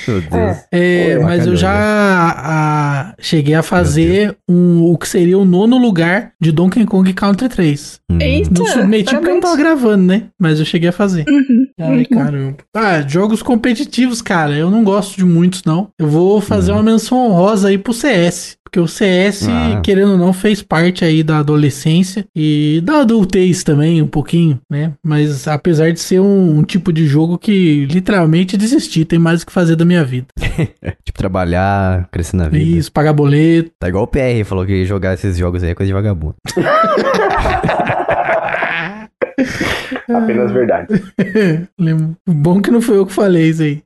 Meu 0.07 0.21
Deus. 0.21 0.57
É, 0.71 1.15
Pô, 1.17 1.23
mas 1.23 1.31
bacana, 1.39 1.51
eu 1.51 1.55
já 1.55 1.71
a- 1.73 3.15
cheguei 3.19 3.53
a 3.55 3.63
fazer 3.63 4.35
um, 4.49 4.83
o 4.91 4.97
que 4.97 5.07
seria 5.07 5.37
o 5.37 5.45
nono 5.45 5.77
lugar 5.77 6.31
de 6.39 6.51
Donkey 6.51 6.85
Kong 6.85 7.11
Country 7.13 7.49
3. 7.49 7.99
Hum. 8.11 8.17
Eita, 8.19 8.49
Não 8.59 8.65
submeti 8.67 9.13
porque 9.15 9.29
eu 9.29 9.33
não 9.35 9.41
tava 9.41 9.55
gravando, 9.57 10.03
né? 10.03 10.23
Mas 10.39 10.59
eu 10.59 10.65
cheguei 10.65 10.89
a 10.89 10.93
fazer. 10.93 11.25
Uhum. 11.27 11.67
Ai, 11.79 12.07
bom. 12.09 12.17
caramba. 12.19 12.57
Ah, 12.75 13.01
jogos 13.07 13.41
competitivos, 13.41 14.21
cara, 14.21 14.53
eu 14.55 14.69
não 14.69 14.83
gosto 14.83 15.17
de 15.17 15.25
muitos, 15.25 15.63
não. 15.63 15.89
Eu 15.99 16.07
vou 16.07 16.41
fazer 16.41 16.71
Uhum. 16.71 16.77
uma 16.77 16.83
menção 16.83 17.17
honrosa 17.17 17.69
aí 17.69 17.77
pro 17.77 17.93
CS. 17.93 18.57
Porque 18.71 18.79
o 18.79 18.87
CS, 18.87 19.49
Ah. 19.49 19.81
querendo 19.83 20.13
ou 20.13 20.17
não, 20.17 20.31
fez 20.31 20.61
parte 20.61 21.03
aí 21.03 21.23
da 21.23 21.39
adolescência 21.39 22.25
e 22.33 22.79
da 22.81 23.01
adultez 23.01 23.65
também, 23.65 24.01
um 24.01 24.07
pouquinho, 24.07 24.61
né? 24.69 24.93
Mas 25.03 25.45
apesar 25.45 25.91
de 25.91 25.99
ser 25.99 26.21
um, 26.21 26.59
um 26.59 26.63
tipo 26.63 26.93
de 26.93 27.05
jogo 27.05 27.37
que 27.37 27.85
literalmente 27.87 28.55
desisti, 28.55 29.03
tem 29.03 29.19
mais 29.19 29.41
o 29.41 29.45
que 29.45 29.51
fazer 29.51 29.75
da 29.75 29.83
minha 29.83 30.05
vida. 30.05 30.27
Tipo, 31.03 31.17
trabalhar, 31.17 32.07
crescer 32.11 32.37
na 32.37 32.47
vida. 32.47 32.77
Isso, 32.77 32.89
pagar 32.91 33.11
boleto. 33.11 33.71
Tá 33.77 33.89
igual 33.89 34.05
o 34.05 34.07
PR, 34.07 34.45
falou 34.45 34.65
que 34.65 34.85
jogar 34.85 35.15
esses 35.15 35.35
jogos 35.37 35.61
aí 35.63 35.71
é 35.71 35.75
coisa 35.75 35.87
de 35.87 35.93
vagabundo. 35.93 36.35
Apenas 40.13 40.51
verdade. 40.51 40.87
Lembro. 41.79 42.15
Bom 42.27 42.61
que 42.61 42.71
não 42.71 42.81
foi 42.81 42.97
eu 42.97 43.05
que 43.05 43.13
falei 43.13 43.49
isso 43.49 43.63
aí. 43.63 43.83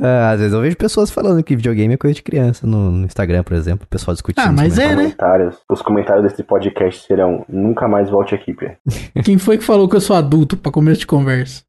Ah, 0.00 0.30
às 0.32 0.40
vezes 0.40 0.52
eu 0.52 0.60
vejo 0.60 0.76
pessoas 0.76 1.10
falando 1.10 1.42
que 1.42 1.56
videogame 1.56 1.94
é 1.94 1.96
coisa 1.96 2.14
de 2.14 2.22
criança 2.22 2.66
no, 2.66 2.90
no 2.90 3.06
Instagram, 3.06 3.42
por 3.42 3.54
exemplo. 3.54 3.84
O 3.84 3.88
pessoal 3.88 4.14
discutindo. 4.14 4.44
Ah, 4.44 4.52
mas 4.52 4.78
é, 4.78 4.88
né? 4.88 4.94
Comentários. 4.96 5.56
Os 5.70 5.82
comentários 5.82 6.24
desse 6.24 6.42
podcast 6.42 7.06
serão 7.06 7.44
nunca 7.48 7.88
mais 7.88 8.10
volte 8.10 8.34
aqui, 8.34 8.54
Pê. 8.54 8.76
Quem 9.24 9.38
foi 9.38 9.58
que 9.58 9.64
falou 9.64 9.88
que 9.88 9.96
eu 9.96 10.00
sou 10.00 10.16
adulto 10.16 10.56
pra 10.56 10.72
começo 10.72 11.00
de 11.00 11.06
conversa? 11.06 11.62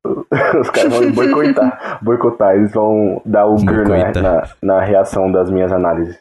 Os 0.59 0.69
caras 0.69 0.93
vão 0.93 1.11
boicotar. 1.11 1.99
Boicotar. 2.01 2.55
Eles 2.55 2.71
vão 2.73 3.21
dar 3.25 3.45
o 3.47 3.63
na, 3.63 3.71
Boicotar. 3.71 4.23
na, 4.23 4.47
na 4.61 4.81
reação 4.81 5.31
das 5.31 5.49
minhas 5.49 5.71
análises. 5.71 6.17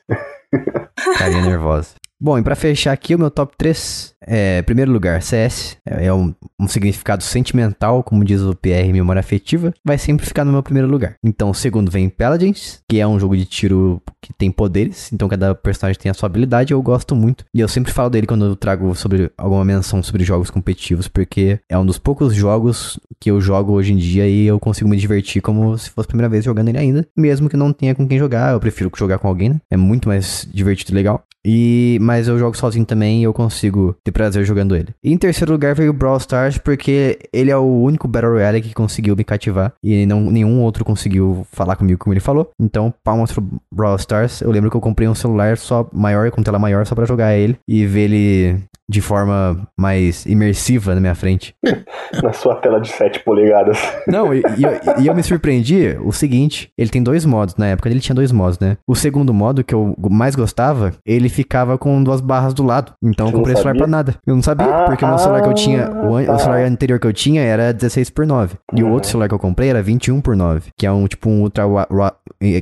Carinha 1.19 1.43
nervosa. 1.43 1.95
Bom, 2.25 2.39
e 2.39 2.43
pra 2.43 2.57
fechar 2.57 2.91
aqui 2.91 3.15
o 3.15 3.19
meu 3.19 3.31
top 3.31 3.55
3, 3.55 4.15
é, 4.27 4.63
primeiro 4.63 4.91
lugar, 4.91 5.21
CS, 5.21 5.77
é, 5.85 6.07
é 6.07 6.15
um, 6.15 6.35
um 6.59 6.67
significado 6.67 7.23
sentimental, 7.23 8.03
como 8.03 8.25
diz 8.25 8.41
o 8.41 8.55
PR, 8.55 8.91
memória 8.91 9.21
afetiva, 9.21 9.75
vai 9.85 9.99
sempre 9.99 10.25
ficar 10.25 10.43
no 10.43 10.51
meu 10.51 10.63
primeiro 10.63 10.89
lugar. 10.89 11.17
Então, 11.23 11.51
o 11.51 11.55
segundo 11.55 11.91
vem 11.91 12.09
Paladins, 12.09 12.81
que 12.89 12.99
é 12.99 13.07
um 13.07 13.21
jogo 13.21 13.37
de 13.37 13.45
tiro 13.45 14.01
que 14.23 14.33
tem 14.33 14.51
poderes, 14.51 15.13
então 15.13 15.29
cada 15.29 15.55
personagem 15.55 16.01
tem 16.01 16.09
a 16.09 16.15
sua 16.15 16.27
habilidade, 16.27 16.73
eu 16.73 16.81
gosto 16.81 17.15
muito. 17.15 17.45
E 17.53 17.61
eu 17.61 17.69
sempre 17.69 17.93
falo 17.93 18.09
dele 18.09 18.27
quando 18.27 18.47
eu 18.47 18.57
trago 18.57 18.95
sobre 18.95 19.31
alguma 19.37 19.63
menção 19.63 20.03
sobre 20.03 20.25
jogos 20.25 20.49
competitivos, 20.49 21.07
porque 21.07 21.61
é 21.69 21.77
um 21.77 21.85
dos 21.85 21.99
poucos 21.99 22.35
jogos 22.35 22.99
que 23.21 23.31
eu 23.31 23.39
jogo 23.39 23.75
hoje 23.75 23.93
em 23.93 23.99
dia 23.99 24.27
e 24.27 24.47
eu 24.47 24.59
consigo 24.59 24.89
me 24.89 24.97
divertir 24.97 25.43
como 25.43 25.77
se 25.77 25.91
fosse 25.91 26.07
a 26.07 26.09
primeira 26.09 26.31
vez 26.31 26.43
jogando 26.43 26.71
ele 26.71 26.79
ainda, 26.79 27.07
mesmo 27.15 27.51
que 27.51 27.57
não 27.59 27.71
tenha 27.71 27.95
com 27.95 28.09
quem 28.09 28.19
jogar, 28.19 28.55
eu 28.55 28.61
prefiro 28.61 28.91
jogar 28.97 29.19
com 29.19 29.29
alguém, 29.29 29.51
né? 29.51 29.61
É 29.71 29.77
muito 29.77 30.09
mais 30.09 30.49
divertido 30.51 30.93
e 30.93 30.95
legal. 30.95 31.23
E, 31.47 31.99
mas 32.01 32.14
eu 32.29 32.39
jogo 32.39 32.57
sozinho 32.57 32.85
também 32.85 33.21
e 33.21 33.25
eu 33.25 33.33
consigo 33.33 33.97
ter 34.03 34.13
prazer 34.13 34.45
jogando 34.45 34.77
ele. 34.77 34.89
E 35.03 35.13
em 35.13 35.19
terceiro 35.19 35.53
lugar 35.53 35.75
veio 35.75 35.91
o 35.91 35.95
Brawl 35.95 36.17
Stars, 36.19 36.59
porque 36.59 37.19
ele 37.33 37.51
é 37.51 37.57
o 37.57 37.83
único 37.83 38.09
Battle 38.09 38.33
Royale 38.33 38.63
que 38.63 38.75
conseguiu 38.75 39.17
me 39.17 39.25
cativar. 39.25 39.73
E 39.83 40.07
não, 40.07 40.21
nenhum 40.21 40.63
outro 40.63 40.85
conseguiu 40.85 41.47
falar 41.53 41.77
comigo 41.77 41.99
como 41.99 42.13
ele 42.13 42.21
falou. 42.21 42.51
Então, 42.61 42.93
palmas 43.03 43.33
pro 43.33 43.47
Brawl 43.73 43.97
Stars. 43.97 44.41
Eu 44.41 44.51
lembro 44.51 44.71
que 44.71 44.77
eu 44.77 44.81
comprei 44.81 45.09
um 45.09 45.15
celular 45.15 45.57
só 45.57 45.89
maior, 45.93 46.31
com 46.31 46.43
tela 46.43 46.59
maior, 46.59 46.87
só 46.87 46.95
pra 46.95 47.05
jogar 47.05 47.35
ele. 47.35 47.57
E 47.69 47.87
ver 47.87 48.05
ele 48.05 48.59
de 48.89 49.01
forma 49.01 49.67
mais 49.79 50.27
imersiva 50.27 50.95
na 50.95 51.01
minha 51.01 51.15
frente. 51.15 51.55
Na 52.23 52.33
sua 52.33 52.55
tela 52.57 52.81
de 52.81 52.89
7 52.89 53.21
polegadas. 53.25 53.79
Não, 54.07 54.33
e, 54.33 54.43
e 54.57 54.63
eu, 54.63 54.71
e 55.03 55.07
eu 55.07 55.15
me 55.15 55.23
surpreendi 55.23 55.97
o 56.03 56.13
seguinte: 56.13 56.71
ele 56.79 56.91
tem 56.91 57.03
dois 57.03 57.25
modos. 57.25 57.57
Na 57.57 57.67
época 57.67 57.89
ele 57.89 57.99
tinha 58.01 58.15
dois 58.15 58.31
modos, 58.31 58.59
né? 58.59 58.77
O 58.87 58.95
segundo 58.95 59.33
modo, 59.35 59.65
que 59.65 59.75
eu 59.75 59.95
mais 60.11 60.35
gostava, 60.37 60.93
ele 61.05 61.29
ficava 61.29 61.77
com 61.79 62.03
duas 62.03 62.21
barras 62.21 62.55
do 62.55 62.63
lado. 62.63 62.93
Então 63.03 63.27
eu 63.27 63.33
comprei 63.33 63.55
esse 63.55 63.63
celular 63.63 63.79
pra 63.79 63.87
nada. 63.87 64.15
Eu 64.27 64.35
não 64.35 64.43
sabia, 64.43 64.67
Ah, 64.67 64.85
porque 64.85 65.05
o 65.05 65.09
meu 65.09 65.19
celular 65.19 65.43
que 65.43 65.49
eu 65.49 65.55
tinha, 65.55 65.91
o, 65.91 66.17
an- 66.17 66.25
tá. 66.27 66.35
o 66.35 66.39
celular 66.39 66.63
anterior 66.65 67.01
que 67.01 67.07
eu 67.07 67.13
tinha 67.13 67.43
era 67.43 67.73
16 67.73 68.11
por 68.11 68.27
9. 68.27 68.57
E 68.75 68.83
o 68.83 68.91
outro 68.91 69.09
celular 69.09 69.29
que 69.29 69.35
eu 69.35 69.39
comprei 69.39 69.71
era 69.71 69.83
21 69.83 70.21
por 70.21 70.37
9. 70.37 70.71
Que 70.77 70.87
é 70.87 70.93
um 70.93 71.07
tipo 71.07 71.29
um 71.29 71.41
ultra 71.43 71.65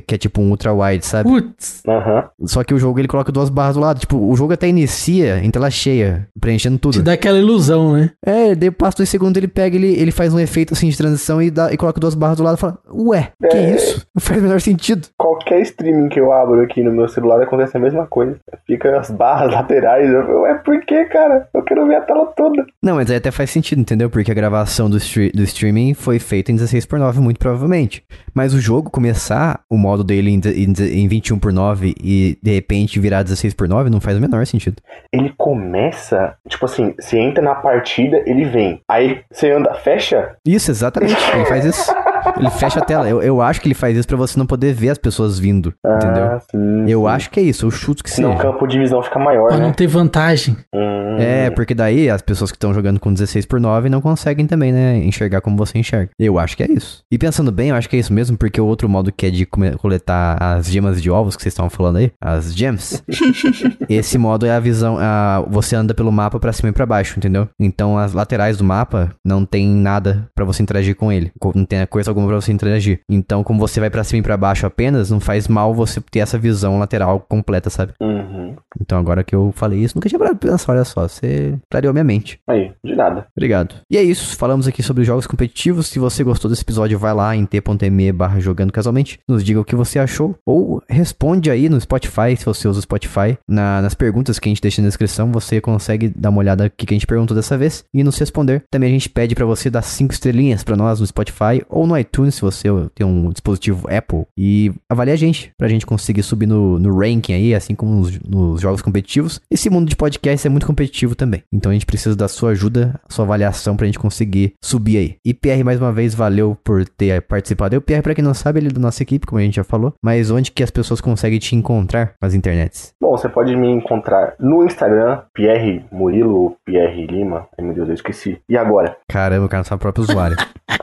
que 0.07 0.15
é 0.15 0.17
tipo 0.17 0.41
um 0.41 0.49
ultra 0.49 0.73
wide, 0.73 1.05
sabe? 1.05 1.29
Putz, 1.29 1.81
Aham. 1.87 2.29
Só 2.45 2.63
que 2.63 2.73
o 2.73 2.79
jogo 2.79 2.99
ele 2.99 3.07
coloca 3.07 3.31
duas 3.31 3.49
barras 3.49 3.75
do 3.75 3.81
lado. 3.81 3.99
Tipo, 3.99 4.17
o 4.17 4.35
jogo 4.35 4.53
até 4.53 4.67
inicia 4.67 5.39
em 5.43 5.51
tela 5.51 5.69
cheia, 5.69 6.12
preenchendo 6.39 6.77
tudo. 6.77 6.93
te 6.93 7.01
dá 7.01 7.13
aquela 7.13 7.37
ilusão, 7.39 7.93
né? 7.93 8.11
É, 8.25 8.55
daí 8.55 8.71
passa 8.71 8.97
dois 8.97 9.09
segundos, 9.09 9.37
ele 9.37 9.47
pega, 9.47 9.75
ele, 9.75 9.93
ele 9.93 10.11
faz 10.11 10.33
um 10.33 10.39
efeito 10.39 10.73
assim 10.73 10.89
de 10.89 10.97
transição 10.97 11.41
e, 11.41 11.49
dá, 11.51 11.71
e 11.73 11.77
coloca 11.77 11.99
duas 11.99 12.15
barras 12.15 12.37
do 12.37 12.43
lado 12.43 12.57
e 12.57 12.59
fala, 12.59 12.77
ué, 12.91 13.31
que 13.49 13.57
É. 13.57 13.75
isso? 13.75 14.05
Não 14.15 14.21
faz 14.21 14.39
o 14.39 14.43
menor 14.43 14.61
sentido. 14.61 15.07
Qualquer 15.17 15.61
streaming 15.61 16.09
que 16.09 16.19
eu 16.19 16.31
abro 16.31 16.61
aqui 16.61 16.81
no 16.83 16.91
meu 16.91 17.07
celular 17.07 17.41
acontece 17.41 17.75
a 17.77 17.79
mesma 17.79 18.05
coisa. 18.07 18.35
Fica 18.67 18.97
as 18.99 19.09
barras 19.11 19.51
laterais. 19.53 20.09
Eu, 20.09 20.41
ué, 20.41 20.53
por 20.55 20.79
que, 20.85 21.05
cara? 21.05 21.47
Eu 21.53 21.63
quero 21.63 21.87
ver 21.87 21.95
a 21.95 22.01
tela 22.01 22.25
toda. 22.35 22.65
Não, 22.81 22.95
mas 22.95 23.09
aí 23.09 23.17
até 23.17 23.31
faz 23.31 23.49
sentido, 23.49 23.79
entendeu? 23.81 24.09
Porque 24.09 24.31
a 24.31 24.35
gravação 24.35 24.89
do, 24.89 24.97
stre- 24.99 25.31
do 25.33 25.43
streaming 25.43 25.93
foi 25.93 26.19
feita 26.19 26.51
em 26.51 26.55
16 26.55 26.85
por 26.85 26.99
9 26.99 27.19
muito 27.19 27.39
provavelmente. 27.39 28.03
Mas 28.33 28.53
o 28.53 28.59
jogo 28.59 28.89
começar 28.89 29.61
o 29.69 29.77
modo 29.77 30.03
dele 30.03 30.31
em, 30.31 30.41
em, 30.45 31.03
em 31.03 31.07
21 31.07 31.39
por 31.39 31.53
9 31.53 31.93
e 32.01 32.37
de 32.41 32.53
repente 32.53 32.99
virar 32.99 33.23
16 33.23 33.53
por 33.53 33.67
9 33.67 33.89
não 33.89 34.01
faz 34.01 34.17
o 34.17 34.21
menor 34.21 34.45
sentido. 34.45 34.77
Ele 35.11 35.33
começa, 35.37 36.35
tipo 36.47 36.65
assim, 36.65 36.93
você 36.99 37.19
entra 37.19 37.43
na 37.43 37.55
partida, 37.55 38.21
ele 38.25 38.45
vem. 38.45 38.81
Aí 38.89 39.21
você 39.31 39.51
anda, 39.51 39.73
fecha? 39.75 40.35
Isso, 40.45 40.71
exatamente. 40.71 41.15
Ele 41.33 41.45
faz 41.45 41.65
isso. 41.65 41.91
Ele 42.37 42.49
fecha 42.49 42.79
a 42.79 42.83
tela. 42.83 43.07
Eu, 43.09 43.21
eu 43.21 43.41
acho 43.41 43.61
que 43.61 43.67
ele 43.67 43.73
faz 43.75 43.97
isso 43.97 44.07
pra 44.07 44.17
você 44.17 44.37
não 44.37 44.45
poder 44.45 44.73
ver 44.73 44.89
as 44.89 44.97
pessoas 44.97 45.37
vindo, 45.39 45.73
entendeu? 45.85 46.23
Ah, 46.23 46.39
sim. 46.39 46.85
Eu 46.89 47.01
sim. 47.01 47.07
acho 47.07 47.29
que 47.29 47.39
é 47.39 47.43
isso, 47.43 47.65
eu 47.65 47.71
chuto 47.71 48.03
que 48.03 48.09
Senão 48.11 48.33
o 48.33 48.37
campo 48.37 48.67
de 48.67 48.79
visão 48.79 49.01
fica 49.01 49.19
maior, 49.19 49.49
Pra 49.49 49.57
não 49.57 49.67
né? 49.67 49.73
ter 49.73 49.87
vantagem. 49.87 50.57
Hum. 50.73 51.17
É, 51.19 51.49
porque 51.51 51.75
daí 51.75 52.09
as 52.09 52.21
pessoas 52.21 52.51
que 52.51 52.55
estão 52.57 52.73
jogando 52.73 52.99
com 52.99 53.13
16 53.13 53.45
por 53.45 53.59
9 53.59 53.89
não 53.89 54.01
conseguem 54.01 54.47
também, 54.47 54.71
né, 54.71 54.97
enxergar 54.97 55.41
como 55.41 55.55
você 55.57 55.77
enxerga. 55.77 56.09
Eu 56.19 56.39
acho 56.39 56.57
que 56.57 56.63
é 56.63 56.71
isso. 56.71 57.03
E 57.11 57.17
pensando 57.17 57.51
bem, 57.51 57.69
eu 57.69 57.75
acho 57.75 57.89
que 57.89 57.95
é 57.95 57.99
isso 57.99 58.13
mesmo, 58.13 58.37
porque 58.37 58.59
o 58.59 58.65
outro 58.65 58.89
modo 58.89 59.11
que 59.11 59.25
é 59.25 59.29
de 59.29 59.45
coletar 59.77 60.37
as 60.41 60.67
gemas 60.67 61.01
de 61.01 61.09
ovos 61.11 61.35
que 61.35 61.41
vocês 61.43 61.53
estavam 61.53 61.69
falando 61.69 61.97
aí, 61.97 62.11
as 62.21 62.55
gems, 62.55 63.03
esse 63.89 64.17
modo 64.17 64.45
é 64.45 64.51
a 64.51 64.59
visão, 64.59 64.97
a, 64.99 65.43
você 65.49 65.75
anda 65.75 65.93
pelo 65.93 66.11
mapa 66.11 66.39
pra 66.39 66.53
cima 66.53 66.69
e 66.69 66.71
pra 66.71 66.85
baixo, 66.85 67.17
entendeu? 67.17 67.47
Então 67.59 67.97
as 67.97 68.13
laterais 68.13 68.57
do 68.57 68.63
mapa 68.63 69.11
não 69.25 69.45
tem 69.45 69.67
nada 69.69 70.27
pra 70.35 70.45
você 70.45 70.63
interagir 70.63 70.95
com 70.95 71.11
ele, 71.11 71.31
não 71.55 71.65
tem 71.65 71.85
coisa 71.85 72.12
alguma 72.13 72.27
pra 72.27 72.39
você 72.39 72.51
interagir. 72.51 72.99
Então 73.09 73.43
como 73.43 73.59
você 73.59 73.79
vai 73.79 73.89
pra 73.89 74.03
cima 74.03 74.19
e 74.19 74.23
pra 74.23 74.37
baixo 74.37 74.65
apenas, 74.65 75.09
não 75.11 75.19
faz 75.19 75.47
mal 75.47 75.73
você 75.73 75.99
ter 76.11 76.19
essa 76.19 76.37
visão 76.37 76.79
lateral 76.79 77.19
completa, 77.27 77.69
sabe? 77.69 77.93
Uhum. 78.01 78.55
Então 78.79 78.97
agora 78.97 79.23
que 79.23 79.35
eu 79.35 79.51
falei 79.55 79.79
isso, 79.79 79.95
nunca 79.97 80.09
tinha 80.09 80.19
parado 80.19 80.37
pra 80.37 80.51
pensar, 80.51 80.71
olha 80.73 80.83
só, 80.83 81.07
você 81.07 81.57
clareou 81.69 81.93
minha 81.93 82.03
mente. 82.03 82.39
Aí, 82.47 82.71
de 82.83 82.95
nada. 82.95 83.25
Obrigado. 83.35 83.75
E 83.89 83.97
é 83.97 84.03
isso, 84.03 84.35
falamos 84.37 84.67
aqui 84.67 84.81
sobre 84.83 85.03
jogos 85.03 85.27
competitivos. 85.27 85.87
Se 85.87 85.99
você 85.99 86.23
gostou 86.23 86.49
desse 86.49 86.61
episódio, 86.63 86.97
vai 86.99 87.13
lá 87.13 87.35
em 87.35 87.45
t.me 87.45 88.11
barra 88.11 88.39
jogando 88.39 88.71
casualmente, 88.71 89.19
nos 89.27 89.43
diga 89.43 89.59
o 89.59 89.65
que 89.65 89.75
você 89.75 89.99
achou, 89.99 90.35
ou 90.45 90.81
responde 90.89 91.49
aí 91.49 91.69
no 91.69 91.79
Spotify, 91.79 92.35
se 92.37 92.45
você 92.45 92.67
usa 92.67 92.79
o 92.79 92.81
Spotify, 92.81 93.37
na- 93.47 93.81
nas 93.81 93.93
perguntas 93.93 94.39
que 94.39 94.47
a 94.47 94.51
gente 94.51 94.61
deixa 94.61 94.81
na 94.81 94.87
descrição, 94.87 95.31
você 95.31 95.59
consegue 95.61 96.09
dar 96.09 96.29
uma 96.29 96.39
olhada 96.39 96.65
no 96.65 96.69
que 96.69 96.85
a 96.89 96.93
gente 96.93 97.07
perguntou 97.07 97.35
dessa 97.35 97.57
vez 97.57 97.83
e 97.93 98.03
nos 98.03 98.17
responder. 98.17 98.63
Também 98.71 98.89
a 98.89 98.91
gente 98.93 99.09
pede 99.09 99.35
pra 99.35 99.45
você 99.45 99.69
dar 99.69 99.81
cinco 99.81 100.13
estrelinhas 100.13 100.63
pra 100.63 100.75
nós 100.75 100.99
no 100.99 101.07
Spotify 101.07 101.63
ou 101.69 101.85
no 101.87 101.93
iTunes, 102.03 102.35
se 102.35 102.41
você 102.41 102.67
tem 102.93 103.05
um 103.05 103.29
dispositivo 103.29 103.87
Apple, 103.89 104.25
e 104.37 104.71
avalie 104.89 105.13
a 105.13 105.17
gente, 105.17 105.51
pra 105.57 105.67
gente 105.67 105.85
conseguir 105.85 106.23
subir 106.23 106.45
no, 106.45 106.77
no 106.79 106.95
ranking 106.97 107.33
aí, 107.33 107.55
assim 107.55 107.75
como 107.75 107.91
nos, 107.93 108.19
nos 108.19 108.61
jogos 108.61 108.81
competitivos. 108.81 109.39
Esse 109.49 109.69
mundo 109.69 109.89
de 109.89 109.95
podcast 109.95 110.45
é 110.45 110.49
muito 110.49 110.67
competitivo 110.67 111.15
também, 111.15 111.43
então 111.51 111.71
a 111.71 111.73
gente 111.73 111.85
precisa 111.85 112.15
da 112.15 112.27
sua 112.27 112.51
ajuda, 112.51 112.99
sua 113.09 113.25
avaliação 113.25 113.75
pra 113.75 113.85
gente 113.85 113.99
conseguir 113.99 114.53
subir 114.63 114.97
aí. 114.97 115.15
E 115.25 115.33
PR, 115.33 115.63
mais 115.63 115.79
uma 115.79 115.91
vez, 115.91 116.13
valeu 116.13 116.57
por 116.63 116.85
ter 116.87 117.21
participado. 117.21 117.75
E 117.75 117.77
o 117.77 117.81
PR, 117.81 118.01
pra 118.01 118.15
quem 118.15 118.23
não 118.23 118.33
sabe, 118.33 118.59
ele 118.59 118.67
é 118.67 118.71
da 118.71 118.79
nossa 118.79 119.03
equipe, 119.03 119.25
como 119.25 119.39
a 119.39 119.43
gente 119.43 119.55
já 119.55 119.63
falou, 119.63 119.93
mas 120.03 120.29
onde 120.31 120.51
que 120.51 120.63
as 120.63 120.71
pessoas 120.71 121.01
conseguem 121.01 121.39
te 121.39 121.55
encontrar 121.55 122.13
nas 122.21 122.33
internets? 122.33 122.93
Bom, 123.01 123.11
você 123.11 123.29
pode 123.29 123.55
me 123.55 123.69
encontrar 123.69 124.35
no 124.39 124.63
Instagram, 124.63 125.21
Pierre 125.33 125.85
Murilo 125.91 126.35
ou 126.35 126.57
Pierre 126.65 127.05
Lima. 127.07 127.47
Ai 127.57 127.65
meu 127.65 127.73
Deus, 127.73 127.87
eu 127.87 127.93
esqueci. 127.93 128.39
E 128.47 128.57
agora? 128.57 128.97
Caramba, 129.09 129.45
o 129.45 129.49
cara 129.49 129.59
não 129.59 129.65
sabe 129.65 129.77
o 129.77 129.81
próprio 129.81 130.03
usuário. 130.03 130.37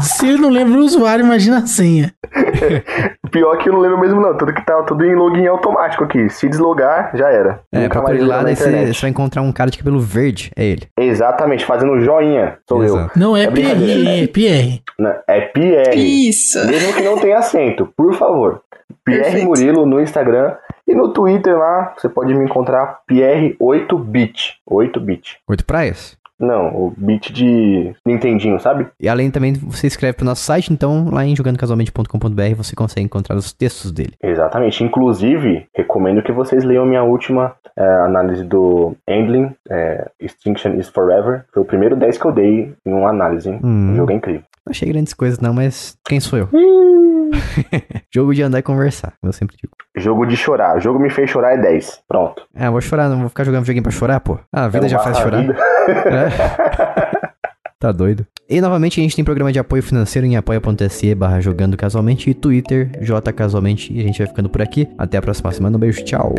Se 0.00 0.28
ele 0.28 0.38
não 0.38 0.50
lembra 0.50 0.78
o 0.78 0.84
usuário, 0.84 1.24
imagina 1.24 1.58
a 1.58 1.66
senha. 1.66 2.12
Pior 3.30 3.56
que 3.58 3.68
eu 3.68 3.72
não 3.72 3.80
lembro 3.80 3.98
mesmo 3.98 4.20
não, 4.20 4.36
tudo 4.36 4.52
que 4.52 4.64
tá 4.64 4.82
tudo 4.82 5.04
em 5.04 5.14
login 5.14 5.46
automático 5.46 6.04
aqui. 6.04 6.28
Se 6.30 6.48
deslogar, 6.48 7.10
já 7.14 7.28
era. 7.28 7.60
É, 7.72 7.80
Nunca 7.80 8.00
procure 8.00 8.24
lá, 8.24 8.42
daí 8.42 8.56
você, 8.56 8.92
vai 9.00 9.10
encontrar 9.10 9.42
um 9.42 9.52
cara 9.52 9.70
de 9.70 9.78
cabelo 9.78 10.00
verde, 10.00 10.50
é 10.56 10.64
ele. 10.64 10.88
Exatamente, 10.98 11.64
fazendo 11.64 12.00
joinha. 12.00 12.58
Sou 12.68 12.82
eu. 12.82 12.96
Exato. 12.96 13.18
Não 13.18 13.36
é, 13.36 13.44
É. 13.44 13.50
Pierre, 13.50 14.22
é 14.22 14.26
Pierre. 14.26 14.82
Né? 14.98 15.16
É 15.28 15.40
Pierre. 15.40 16.28
Isso. 16.28 16.64
Mesmo 16.66 16.92
que 16.94 17.02
não 17.02 17.18
tenha 17.18 17.38
acento, 17.38 17.92
por 17.96 18.14
favor. 18.14 18.62
Pierre 19.04 19.22
Perfeito. 19.22 19.46
Murilo 19.46 19.86
no 19.86 20.00
Instagram. 20.00 20.54
E 20.86 20.94
no 20.94 21.12
Twitter 21.12 21.54
lá, 21.54 21.92
você 21.96 22.08
pode 22.08 22.32
me 22.34 22.42
encontrar 22.42 23.00
Pierre8bit. 23.10 24.54
8bit. 24.70 25.36
Oito 25.46 25.64
praias? 25.66 26.16
Não, 26.38 26.68
o 26.68 26.92
bit 26.96 27.32
de 27.32 27.92
Nintendinho, 28.06 28.60
sabe? 28.60 28.86
E 29.00 29.08
além 29.08 29.30
também, 29.30 29.52
você 29.54 29.86
escreve 29.86 30.14
pro 30.14 30.24
nosso 30.24 30.42
site, 30.42 30.72
então 30.72 31.08
lá 31.10 31.24
em 31.24 31.34
jogandocasualmente.com.br 31.34 32.54
você 32.56 32.76
consegue 32.76 33.06
encontrar 33.06 33.36
os 33.36 33.52
textos 33.52 33.90
dele. 33.90 34.14
Exatamente. 34.22 34.84
Inclusive, 34.84 35.66
recomendo 35.74 36.22
que 36.22 36.32
vocês 36.32 36.64
leiam 36.64 36.86
minha 36.86 37.02
última 37.02 37.54
é, 37.76 37.84
análise 38.04 38.44
do 38.44 38.94
Endling, 39.08 39.54
é, 39.68 40.10
Extinction 40.20 40.74
is 40.74 40.88
Forever. 40.88 41.44
Foi 41.52 41.62
o 41.62 41.66
primeiro 41.66 41.96
10 41.96 42.18
que 42.18 42.26
eu 42.26 42.32
dei 42.32 42.74
em 42.84 42.92
uma 42.92 43.10
análise, 43.10 43.48
hein? 43.48 43.60
Hum. 43.62 43.92
O 43.92 43.96
jogo 43.96 44.12
é 44.12 44.14
incrível. 44.14 44.42
Não 44.68 44.72
achei 44.72 44.86
grandes 44.86 45.14
coisas 45.14 45.38
não, 45.38 45.54
mas 45.54 45.96
quem 46.06 46.20
sou 46.20 46.38
eu? 46.38 46.48
Jogo 48.14 48.34
de 48.34 48.42
andar 48.42 48.58
e 48.58 48.62
conversar, 48.62 49.14
como 49.18 49.30
eu 49.30 49.32
sempre 49.32 49.56
digo. 49.56 49.72
Jogo 49.96 50.26
de 50.26 50.36
chorar. 50.36 50.76
O 50.76 50.80
jogo 50.80 50.98
me 50.98 51.08
fez 51.08 51.30
chorar 51.30 51.54
é 51.54 51.58
10. 51.58 52.00
Pronto. 52.06 52.42
Ah, 52.54 52.66
eu 52.66 52.72
vou 52.72 52.80
chorar, 52.82 53.08
não 53.08 53.20
vou 53.20 53.28
ficar 53.30 53.44
jogando 53.44 53.62
videogame 53.62 53.82
pra 53.82 53.90
chorar, 53.92 54.20
pô. 54.20 54.38
Ah, 54.52 54.64
a 54.66 54.68
vida 54.68 54.84
É 54.86 54.88
já 54.90 54.98
faz 54.98 55.16
chorar. 55.18 55.40
vida. 55.40 55.56
É. 55.88 57.28
Tá 57.80 57.92
doido. 57.92 58.26
E 58.50 58.60
novamente 58.60 58.98
a 58.98 59.02
gente 59.04 59.14
tem 59.14 59.24
programa 59.24 59.52
de 59.52 59.58
apoio 59.60 59.80
financeiro 59.84 60.26
em 60.26 60.36
apoia.se 60.36 61.14
barra 61.14 61.40
jogando 61.40 61.76
casualmente 61.76 62.28
e 62.28 62.34
Twitter, 62.34 62.90
J 63.00 63.32
casualmente. 63.32 63.92
E 63.92 64.00
a 64.00 64.02
gente 64.02 64.18
vai 64.18 64.26
ficando 64.26 64.48
por 64.48 64.60
aqui. 64.60 64.88
Até 64.98 65.16
a 65.16 65.22
próxima 65.22 65.52
semana. 65.52 65.76
Um 65.76 65.80
beijo, 65.80 66.04
tchau. 66.04 66.34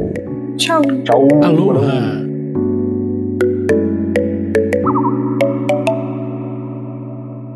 Tchau. 0.58 0.82
Tchau. 1.06 1.28
Aloha! 1.42 2.29